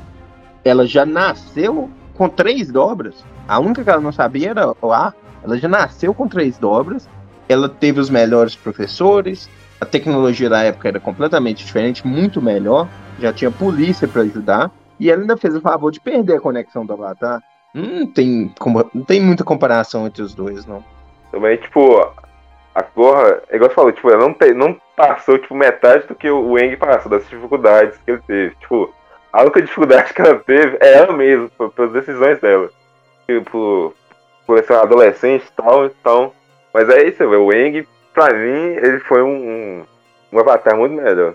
ela 0.65 0.87
já 0.87 1.05
nasceu 1.05 1.91
com 2.15 2.29
três 2.29 2.71
dobras. 2.71 3.25
A 3.49 3.59
única 3.59 3.83
que 3.83 3.91
ela 3.91 4.01
não 4.01 4.13
sabia 4.13 4.51
era 4.51 4.73
o 4.81 4.93
A. 4.93 5.13
Ela 5.43 5.59
já 5.59 5.69
nasceu 5.69 6.15
com 6.15 6.29
três 6.29 6.57
dobras. 6.59 7.09
Ela 7.49 7.69
teve 7.69 7.99
os 7.99 8.11
melhores 8.11 8.55
professores. 8.55 9.49
A 9.81 9.87
tecnologia 9.87 10.49
da 10.49 10.63
época 10.63 10.89
era 10.89 11.01
completamente 11.01 11.65
diferente, 11.65 12.07
muito 12.07 12.41
melhor. 12.43 12.89
Já 13.19 13.33
tinha 13.33 13.51
polícia 13.51 14.07
para 14.07 14.23
ajudar. 14.23 14.71
E 14.99 15.11
ela 15.11 15.21
ainda 15.21 15.37
fez 15.37 15.55
o 15.55 15.61
favor 15.61 15.91
de 15.91 16.01
perder 16.01 16.37
a 16.37 16.41
conexão 16.41 16.85
do 16.85 16.93
Avatar. 16.93 17.43
Não 17.75 18.07
tem, 18.07 18.53
não 18.95 19.05
tem 19.05 19.21
muita 19.21 19.45
comparação 19.45 20.07
entre 20.07 20.23
os 20.23 20.35
dois, 20.35 20.67
não. 20.67 20.83
Também, 21.31 21.57
tipo, 21.57 22.01
a 22.75 22.83
Korra, 22.83 23.43
é 23.49 23.57
igual 23.57 23.71
você 23.71 23.75
falou, 23.75 23.93
tipo, 23.93 24.11
ela 24.11 24.21
não, 24.21 24.33
te, 24.33 24.53
não 24.53 24.77
passou, 24.97 25.39
tipo, 25.39 25.55
metade 25.55 26.07
do 26.07 26.15
que 26.15 26.31
o 26.31 26.59
Eng 26.59 26.77
passou, 26.77 27.11
das 27.11 27.29
dificuldades 27.29 27.99
que 27.99 28.11
ele 28.11 28.23
teve. 28.27 28.55
Tipo, 28.57 28.95
a 29.33 29.43
única 29.43 29.63
dificuldade 29.63 30.13
que 30.15 30.21
ela 30.21 30.39
teve 30.39 30.77
é 30.81 30.95
ela 30.95 31.13
mesma, 31.13 31.51
pelas 31.75 31.93
decisões 31.93 32.41
dela. 32.41 32.71
Tipo, 33.27 33.95
por 34.47 34.63
ser 34.65 34.73
uma 34.73 34.83
adolescente 34.83 35.45
e 35.45 35.53
tal, 35.53 35.87
então. 35.87 36.33
Mas 36.73 36.89
é 36.89 37.07
isso, 37.07 37.23
o 37.23 37.53
Eng, 37.53 37.87
pra 38.15 38.33
mim, 38.33 38.77
ele 38.77 39.01
foi 39.01 39.23
um, 39.23 39.29
um, 39.29 39.85
um 40.33 40.39
avatar 40.39 40.77
muito 40.77 40.95
melhor. 40.95 41.35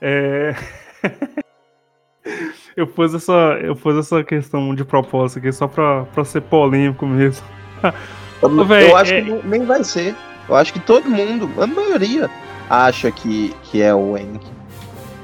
É. 0.00 0.54
eu 2.78 2.86
pus 2.86 3.14
essa, 3.14 3.58
eu 3.62 3.74
pus 3.74 3.96
essa 3.96 4.22
questão 4.22 4.74
de 4.74 4.84
propósito 4.84 5.38
aqui 5.38 5.52
só 5.52 5.66
pra, 5.66 6.04
pra 6.04 6.24
ser 6.24 6.42
polêmico 6.42 7.06
mesmo. 7.06 7.46
eu, 8.42 8.72
eu 8.72 8.96
acho 8.96 9.14
é... 9.14 9.22
que 9.22 9.30
nem 9.46 9.64
vai 9.64 9.82
ser. 9.82 10.14
Eu 10.48 10.54
acho 10.54 10.72
que 10.72 10.80
todo 10.80 11.10
mundo, 11.10 11.50
a 11.60 11.66
maioria, 11.66 12.30
acha 12.70 13.10
que, 13.10 13.54
que 13.64 13.82
é 13.82 13.94
o 13.94 14.16
Eng 14.16 14.40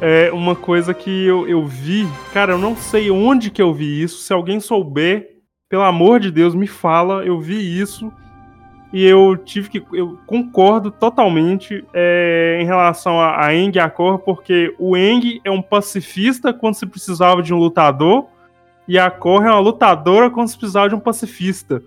é 0.00 0.30
uma 0.32 0.54
coisa 0.54 0.92
que 0.92 1.24
eu, 1.24 1.48
eu 1.48 1.64
vi. 1.64 2.06
Cara, 2.32 2.52
eu 2.52 2.58
não 2.58 2.76
sei 2.76 3.10
onde 3.10 3.50
que 3.50 3.62
eu 3.62 3.72
vi 3.72 4.02
isso. 4.02 4.18
Se 4.18 4.32
alguém 4.34 4.60
souber, 4.60 5.38
pelo 5.68 5.82
amor 5.82 6.20
de 6.20 6.30
Deus, 6.30 6.54
me 6.54 6.66
fala. 6.66 7.24
Eu 7.24 7.40
vi 7.40 7.80
isso 7.80 8.12
e 8.94 9.04
eu 9.04 9.36
tive 9.36 9.68
que. 9.68 9.84
Eu 9.92 10.20
concordo 10.24 10.88
totalmente 10.88 11.84
é, 11.92 12.60
em 12.62 12.64
relação 12.64 13.20
a, 13.20 13.44
a 13.44 13.52
Eng 13.52 13.74
e 13.74 13.80
a 13.80 13.90
Korra, 13.90 14.20
porque 14.20 14.72
o 14.78 14.96
Eng 14.96 15.40
é 15.44 15.50
um 15.50 15.60
pacifista 15.60 16.54
quando 16.54 16.74
se 16.76 16.86
precisava 16.86 17.42
de 17.42 17.52
um 17.52 17.58
lutador, 17.58 18.26
e 18.86 18.96
a 18.96 19.10
Korra 19.10 19.48
é 19.48 19.50
uma 19.50 19.58
lutadora 19.58 20.30
quando 20.30 20.46
se 20.46 20.56
precisava 20.56 20.88
de 20.88 20.94
um 20.94 21.00
pacifista. 21.00 21.82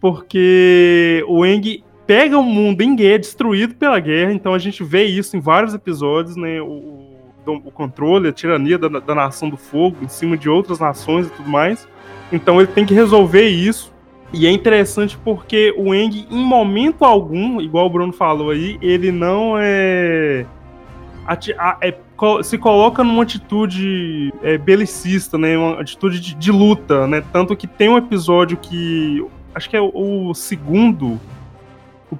Porque 0.00 1.22
o 1.28 1.44
Eng 1.44 1.84
pega 2.06 2.38
o 2.38 2.42
mundo 2.42 2.80
em 2.80 2.96
guerra, 2.96 3.18
destruído 3.18 3.74
pela 3.74 4.00
guerra, 4.00 4.32
então 4.32 4.54
a 4.54 4.58
gente 4.58 4.82
vê 4.82 5.04
isso 5.04 5.36
em 5.36 5.40
vários 5.40 5.74
episódios, 5.74 6.34
né? 6.34 6.62
O, 6.62 7.12
o 7.46 7.70
controle, 7.70 8.28
a 8.28 8.32
tirania 8.32 8.78
da, 8.78 8.88
da 8.88 9.14
nação 9.14 9.50
do 9.50 9.58
fogo 9.58 9.98
em 10.00 10.08
cima 10.08 10.38
de 10.38 10.48
outras 10.48 10.78
nações 10.80 11.26
e 11.26 11.30
tudo 11.30 11.50
mais. 11.50 11.86
Então 12.32 12.58
ele 12.58 12.72
tem 12.72 12.86
que 12.86 12.94
resolver 12.94 13.48
isso. 13.48 13.91
E 14.32 14.46
é 14.46 14.50
interessante 14.50 15.18
porque 15.18 15.74
o 15.76 15.94
Eng, 15.94 16.26
em 16.30 16.44
momento 16.44 17.04
algum, 17.04 17.60
igual 17.60 17.86
o 17.86 17.90
Bruno 17.90 18.12
falou 18.12 18.50
aí, 18.50 18.78
ele 18.80 19.12
não 19.12 19.58
é. 19.58 20.46
é 21.80 21.94
se 22.42 22.56
coloca 22.56 23.02
numa 23.02 23.24
atitude 23.24 24.32
é, 24.42 24.56
belicista, 24.56 25.36
né? 25.36 25.58
Uma 25.58 25.80
atitude 25.80 26.20
de, 26.20 26.34
de, 26.34 26.52
luta, 26.52 27.06
né? 27.06 27.22
Tanto 27.32 27.54
que 27.56 27.66
tem 27.66 27.88
um 27.88 27.98
episódio 27.98 28.56
que. 28.56 29.24
Acho 29.54 29.68
que 29.68 29.76
é 29.76 29.80
o, 29.80 30.30
o 30.30 30.34
segundo 30.34 31.20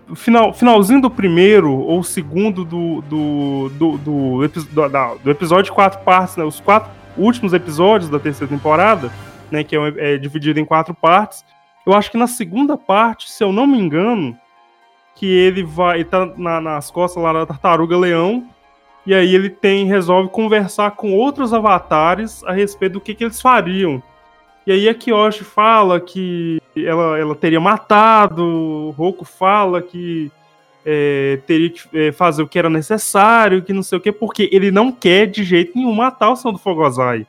o 0.08 0.14
final, 0.14 0.52
finalzinho 0.52 1.00
do 1.02 1.10
primeiro 1.10 1.70
ou 1.70 2.02
segundo 2.02 2.64
do, 2.64 3.02
do, 3.02 3.68
do, 3.70 3.98
do, 3.98 4.48
do, 4.48 4.88
da, 4.88 5.14
do 5.14 5.30
episódio 5.30 5.64
de 5.64 5.72
quatro 5.72 6.00
partes, 6.00 6.36
né, 6.36 6.44
os 6.44 6.60
quatro 6.60 6.90
últimos 7.16 7.52
episódios 7.52 8.10
da 8.10 8.18
terceira 8.18 8.52
temporada, 8.52 9.10
né, 9.50 9.62
que 9.62 9.76
é, 9.76 10.14
é 10.14 10.16
dividido 10.16 10.58
em 10.58 10.64
quatro 10.64 10.94
partes. 10.94 11.44
Eu 11.86 11.94
acho 11.94 12.10
que 12.10 12.16
na 12.16 12.26
segunda 12.26 12.76
parte, 12.76 13.30
se 13.30 13.42
eu 13.42 13.52
não 13.52 13.66
me 13.66 13.78
engano, 13.78 14.36
que 15.14 15.26
ele 15.26 15.62
vai, 15.62 15.96
ele 15.96 16.04
tá 16.04 16.26
na, 16.36 16.60
nas 16.60 16.90
costas 16.90 17.22
lá 17.22 17.32
da 17.32 17.46
tartaruga 17.46 17.96
leão, 17.96 18.48
e 19.04 19.14
aí 19.14 19.34
ele 19.34 19.50
tem 19.50 19.86
resolve 19.86 20.30
conversar 20.30 20.92
com 20.92 21.12
outros 21.12 21.52
avatares 21.52 22.44
a 22.44 22.52
respeito 22.52 22.94
do 22.94 23.00
que, 23.00 23.14
que 23.14 23.24
eles 23.24 23.40
fariam. 23.40 24.02
E 24.64 24.70
aí 24.70 24.88
a 24.88 24.94
Kyoshi 24.94 25.42
fala 25.42 26.00
que 26.00 26.62
ela, 26.76 27.18
ela 27.18 27.34
teria 27.34 27.60
matado, 27.60 28.44
o 28.44 28.90
Roku 28.90 29.24
fala 29.24 29.82
que 29.82 30.30
é, 30.86 31.40
teria 31.46 31.70
que 31.70 31.82
é, 31.92 32.12
fazer 32.12 32.42
o 32.42 32.48
que 32.48 32.58
era 32.58 32.70
necessário, 32.70 33.62
que 33.62 33.72
não 33.72 33.82
sei 33.82 33.98
o 33.98 34.00
que, 34.00 34.12
porque 34.12 34.48
ele 34.52 34.70
não 34.70 34.92
quer 34.92 35.26
de 35.26 35.42
jeito 35.42 35.76
nenhum 35.76 35.94
matar 35.94 36.30
o 36.30 36.36
Senhor 36.36 36.52
do 36.52 36.58
Fogozai. 36.58 37.26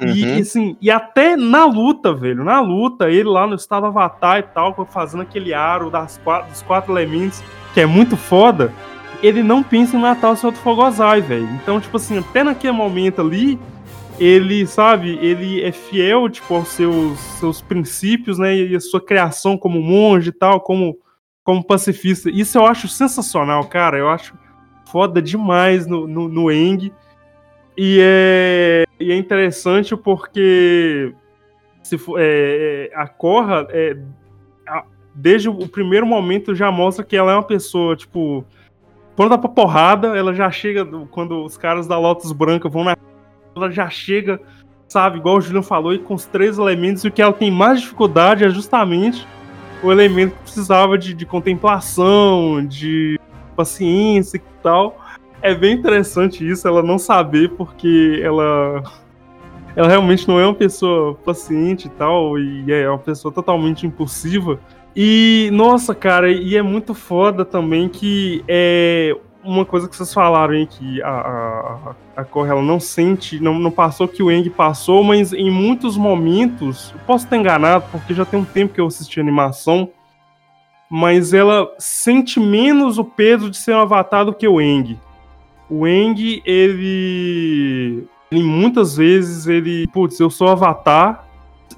Uhum. 0.00 0.08
E, 0.08 0.40
assim, 0.40 0.76
e 0.80 0.90
até 0.90 1.36
na 1.36 1.64
luta, 1.64 2.14
velho, 2.14 2.44
na 2.44 2.60
luta, 2.60 3.10
ele 3.10 3.28
lá 3.28 3.46
no 3.46 3.56
estado 3.56 3.86
Avatar 3.86 4.38
e 4.38 4.42
tal, 4.42 4.86
fazendo 4.90 5.22
aquele 5.22 5.52
aro 5.52 5.90
das 5.90 6.18
quatro, 6.18 6.50
dos 6.50 6.62
quatro 6.62 6.92
elementos, 6.92 7.42
que 7.74 7.80
é 7.80 7.86
muito 7.86 8.16
foda, 8.16 8.72
ele 9.22 9.42
não 9.42 9.62
pensa 9.62 9.96
em 9.96 10.00
matar 10.00 10.30
o 10.30 10.36
Senhor 10.36 10.52
do 10.52 10.58
Fogozai, 10.58 11.20
velho. 11.20 11.48
Então, 11.60 11.80
tipo 11.80 11.96
assim, 11.96 12.18
até 12.18 12.44
naquele 12.44 12.72
momento 12.72 13.20
ali, 13.20 13.58
ele, 14.20 14.66
sabe, 14.66 15.18
ele 15.20 15.62
é 15.62 15.72
fiel, 15.72 16.28
tipo, 16.28 16.54
aos 16.54 16.68
seus, 16.68 17.18
seus 17.18 17.60
princípios, 17.60 18.38
né, 18.38 18.56
e 18.56 18.76
a 18.76 18.80
sua 18.80 19.00
criação 19.00 19.58
como 19.58 19.80
monge 19.80 20.30
e 20.30 20.32
tal, 20.32 20.60
como, 20.60 20.96
como 21.42 21.64
pacifista. 21.64 22.30
Isso 22.30 22.56
eu 22.56 22.66
acho 22.66 22.86
sensacional, 22.86 23.64
cara, 23.64 23.98
eu 23.98 24.08
acho 24.08 24.34
foda 24.90 25.20
demais 25.20 25.86
no, 25.86 26.06
no, 26.06 26.28
no 26.28 26.50
Eng. 26.50 26.92
E 27.76 27.98
é, 28.00 28.84
e 29.00 29.12
é 29.12 29.16
interessante 29.16 29.96
porque 29.96 31.14
se 31.82 31.96
for, 31.96 32.20
é, 32.20 32.90
é 32.92 32.96
a 32.96 33.06
Korra, 33.06 33.66
é, 33.70 33.96
desde 35.14 35.48
o 35.48 35.68
primeiro 35.68 36.06
momento, 36.06 36.54
já 36.54 36.70
mostra 36.70 37.04
que 37.04 37.16
ela 37.16 37.32
é 37.32 37.34
uma 37.34 37.42
pessoa, 37.42 37.96
tipo, 37.96 38.44
pronta 39.16 39.36
pra 39.36 39.48
porrada, 39.48 40.16
ela 40.16 40.32
já 40.32 40.50
chega 40.50 40.84
quando 41.10 41.44
os 41.44 41.56
caras 41.56 41.86
da 41.86 41.98
Lotus 41.98 42.30
Branca 42.30 42.68
vão 42.68 42.84
na 42.84 42.96
ela 43.56 43.70
já 43.72 43.90
chega, 43.90 44.40
sabe, 44.86 45.18
igual 45.18 45.38
o 45.38 45.40
Julian 45.40 45.62
falou, 45.62 45.92
e 45.92 45.98
com 45.98 46.14
os 46.14 46.24
três 46.24 46.58
elementos, 46.58 47.02
e 47.02 47.08
o 47.08 47.10
que 47.10 47.20
ela 47.20 47.32
tem 47.32 47.50
mais 47.50 47.80
dificuldade 47.80 48.44
é 48.44 48.48
justamente 48.48 49.26
o 49.82 49.90
elemento 49.90 50.36
que 50.36 50.42
precisava 50.42 50.96
de, 50.96 51.12
de 51.12 51.26
contemplação, 51.26 52.64
de 52.64 53.18
paciência 53.56 54.36
e 54.36 54.42
tal. 54.62 55.00
É 55.40 55.54
bem 55.54 55.74
interessante 55.74 56.48
isso, 56.48 56.66
ela 56.66 56.82
não 56.82 56.98
saber, 56.98 57.50
porque 57.50 58.20
ela 58.22 58.82
ela 59.76 59.86
realmente 59.86 60.26
não 60.26 60.40
é 60.40 60.44
uma 60.44 60.54
pessoa 60.54 61.14
paciente 61.14 61.86
e 61.86 61.90
tal, 61.90 62.36
e 62.36 62.72
é 62.72 62.88
uma 62.88 62.98
pessoa 62.98 63.32
totalmente 63.32 63.86
impulsiva. 63.86 64.58
E, 64.96 65.50
nossa, 65.52 65.94
cara, 65.94 66.28
e 66.28 66.56
é 66.56 66.62
muito 66.62 66.94
foda 66.94 67.44
também 67.44 67.88
que 67.88 68.42
é, 68.48 69.16
uma 69.44 69.64
coisa 69.64 69.88
que 69.88 69.94
vocês 69.94 70.12
falaram 70.12 70.54
aí, 70.54 70.66
que 70.66 71.00
a, 71.02 71.08
a, 71.08 71.94
a 72.16 72.48
ela 72.48 72.60
não 72.60 72.80
sente, 72.80 73.40
não, 73.40 73.56
não 73.58 73.70
passou 73.70 74.06
o 74.06 74.08
que 74.08 74.20
o 74.20 74.32
Eng 74.32 74.50
passou, 74.50 75.04
mas 75.04 75.32
em 75.32 75.50
muitos 75.50 75.96
momentos, 75.96 76.92
posso 77.06 77.24
estar 77.24 77.36
enganado, 77.36 77.84
porque 77.92 78.12
já 78.12 78.24
tem 78.24 78.40
um 78.40 78.44
tempo 78.44 78.74
que 78.74 78.80
eu 78.80 78.86
assisti 78.86 79.20
animação, 79.20 79.90
mas 80.90 81.32
ela 81.32 81.72
sente 81.78 82.40
menos 82.40 82.98
o 82.98 83.04
peso 83.04 83.48
de 83.48 83.56
ser 83.56 83.76
um 83.76 83.80
avatar 83.80 84.24
do 84.24 84.32
que 84.32 84.48
o 84.48 84.60
Eng. 84.60 84.98
O 85.70 85.86
Eng, 85.86 86.42
ele, 86.44 88.04
ele 88.30 88.42
muitas 88.42 88.96
vezes, 88.96 89.46
ele, 89.46 89.86
putz, 89.88 90.18
eu 90.18 90.30
sou 90.30 90.48
avatar, 90.48 91.26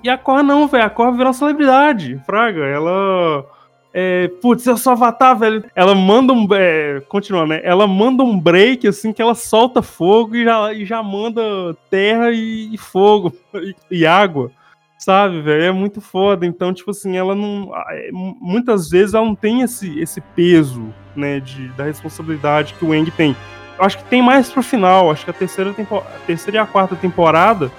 e 0.03 0.09
a 0.09 0.17
Korra 0.17 0.43
não, 0.43 0.67
velho, 0.67 0.85
a 0.85 0.91
Korra 0.91 1.13
virou 1.13 1.27
uma 1.27 1.33
celebridade, 1.33 2.21
fraga, 2.25 2.65
ela 2.65 3.45
é, 3.93 4.29
putz, 4.41 4.65
eu 4.67 4.77
sou 4.77 4.93
Avatar, 4.93 5.37
velho. 5.37 5.65
Ela 5.75 5.95
manda 5.95 6.33
um. 6.33 6.47
É, 6.55 7.01
continua, 7.09 7.47
né? 7.47 7.61
Ela 7.65 7.87
manda 7.87 8.23
um 8.23 8.39
break, 8.39 8.87
assim, 8.87 9.13
que 9.13 9.21
ela 9.21 9.35
solta 9.35 9.83
fogo 9.83 10.37
e 10.37 10.45
já, 10.45 10.73
e 10.73 10.85
já 10.85 11.03
manda 11.03 11.43
terra 11.91 12.31
e, 12.31 12.73
e 12.73 12.79
fogo 12.79 13.33
e, 13.55 13.75
e, 13.91 14.07
água, 14.07 14.51
sabe, 14.97 15.41
velho? 15.41 15.65
É 15.65 15.73
muito 15.73 16.01
foda. 16.01 16.47
Então, 16.47 16.73
tipo 16.73 16.93
assim, 16.93 17.17
ela 17.17 17.35
não. 17.35 17.73
É, 17.91 18.11
muitas 18.13 18.89
vezes 18.89 19.15
ela 19.15 19.27
não 19.27 19.35
tem 19.35 19.63
esse, 19.63 19.99
esse 19.99 20.21
peso, 20.21 20.95
né, 21.17 21.41
de, 21.41 21.69
da 21.71 21.85
responsabilidade 21.85 22.75
que 22.75 22.85
o 22.85 22.95
Eng 22.95 23.11
tem. 23.11 23.35
Acho 23.81 23.99
que 23.99 24.05
tem 24.05 24.23
mais 24.23 24.51
pro 24.51 24.63
final. 24.63 25.11
Acho 25.11 25.25
que 25.25 25.31
a 25.31 25.35
terceira, 25.35 25.73
tempo, 25.73 25.97
a 25.97 26.19
terceira 26.27 26.59
e 26.59 26.61
a 26.61 26.67
quarta 26.67 26.95
temporada 26.95 27.71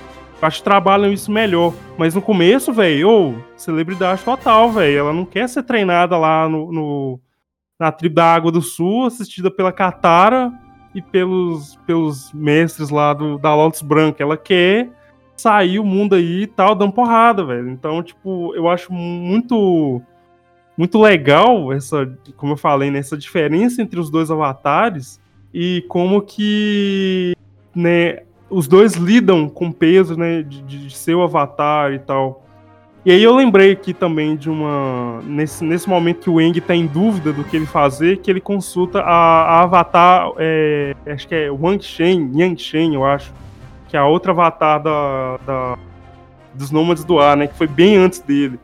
acho 0.41 0.57
que 0.57 0.64
trabalham 0.64 1.14
isso 1.14 1.32
melhor. 1.32 1.73
Mas 1.98 2.15
no 2.15 2.22
começo, 2.22 2.73
velho, 2.73 3.10
ou 3.10 3.36
celebridade 3.56 4.23
total, 4.23 4.72
velho. 4.72 4.99
Ela 4.99 5.14
não 5.14 5.26
quer 5.26 5.48
ser 5.48 5.64
treinada 5.64 6.18
lá 6.18 6.49
no, 6.49 6.72
no, 6.72 7.19
na 7.80 7.91
tribo 7.91 8.15
da 8.15 8.34
Água 8.34 8.52
do 8.52 8.61
Sul, 8.61 9.06
assistida 9.06 9.52
pela 9.52 9.72
Katara 9.72 10.52
e 10.95 11.02
pelos, 11.02 11.78
pelos 11.86 12.34
mestres 12.34 12.90
lá 12.90 13.14
do, 13.14 13.38
da 13.38 13.53
Lotus 13.53 13.84
Branca. 13.84 14.23
Ela 14.23 14.36
quer 14.36 14.90
sair 15.38 15.80
o 15.80 15.86
mundo 15.86 16.15
aí 16.15 16.44
e 16.44 16.48
tal, 16.48 16.73
dando 16.73 16.94
porrada, 16.94 17.45
velho. 17.45 17.69
Então, 17.69 18.02
tipo, 18.02 18.56
eu 18.56 18.68
acho 18.68 18.91
muito 18.91 20.02
muito 20.78 20.99
legal 20.99 21.72
essa, 21.72 22.11
como 22.36 22.53
eu 22.53 22.57
falei, 22.57 22.90
né, 22.90 22.98
essa 22.98 23.15
diferença 23.15 23.82
entre 23.84 23.99
os 23.99 24.10
dois 24.10 24.32
avatares 24.32 25.20
e 25.53 25.84
como 25.88 26.22
que, 26.22 27.36
né, 27.76 28.19
os 28.49 28.68
dois 28.68 28.94
lidam 28.95 29.49
com 29.49 29.72
peso, 29.72 30.18
né, 30.18 30.44
de, 30.44 30.61
de 30.61 30.95
ser 30.95 31.15
o 31.15 31.23
avatar 31.23 31.94
e 31.94 31.99
tal. 31.99 32.41
E 33.03 33.11
aí 33.11 33.23
eu 33.23 33.36
lembrei 33.36 33.72
aqui 33.72 33.95
também 33.95 34.36
de 34.36 34.48
uma. 34.48 35.22
Nesse, 35.23 35.64
nesse 35.64 35.90
momento 35.90 36.19
que 36.19 36.30
o 36.30 36.40
Eng 36.40 36.53
tá 36.61 36.76
em 36.76 36.86
dúvida 36.86 37.34
do 37.34 37.44
que 37.44 37.56
ele 37.56 37.65
fazer, 37.65 38.18
que 38.18 38.30
ele 38.30 38.40
consulta 38.40 38.99
a, 38.99 39.44
a 39.44 39.64
avatar. 39.64 40.32
É, 40.38 40.95
acho 41.07 41.28
que 41.28 41.34
é 41.34 41.49
Wang 41.49 41.84
Shen, 41.84 42.32
Yang 42.36 42.61
Shen, 42.61 42.94
eu 42.94 43.03
acho. 43.03 43.34
Que 43.88 43.98
é 43.98 43.99
a 43.99 44.06
outra 44.06 44.32
avatar 44.34 44.84
da, 44.84 45.38
da, 45.38 45.78
dos 46.53 46.69
Nômades 46.69 47.03
do 47.03 47.19
Ar, 47.19 47.36
né? 47.36 47.48
Que 47.48 47.57
foi 47.57 47.65
bem 47.65 47.98
antes 47.98 48.19
dele. 48.19 48.60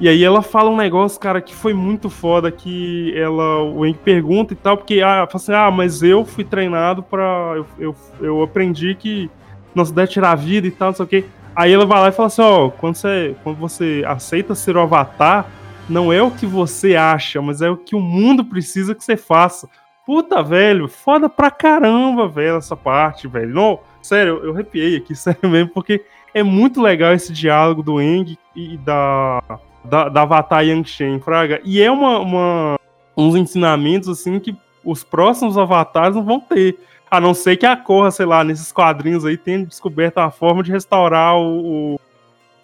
E 0.00 0.08
aí 0.08 0.24
ela 0.24 0.42
fala 0.42 0.70
um 0.70 0.76
negócio, 0.76 1.20
cara, 1.20 1.40
que 1.40 1.54
foi 1.54 1.72
muito 1.72 2.10
foda, 2.10 2.50
que 2.50 3.16
ela, 3.16 3.62
o 3.62 3.86
Eng 3.86 3.94
pergunta 3.94 4.52
e 4.52 4.56
tal, 4.56 4.76
porque 4.76 5.00
ah, 5.00 5.26
fala 5.30 5.36
assim, 5.36 5.52
ah, 5.52 5.70
mas 5.70 6.02
eu 6.02 6.24
fui 6.24 6.42
treinado 6.42 7.02
pra. 7.02 7.54
Eu, 7.54 7.66
eu, 7.78 7.96
eu 8.20 8.42
aprendi 8.42 8.94
que 8.96 9.30
não 9.74 9.84
se 9.84 9.92
deve 9.92 10.10
tirar 10.10 10.32
a 10.32 10.36
vida 10.36 10.66
e 10.66 10.70
tal, 10.70 10.88
não 10.88 10.96
sei 10.96 11.04
o 11.04 11.08
quê. 11.08 11.24
Aí 11.54 11.72
ela 11.72 11.86
vai 11.86 12.00
lá 12.00 12.08
e 12.08 12.12
fala 12.12 12.26
assim, 12.26 12.42
ó, 12.42 12.70
quando 12.70 12.96
você, 12.96 13.36
quando 13.44 13.56
você 13.56 14.02
aceita 14.06 14.56
ser 14.56 14.76
o 14.76 14.80
avatar, 14.80 15.46
não 15.88 16.12
é 16.12 16.20
o 16.20 16.30
que 16.30 16.46
você 16.46 16.96
acha, 16.96 17.40
mas 17.40 17.62
é 17.62 17.70
o 17.70 17.76
que 17.76 17.94
o 17.94 18.00
mundo 18.00 18.44
precisa 18.44 18.94
que 18.94 19.04
você 19.04 19.16
faça. 19.16 19.68
Puta, 20.04 20.42
velho, 20.42 20.88
foda 20.88 21.28
pra 21.28 21.50
caramba, 21.50 22.28
velho, 22.28 22.56
essa 22.56 22.76
parte, 22.76 23.28
velho. 23.28 23.54
Não, 23.54 23.78
sério, 24.02 24.40
eu 24.42 24.52
arrepiei 24.52 24.96
aqui, 24.96 25.14
sério 25.16 25.48
mesmo, 25.48 25.70
porque 25.70 26.04
é 26.34 26.42
muito 26.42 26.82
legal 26.82 27.12
esse 27.12 27.32
diálogo 27.32 27.82
do 27.82 28.00
Eng 28.00 28.36
e 28.56 28.76
da 28.78 29.40
da, 29.84 30.08
da 30.08 30.22
Avatar 30.22 30.64
Yangshen, 30.64 31.20
Fraga. 31.20 31.60
E 31.64 31.82
é 31.82 31.90
uma, 31.90 32.18
uma, 32.18 32.80
uns 33.16 33.36
ensinamentos, 33.36 34.08
assim, 34.08 34.40
que 34.40 34.56
os 34.84 35.04
próximos 35.04 35.58
avatares 35.58 36.16
não 36.16 36.24
vão 36.24 36.40
ter. 36.40 36.78
A 37.10 37.20
não 37.20 37.34
ser 37.34 37.56
que 37.56 37.66
a 37.66 37.76
Korra, 37.76 38.10
sei 38.10 38.26
lá, 38.26 38.42
nesses 38.42 38.72
quadrinhos 38.72 39.24
aí, 39.24 39.36
tenha 39.36 39.64
descoberto 39.64 40.18
a 40.18 40.30
forma 40.30 40.62
de 40.62 40.72
restaurar 40.72 41.36
o, 41.36 42.00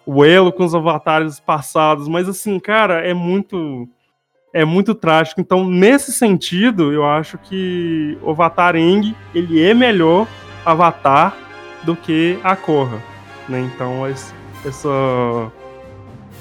o, 0.05 0.25
elo 0.25 0.51
com 0.51 0.65
os 0.65 0.75
avatares 0.75 1.39
passados. 1.39 2.07
Mas, 2.07 2.27
assim, 2.27 2.59
cara, 2.59 3.07
é 3.07 3.13
muito 3.13 3.87
é 4.53 4.65
muito 4.65 4.93
trágico. 4.93 5.39
Então, 5.39 5.65
nesse 5.65 6.11
sentido, 6.11 6.91
eu 6.91 7.05
acho 7.05 7.37
que 7.37 8.17
o 8.21 8.31
Avatar 8.31 8.75
Eng, 8.75 9.15
ele 9.33 9.63
é 9.63 9.73
melhor 9.73 10.27
Avatar 10.65 11.37
do 11.83 11.95
que 11.95 12.37
a 12.43 12.53
Korra, 12.53 13.01
né? 13.47 13.61
Então, 13.61 14.05
essa 14.05 15.51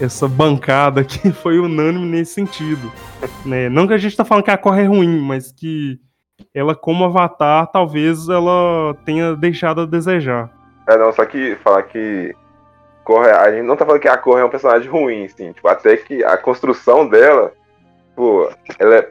essa 0.01 0.27
bancada 0.27 1.03
aqui 1.03 1.31
foi 1.33 1.59
unânime 1.59 2.07
nesse 2.07 2.35
sentido. 2.35 2.91
Né? 3.45 3.69
Não 3.69 3.87
que 3.87 3.95
a 3.95 3.99
gente 3.99 4.17
tá 4.17 4.25
falando 4.25 4.45
que 4.45 4.51
a 4.51 4.59
Korra 4.59 4.81
é 4.81 4.87
ruim, 4.87 5.21
mas 5.21 5.53
que 5.53 6.01
ela, 6.55 6.75
como 6.75 7.05
avatar, 7.05 7.67
talvez 7.67 8.29
ela 8.29 8.95
tenha 9.05 9.37
deixado 9.37 9.83
a 9.83 9.87
desejar. 9.87 10.51
É, 10.89 10.97
não, 10.97 11.13
só 11.13 11.25
que 11.25 11.57
falar 11.57 11.83
que 11.85 12.35
Korra, 13.05 13.41
a 13.41 13.53
gente 13.53 13.65
não 13.65 13.77
tá 13.77 13.85
falando 13.85 14.01
que 14.01 14.09
a 14.09 14.17
Korra 14.17 14.41
é 14.41 14.45
um 14.45 14.51
personagem 14.51 14.89
ruim, 14.89 15.25
assim, 15.25 15.53
tipo, 15.53 15.69
até 15.69 15.97
que 15.97 16.25
a 16.25 16.37
construção 16.37 17.09
dela, 17.09 17.53
pô, 18.17 18.51
ela 18.79 18.97
é. 18.97 19.09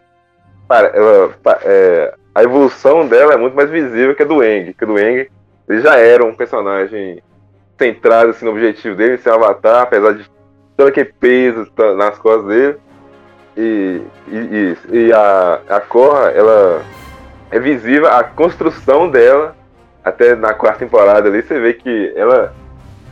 Para, 0.67 0.87
ela, 0.89 1.35
é, 1.63 2.13
a 2.35 2.43
evolução 2.43 3.07
dela 3.07 3.33
é 3.33 3.37
muito 3.37 3.55
mais 3.55 3.71
visível 3.71 4.15
que 4.15 4.21
a 4.21 4.25
do 4.25 4.43
Eng, 4.43 4.73
que 4.73 4.85
do 4.85 4.99
Eng 4.99 5.27
ele 5.67 5.81
já 5.81 5.97
era 5.97 6.23
um 6.23 6.35
personagem 6.35 7.23
centrado 7.77 8.29
assim, 8.29 8.45
no 8.45 8.51
objetivo 8.51 8.95
dele, 8.95 9.17
ser 9.17 9.31
um 9.31 9.35
avatar, 9.35 9.81
apesar 9.81 10.13
de 10.13 10.29
todo 10.79 10.87
aquele 10.87 11.11
peso 11.19 11.65
tá 11.75 11.93
nas 11.93 12.17
costas 12.17 12.45
dele. 12.45 12.77
E, 13.57 14.01
e, 14.29 14.77
e 14.89 15.11
a, 15.11 15.59
a 15.67 15.81
Korra, 15.81 16.29
ela 16.29 16.81
é 17.51 17.59
visível 17.59 18.07
a 18.07 18.23
construção 18.23 19.09
dela 19.09 19.57
até 20.01 20.35
na 20.35 20.53
quarta 20.53 20.79
temporada 20.79 21.27
ali, 21.27 21.41
você 21.41 21.59
vê 21.59 21.73
que 21.73 22.13
ela, 22.15 22.53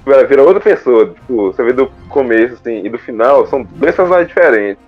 ela 0.06 0.24
vira 0.24 0.44
outra 0.44 0.62
pessoa. 0.62 1.08
Tipo, 1.10 1.52
você 1.52 1.62
vê 1.62 1.74
do 1.74 1.88
começo 2.08 2.54
assim, 2.54 2.86
e 2.86 2.90
do 2.90 2.98
final, 2.98 3.46
são 3.48 3.64
dois 3.64 3.94
personagens 3.94 4.30
diferentes. 4.30 4.82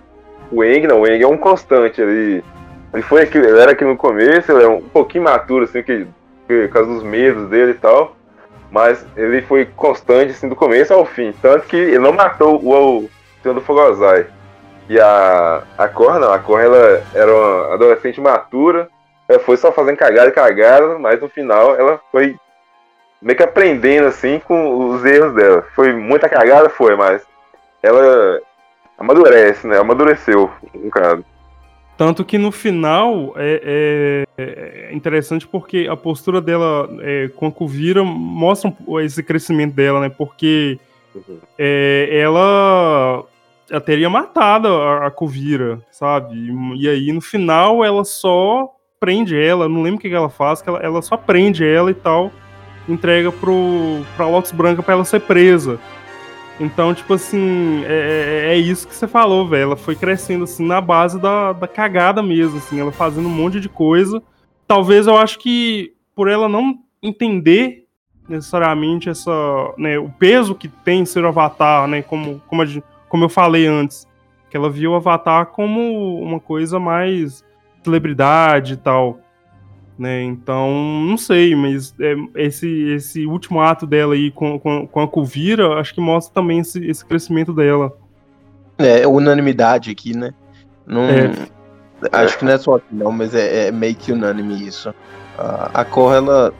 O 0.50 0.64
Eng 0.64 0.86
não, 0.86 1.02
o 1.02 1.06
Eng 1.06 1.22
é 1.22 1.28
um 1.28 1.36
constante 1.36 2.00
ali. 2.00 2.42
Ele 2.94 3.02
foi 3.02 3.22
aqui, 3.22 3.36
ele 3.36 3.60
era 3.60 3.72
aqui 3.72 3.84
no 3.84 3.96
começo, 3.96 4.50
ele 4.50 4.64
é 4.64 4.68
um 4.68 4.80
pouquinho 4.80 5.24
maturo, 5.24 5.64
assim, 5.64 5.82
que, 5.82 6.06
que, 6.48 6.66
por 6.66 6.72
causa 6.72 6.94
dos 6.94 7.02
medos 7.02 7.50
dele 7.50 7.72
e 7.72 7.74
tal 7.74 8.16
mas 8.70 9.04
ele 9.16 9.42
foi 9.42 9.66
constante 9.66 10.30
assim, 10.30 10.48
do 10.48 10.56
começo 10.56 10.92
ao 10.94 11.04
fim. 11.04 11.32
Tanto 11.42 11.66
que 11.66 11.76
ele 11.76 11.98
não 11.98 12.12
matou 12.12 12.60
o, 12.62 13.10
Senhor 13.42 13.54
do 13.54 13.60
Fogozai. 13.60 14.26
E 14.88 14.98
a, 15.00 15.62
a 15.78 15.88
Cor, 15.88 16.18
não, 16.18 16.32
a 16.32 16.38
Cor 16.38 16.60
ela 16.60 17.02
era 17.14 17.32
uma 17.32 17.74
adolescente 17.74 18.20
matura, 18.20 18.88
ela 19.28 19.38
foi 19.38 19.56
só 19.56 19.70
fazendo 19.70 19.96
cagada 19.96 20.28
e 20.28 20.32
cagada, 20.32 20.98
mas 20.98 21.20
no 21.20 21.28
final 21.28 21.76
ela 21.76 22.00
foi 22.10 22.36
meio 23.22 23.36
que 23.36 23.42
aprendendo 23.42 24.08
assim 24.08 24.40
com 24.40 24.88
os 24.88 25.04
erros 25.04 25.34
dela. 25.34 25.64
Foi 25.74 25.92
muita 25.92 26.28
cagada, 26.28 26.68
foi, 26.68 26.96
mas 26.96 27.22
ela 27.82 28.40
amadurece, 28.98 29.66
né? 29.66 29.78
Amadureceu, 29.78 30.50
no 30.74 30.90
caso. 30.90 31.24
Tanto 32.00 32.24
que 32.24 32.38
no 32.38 32.50
final 32.50 33.34
é, 33.36 34.24
é, 34.38 34.88
é 34.88 34.94
interessante 34.94 35.46
porque 35.46 35.86
a 35.86 35.94
postura 35.94 36.40
dela 36.40 36.88
é, 37.02 37.28
com 37.36 37.48
a 37.48 37.52
Kuvira 37.52 38.02
mostra 38.02 38.72
esse 39.04 39.22
crescimento 39.22 39.74
dela, 39.74 40.00
né? 40.00 40.08
Porque 40.08 40.78
uhum. 41.14 41.36
é, 41.58 42.08
ela, 42.10 43.22
ela 43.68 43.80
teria 43.82 44.08
matado 44.08 44.68
a, 44.68 45.08
a 45.08 45.10
Kuvira, 45.10 45.78
sabe? 45.90 46.34
E 46.76 46.88
aí 46.88 47.12
no 47.12 47.20
final 47.20 47.84
ela 47.84 48.02
só 48.02 48.70
prende 48.98 49.38
ela, 49.38 49.68
não 49.68 49.82
lembro 49.82 49.98
o 49.98 50.00
que 50.00 50.08
ela 50.08 50.30
faz, 50.30 50.62
que 50.62 50.70
ela, 50.70 50.78
ela 50.78 51.02
só 51.02 51.18
prende 51.18 51.66
ela 51.66 51.90
e 51.90 51.94
tal, 51.94 52.32
entrega 52.88 53.30
pro, 53.30 54.00
pra 54.16 54.26
Lotus 54.26 54.52
Branca 54.52 54.82
para 54.82 54.94
ela 54.94 55.04
ser 55.04 55.20
presa. 55.20 55.78
Então, 56.60 56.92
tipo 56.92 57.14
assim, 57.14 57.82
é, 57.86 58.48
é, 58.48 58.54
é 58.54 58.56
isso 58.58 58.86
que 58.86 58.94
você 58.94 59.08
falou, 59.08 59.48
velho. 59.48 59.62
Ela 59.62 59.76
foi 59.76 59.96
crescendo, 59.96 60.44
assim, 60.44 60.66
na 60.66 60.78
base 60.78 61.18
da, 61.18 61.54
da 61.54 61.66
cagada 61.66 62.22
mesmo, 62.22 62.58
assim, 62.58 62.78
ela 62.78 62.92
fazendo 62.92 63.26
um 63.26 63.34
monte 63.34 63.58
de 63.58 63.68
coisa. 63.68 64.22
Talvez 64.68 65.06
eu 65.06 65.16
acho 65.16 65.38
que 65.38 65.94
por 66.14 66.28
ela 66.28 66.50
não 66.50 66.78
entender 67.02 67.86
necessariamente 68.28 69.08
essa, 69.08 69.32
né, 69.78 69.98
o 69.98 70.10
peso 70.10 70.54
que 70.54 70.68
tem 70.68 71.04
ser 71.06 71.24
o 71.24 71.28
Avatar, 71.28 71.88
né, 71.88 72.02
como, 72.02 72.40
como, 72.46 72.62
a, 72.62 72.66
como 73.08 73.24
eu 73.24 73.28
falei 73.28 73.66
antes, 73.66 74.06
que 74.50 74.56
ela 74.56 74.68
viu 74.70 74.92
o 74.92 74.96
Avatar 74.96 75.46
como 75.46 76.20
uma 76.20 76.38
coisa 76.38 76.78
mais 76.78 77.42
celebridade 77.82 78.74
e 78.74 78.76
tal 78.76 79.18
né? 80.00 80.22
Então, 80.22 80.70
não 81.06 81.18
sei, 81.18 81.54
mas 81.54 81.94
é, 82.00 82.14
esse, 82.36 82.66
esse 82.94 83.26
último 83.26 83.60
ato 83.60 83.86
dela 83.86 84.14
aí 84.14 84.30
com, 84.30 84.58
com, 84.58 84.86
com 84.86 85.00
a 85.00 85.06
Kuvira, 85.06 85.78
acho 85.78 85.92
que 85.92 86.00
mostra 86.00 86.32
também 86.32 86.60
esse, 86.60 86.82
esse 86.86 87.04
crescimento 87.04 87.52
dela. 87.52 87.94
É, 88.78 89.06
unanimidade 89.06 89.90
aqui, 89.90 90.16
né? 90.16 90.32
Não, 90.86 91.02
é. 91.02 91.30
Acho 92.12 92.38
que 92.38 92.46
não 92.46 92.52
é 92.52 92.56
só 92.56 92.76
aqui, 92.76 92.86
não, 92.90 93.12
mas 93.12 93.34
é, 93.34 93.66
é 93.66 93.70
meio 93.70 93.94
que 93.94 94.10
unânime 94.10 94.66
isso. 94.66 94.88
Uh, 94.88 95.70
a 95.74 95.84
Korra, 95.84 96.16
ela. 96.16 96.54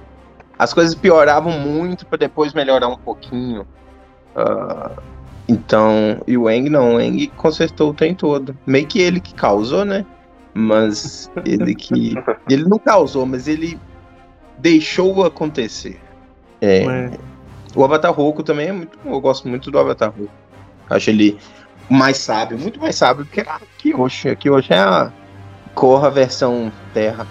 As 0.58 0.74
coisas 0.74 0.94
pioravam 0.94 1.58
muito 1.58 2.04
para 2.04 2.18
depois 2.18 2.52
melhorar 2.52 2.88
um 2.88 2.96
pouquinho. 2.96 3.62
Uh, 4.36 5.00
então, 5.48 6.20
e 6.26 6.36
o 6.36 6.50
Eng 6.50 6.68
não, 6.68 6.96
o 6.96 7.00
Eng 7.00 7.26
consertou 7.38 7.88
o 7.88 7.94
trem 7.94 8.14
todo. 8.14 8.54
Meio 8.66 8.86
que 8.86 9.00
ele 9.00 9.18
que 9.18 9.32
causou, 9.32 9.86
né? 9.86 10.04
Mas 10.60 11.30
ele 11.44 11.74
que. 11.74 12.14
Ele 12.48 12.64
não 12.64 12.78
causou, 12.78 13.24
mas 13.24 13.48
ele 13.48 13.78
deixou 14.58 15.24
acontecer. 15.24 15.98
É, 16.60 16.84
é. 16.84 17.10
O 17.74 17.84
Avatar 17.84 18.12
Roku 18.12 18.42
também 18.42 18.68
é 18.68 18.72
muito. 18.72 18.98
Eu 19.04 19.20
gosto 19.20 19.48
muito 19.48 19.70
do 19.70 19.78
Avatar 19.78 20.10
Roku. 20.10 20.30
Acho 20.88 21.10
ele 21.10 21.38
mais 21.88 22.18
sábio, 22.18 22.58
muito 22.58 22.80
mais 22.80 22.96
sábio 22.96 23.24
que 23.24 23.40
a 23.40 23.60
Kyoshi. 23.78 24.28
A 24.28 24.36
Kyoshi 24.36 24.72
é 24.72 24.78
a 24.78 25.12
Corra 25.74 26.10
versão 26.10 26.70
Terra. 26.92 27.26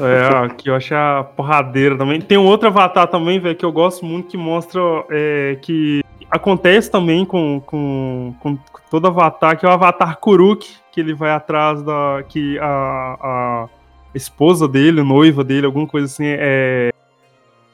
É, 0.00 0.46
aqui 0.46 0.70
eu 0.70 0.76
acho 0.76 0.94
a 0.94 1.24
porradeira 1.24 1.96
também. 1.98 2.20
Tem 2.20 2.38
um 2.38 2.46
outro 2.46 2.68
avatar 2.68 3.08
também, 3.08 3.40
velho, 3.40 3.56
que 3.56 3.64
eu 3.64 3.72
gosto 3.72 4.04
muito, 4.04 4.28
que 4.28 4.36
mostra 4.36 4.80
é, 5.10 5.58
que 5.60 6.04
acontece 6.30 6.90
também 6.90 7.24
com, 7.24 7.60
com, 7.64 8.34
com 8.40 8.58
todo 8.90 9.06
avatar, 9.06 9.58
que 9.58 9.64
é 9.64 9.68
o 9.68 9.72
avatar 9.72 10.18
Kuruk, 10.18 10.68
que 10.92 11.00
ele 11.00 11.14
vai 11.14 11.30
atrás 11.30 11.82
da. 11.82 12.22
que 12.28 12.58
a, 12.58 13.16
a 13.20 13.68
esposa 14.14 14.68
dele, 14.68 15.02
noiva 15.02 15.44
dele, 15.44 15.66
alguma 15.66 15.86
coisa 15.86 16.06
assim, 16.06 16.24
é. 16.26 16.92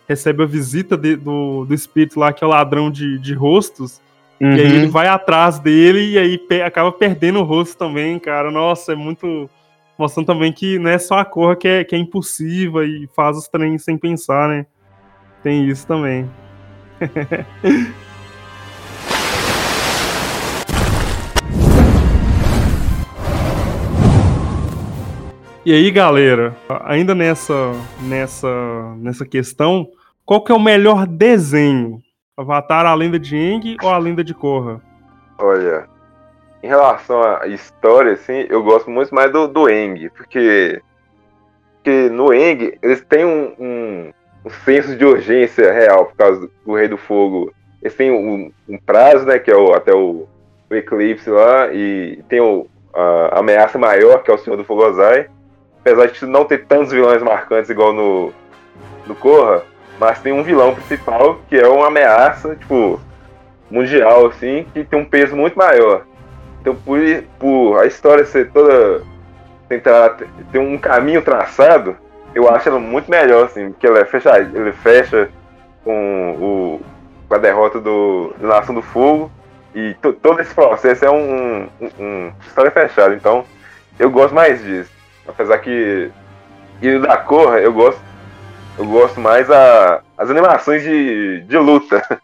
recebe 0.08 0.42
a 0.42 0.46
visita 0.46 0.96
de, 0.96 1.16
do, 1.16 1.64
do 1.64 1.74
espírito 1.74 2.18
lá, 2.18 2.32
que 2.32 2.44
é 2.44 2.46
o 2.46 2.50
ladrão 2.50 2.90
de, 2.90 3.18
de 3.18 3.34
rostos. 3.34 4.00
Uhum. 4.40 4.56
E 4.56 4.60
aí 4.60 4.76
ele 4.76 4.88
vai 4.88 5.06
atrás 5.06 5.58
dele 5.58 6.12
e 6.12 6.18
aí 6.18 6.38
pe 6.38 6.60
acaba 6.60 6.90
perdendo 6.90 7.38
o 7.40 7.44
rosto 7.44 7.76
também, 7.76 8.18
cara. 8.18 8.50
Nossa, 8.50 8.92
é 8.92 8.96
muito. 8.96 9.48
Mostrando 9.96 10.26
também 10.26 10.52
que 10.52 10.76
não 10.76 10.90
é 10.90 10.98
só 10.98 11.18
a 11.18 11.24
Corra 11.24 11.54
que 11.54 11.68
é, 11.68 11.84
que 11.84 11.94
é 11.94 11.98
impulsiva 11.98 12.84
e 12.84 13.08
faz 13.14 13.36
os 13.36 13.46
treinos 13.46 13.84
sem 13.84 13.96
pensar, 13.96 14.48
né? 14.48 14.66
Tem 15.40 15.68
isso 15.68 15.86
também. 15.86 16.28
E 25.66 25.72
aí, 25.72 25.90
galera, 25.90 26.54
ainda 26.84 27.14
nessa 27.14 27.72
nessa 28.02 28.94
nessa 28.98 29.24
questão, 29.24 29.88
qual 30.22 30.44
que 30.44 30.52
é 30.52 30.54
o 30.54 30.60
melhor 30.60 31.06
desenho? 31.06 32.02
Avatar 32.36 32.84
a 32.84 32.94
lenda 32.94 33.18
de 33.18 33.34
Aang 33.34 33.76
ou 33.82 33.88
a 33.88 33.96
lenda 33.96 34.22
de 34.22 34.34
Korra? 34.34 34.82
Olha, 35.38 35.88
em 36.62 36.66
relação 36.66 37.22
à 37.22 37.46
história, 37.46 38.12
assim, 38.12 38.44
eu 38.50 38.62
gosto 38.62 38.90
muito 38.90 39.14
mais 39.14 39.32
do, 39.32 39.48
do 39.48 39.66
Aang, 39.66 40.10
porque, 40.10 40.82
porque 41.76 42.10
no 42.10 42.30
Aang 42.30 42.78
eles 42.82 43.02
têm 43.06 43.24
um, 43.24 43.54
um, 43.58 44.12
um, 44.44 44.50
senso 44.66 44.94
de 44.94 45.06
urgência 45.06 45.72
real 45.72 46.04
por 46.04 46.16
causa 46.16 46.50
do 46.66 46.74
Rei 46.74 46.88
do 46.88 46.98
Fogo. 46.98 47.54
Eles 47.80 47.94
têm 47.94 48.10
um, 48.10 48.52
um 48.68 48.76
prazo, 48.76 49.24
né, 49.24 49.38
que 49.38 49.50
é 49.50 49.56
o, 49.56 49.72
até 49.72 49.94
o, 49.94 50.28
o 50.68 50.74
eclipse 50.74 51.30
lá, 51.30 51.72
e 51.72 52.22
tem 52.28 52.42
o, 52.42 52.66
a 52.92 53.38
ameaça 53.38 53.78
maior, 53.78 54.22
que 54.22 54.30
é 54.30 54.34
o 54.34 54.38
Senhor 54.38 54.58
do 54.58 54.64
Fogo 54.64 54.84
Ozai 54.84 55.30
apesar 55.84 56.06
de 56.06 56.24
não 56.24 56.46
ter 56.46 56.64
tantos 56.64 56.92
vilões 56.92 57.22
marcantes 57.22 57.68
igual 57.68 57.92
no, 57.92 58.32
no 59.06 59.14
Corra, 59.14 59.62
mas 60.00 60.18
tem 60.20 60.32
um 60.32 60.42
vilão 60.42 60.74
principal 60.74 61.40
que 61.46 61.56
é 61.56 61.68
uma 61.68 61.88
ameaça, 61.88 62.56
tipo, 62.56 62.98
mundial, 63.70 64.26
assim, 64.26 64.66
que 64.72 64.82
tem 64.82 64.98
um 64.98 65.04
peso 65.04 65.36
muito 65.36 65.58
maior. 65.58 66.06
Então, 66.60 66.74
por, 66.74 66.98
por 67.38 67.78
a 67.78 67.86
história 67.86 68.24
ser 68.24 68.50
toda. 68.50 69.02
tentar 69.68 70.16
ter 70.50 70.58
um 70.58 70.78
caminho 70.78 71.20
traçado, 71.20 71.96
eu 72.34 72.48
acho 72.48 72.70
ela 72.70 72.80
muito 72.80 73.10
melhor, 73.10 73.44
assim, 73.44 73.70
porque 73.70 73.86
ela 73.86 73.98
é 73.98 74.04
fecha, 74.06 74.38
ele 74.38 74.72
fecha 74.72 75.28
com, 75.84 76.32
o, 76.40 76.80
com 77.28 77.34
a 77.34 77.38
derrota 77.38 77.78
do, 77.78 78.34
do 78.38 78.46
Nação 78.46 78.74
do 78.74 78.82
Fogo. 78.82 79.30
E 79.74 79.94
todo 80.22 80.40
esse 80.40 80.54
processo 80.54 81.04
é 81.04 81.10
um, 81.10 81.68
um, 81.80 81.90
um 81.98 82.32
história 82.46 82.70
fechada. 82.70 83.14
Então, 83.14 83.44
eu 83.98 84.08
gosto 84.08 84.34
mais 84.34 84.62
disso. 84.62 84.93
Apesar 85.26 85.58
que. 85.58 86.10
E 86.82 86.98
da 86.98 87.16
cor, 87.16 87.58
eu 87.58 87.72
gosto. 87.72 88.00
Eu 88.76 88.86
gosto 88.86 89.20
mais 89.20 89.50
a, 89.50 90.00
as 90.18 90.30
animações 90.30 90.82
de, 90.82 91.42
de 91.42 91.58
luta. 91.58 92.02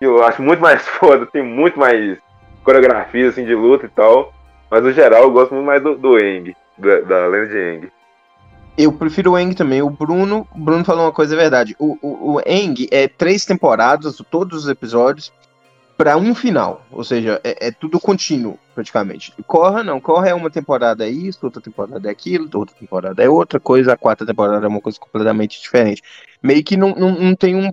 Eu 0.00 0.24
acho 0.24 0.40
muito 0.40 0.60
mais 0.60 0.80
foda, 0.88 1.26
tem 1.26 1.42
muito 1.42 1.78
mais 1.78 2.16
coreografia 2.64 3.28
assim, 3.28 3.44
de 3.44 3.54
luta 3.54 3.84
e 3.84 3.88
tal. 3.90 4.32
Mas 4.70 4.82
no 4.82 4.92
geral 4.92 5.24
eu 5.24 5.30
gosto 5.30 5.52
muito 5.52 5.66
mais 5.66 5.82
do, 5.82 5.94
do 5.94 6.18
Eng, 6.18 6.54
da, 6.78 7.00
da 7.00 7.26
lenda 7.26 7.48
de 7.48 7.58
Eng. 7.58 7.92
Eu 8.78 8.92
prefiro 8.92 9.32
o 9.32 9.38
Eng 9.38 9.52
também. 9.52 9.82
O 9.82 9.90
Bruno, 9.90 10.46
o 10.54 10.58
Bruno 10.58 10.84
falou 10.84 11.04
uma 11.04 11.12
coisa 11.12 11.34
é 11.34 11.38
verdade. 11.38 11.76
O, 11.78 11.98
o, 12.00 12.34
o 12.34 12.40
Eng 12.46 12.88
é 12.90 13.08
três 13.08 13.44
temporadas, 13.44 14.22
todos 14.30 14.64
os 14.64 14.70
episódios, 14.70 15.32
para 16.00 16.16
um 16.16 16.34
final. 16.34 16.86
Ou 16.90 17.04
seja, 17.04 17.38
é, 17.44 17.68
é, 17.68 17.70
tudo 17.70 18.00
contínuo, 18.00 18.58
praticamente. 18.74 19.34
Corra 19.46 19.84
não, 19.84 20.00
Corra 20.00 20.30
é 20.30 20.34
uma 20.34 20.48
temporada 20.48 21.06
é 21.06 21.10
isso, 21.10 21.40
outra 21.42 21.60
temporada 21.60 22.08
é 22.08 22.10
aquilo, 22.10 22.48
outra 22.54 22.74
temporada 22.74 23.22
é 23.22 23.28
outra 23.28 23.60
coisa, 23.60 23.92
a 23.92 23.98
quarta 23.98 24.24
temporada 24.24 24.64
é 24.64 24.68
uma 24.68 24.80
coisa 24.80 24.98
completamente 24.98 25.60
diferente. 25.60 26.00
Meio 26.42 26.64
que 26.64 26.74
não, 26.74 26.94
não, 26.94 27.10
não 27.12 27.34
tem 27.34 27.54
um. 27.54 27.70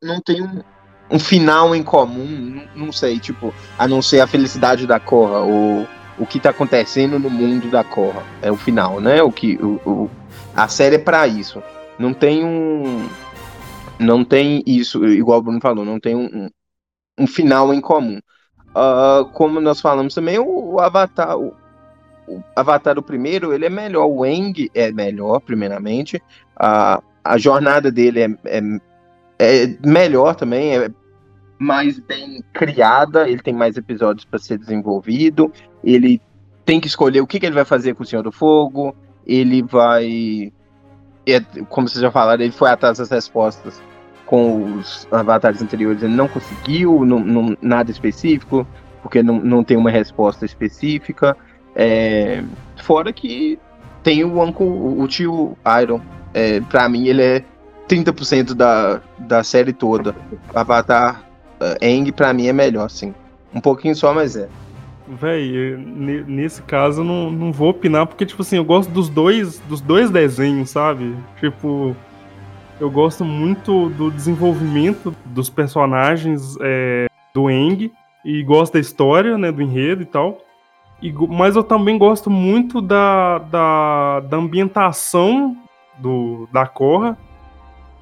Não 0.00 0.20
tem 0.20 0.40
um, 0.40 0.62
um 1.10 1.18
final 1.18 1.74
em 1.74 1.82
comum, 1.82 2.24
não, 2.24 2.86
não, 2.86 2.92
sei, 2.92 3.18
tipo, 3.18 3.52
a 3.76 3.88
não 3.88 4.00
ser 4.00 4.20
a 4.20 4.28
felicidade 4.28 4.86
da 4.86 5.00
Corra, 5.00 5.40
ou 5.40 5.88
o 6.20 6.26
que 6.26 6.38
tá 6.38 6.50
acontecendo 6.50 7.18
no 7.18 7.28
mundo 7.28 7.68
da 7.68 7.82
Corra. 7.82 8.22
É 8.40 8.52
o 8.52 8.56
final, 8.56 9.00
né? 9.00 9.24
O 9.24 9.32
que. 9.32 9.56
O, 9.56 9.80
o 9.84 10.10
a 10.54 10.68
série 10.68 10.94
é 10.94 10.98
pra 11.00 11.26
isso. 11.26 11.60
Não 11.98 12.14
tem 12.14 12.44
um. 12.44 13.08
Não 13.98 14.24
tem 14.24 14.62
isso, 14.64 15.04
igual 15.04 15.40
o 15.40 15.42
Bruno 15.42 15.60
falou, 15.60 15.84
não 15.84 15.98
tem 15.98 16.14
um, 16.14 16.48
um 17.20 17.26
final 17.26 17.72
em 17.74 17.80
comum. 17.80 18.18
Uh, 18.70 19.24
como 19.32 19.60
nós 19.60 19.80
falamos 19.80 20.14
também, 20.14 20.38
o, 20.38 20.74
o 20.74 20.80
Avatar, 20.80 21.36
o, 21.36 21.54
o, 22.26 22.42
Avatar 22.56 22.98
o 22.98 23.02
primeiro, 23.02 23.52
ele 23.52 23.66
é 23.66 23.70
melhor, 23.70 24.06
o 24.06 24.24
Eng 24.24 24.70
é 24.74 24.90
melhor, 24.90 25.40
primeiramente, 25.40 26.16
uh, 26.16 27.02
a 27.22 27.36
jornada 27.36 27.90
dele 27.90 28.20
é, 28.20 28.28
é, 28.46 28.60
é, 29.38 29.76
melhor 29.84 30.34
também, 30.34 30.78
é 30.78 30.90
mais 31.58 31.98
bem 31.98 32.42
criada, 32.54 33.28
ele 33.28 33.42
tem 33.42 33.52
mais 33.52 33.76
episódios 33.76 34.24
para 34.24 34.38
ser 34.38 34.56
desenvolvido, 34.56 35.52
ele 35.84 36.22
tem 36.64 36.80
que 36.80 36.86
escolher 36.86 37.20
o 37.20 37.26
que, 37.26 37.38
que, 37.38 37.46
ele 37.46 37.54
vai 37.54 37.64
fazer 37.64 37.94
com 37.94 38.02
o 38.02 38.06
Senhor 38.06 38.22
do 38.22 38.32
Fogo, 38.32 38.96
ele 39.26 39.62
vai, 39.62 40.52
é, 41.26 41.40
como 41.68 41.86
vocês 41.86 42.00
já 42.00 42.10
falaram, 42.10 42.42
ele 42.42 42.52
foi 42.52 42.70
atrás 42.70 42.98
das 42.98 43.10
respostas 43.10 43.82
com 44.30 44.76
os 44.76 45.08
avatares 45.10 45.60
anteriores 45.60 46.04
ele 46.04 46.14
não 46.14 46.28
conseguiu, 46.28 47.04
não, 47.04 47.18
não, 47.18 47.56
nada 47.60 47.90
específico, 47.90 48.64
porque 49.02 49.24
não, 49.24 49.40
não 49.40 49.64
tem 49.64 49.76
uma 49.76 49.90
resposta 49.90 50.46
específica. 50.46 51.36
É, 51.74 52.40
fora 52.76 53.12
que 53.12 53.58
tem 54.04 54.22
o 54.22 54.40
Uncle, 54.40 54.68
o 54.68 55.04
tio 55.08 55.58
Iron. 55.82 56.00
É, 56.32 56.60
pra 56.60 56.88
mim, 56.88 57.08
ele 57.08 57.22
é 57.22 57.44
30% 57.88 58.54
da, 58.54 59.00
da 59.18 59.42
série 59.42 59.72
toda. 59.72 60.14
Avatar 60.54 61.24
uh, 61.60 61.84
Aang, 61.84 62.12
pra 62.12 62.32
mim, 62.32 62.46
é 62.46 62.52
melhor, 62.52 62.88
sim. 62.88 63.12
Um 63.52 63.60
pouquinho 63.60 63.96
só, 63.96 64.14
mas 64.14 64.36
é. 64.36 64.48
Véi, 65.08 65.76
nesse 66.24 66.62
caso 66.62 67.00
eu 67.00 67.04
não, 67.04 67.32
não 67.32 67.50
vou 67.50 67.70
opinar, 67.70 68.06
porque, 68.06 68.24
tipo 68.24 68.42
assim, 68.42 68.58
eu 68.58 68.64
gosto 68.64 68.90
dos 68.90 69.08
dois, 69.08 69.58
dos 69.68 69.80
dois 69.80 70.08
desenhos, 70.08 70.70
sabe? 70.70 71.16
Tipo, 71.40 71.96
eu 72.80 72.90
gosto 72.90 73.24
muito 73.24 73.90
do 73.90 74.10
desenvolvimento 74.10 75.14
dos 75.26 75.50
personagens 75.50 76.56
é, 76.62 77.08
do 77.34 77.50
Eng 77.50 77.92
e 78.24 78.42
gosto 78.42 78.72
da 78.72 78.80
história, 78.80 79.36
né, 79.36 79.52
do 79.52 79.60
enredo 79.60 80.02
e 80.02 80.06
tal. 80.06 80.38
E, 81.02 81.12
mas 81.12 81.56
eu 81.56 81.62
também 81.62 81.98
gosto 81.98 82.30
muito 82.30 82.80
da, 82.80 83.38
da, 83.38 84.20
da 84.20 84.36
ambientação 84.38 85.56
do, 85.98 86.48
da 86.50 86.66
Korra, 86.66 87.18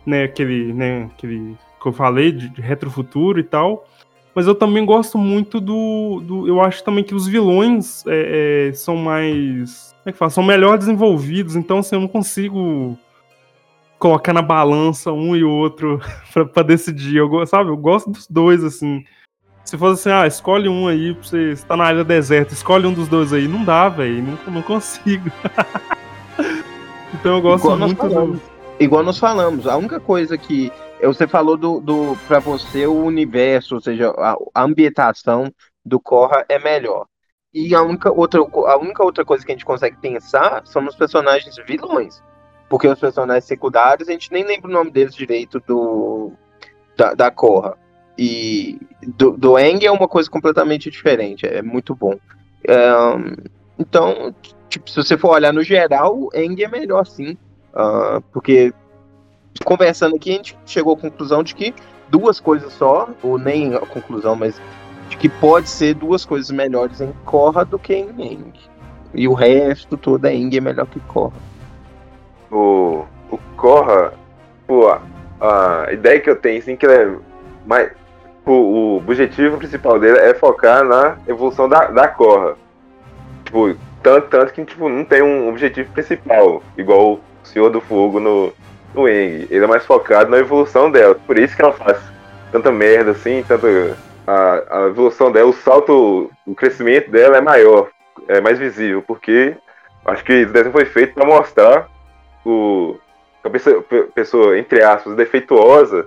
né, 0.07 0.25
aquele, 0.25 0.73
né, 0.73 1.11
aquele 1.13 1.57
que 1.81 1.89
eu 1.89 1.93
falei 1.93 2.31
de, 2.31 2.49
de 2.49 2.61
retrofuturo 2.61 3.41
e 3.41 3.45
tal. 3.45 3.85
Mas 4.33 4.47
eu 4.47 4.55
também 4.55 4.85
gosto 4.87 5.19
muito 5.19 5.61
do, 5.61 6.23
do 6.25 6.47
eu 6.47 6.61
acho 6.61 6.85
também 6.85 7.03
que 7.03 7.15
os 7.15 7.27
vilões 7.27 8.07
é, 8.07 8.69
é, 8.69 8.73
são 8.73 8.95
mais, 8.95 9.93
como 9.99 10.11
é 10.11 10.13
que 10.13 10.19
fala, 10.19 10.31
são 10.31 10.45
melhor 10.45 10.79
desenvolvidos. 10.79 11.57
Então, 11.57 11.79
assim, 11.79 11.97
eu 11.97 12.01
não 12.01 12.09
consigo 12.09 12.97
colocar 13.99 14.33
na 14.33 14.43
balança 14.43 15.13
um 15.13 15.35
e 15.35 15.43
outro 15.45 16.01
pra, 16.33 16.45
pra 16.45 16.63
decidir. 16.63 17.17
Eu, 17.17 17.47
sabe, 17.47 17.71
eu 17.71 17.77
gosto 17.77 18.11
dos 18.11 18.27
dois, 18.27 18.63
assim. 18.63 19.05
Se 19.65 19.77
fosse 19.77 20.09
assim, 20.09 20.23
ah, 20.23 20.27
escolhe 20.27 20.69
um 20.69 20.89
aí 20.89 21.13
pra 21.13 21.23
você 21.23 21.51
estar 21.53 21.69
tá 21.69 21.77
na 21.77 21.85
área 21.85 22.03
deserta, 22.03 22.55
escolhe 22.55 22.87
um 22.87 22.93
dos 22.93 23.07
dois 23.09 23.33
aí. 23.33 23.47
Não 23.47 23.65
dá, 23.65 23.89
velho. 23.89 24.23
Não, 24.23 24.55
não 24.55 24.63
consigo. 24.63 25.31
então 27.13 27.37
eu 27.37 27.43
gosto 27.43 27.65
igual 27.65 27.79
muito 27.79 28.09
do. 28.09 28.41
Igual 28.81 29.03
nós 29.03 29.19
falamos, 29.19 29.67
a 29.67 29.77
única 29.77 30.01
coisa 30.01 30.39
que. 30.39 30.73
Você 31.03 31.29
falou 31.29 31.57
do, 31.57 31.81
do 31.81 32.17
para 32.27 32.41
você 32.41 32.85
o 32.85 33.05
universo, 33.05 33.77
ou 33.77 33.81
seja, 33.81 34.11
a, 34.19 34.37
a 34.53 34.65
ambientação 34.65 35.53
do 35.85 36.01
Korra 36.01 36.45
é 36.49 36.59
melhor. 36.59 37.07
E 37.55 37.73
a 37.75 37.83
única, 37.83 38.13
outra, 38.13 38.41
a 38.41 38.77
única 38.77 39.05
outra 39.05 39.25
coisa 39.25 39.45
que 39.45 39.53
a 39.53 39.55
gente 39.55 39.65
consegue 39.65 39.97
pensar 39.99 40.67
são 40.67 40.85
os 40.87 40.97
personagens 40.97 41.55
vilões. 41.67 42.21
Porque 42.69 42.87
os 42.87 42.99
personagens 42.99 43.45
secundários, 43.45 44.09
a 44.09 44.13
gente 44.13 44.31
nem 44.33 44.45
lembra 44.45 44.69
o 44.69 44.73
nome 44.73 44.91
deles 44.91 45.15
direito 45.15 45.61
do 45.67 46.33
da, 46.97 47.15
da 47.15 47.31
Korra. 47.31 47.77
E 48.19 48.79
do, 49.17 49.31
do 49.31 49.59
Eng 49.59 49.85
é 49.85 49.91
uma 49.91 50.09
coisa 50.09 50.29
completamente 50.29 50.91
diferente, 50.91 51.47
é 51.47 51.63
muito 51.63 51.95
bom. 51.95 52.17
Um, 52.69 53.37
então, 53.79 54.35
tipo, 54.69 54.91
se 54.91 54.97
você 54.97 55.17
for 55.17 55.31
olhar 55.31 55.53
no 55.53 55.63
geral, 55.63 56.19
o 56.19 56.31
Eng 56.35 56.61
é 56.63 56.69
melhor 56.69 57.07
sim. 57.07 57.39
Uh, 57.73 58.21
porque 58.33 58.75
conversando 59.65 60.17
aqui, 60.17 60.31
a 60.31 60.35
gente 60.35 60.59
chegou 60.67 60.95
à 60.95 60.99
conclusão 60.99 61.43
de 61.43 61.55
que 61.55 61.73
duas 62.09 62.41
coisas 62.41 62.73
só, 62.73 63.09
ou 63.23 63.39
nem 63.39 63.75
a 63.75 63.81
conclusão, 63.81 64.35
mas 64.35 64.61
de 65.09 65.17
que 65.17 65.29
pode 65.29 65.69
ser 65.69 65.95
duas 65.95 66.25
coisas 66.25 66.51
melhores 66.51 67.01
em 67.01 67.13
Korra 67.25 67.65
do 67.65 67.79
que 67.79 67.95
em 67.95 68.09
Eng. 68.21 68.53
E 69.15 69.29
o 69.29 69.33
resto 69.33 69.97
todo 69.97 70.25
é 70.27 70.35
Eng 70.35 70.57
é 70.57 70.61
melhor 70.61 70.87
que 70.87 71.01
Korra 71.01 71.48
o, 72.51 73.05
o 73.31 73.39
Korra, 73.57 74.13
pô, 74.67 74.89
a, 74.89 75.01
a 75.41 75.93
ideia 75.93 76.21
que 76.21 76.31
eu 76.31 76.37
tenho, 76.37 76.59
assim, 76.59 76.77
que 76.77 76.87
ele 76.87 76.95
é 76.95 77.17
mais. 77.67 77.91
O, 78.45 78.53
o 78.53 78.97
objetivo 78.97 79.59
principal 79.59 79.99
dele 79.99 80.19
é 80.19 80.33
focar 80.33 80.83
na 80.83 81.19
evolução 81.27 81.69
da, 81.69 81.87
da 81.87 82.09
Korra. 82.09 82.57
Tipo, 83.45 83.77
tanto, 84.03 84.29
tanto 84.29 84.53
que 84.53 84.65
tipo, 84.65 84.89
não 84.89 85.05
tem 85.05 85.23
um 85.23 85.49
objetivo 85.49 85.93
principal, 85.93 86.63
igual 86.77 87.15
o 87.15 87.21
Senhor 87.43 87.69
do 87.69 87.81
Fogo 87.81 88.19
no, 88.21 88.53
no 88.95 89.09
Eng. 89.09 89.47
Ele 89.51 89.65
é 89.65 89.67
mais 89.67 89.85
focado 89.85 90.31
na 90.31 90.39
evolução 90.39 90.91
dela. 90.91 91.15
Por 91.15 91.39
isso 91.39 91.55
que 91.55 91.63
ela 91.63 91.73
faz 91.73 91.99
tanta 92.51 92.73
merda 92.73 93.11
assim, 93.11 93.45
tanta. 93.47 93.67
A, 94.27 94.83
a 94.83 94.87
evolução 94.89 95.33
dela, 95.33 95.49
o 95.49 95.55
salto, 95.55 96.31
o 96.47 96.55
crescimento 96.55 97.11
dela 97.11 97.39
é 97.39 97.41
maior, 97.41 97.89
é 98.29 98.43
mais 98.43 98.59
visível, 98.59 99.03
porque 99.07 99.57
acho 100.05 100.23
que 100.23 100.43
o 100.43 100.53
desenho 100.53 100.71
foi 100.73 100.85
feito 100.85 101.15
para 101.15 101.25
mostrar 101.25 101.89
o, 102.51 103.01
a 103.45 103.51
pessoa, 103.51 103.85
pessoa, 104.15 104.59
entre 104.59 104.83
aspas, 104.83 105.15
defeituosa 105.15 106.07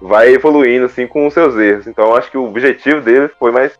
vai 0.00 0.28
evoluindo 0.28 0.86
assim 0.86 1.06
com 1.06 1.26
os 1.26 1.34
seus 1.34 1.56
erros. 1.56 1.86
Então 1.86 2.14
acho 2.14 2.30
que 2.30 2.38
o 2.38 2.46
objetivo 2.46 3.00
dele 3.00 3.28
foi 3.28 3.50
mais 3.50 3.78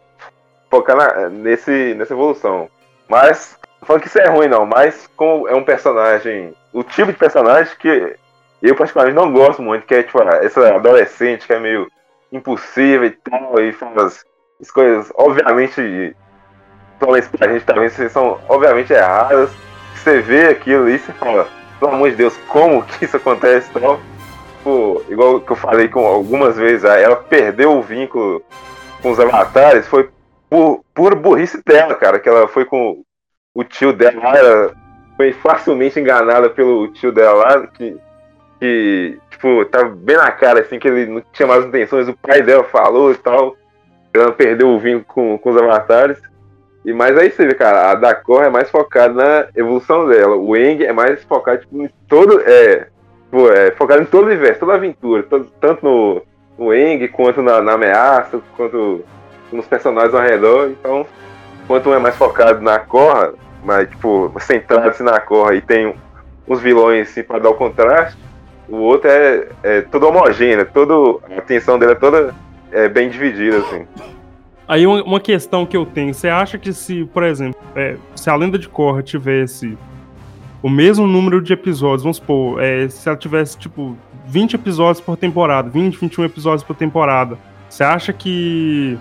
focar 0.71 0.97
na, 0.97 1.29
nesse, 1.29 1.95
nessa 1.95 2.15
evolução. 2.15 2.69
Mas, 3.09 3.59
falando 3.83 4.03
que 4.03 4.09
isso 4.09 4.19
é 4.19 4.29
ruim 4.29 4.49
não, 4.49 4.65
mas 4.65 5.09
como 5.17 5.47
é 5.49 5.55
um 5.55 5.65
personagem, 5.65 6.55
o 6.73 6.83
tipo 6.83 7.13
de 7.13 7.19
personagem 7.19 7.75
que 7.79 8.17
eu 8.63 8.75
particularmente 8.75 9.17
não 9.17 9.33
gosto 9.33 9.61
muito, 9.61 9.87
que 9.87 9.95
é 9.95 10.03
tipo 10.03 10.23
essa 10.23 10.75
adolescente 10.75 11.47
que 11.47 11.53
é 11.53 11.59
meio 11.59 11.87
impossível 12.33 13.05
e 13.05 13.11
tal, 13.11 13.61
e 13.61 13.73
faz 13.73 14.25
as 14.61 14.71
coisas, 14.71 15.13
obviamente, 15.17 16.17
talvez 16.99 17.29
pra 17.29 17.53
gente 17.53 17.67
também 17.67 17.89
são 17.91 18.41
obviamente 18.49 18.93
erradas. 18.93 19.51
Você 19.95 20.21
vê 20.21 20.49
aquilo 20.49 20.89
e 20.89 20.99
você 20.99 21.13
fala, 21.13 21.47
pelo 21.85 21.95
amor 21.95 22.11
de 22.11 22.17
Deus, 22.17 22.37
como 22.49 22.83
que 22.83 23.05
isso 23.05 23.17
acontece 23.17 23.71
e 23.71 23.81
tal. 23.81 24.01
Pô, 24.63 25.03
igual 25.09 25.41
que 25.41 25.53
eu 25.53 25.57
falei 25.57 25.89
com 25.89 26.07
algumas 26.07 26.57
vezes, 26.57 26.85
ela 26.85 27.17
perdeu 27.17 27.77
o 27.77 27.83
vínculo 27.83 28.43
com 29.03 29.11
os 29.11 29.21
avatares, 29.21 29.87
foi 29.87 30.09
por 30.49 30.83
pura 30.95 31.15
burrice 31.15 31.63
dela, 31.63 31.95
cara, 31.95 32.19
que 32.19 32.29
ela 32.29 32.49
foi 32.49 32.65
com 32.65 33.03
o 33.55 33.63
tio 33.63 33.93
dela, 33.93 34.37
ela 34.37 34.75
foi 35.17 35.33
facilmente 35.35 36.01
enganada 36.01 36.49
pelo 36.49 36.89
tio 36.89 37.13
dela 37.13 37.35
lá, 37.35 37.67
que 37.67 37.99
que, 38.61 39.19
tipo, 39.31 39.65
tá 39.67 39.85
bem 39.85 40.17
na 40.17 40.33
cara, 40.33 40.61
assim, 40.61 40.79
que 40.79 40.89
ele 40.89 41.07
não 41.07 41.23
tinha 41.35 41.47
mais 41.47 41.67
intenções, 41.67 42.09
o 42.09 42.17
pai 42.17 42.41
dela 42.41 42.65
falou 42.65 43.13
e 43.13 43.17
tal. 43.17 43.57
Ela 44.15 44.33
perdeu 44.33 44.69
o 44.69 44.79
vínculo 44.79 45.05
com, 45.05 45.39
com 45.39 45.51
os 45.51 45.57
avatares. 45.57 46.19
E 46.85 46.93
mais 46.93 47.17
aí 47.17 47.31
você 47.31 47.47
vê, 47.47 47.55
cara, 47.55 47.91
a 47.91 47.95
da 47.95 48.15
Korra 48.15 48.47
é 48.47 48.51
mais 48.51 48.71
focada 48.71 49.15
na 49.15 49.47
evolução 49.57 50.07
dela. 50.09 50.37
O 50.37 50.57
Eng 50.57 50.85
é 50.85 50.93
mais 50.93 51.23
focado, 51.25 51.61
tipo, 51.61 51.83
em 51.83 51.89
todo. 52.09 52.41
É, 52.41 52.89
tipo, 53.25 53.51
é 53.51 53.71
focado 53.73 54.03
em 54.03 54.07
todo 54.07 54.25
o 54.25 54.27
universo, 54.27 54.61
toda 54.61 54.73
a 54.73 54.77
aventura. 54.77 55.23
Todo, 55.23 55.47
tanto 55.61 55.85
no, 55.85 56.23
no 56.59 56.75
Eng, 56.75 57.09
quanto 57.09 57.41
na, 57.41 57.63
na, 57.63 57.73
ameaça, 57.73 58.41
quanto 58.57 59.05
nos 59.51 59.67
personagens 59.67 60.15
ao 60.15 60.21
redor. 60.21 60.71
Então, 60.71 61.07
quanto 61.67 61.89
um 61.89 61.95
é 61.95 61.99
mais 61.99 62.17
focado 62.17 62.61
na 62.61 62.79
Korra, 62.79 63.33
mas, 63.65 63.89
tipo, 63.89 64.33
centrado-se 64.41 65.03
na 65.03 65.19
Korra 65.21 65.55
e 65.55 65.63
tem 65.63 65.95
uns 66.47 66.61
vilões, 66.61 67.09
assim, 67.09 67.23
pra 67.23 67.39
dar 67.39 67.49
o 67.49 67.55
contraste 67.55 68.25
o 68.69 68.77
outro 68.77 69.11
é, 69.11 69.47
é 69.63 69.81
todo 69.83 70.09
homogêneo, 70.09 70.67
todo, 70.73 71.23
a 71.31 71.39
atenção 71.39 71.79
dele 71.79 71.93
é 71.93 71.97
toda 71.97 72.35
é, 72.73 72.89
bem 72.89 73.09
dividida, 73.09 73.59
assim. 73.59 73.87
Aí 74.67 74.87
uma 74.87 75.21
questão 75.21 75.67
que 75.67 75.77
eu 75.77 75.85
tenho, 75.85 76.15
você 76.15 76.29
acha 76.29 76.59
que 76.59 76.73
se, 76.73 77.05
por 77.07 77.23
exemplo, 77.23 77.61
é, 77.77 77.97
se 78.17 78.31
a 78.31 78.35
Lenda 78.35 78.59
de 78.59 78.69
Korra 78.69 79.03
tivesse 79.03 79.77
o 80.63 80.71
mesmo 80.71 81.07
número 81.07 81.43
de 81.43 81.53
episódios, 81.53 82.03
vamos 82.03 82.17
supor, 82.17 82.63
é, 82.63 82.89
se 82.89 83.07
ela 83.07 83.19
tivesse, 83.19 83.59
tipo, 83.59 83.97
20 84.27 84.55
episódios 84.55 85.05
por 85.05 85.17
temporada, 85.17 85.69
20, 85.69 85.99
21 85.99 86.25
episódios 86.25 86.63
por 86.63 86.75
temporada, 86.75 87.39
você 87.69 87.85
acha 87.85 88.13
que 88.13 88.99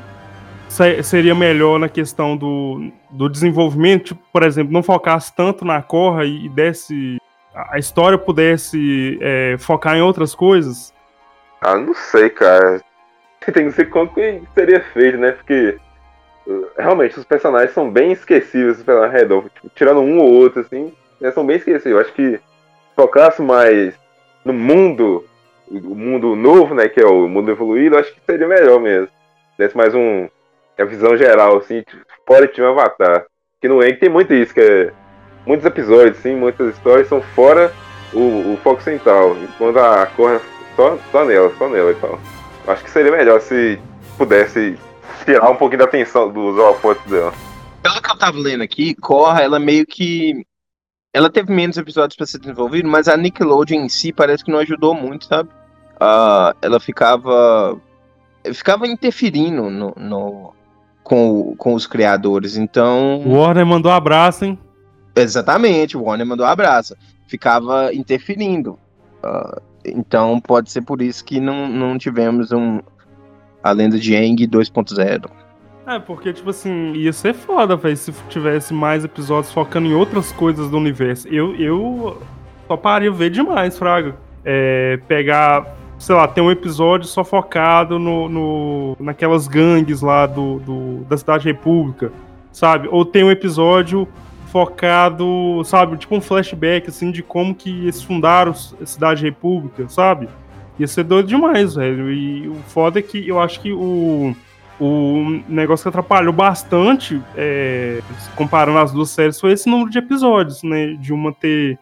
seria 1.04 1.34
melhor 1.34 1.80
na 1.80 1.88
questão 1.88 2.36
do, 2.36 2.92
do 3.10 3.30
desenvolvimento, 3.30 4.08
tipo, 4.08 4.22
por 4.34 4.44
exemplo, 4.44 4.74
não 4.74 4.84
focasse 4.84 5.34
tanto 5.34 5.64
na 5.64 5.82
Korra 5.82 6.26
e, 6.26 6.48
e 6.48 6.50
desse 6.50 7.18
a 7.54 7.78
história 7.78 8.18
pudesse 8.18 9.18
é, 9.22 9.56
focar 9.60 9.96
em 9.96 10.02
outras 10.02 10.34
coisas? 10.34 10.94
Ah, 11.62 11.78
não 11.78 11.94
sei, 11.94 12.30
cara. 12.30 12.82
Tem 13.52 13.66
que 13.66 13.72
ser 13.72 13.90
como 13.90 14.14
que 14.14 14.42
seria 14.54 14.82
feito, 14.82 15.18
né? 15.18 15.32
Porque 15.32 15.78
uh, 16.48 16.68
realmente 16.78 17.20
os 17.20 17.26
personagens 17.26 17.72
são 17.72 17.90
bem 17.90 18.12
esquecíveis 18.12 18.82
pela 18.84 19.08
redor. 19.08 19.50
Tipo, 19.50 19.70
tirando 19.76 20.02
um 20.02 20.20
ou 20.20 20.32
outro, 20.32 20.62
assim, 20.62 20.94
né, 21.20 21.32
são 21.32 21.46
bem 21.46 21.58
esquecíveis. 21.58 21.96
Eu 21.96 22.00
acho 22.00 22.14
que 22.14 22.40
focasse 22.96 23.42
mais 23.42 23.94
no 24.46 24.54
mundo, 24.54 25.26
o 25.70 25.96
mundo 25.96 26.36
novo, 26.36 26.74
né? 26.74 26.88
Que 26.88 27.02
é 27.02 27.06
o 27.06 27.28
mundo 27.28 27.52
evoluído, 27.52 27.98
acho 27.98 28.14
que 28.14 28.22
seria 28.26 28.48
melhor 28.48 28.80
mesmo. 28.80 29.10
Desse 29.58 29.76
mais 29.76 29.94
um. 29.94 30.28
A 30.78 30.86
visão 30.86 31.16
geral, 31.16 31.58
assim, 31.58 31.84
fora 32.26 32.48
de 32.48 32.62
um 32.62 32.68
avatar. 32.68 33.26
Que 33.62 33.68
no 33.68 33.84
Eng 33.84 33.96
tem 33.98 34.10
muito 34.10 34.34
isso, 34.34 34.54
que 34.54 34.60
é 34.60 34.92
muitos 35.46 35.66
episódios, 35.66 36.18
sim, 36.18 36.36
muitas 36.36 36.74
histórias 36.74 37.08
são 37.08 37.22
fora 37.22 37.72
o, 38.14 38.54
o 38.54 38.60
foco 38.64 38.82
central. 38.82 39.36
Enquanto 39.38 39.78
a 39.78 40.06
Korra 40.08 40.42
só, 40.76 40.98
só 41.12 41.26
nela, 41.26 41.52
só 41.58 41.70
nela 41.70 41.92
e 41.92 41.96
tal. 41.96 42.20
Acho 42.68 42.84
que 42.84 42.92
seria 42.92 43.12
melhor 43.12 43.42
se 43.42 43.80
pudesse 44.18 44.78
tirar 45.26 45.50
um 45.50 45.56
pouquinho 45.56 45.80
da 45.80 45.86
atenção 45.86 46.32
dos 46.32 46.58
holofotes 46.58 47.04
dela. 47.10 47.34
Pelo 47.82 48.02
que 48.02 48.12
eu 48.12 48.18
tava 48.18 48.38
lendo 48.38 48.64
aqui, 48.64 48.96
Korra, 48.96 49.42
ela 49.42 49.60
meio 49.60 49.86
que. 49.86 50.46
Ela 51.14 51.30
teve 51.30 51.54
menos 51.54 51.78
episódios 51.78 52.16
para 52.16 52.26
ser 52.26 52.40
desenvolvido, 52.40 52.88
mas 52.88 53.08
a 53.08 53.16
Nickelodeon 53.16 53.84
em 53.84 53.90
si 53.90 54.12
parece 54.12 54.44
que 54.44 54.52
não 54.52 54.60
ajudou 54.60 54.96
muito, 54.96 55.26
sabe? 55.26 55.50
Uh, 55.96 56.56
ela 56.62 56.80
ficava. 56.80 57.78
Ficava 58.54 58.88
interferindo 58.88 59.70
no, 59.70 59.94
no, 59.96 60.54
com, 61.04 61.56
com 61.58 61.74
os 61.74 61.86
criadores, 61.86 62.58
então. 62.58 63.22
O 63.26 63.38
Warner 63.38 63.66
mandou 63.66 63.92
um 63.92 63.96
abraço, 63.96 64.46
hein? 64.46 64.60
Exatamente, 65.16 65.96
o 65.96 66.04
Warner 66.04 66.26
mandou 66.26 66.46
um 66.46 66.50
abraço. 66.50 66.96
Ficava 67.28 67.94
interferindo. 67.94 68.80
Uh, 69.24 69.62
então 69.86 70.40
pode 70.40 70.72
ser 70.72 70.82
por 70.82 71.02
isso 71.02 71.24
que 71.24 71.40
não, 71.40 71.68
não 71.68 71.98
tivemos 71.98 72.52
um 72.52 72.80
a 73.64 73.72
lenda 73.72 73.98
de 73.98 74.16
Aang 74.16 74.46
2.0. 74.48 75.30
É, 75.86 76.00
porque, 76.00 76.32
tipo 76.32 76.50
assim, 76.50 76.94
ia 76.94 77.12
ser 77.12 77.34
foda, 77.34 77.76
velho, 77.76 77.96
se 77.98 78.14
tivesse 78.30 78.74
mais 78.74 79.04
episódios 79.04 79.52
focando 79.52 79.88
em 79.88 79.94
outras 79.94 80.32
coisas 80.32 80.70
do 80.70 80.78
universo. 80.78 81.28
Eu, 81.28 81.56
eu 81.56 82.22
toparia 82.68 83.12
ver 83.12 83.30
demais, 83.30 83.78
Fraga. 83.78 84.16
É, 84.46 84.98
pegar, 85.08 85.76
sei 85.98 86.16
lá, 86.16 86.28
ter 86.28 86.42
um 86.42 86.52
episódio 86.52 87.08
só 87.08 87.24
focado 87.24 88.00
no, 88.00 88.30
no, 88.30 88.98
naquelas 89.00 89.48
gangues 89.48 90.02
lá 90.02 90.26
do, 90.26 90.60
do, 90.60 91.06
da 91.06 91.18
Cidade 91.18 91.46
República, 91.46 92.12
sabe? 92.52 92.88
Ou 92.90 93.04
tem 93.04 93.24
um 93.24 93.32
episódio 93.32 94.08
focado, 94.54 95.64
sabe, 95.66 95.98
tipo 95.98 96.16
um 96.16 96.22
flashback, 96.22 96.88
assim, 96.88 97.10
de 97.10 97.24
como 97.24 97.56
que 97.56 97.72
eles 97.72 98.04
fundaram 98.04 98.52
a 98.52 98.86
Cidade 98.86 99.24
República, 99.24 99.90
sabe? 99.90 100.30
Ia 100.78 100.88
ser 100.88 101.04
doido 101.04 101.28
demais, 101.28 101.74
velho. 101.74 102.12
E 102.12 102.48
o 102.48 102.54
foda 102.68 103.00
é 103.00 103.02
que 103.02 103.28
eu 103.28 103.42
acho 103.42 103.60
que 103.60 103.74
o, 103.74 104.36
o 104.80 105.42
negócio 105.50 105.84
que 105.84 105.90
atrapalhou 105.90 106.32
bastante, 106.32 107.20
é, 107.36 108.00
comparando 108.36 108.78
as 108.78 108.92
duas 108.92 109.10
séries, 109.10 109.42
foi 109.42 109.54
esse 109.54 109.68
número 109.68 109.90
de 109.90 109.98
episódios, 109.98 110.62
né? 110.62 110.94
De 111.00 111.12
uma 111.12 111.34
ter 111.34 111.80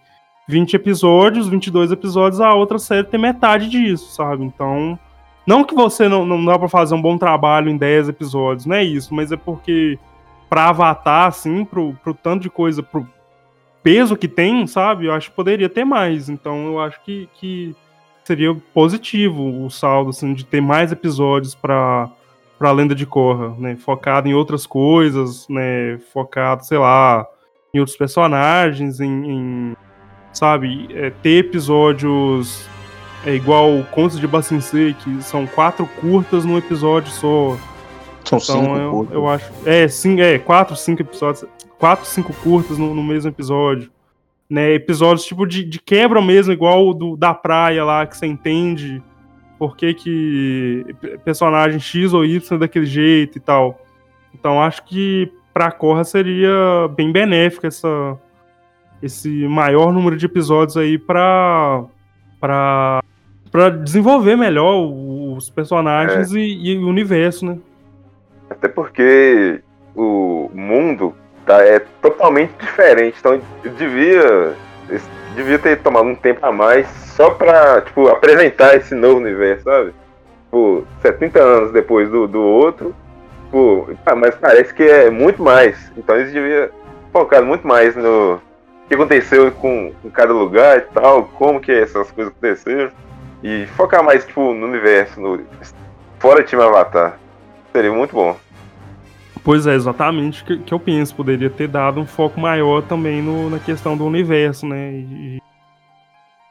20 0.47 0.73
episódios, 0.73 1.49
22 1.49 1.91
episódios, 1.91 2.39
a 2.39 2.53
outra 2.53 2.79
série 2.79 3.03
ter 3.03 3.17
metade 3.17 3.67
disso, 3.67 4.13
sabe? 4.13 4.45
Então, 4.45 4.97
não 5.45 5.65
que 5.65 5.75
você 5.75 6.07
não, 6.07 6.25
não 6.25 6.45
dá 6.45 6.57
pra 6.57 6.69
fazer 6.69 6.95
um 6.95 7.01
bom 7.01 7.17
trabalho 7.17 7.69
em 7.69 7.75
10 7.75 8.07
episódios, 8.07 8.65
não 8.65 8.77
é 8.77 8.83
isso, 8.83 9.13
mas 9.13 9.29
é 9.29 9.37
porque 9.37 9.99
pra 10.51 10.67
Avatar, 10.67 11.27
assim, 11.27 11.63
pro, 11.63 11.93
pro 12.03 12.13
tanto 12.13 12.41
de 12.41 12.49
coisa, 12.49 12.83
pro 12.83 13.07
peso 13.81 14.17
que 14.17 14.27
tem, 14.27 14.67
sabe? 14.67 15.05
Eu 15.05 15.13
acho 15.13 15.29
que 15.29 15.35
poderia 15.37 15.69
ter 15.69 15.85
mais. 15.85 16.27
Então 16.27 16.73
eu 16.73 16.79
acho 16.81 17.01
que, 17.05 17.29
que 17.35 17.73
seria 18.25 18.53
positivo 18.73 19.65
o 19.65 19.71
saldo, 19.71 20.09
assim, 20.09 20.33
de 20.33 20.43
ter 20.43 20.59
mais 20.59 20.91
episódios 20.91 21.55
pra, 21.55 22.09
pra 22.59 22.73
Lenda 22.73 22.93
de 22.93 23.05
Korra, 23.05 23.55
né? 23.57 23.77
Focado 23.77 24.27
em 24.27 24.33
outras 24.33 24.67
coisas, 24.67 25.47
né? 25.47 25.97
Focado, 26.11 26.65
sei 26.65 26.77
lá, 26.77 27.25
em 27.73 27.79
outros 27.79 27.95
personagens, 27.95 28.99
em, 28.99 29.31
em 29.31 29.77
sabe? 30.33 30.89
É, 30.93 31.11
ter 31.11 31.45
episódios 31.45 32.67
é 33.25 33.33
igual 33.33 33.85
Contos 33.91 34.19
de 34.19 34.27
Bacincê, 34.27 34.93
que 34.99 35.23
são 35.23 35.47
quatro 35.47 35.87
curtas 36.01 36.43
num 36.43 36.57
episódio 36.57 37.09
só. 37.09 37.57
São 38.39 38.63
então, 38.63 38.75
cinco 38.75 39.07
eu, 39.11 39.19
eu, 39.19 39.27
acho. 39.27 39.51
É, 39.65 39.87
sim, 39.87 40.21
é, 40.21 40.39
quatro, 40.39 40.75
cinco 40.75 41.01
episódios. 41.01 41.45
Quatro, 41.77 42.05
cinco 42.05 42.33
curtas 42.33 42.77
no, 42.77 42.93
no 42.93 43.03
mesmo 43.03 43.29
episódio. 43.29 43.91
Né, 44.49 44.73
episódios 44.73 45.25
tipo 45.25 45.47
de, 45.47 45.63
de 45.63 45.79
quebra 45.79 46.21
mesmo, 46.21 46.51
igual 46.51 46.85
o 46.85 46.93
do, 46.93 47.15
da 47.15 47.33
praia 47.33 47.85
lá, 47.85 48.05
que 48.05 48.17
você 48.17 48.25
entende 48.25 49.01
por 49.57 49.77
que, 49.77 49.93
que 49.93 50.85
personagem 51.23 51.79
X 51.79 52.13
ou 52.13 52.25
Y 52.25 52.55
é 52.55 52.57
daquele 52.57 52.85
jeito 52.85 53.37
e 53.37 53.41
tal. 53.41 53.79
Então 54.33 54.61
acho 54.61 54.83
que 54.83 55.31
pra 55.53 55.71
Corra 55.71 56.03
seria 56.03 56.51
bem 56.95 57.11
benéfico 57.11 57.67
essa, 57.67 58.17
esse 59.01 59.47
maior 59.47 59.93
número 59.93 60.17
de 60.17 60.25
episódios 60.25 60.77
aí 60.77 60.97
pra, 60.97 61.85
pra, 62.39 63.03
pra 63.51 63.69
desenvolver 63.69 64.35
melhor 64.35 64.83
os 64.83 65.49
personagens 65.49 66.33
é. 66.33 66.39
e, 66.39 66.71
e, 66.71 66.77
o 66.77 66.87
universo, 66.87 67.45
né? 67.45 67.57
Até 68.51 68.67
porque 68.67 69.61
o 69.95 70.51
mundo 70.53 71.15
tá, 71.45 71.63
é 71.65 71.79
totalmente 72.01 72.51
diferente. 72.59 73.17
Então 73.19 73.41
devia, 73.77 74.55
devia 75.35 75.57
ter 75.57 75.79
tomado 75.79 76.07
um 76.07 76.15
tempo 76.15 76.45
a 76.45 76.51
mais 76.51 76.87
só 77.15 77.29
pra, 77.31 77.81
tipo, 77.81 78.07
apresentar 78.09 78.75
esse 78.75 78.93
novo 78.93 79.19
universo, 79.19 79.63
sabe? 79.63 79.93
Tipo, 80.45 80.85
70 81.01 81.39
anos 81.39 81.71
depois 81.71 82.09
do, 82.09 82.27
do 82.27 82.41
outro, 82.41 82.93
tipo, 83.45 83.89
ah, 84.05 84.15
mas 84.15 84.35
parece 84.35 84.73
que 84.73 84.83
é 84.83 85.09
muito 85.09 85.41
mais. 85.41 85.91
Então 85.95 86.15
eles 86.15 86.33
deviam 86.33 86.69
focar 87.11 87.41
muito 87.43 87.65
mais 87.65 87.95
no 87.95 88.41
que 88.87 88.95
aconteceu 88.95 89.49
com, 89.53 89.93
com 90.01 90.09
cada 90.09 90.33
lugar 90.33 90.79
e 90.79 90.81
tal, 90.81 91.23
como 91.37 91.61
que 91.61 91.71
essas 91.71 92.11
coisas 92.11 92.33
aconteceram. 92.33 92.91
E 93.41 93.65
focar 93.77 94.03
mais, 94.03 94.25
tipo, 94.25 94.53
no 94.53 94.67
universo, 94.67 95.19
no, 95.19 95.39
fora 96.19 96.43
time 96.43 96.61
Avatar. 96.61 97.17
Seria 97.71 97.91
muito 97.91 98.13
bom. 98.13 98.37
Pois 99.43 99.65
é, 99.65 99.73
exatamente 99.73 100.43
que, 100.43 100.57
que 100.57 100.73
eu 100.73 100.79
penso. 100.79 101.15
Poderia 101.15 101.49
ter 101.49 101.67
dado 101.67 101.99
um 101.99 102.05
foco 102.05 102.39
maior 102.39 102.81
também 102.83 103.21
no, 103.21 103.49
na 103.49 103.59
questão 103.59 103.97
do 103.97 104.05
universo, 104.05 104.67
né? 104.67 104.91
E, 104.93 105.41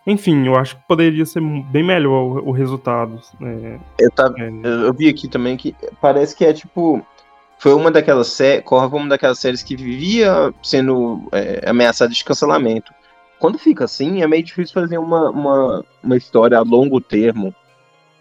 enfim, 0.06 0.46
eu 0.46 0.56
acho 0.56 0.76
que 0.76 0.82
poderia 0.88 1.24
ser 1.24 1.40
bem 1.40 1.84
melhor 1.84 2.12
o, 2.12 2.48
o 2.48 2.50
resultado. 2.50 3.20
Né? 3.38 3.78
Eu, 3.98 4.10
tava, 4.10 4.34
é. 4.38 4.50
eu 4.64 4.92
vi 4.92 5.08
aqui 5.08 5.28
também 5.28 5.56
que 5.56 5.74
parece 6.00 6.34
que 6.34 6.44
é 6.44 6.52
tipo. 6.52 7.04
Foi 7.58 7.74
uma 7.74 7.90
daquelas 7.90 8.28
séries. 8.28 8.64
Corra 8.64 8.88
foi 8.88 8.98
uma 8.98 9.08
daquelas 9.08 9.38
séries 9.38 9.62
que 9.62 9.76
vivia 9.76 10.52
sendo 10.62 11.28
é, 11.30 11.68
ameaçada 11.68 12.12
de 12.12 12.24
cancelamento. 12.24 12.92
Quando 13.38 13.58
fica 13.58 13.84
assim, 13.84 14.22
é 14.22 14.26
meio 14.26 14.42
difícil 14.42 14.74
fazer 14.74 14.98
uma, 14.98 15.30
uma, 15.30 15.84
uma 16.02 16.16
história 16.16 16.58
a 16.58 16.62
longo 16.62 17.00
termo. 17.00 17.54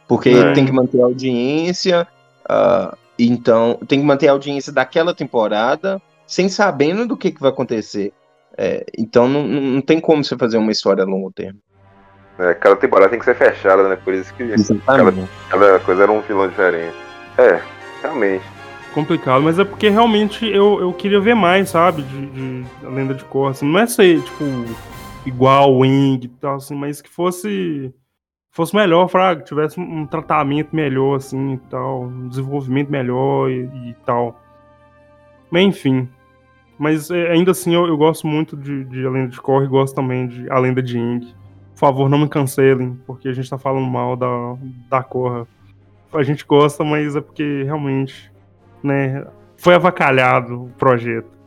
Porque 0.08 0.30
é. 0.30 0.54
tem 0.54 0.66
que 0.66 0.72
manter 0.72 1.02
a 1.02 1.06
audiência. 1.06 2.08
Uh, 2.50 2.98
então, 3.18 3.80
tem 3.88 4.00
que 4.00 4.06
manter 4.06 4.30
a 4.30 4.32
audiência 4.32 4.72
daquela 4.72 5.14
temporada 5.14 6.02
sem 6.26 6.48
sabendo 6.48 7.08
do 7.08 7.18
que, 7.18 7.32
que 7.32 7.42
vai 7.42 7.50
acontecer. 7.50 8.14
É, 8.58 8.86
então, 8.98 9.28
não, 9.28 9.44
não 9.44 9.82
tem 9.82 10.00
como 10.00 10.24
você 10.24 10.38
fazer 10.38 10.58
uma 10.58 10.72
história 10.72 11.04
a 11.04 11.08
longo 11.08 11.32
termo. 11.32 11.60
É, 12.38 12.54
cada 12.54 12.76
temporada 12.76 13.10
tem 13.10 13.20
que 13.20 13.26
ser 13.26 13.36
fechada, 13.36 13.90
né? 13.90 13.98
Por 13.98 14.14
isso 14.14 14.34
que 14.34 14.48
cada, 14.86 15.14
cada, 15.50 15.80
coisa 15.80 16.04
era 16.04 16.12
um 16.12 16.22
vilão 16.22 16.48
diferente. 16.48 16.96
É, 17.38 17.62
realmente. 18.02 18.46
Complicado, 18.94 19.42
mas 19.44 19.60
é 19.60 19.66
porque 19.66 19.90
realmente 19.90 20.46
eu, 20.48 20.80
eu 20.80 20.94
queria 20.94 21.20
ver 21.20 21.36
mais, 21.36 21.70
sabe? 21.70 22.02
De, 22.02 22.26
de 22.28 22.66
a 22.86 22.90
lenda 22.90 23.14
de 23.14 23.24
Korra. 23.26 23.52
Assim, 23.52 23.70
não 23.70 23.80
é 23.80 23.86
ser, 23.86 24.22
tipo, 24.22 24.44
igual 25.26 25.74
o 25.74 25.80
Wing 25.80 26.26
e 26.26 26.28
tal, 26.28 26.56
assim, 26.56 26.76
mas 26.76 27.02
que 27.02 27.10
fosse 27.10 27.94
fosse 28.60 28.76
melhor, 28.76 29.08
Fraga, 29.08 29.42
tivesse 29.42 29.80
um 29.80 30.06
tratamento 30.06 30.76
melhor, 30.76 31.16
assim, 31.16 31.54
e 31.54 31.58
tal, 31.70 32.04
um 32.04 32.28
desenvolvimento 32.28 32.90
melhor 32.90 33.50
e, 33.50 33.62
e 33.64 33.96
tal. 34.06 34.38
Mas, 35.50 35.64
enfim. 35.64 36.10
Mas 36.78 37.10
é, 37.10 37.32
ainda 37.32 37.52
assim, 37.52 37.74
eu, 37.74 37.88
eu 37.88 37.96
gosto 37.96 38.28
muito 38.28 38.58
de, 38.58 38.84
de 38.84 39.06
A 39.06 39.10
Lenda 39.10 39.30
de 39.30 39.40
Korra 39.40 39.64
e 39.64 39.68
gosto 39.70 39.96
também 39.96 40.28
de 40.28 40.52
A 40.52 40.60
Lenda 40.60 40.84
de 40.84 41.00
Ing. 41.00 41.34
Por 41.74 41.80
favor, 41.80 42.10
não 42.10 42.18
me 42.18 42.28
cancelem, 42.28 43.00
porque 43.08 43.30
a 43.30 43.34
gente 43.34 43.50
tá 43.50 43.58
falando 43.58 43.88
mal 43.88 44.18
da, 44.18 44.58
da 44.90 45.04
Korra. 45.04 45.48
A 46.12 46.22
gente 46.22 46.46
gosta, 46.46 46.84
mas 46.84 47.16
é 47.16 47.22
porque 47.22 47.64
realmente, 47.64 48.30
né, 48.84 49.26
foi 49.56 49.74
avacalhado 49.74 50.66
o 50.66 50.70
projeto. 50.72 51.39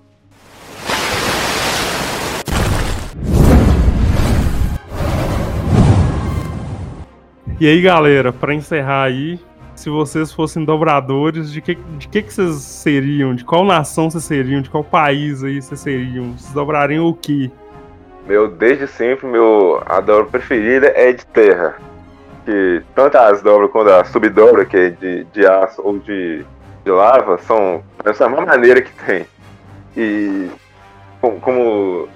E 7.63 7.69
aí, 7.69 7.81
galera, 7.81 8.33
para 8.33 8.53
encerrar 8.53 9.05
aí, 9.05 9.39
se 9.77 9.89
vocês 9.89 10.33
fossem 10.33 10.65
dobradores, 10.65 11.53
de 11.53 11.61
que, 11.61 11.77
de 11.77 12.09
que, 12.09 12.21
que 12.21 12.35
vocês 12.35 12.57
seriam? 12.57 13.37
De 13.37 13.45
qual 13.45 13.65
nação 13.65 14.11
vocês 14.11 14.25
seriam? 14.25 14.61
De 14.61 14.69
qual 14.69 14.83
país 14.83 15.45
aí 15.45 15.63
vocês 15.63 15.79
seriam? 15.79 16.33
Vocês 16.33 16.53
dobrariam 16.53 17.07
o 17.07 17.15
quê? 17.15 17.53
Meu, 18.27 18.49
desde 18.49 18.89
sempre, 18.89 19.29
meu, 19.29 19.81
a 19.87 20.01
dobra 20.01 20.25
preferida 20.25 20.89
é 20.89 21.13
de 21.13 21.25
terra. 21.27 21.77
Que 22.45 22.83
tanto 22.97 23.17
as 23.17 23.41
dobras 23.43 23.71
quanto 23.71 23.91
a 23.91 24.05
subdobra, 24.07 24.65
que 24.65 24.77
é 24.77 24.91
de, 24.91 25.23
de 25.33 25.47
aço 25.47 25.81
ou 25.85 26.01
de, 26.01 26.45
de 26.85 26.91
lava, 26.91 27.39
são 27.39 27.81
essa 28.05 28.29
mesma 28.29 28.45
maneira 28.45 28.83
que 28.83 28.91
tem. 29.07 29.25
E 29.97 30.51
como, 31.21 31.39
como 31.39 32.09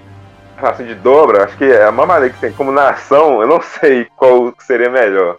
assim, 0.65 0.85
de 0.85 0.95
dobra, 0.95 1.43
acho 1.43 1.57
que 1.57 1.65
é 1.65 1.83
a 1.83 1.91
maneira 1.91 2.33
que 2.33 2.39
tem 2.39 2.51
como 2.51 2.71
nação, 2.71 3.41
eu 3.41 3.47
não 3.47 3.61
sei 3.61 4.05
qual 4.15 4.53
seria 4.59 4.89
melhor. 4.89 5.37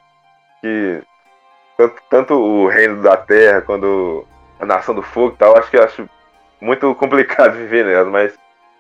Que 0.61 1.03
tanto, 1.77 2.03
tanto 2.11 2.35
o 2.35 2.69
reino 2.69 3.03
da 3.03 3.17
terra 3.17 3.63
quanto 3.63 4.27
a 4.61 4.67
nação 4.67 4.95
do 4.95 5.03
fogo 5.03 5.35
e 5.35 5.39
tal, 5.39 5.57
acho 5.57 5.71
que 5.71 5.77
eu 5.77 5.85
acho 5.85 6.09
muito 6.61 6.95
complicado 6.97 7.57
viver 7.57 7.85
nelas, 7.85 8.09
mas 8.09 8.39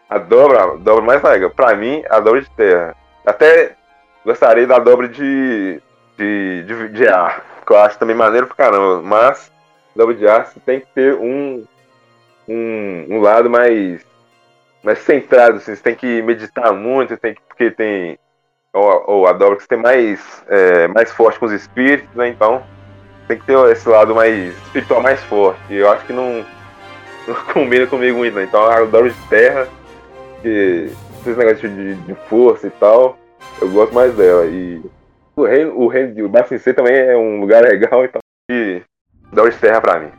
a 0.09 0.19
dobra, 0.19 0.63
a 0.63 0.77
dobra 0.77 1.05
mais 1.05 1.23
legal, 1.23 1.51
pra 1.51 1.75
mim, 1.77 2.03
a 2.09 2.21
dobra 2.21 2.41
de 2.41 2.51
terra. 2.51 2.97
Até 3.27 3.77
gostaria 4.25 4.67
da 4.67 4.79
dobra 4.79 5.09
de, 5.09 5.81
de, 6.17 6.63
de, 6.65 6.89
de 6.89 7.09
ar, 7.09 7.45
que 7.67 7.73
eu 7.73 7.79
acho 7.79 7.99
também 7.99 8.17
maneiro 8.17 8.47
pra 8.47 8.57
caramba, 8.57 9.03
mas 9.03 9.53
dobra 9.95 10.15
de 10.15 10.27
ar 10.27 10.51
tem 10.65 10.81
que 10.81 10.87
ter 10.95 11.15
um, 11.15 11.65
um, 12.49 13.07
um 13.11 13.21
lado 13.21 13.51
mais 13.51 14.08
mais 14.83 14.99
centrado, 15.01 15.57
assim, 15.57 15.75
você 15.75 15.83
tem 15.83 15.95
que 15.95 16.23
meditar 16.23 16.73
muito, 16.73 17.17
tem 17.17 17.35
que, 17.35 17.41
porque 17.49 17.71
tem. 17.71 18.19
Ou, 18.73 19.05
ou 19.07 19.27
a 19.27 19.33
dobra 19.33 19.57
que 19.57 19.63
você 19.63 19.69
tem 19.69 19.79
mais, 19.79 20.45
é, 20.49 20.89
mais 20.89 21.11
forte 21.11 21.39
com 21.39 21.47
os 21.47 21.53
espíritos, 21.53 22.15
né? 22.15 22.29
Então 22.29 22.63
tem 23.27 23.39
que 23.39 23.47
ter 23.47 23.59
esse 23.71 23.89
lado 23.89 24.15
mais 24.15 24.57
espiritual 24.65 25.03
mais 25.03 25.23
forte. 25.25 25.61
E 25.71 25.77
eu 25.77 25.91
acho 25.91 26.07
que 26.07 26.13
não, 26.13 26.45
não 27.27 27.35
combina 27.53 27.87
comigo 27.87 28.19
muito, 28.19 28.35
né? 28.35 28.45
Então 28.45 28.63
a 28.65 28.81
dobra 28.85 29.11
de 29.11 29.29
terra, 29.29 29.69
que 30.43 30.91
esses 31.21 31.37
negócios 31.37 31.75
de, 31.75 31.95
de, 31.95 32.15
força 32.29 32.67
e 32.67 32.71
tal, 32.71 33.19
eu 33.61 33.69
gosto 33.71 33.95
mais 33.95 34.15
dela. 34.15 34.47
E 34.47 34.83
o 35.35 35.45
reino, 35.45 35.79
o 35.79 35.89
reino 35.89 36.15
de 36.15 36.23
Bafin 36.29 36.59
também 36.73 36.95
é 36.95 37.17
um 37.17 37.41
lugar 37.41 37.63
legal, 37.65 38.05
então 38.05 38.21
e 38.51 38.83
dobra 39.33 39.51
de 39.51 39.59
terra 39.59 39.81
pra 39.81 39.99
mim 39.99 40.18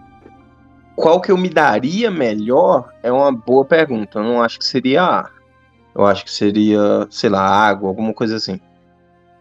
qual 1.00 1.22
que 1.22 1.32
eu 1.32 1.38
me 1.38 1.48
daria 1.48 2.12
melhor 2.12 2.92
é 3.02 3.10
uma 3.10 3.32
boa 3.32 3.64
pergunta. 3.64 4.20
Eu 4.20 4.24
não 4.24 4.44
acho 4.44 4.60
que 4.60 4.66
seria 4.66 5.02
ar. 5.02 5.32
Eu 5.96 6.06
acho 6.06 6.26
que 6.26 6.32
seria, 6.32 7.08
sei 7.10 7.30
lá, 7.30 7.42
água, 7.42 7.88
alguma 7.88 8.14
coisa 8.14 8.36
assim. 8.36 8.60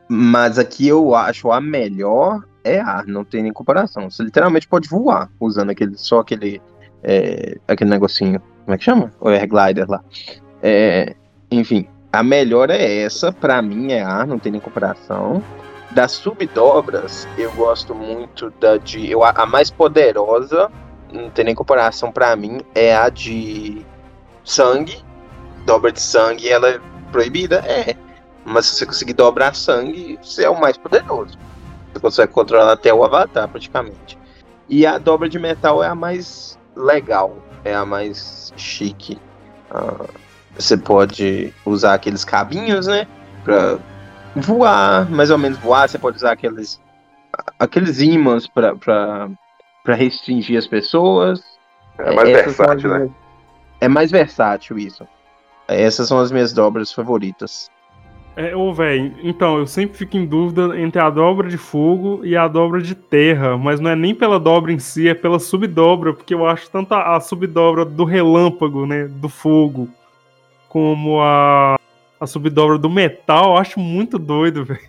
Mas 0.09 0.57
aqui 0.57 0.87
eu 0.87 1.17
acho 1.17 1.51
a 1.51 1.61
melhor 1.61 2.45
é 2.63 2.79
ar, 2.79 3.07
não 3.07 3.25
tem 3.25 3.43
nem 3.43 3.53
comparação. 3.53 4.09
Você 4.09 4.23
literalmente 4.23 4.69
pode 4.69 4.89
voar 4.89 5.29
usando 5.41 5.71
aquele, 5.71 5.99
só 5.99 6.21
aquele, 6.21 6.63
é, 7.03 7.59
aquele 7.67 7.91
negocinho. 7.91 8.41
Como 8.65 8.75
é 8.75 8.79
que 8.79 8.85
chama? 8.85 9.11
O 9.21 9.29
air 9.29 9.49
glider 9.49 9.91
lá. 9.91 10.03
É, 10.63 11.17
enfim, 11.51 11.89
a 12.13 12.23
melhor 12.23 12.71
é 12.71 13.01
essa, 13.03 13.33
para 13.33 13.61
mim 13.61 13.93
é 13.93 14.03
ar, 14.03 14.27
não 14.27 14.39
tem 14.39 14.53
nem 14.53 14.61
comparação. 14.61 15.43
Das 15.91 16.13
subdobras, 16.13 17.27
eu 17.37 17.51
gosto 17.53 17.95
muito 17.95 18.53
da 18.61 18.77
de. 18.77 19.11
Eu, 19.11 19.25
a 19.25 19.47
mais 19.47 19.71
poderosa 19.71 20.71
não 21.13 21.31
tem 21.31 21.45
nem 21.45 21.55
comparação 21.55 22.13
para 22.13 22.35
mim, 22.37 22.61
é 22.75 22.97
a 22.97 23.09
de 23.09 23.85
sangue. 24.45 25.05
Dobra 25.65 25.93
de 25.93 26.01
sangue, 26.01 26.49
ela 26.49 26.69
é 26.69 26.81
proibida? 27.13 27.57
É. 27.67 27.95
Mas 28.45 28.67
se 28.67 28.77
você 28.77 28.87
conseguir 28.87 29.13
dobrar 29.13 29.55
sangue, 29.55 30.19
você 30.23 30.45
é 30.45 30.51
o 30.51 30.59
mais 30.59 30.77
poderoso. 30.77 31.39
Você 31.93 32.01
consegue 32.01 32.33
controlar 32.33 32.73
até 32.73 32.93
o 32.93 33.05
avatar, 33.05 33.49
praticamente. 33.49 34.19
E 34.69 34.87
a 34.87 34.99
dobra 34.99 35.29
de 35.29 35.39
metal 35.39 35.83
é 35.83 35.89
a 35.89 35.95
mais 35.95 36.59
legal, 36.75 37.37
é 37.65 37.75
a 37.75 37.85
mais 37.85 38.53
chique. 38.57 39.19
Ah, 39.71 40.07
você 40.59 40.77
pode 40.77 41.53
usar 41.65 41.95
aqueles 41.95 42.25
cabinhos, 42.25 42.87
né? 42.87 43.07
Pra 43.45 43.79
voar, 44.35 45.11
mais 45.11 45.31
ou 45.31 45.39
menos 45.39 45.59
voar. 45.59 45.89
Você 45.89 45.99
pode 45.99 46.17
usar 46.17 46.33
aqueles, 46.33 46.81
aqueles 47.59 48.01
ímãs 48.01 48.47
pra, 48.47 48.75
pra 48.75 49.29
para 49.89 49.95
restringir 49.95 50.59
as 50.59 50.67
pessoas. 50.67 51.43
É 51.97 52.15
mais 52.15 52.29
Essas 52.29 52.57
versátil, 52.59 52.91
né? 52.91 53.11
É 53.81 53.89
mais 53.89 54.11
versátil 54.11 54.79
isso. 54.79 55.09
Essas 55.67 56.09
são 56.09 56.19
as 56.19 56.31
minhas 56.31 56.53
dobras 56.53 56.93
favoritas. 56.93 57.71
É, 58.37 58.55
ô, 58.55 58.71
velho, 58.75 59.15
então, 59.23 59.57
eu 59.57 59.67
sempre 59.67 59.97
fico 59.97 60.19
em 60.19 60.27
dúvida 60.27 60.79
entre 60.79 61.01
a 61.01 61.09
dobra 61.09 61.49
de 61.49 61.57
fogo 61.57 62.21
e 62.23 62.37
a 62.37 62.47
dobra 62.47 62.83
de 62.83 62.95
terra, 62.95 63.57
mas 63.57 63.81
não 63.81 63.91
é 63.91 63.97
nem 63.97 64.15
pela 64.15 64.39
dobra 64.39 64.71
em 64.71 64.79
si, 64.79 65.09
é 65.09 65.15
pela 65.15 65.39
subdobra, 65.39 66.13
porque 66.13 66.35
eu 66.35 66.47
acho 66.47 66.71
tanto 66.71 66.93
a, 66.93 67.17
a 67.17 67.21
subdobra 67.21 67.87
do 67.87 68.05
relâmpago, 68.05 68.85
né, 68.85 69.07
do 69.07 69.31
fogo, 69.31 69.89
como 70.69 71.19
a, 71.23 71.79
a 72.21 72.27
subdobra 72.27 72.77
do 72.77 72.91
metal, 72.91 73.53
eu 73.53 73.57
acho 73.57 73.81
muito 73.81 74.19
doido, 74.19 74.67
velho. 74.67 74.81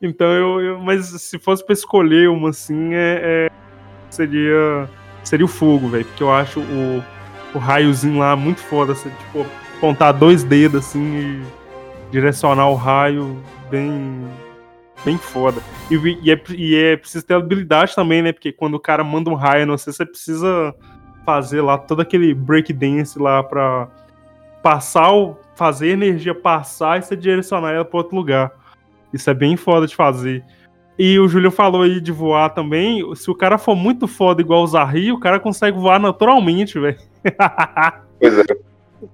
então 0.00 0.28
eu, 0.28 0.60
eu, 0.60 0.78
Mas 0.78 1.06
se 1.20 1.36
fosse 1.40 1.66
pra 1.66 1.72
escolher 1.72 2.30
uma 2.30 2.50
assim, 2.50 2.94
é, 2.94 3.48
é 3.50 3.67
seria 4.10 4.88
seria 5.24 5.44
o 5.44 5.48
fogo, 5.48 5.88
velho. 5.88 6.04
Porque 6.04 6.22
eu 6.22 6.32
acho 6.32 6.60
o, 6.60 7.04
o 7.54 7.58
raiozinho 7.58 8.18
lá 8.18 8.34
muito 8.36 8.60
foda. 8.60 8.94
Você, 8.94 9.10
tipo, 9.10 9.46
apontar 9.76 10.12
dois 10.12 10.42
dedos 10.44 10.86
assim 10.86 11.16
e 11.16 11.42
direcionar 12.10 12.68
o 12.68 12.74
raio 12.74 13.40
bem 13.70 14.26
bem 15.04 15.16
foda. 15.16 15.60
E, 15.90 15.94
e, 16.22 16.30
é, 16.30 16.40
e 16.50 16.74
é 16.74 16.96
preciso 16.96 17.24
ter 17.24 17.34
habilidade 17.34 17.94
também, 17.94 18.22
né? 18.22 18.32
Porque 18.32 18.52
quando 18.52 18.74
o 18.74 18.80
cara 18.80 19.04
manda 19.04 19.30
um 19.30 19.34
raio, 19.34 19.66
não 19.66 19.78
sei, 19.78 19.92
você 19.92 20.04
precisa 20.04 20.74
fazer 21.24 21.60
lá 21.60 21.78
todo 21.78 22.00
aquele 22.00 22.34
breakdance 22.34 23.18
lá 23.18 23.42
pra 23.42 23.88
passar 24.62 25.12
o. 25.12 25.36
fazer 25.54 25.90
a 25.90 25.92
energia 25.92 26.34
passar 26.34 26.98
e 26.98 27.02
você 27.02 27.16
direcionar 27.16 27.72
ela 27.72 27.84
pra 27.84 27.98
outro 27.98 28.16
lugar. 28.16 28.52
Isso 29.12 29.28
é 29.30 29.34
bem 29.34 29.56
foda 29.56 29.86
de 29.86 29.94
fazer. 29.94 30.44
E 30.98 31.18
o 31.18 31.28
Júlio 31.28 31.50
falou 31.50 31.82
aí 31.82 32.00
de 32.00 32.10
voar 32.10 32.50
também. 32.50 33.14
Se 33.14 33.30
o 33.30 33.34
cara 33.34 33.56
for 33.56 33.76
muito 33.76 34.08
foda 34.08 34.40
igual 34.42 34.64
o 34.64 34.66
Zahri, 34.66 35.12
o 35.12 35.20
cara 35.20 35.38
consegue 35.38 35.78
voar 35.78 36.00
naturalmente, 36.00 36.78
velho. 36.78 36.98
Pois 38.20 38.36
é. 38.36 38.44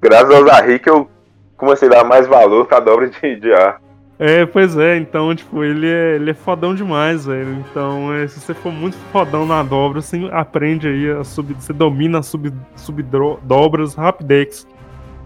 Graças 0.00 0.34
ao 0.34 0.46
Zahri 0.46 0.78
que 0.78 0.88
eu 0.88 1.10
comecei 1.58 1.88
a 1.88 1.90
dar 1.90 2.04
mais 2.04 2.26
valor 2.26 2.64
pra 2.64 2.80
dobra 2.80 3.10
de, 3.10 3.36
de 3.36 3.52
ar. 3.52 3.78
É, 4.18 4.46
pois 4.46 4.78
é, 4.78 4.96
então, 4.96 5.34
tipo, 5.34 5.62
ele 5.62 5.86
é, 5.86 6.14
ele 6.14 6.30
é 6.30 6.34
fodão 6.34 6.74
demais, 6.74 7.26
velho. 7.26 7.62
Então, 7.68 8.14
é, 8.14 8.26
se 8.26 8.40
você 8.40 8.54
for 8.54 8.72
muito 8.72 8.96
fodão 9.12 9.44
na 9.44 9.62
dobra, 9.62 10.00
você 10.00 10.26
aprende 10.32 10.88
aí 10.88 11.10
a 11.10 11.22
sub. 11.22 11.52
Você 11.52 11.74
domina 11.74 12.20
as 12.20 12.26
sub, 12.26 12.50
subdobras 12.76 13.94
rapidex. 13.94 14.66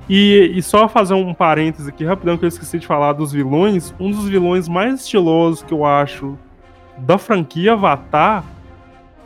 E, 0.09 0.53
e 0.57 0.63
só 0.63 0.89
fazer 0.89 1.15
um 1.15 1.35
parênteses 1.35 1.87
aqui 1.87 2.03
rapidão 2.03 2.39
que 2.39 2.45
eu 2.45 2.49
esqueci 2.49 2.79
de 2.79 2.87
falar 2.87 3.13
dos 3.13 3.31
vilões. 3.31 3.95
Um 4.01 4.11
dos 4.11 4.27
vilões 4.27 4.67
mais 4.67 5.03
estilosos 5.03 5.63
que 5.63 5.73
eu 5.73 5.85
acho 5.85 6.37
da 7.01 7.19
franquia 7.19 7.73
Avatar 7.73 8.45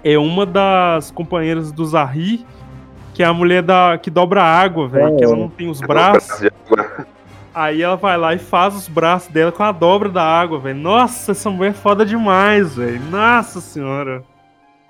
é 0.04 0.18
uma 0.18 0.44
das 0.44 1.10
companheiras 1.10 1.70
do 1.70 1.84
Zahri, 1.84 2.44
que 3.14 3.22
é 3.22 3.26
a 3.26 3.32
mulher 3.32 3.62
da, 3.62 3.98
que 3.98 4.10
dobra 4.10 4.42
água, 4.42 4.88
velho. 4.88 5.14
É. 5.14 5.16
Que 5.16 5.24
ela 5.24 5.36
não 5.36 5.48
tem 5.48 5.68
os 5.68 5.80
braços. 5.80 6.48
Aí 7.54 7.82
ela 7.82 7.96
vai 7.96 8.16
lá 8.16 8.34
e 8.34 8.38
faz 8.38 8.74
os 8.74 8.88
braços 8.88 9.30
dela 9.30 9.52
com 9.52 9.62
a 9.62 9.72
dobra 9.72 10.08
da 10.08 10.24
água, 10.24 10.58
velho. 10.58 10.78
Nossa, 10.78 11.32
essa 11.32 11.50
mulher 11.50 11.70
é 11.70 11.74
foda 11.74 12.04
demais, 12.04 12.76
velho. 12.76 13.00
Nossa 13.10 13.60
senhora. 13.60 14.24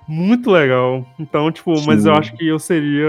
Muito 0.07 0.49
legal. 0.49 1.05
Então, 1.19 1.51
tipo, 1.51 1.75
Sim. 1.75 1.85
mas 1.87 2.05
eu 2.05 2.13
acho 2.13 2.33
que 2.35 2.47
eu 2.47 2.59
seria 2.59 3.07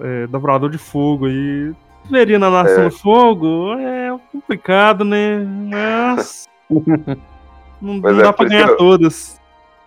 é, 0.00 0.26
dobrador 0.26 0.70
de 0.70 0.78
fogo 0.78 1.28
e 1.28 1.74
veria 2.10 2.38
na 2.38 2.50
Nação 2.50 2.84
é. 2.84 2.88
do 2.88 2.90
Fogo. 2.90 3.74
É 3.74 4.16
complicado, 4.32 5.04
né? 5.04 5.38
Mas. 5.38 6.48
não, 7.84 7.94
não 8.12 8.20
é, 8.20 8.22
dá 8.22 8.32
pra 8.32 8.48
ganhar 8.48 8.68
eu... 8.68 8.76
todas 8.76 9.40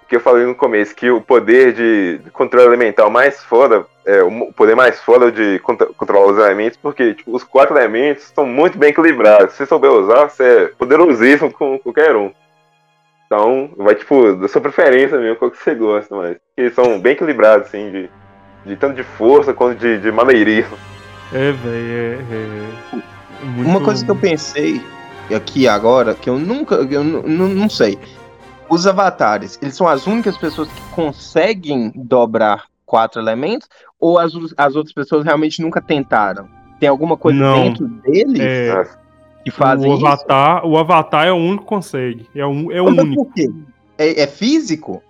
que 0.08 0.16
eu 0.16 0.22
falei 0.22 0.46
no 0.46 0.56
começo, 0.56 0.96
que 0.96 1.10
o 1.12 1.20
poder 1.20 1.74
de 1.74 2.32
controle 2.32 2.68
elemental 2.68 3.10
mais 3.10 3.44
foda, 3.44 3.86
é, 4.06 4.24
o 4.24 4.54
poder 4.54 4.76
mais 4.76 5.02
foda 5.02 5.32
de 5.32 5.60
controlar 5.60 6.32
os 6.32 6.38
elementos, 6.38 6.80
porque 6.82 7.14
tipo, 7.14 7.36
os 7.36 7.44
quatro 7.44 7.78
elementos 7.78 8.24
estão 8.24 8.46
muito 8.46 8.78
bem 8.78 8.90
equilibrados. 8.90 9.52
Se 9.52 9.58
você 9.58 9.66
souber 9.66 9.92
usar, 9.92 10.30
você 10.30 10.44
é 10.44 10.66
poderosíssimo 10.68 11.52
com 11.52 11.78
qualquer 11.80 12.16
um. 12.16 12.32
Então, 13.26 13.70
vai 13.76 13.96
tipo, 13.96 14.34
da 14.36 14.48
sua 14.48 14.62
preferência 14.62 15.18
mesmo, 15.20 15.36
qual 15.36 15.52
que 15.52 15.62
você 15.62 15.76
gosta. 15.76 16.16
Porque 16.16 16.40
eles 16.56 16.74
são 16.74 16.98
bem 17.00 17.12
equilibrados, 17.12 17.68
assim, 17.68 17.92
de, 17.92 18.10
de 18.66 18.76
tanto 18.78 18.96
de 18.96 19.04
força 19.04 19.54
quanto 19.54 19.78
de, 19.78 20.00
de 20.00 20.10
maneirismo. 20.10 20.78
É, 21.34 21.52
velho, 21.52 21.66
é, 21.66 22.18
é, 22.32 23.42
é 23.42 23.46
muito... 23.46 23.70
Uma 23.70 23.82
coisa 23.84 24.06
que 24.06 24.10
eu 24.10 24.16
pensei 24.16 24.82
aqui 25.36 25.68
agora, 25.68 26.14
que 26.16 26.30
eu 26.30 26.38
nunca, 26.38 26.76
eu 26.76 27.04
não 27.04 27.70
sei 27.70 27.98
os 28.70 28.86
avatares, 28.86 29.58
eles 29.62 29.76
são 29.76 29.88
as 29.88 30.08
únicas 30.08 30.38
pessoas 30.38 30.68
que 30.68 30.82
conseguem 30.94 31.92
dobrar 31.96 32.66
quatro 32.86 33.22
elementos? 33.22 33.68
Ou 34.00 34.20
as, 34.20 34.32
as 34.58 34.76
outras 34.76 34.94
pessoas 34.94 35.24
realmente 35.24 35.62
nunca 35.62 35.82
tentaram? 35.82 36.48
Tem 36.80 36.88
alguma 36.90 37.18
coisa 37.18 37.40
Não. 37.40 37.64
dentro 37.64 37.88
deles 37.88 38.40
é, 38.40 38.84
que 39.44 39.52
fazem 39.52 39.90
o 39.90 39.94
avatar, 39.94 40.60
isso? 40.60 40.68
O 40.68 40.78
avatar 40.78 41.28
é 41.28 41.32
o 41.32 41.36
único 41.36 41.64
que 41.64 41.70
consegue. 41.70 42.30
É, 42.36 42.46
um, 42.46 42.72
é 42.72 42.82
o 42.82 42.86
único. 42.86 43.26
Por 43.26 43.34
quê? 43.34 43.50
É, 43.98 44.22
é 44.22 44.28
físico? 44.28 45.02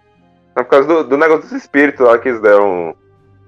É 0.56 0.64
por 0.64 0.70
causa 0.70 0.88
do, 0.88 1.04
do, 1.04 1.18
negócio 1.18 1.44
dos 1.44 1.52
espíritos 1.52 2.06
lá 2.06 2.18
que 2.18 2.30
eles 2.30 2.42
deram. 2.42 2.96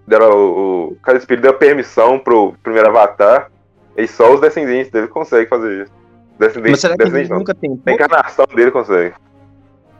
deram 0.06 0.32
o, 0.32 0.90
o, 0.90 0.98
cada 1.02 1.18
espírito 1.18 1.44
deu 1.44 1.54
permissão 1.54 2.20
pro 2.20 2.54
primeiro 2.62 2.90
avatar. 2.90 3.50
E 3.96 4.08
só 4.08 4.34
os 4.34 4.42
descendentes 4.42 4.92
dele 4.92 5.08
conseguem 5.08 5.48
fazer 5.48 5.84
isso. 5.84 5.99
Descendentes, 6.40 6.72
Mas 6.72 6.80
será 6.80 6.94
que 6.94 7.04
descendentes, 7.04 7.30
nunca 7.30 7.54
tentou? 7.54 7.82
A 7.86 7.92
encarnação 7.92 8.46
dele 8.56 8.72
consegue. 8.72 9.14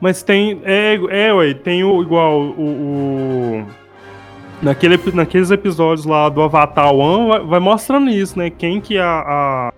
Mas 0.00 0.22
tem. 0.22 0.62
É, 0.64 0.94
é 1.10 1.34
ué, 1.34 1.52
tem 1.52 1.84
o 1.84 2.02
igual 2.02 2.40
o. 2.40 3.62
o 3.62 3.66
naquele, 4.62 4.98
naqueles 5.12 5.50
episódios 5.50 6.06
lá 6.06 6.30
do 6.30 6.40
Avatar 6.40 6.92
One, 6.94 7.28
vai, 7.28 7.40
vai 7.40 7.60
mostrando 7.60 8.08
isso, 8.08 8.38
né? 8.38 8.48
Quem 8.48 8.80
que 8.80 8.96
a, 8.96 9.04
a. 9.06 9.72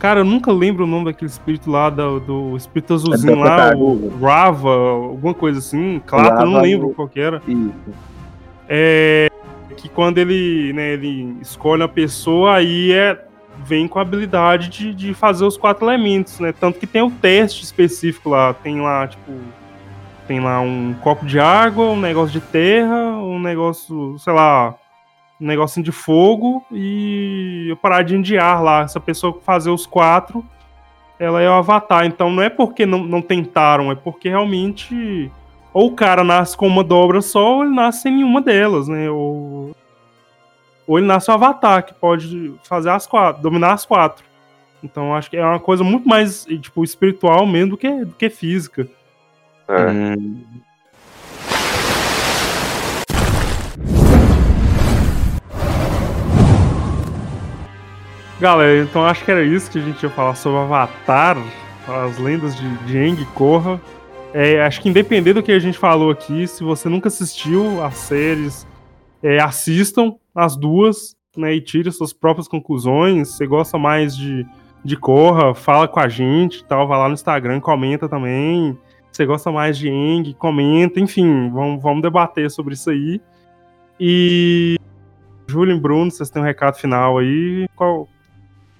Cara, 0.00 0.20
eu 0.20 0.24
nunca 0.24 0.50
lembro 0.52 0.84
o 0.84 0.86
nome 0.86 1.06
daquele 1.06 1.30
espírito 1.30 1.70
lá, 1.70 1.88
do, 1.88 2.18
do 2.18 2.56
espírito 2.56 2.94
azulzinho 2.94 3.32
é 3.32 3.44
lá, 3.44 3.76
o 3.76 4.18
Rava, 4.20 4.70
alguma 4.70 5.34
coisa 5.34 5.60
assim. 5.60 6.02
Claro, 6.04 6.40
eu 6.40 6.46
não 6.46 6.60
lembro 6.60 6.90
qual 6.90 7.08
que 7.08 7.20
era. 7.20 7.40
Isso. 7.46 7.72
É. 8.68 9.28
Que 9.76 9.88
quando 9.88 10.18
ele, 10.18 10.72
né, 10.72 10.94
ele 10.94 11.36
escolhe 11.40 11.84
a 11.84 11.88
pessoa, 11.88 12.56
aí 12.56 12.90
é 12.90 13.27
vem 13.64 13.88
com 13.88 13.98
a 13.98 14.02
habilidade 14.02 14.68
de, 14.68 14.94
de 14.94 15.14
fazer 15.14 15.44
os 15.44 15.56
quatro 15.56 15.86
elementos, 15.86 16.40
né? 16.40 16.52
Tanto 16.52 16.78
que 16.78 16.86
tem 16.86 17.02
o 17.02 17.10
teste 17.10 17.64
específico 17.64 18.30
lá. 18.30 18.54
Tem 18.54 18.80
lá, 18.80 19.06
tipo. 19.06 19.32
Tem 20.26 20.40
lá 20.40 20.60
um 20.60 20.94
copo 21.00 21.24
de 21.24 21.40
água, 21.40 21.86
um 21.86 21.98
negócio 21.98 22.38
de 22.38 22.46
terra, 22.46 23.16
um 23.16 23.40
negócio, 23.40 24.18
sei 24.18 24.34
lá, 24.34 24.74
um 25.40 25.46
negocinho 25.46 25.84
de 25.84 25.92
fogo 25.92 26.62
e 26.70 27.74
paradinha 27.80 28.20
de 28.20 28.36
ar 28.38 28.62
lá. 28.62 28.82
Essa 28.82 29.00
pessoa 29.00 29.40
fazer 29.42 29.70
os 29.70 29.86
quatro, 29.86 30.44
ela 31.18 31.40
é 31.40 31.48
o 31.48 31.54
avatar. 31.54 32.04
Então 32.04 32.30
não 32.30 32.42
é 32.42 32.50
porque 32.50 32.84
não, 32.84 32.98
não 32.98 33.22
tentaram, 33.22 33.90
é 33.90 33.94
porque 33.94 34.28
realmente. 34.28 35.30
Ou 35.72 35.88
o 35.88 35.94
cara 35.94 36.24
nasce 36.24 36.56
com 36.56 36.66
uma 36.66 36.82
dobra 36.82 37.20
só, 37.20 37.56
ou 37.56 37.64
ele 37.64 37.74
nasce 37.74 38.02
sem 38.02 38.12
nenhuma 38.12 38.40
delas, 38.40 38.88
né? 38.88 39.08
Ou 39.10 39.74
ou 40.88 40.98
ele 40.98 41.06
nasce 41.06 41.30
um 41.30 41.34
avatar, 41.34 41.84
que 41.84 41.92
pode 41.92 42.54
fazer 42.64 42.88
as 42.88 43.06
quatro, 43.06 43.42
dominar 43.42 43.74
as 43.74 43.84
quatro. 43.84 44.24
Então 44.82 45.14
acho 45.14 45.28
que 45.28 45.36
é 45.36 45.44
uma 45.44 45.60
coisa 45.60 45.84
muito 45.84 46.08
mais, 46.08 46.46
tipo, 46.46 46.82
espiritual 46.82 47.46
mesmo 47.46 47.72
do 47.72 47.76
que, 47.76 48.04
do 48.06 48.14
que 48.14 48.30
física. 48.30 48.88
É. 49.68 49.90
Hum. 49.90 50.42
Galera, 58.40 58.82
então 58.82 59.04
acho 59.04 59.24
que 59.24 59.30
era 59.30 59.44
isso 59.44 59.70
que 59.70 59.78
a 59.78 59.82
gente 59.82 60.02
ia 60.02 60.08
falar 60.08 60.36
sobre 60.36 60.60
Avatar, 60.60 61.36
as 61.86 62.18
lendas 62.18 62.56
de, 62.56 62.76
de 62.86 62.96
Aang 62.96 63.20
e 63.20 63.26
Korra. 63.26 63.78
É, 64.32 64.62
acho 64.62 64.80
que 64.80 64.88
independente 64.88 65.34
do 65.34 65.42
que 65.42 65.52
a 65.52 65.58
gente 65.58 65.76
falou 65.76 66.10
aqui, 66.10 66.46
se 66.46 66.62
você 66.62 66.88
nunca 66.88 67.08
assistiu 67.08 67.82
as 67.84 67.96
séries, 67.96 68.66
é, 69.22 69.40
assistam 69.40 70.14
as 70.34 70.56
duas, 70.56 71.16
né, 71.36 71.54
e 71.54 71.60
tire 71.60 71.90
suas 71.92 72.12
próprias 72.12 72.48
conclusões. 72.48 73.28
Você 73.28 73.46
gosta 73.46 73.78
mais 73.78 74.16
de, 74.16 74.46
de 74.84 74.96
Corra, 74.96 75.54
fala 75.54 75.86
com 75.86 76.00
a 76.00 76.08
gente 76.08 76.64
tal, 76.64 76.86
vai 76.88 76.98
lá 76.98 77.08
no 77.08 77.14
Instagram, 77.14 77.60
comenta 77.60 78.08
também. 78.08 78.78
Você 79.10 79.24
gosta 79.26 79.50
mais 79.50 79.76
de 79.76 79.88
Eng, 79.88 80.34
comenta, 80.34 81.00
enfim, 81.00 81.50
vamos, 81.50 81.82
vamos 81.82 82.02
debater 82.02 82.50
sobre 82.50 82.74
isso 82.74 82.90
aí. 82.90 83.20
E 83.98 84.76
Júlio 85.48 85.76
e 85.76 85.80
Bruno, 85.80 86.10
vocês 86.10 86.30
têm 86.30 86.42
um 86.42 86.44
recado 86.44 86.76
final 86.76 87.18
aí? 87.18 87.66
Qual, 87.74 88.06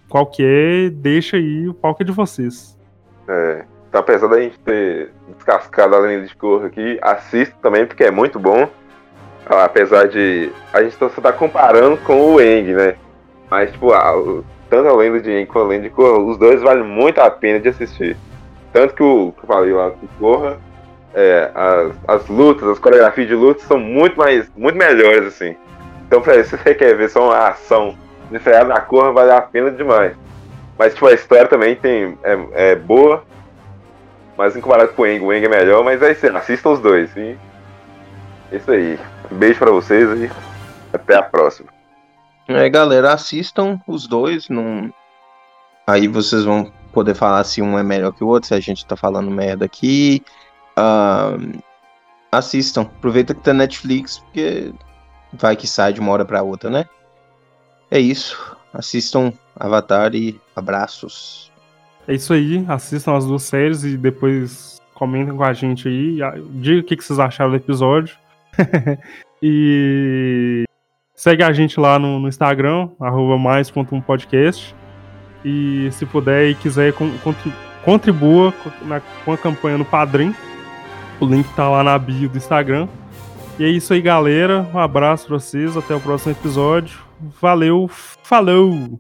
qual 0.09 0.27
que 0.27 0.45
é? 0.45 0.91
Deixa 0.91 1.37
aí, 1.37 1.69
o 1.69 1.75
palco 1.75 2.03
é 2.03 2.07
de 2.07 2.13
vocês. 2.13 2.79
É, 3.27 3.65
tá 3.91 3.99
apesar 3.99 4.29
da 4.29 4.41
gente 4.41 4.59
ter 4.61 5.13
descascado 5.35 5.97
a 5.97 5.99
lenda 5.99 6.27
de 6.27 6.37
Corra 6.37 6.67
aqui, 6.67 6.99
assista 7.03 7.57
também, 7.61 7.87
porque 7.87 8.05
é 8.05 8.11
muito 8.11 8.39
bom. 8.39 8.69
Apesar 9.49 10.09
de. 10.09 10.53
A 10.73 10.83
gente 10.83 10.97
só 10.97 11.09
tá 11.09 11.33
comparando 11.33 11.97
com 11.99 12.35
o 12.35 12.41
Eng, 12.41 12.75
né? 12.75 12.97
Mas, 13.51 13.73
tipo, 13.73 13.93
a, 13.93 14.13
tanto 14.69 14.89
a 14.89 14.97
lenda 14.97 15.21
de 15.21 15.31
Eng 15.31 15.47
quanto 15.47 15.67
a 15.67 15.69
lenda 15.69 15.85
de 15.85 15.91
Korra, 15.91 16.19
os 16.19 16.37
dois 16.37 16.61
valem 16.61 16.85
muito 16.85 17.19
a 17.19 17.31
pena 17.31 17.59
de 17.59 17.69
assistir. 17.69 18.17
Tanto 18.73 18.95
que 18.95 19.03
o 19.03 19.33
que 19.33 19.45
eu 19.45 19.47
falei 19.47 19.73
lá 19.73 19.89
do 19.89 20.09
Korra, 20.19 20.59
é, 21.15 21.51
as, 21.55 21.93
as 22.07 22.29
lutas, 22.29 22.69
as 22.69 22.79
coreografias 22.79 23.27
de 23.27 23.35
luta 23.35 23.63
são 23.65 23.79
muito 23.79 24.19
mais, 24.19 24.51
muito 24.55 24.77
melhores, 24.77 25.27
assim. 25.27 25.57
Então, 26.07 26.21
pra 26.21 26.43
se 26.45 26.51
você 26.57 26.75
quer 26.75 26.95
ver 26.95 27.09
só 27.09 27.25
uma 27.25 27.49
ação 27.49 27.97
diferente 28.31 28.67
na 28.67 28.81
Korra, 28.81 29.13
vale 29.13 29.33
a 29.33 29.41
pena 29.41 29.71
demais. 29.71 30.13
Mas, 30.79 30.93
tipo, 30.93 31.07
a 31.07 31.15
história 31.15 31.49
também 31.49 31.75
tem, 31.75 32.19
é, 32.23 32.73
é 32.73 32.77
boa, 32.77 33.25
mas 34.37 34.55
em 34.55 34.61
comparado 34.61 34.93
com 34.93 35.03
o 35.03 35.07
Eng, 35.07 35.25
o 35.25 35.33
Eng 35.33 35.45
é 35.45 35.49
melhor, 35.49 35.83
mas 35.83 36.03
aí 36.03 36.15
você 36.15 36.29
assista 36.29 36.69
os 36.69 36.79
dois, 36.79 37.11
sim. 37.11 37.37
Isso 38.53 38.71
aí. 38.71 38.99
Beijo 39.31 39.59
para 39.59 39.71
vocês 39.71 40.09
e 40.21 40.31
até 40.93 41.17
a 41.17 41.23
próxima. 41.23 41.69
É, 42.49 42.69
galera, 42.69 43.13
assistam 43.13 43.81
os 43.87 44.07
dois. 44.07 44.49
Não... 44.49 44.93
Aí 45.87 46.09
vocês 46.09 46.45
vão 46.45 46.73
poder 46.93 47.15
falar 47.15 47.45
se 47.45 47.61
um 47.61 47.79
é 47.79 47.83
melhor 47.83 48.13
que 48.13 48.25
o 48.25 48.29
outro, 48.29 48.49
se 48.49 48.55
a 48.55 48.61
gente 48.61 48.87
tá 48.87 48.97
falando 48.97 49.31
merda 49.31 49.65
aqui. 49.65 50.23
Uh, 50.79 51.61
assistam. 52.33 52.83
Aproveita 52.83 53.35
que 53.35 53.43
tá 53.43 53.53
Netflix, 53.53 54.19
porque 54.19 54.73
vai 55.33 55.57
que 55.57 55.67
sai 55.67 55.93
de 55.93 56.01
uma 56.01 56.13
hora 56.13 56.25
pra 56.25 56.43
outra, 56.43 56.71
né? 56.71 56.87
É 57.91 57.99
isso. 57.99 58.57
Assistam 58.73 59.33
Avatar 59.55 60.15
e 60.15 60.41
abraços. 60.55 61.53
É 62.07 62.15
isso 62.15 62.33
aí. 62.33 62.65
Assistam 62.69 63.17
as 63.17 63.27
duas 63.27 63.43
séries 63.43 63.85
e 63.85 63.97
depois 63.97 64.81
comentem 64.95 65.37
com 65.37 65.45
a 65.45 65.53
gente 65.53 65.89
aí. 65.89 66.19
Diga 66.53 66.81
o 66.81 66.85
que 66.85 66.97
vocês 66.97 67.19
acharam 67.19 67.51
do 67.51 67.57
episódio. 67.57 68.17
e 69.43 70.65
segue 71.15 71.43
a 71.43 71.53
gente 71.53 71.79
lá 71.79 71.99
no, 71.99 72.19
no 72.19 72.29
Instagram, 72.29 72.91
arroba. 73.01 73.37
E 75.45 75.89
se 75.93 76.05
puder 76.05 76.51
e 76.51 76.55
quiser 76.55 76.93
contribua 77.85 78.53
com 79.25 79.33
a 79.33 79.39
campanha 79.39 79.79
no 79.79 79.85
Padrim. 79.85 80.35
O 81.21 81.27
link 81.27 81.49
tá 81.55 81.69
lá 81.69 81.83
na 81.83 81.99
bio 81.99 82.29
do 82.29 82.37
Instagram. 82.37 82.89
E 83.59 83.65
é 83.65 83.69
isso 83.69 83.93
aí, 83.93 84.01
galera. 84.01 84.69
Um 84.73 84.79
abraço 84.79 85.27
pra 85.27 85.39
vocês. 85.39 85.77
Até 85.77 85.95
o 85.95 86.01
próximo 86.01 86.33
episódio. 86.33 86.99
Valeu, 87.41 87.89
falou! 87.89 88.99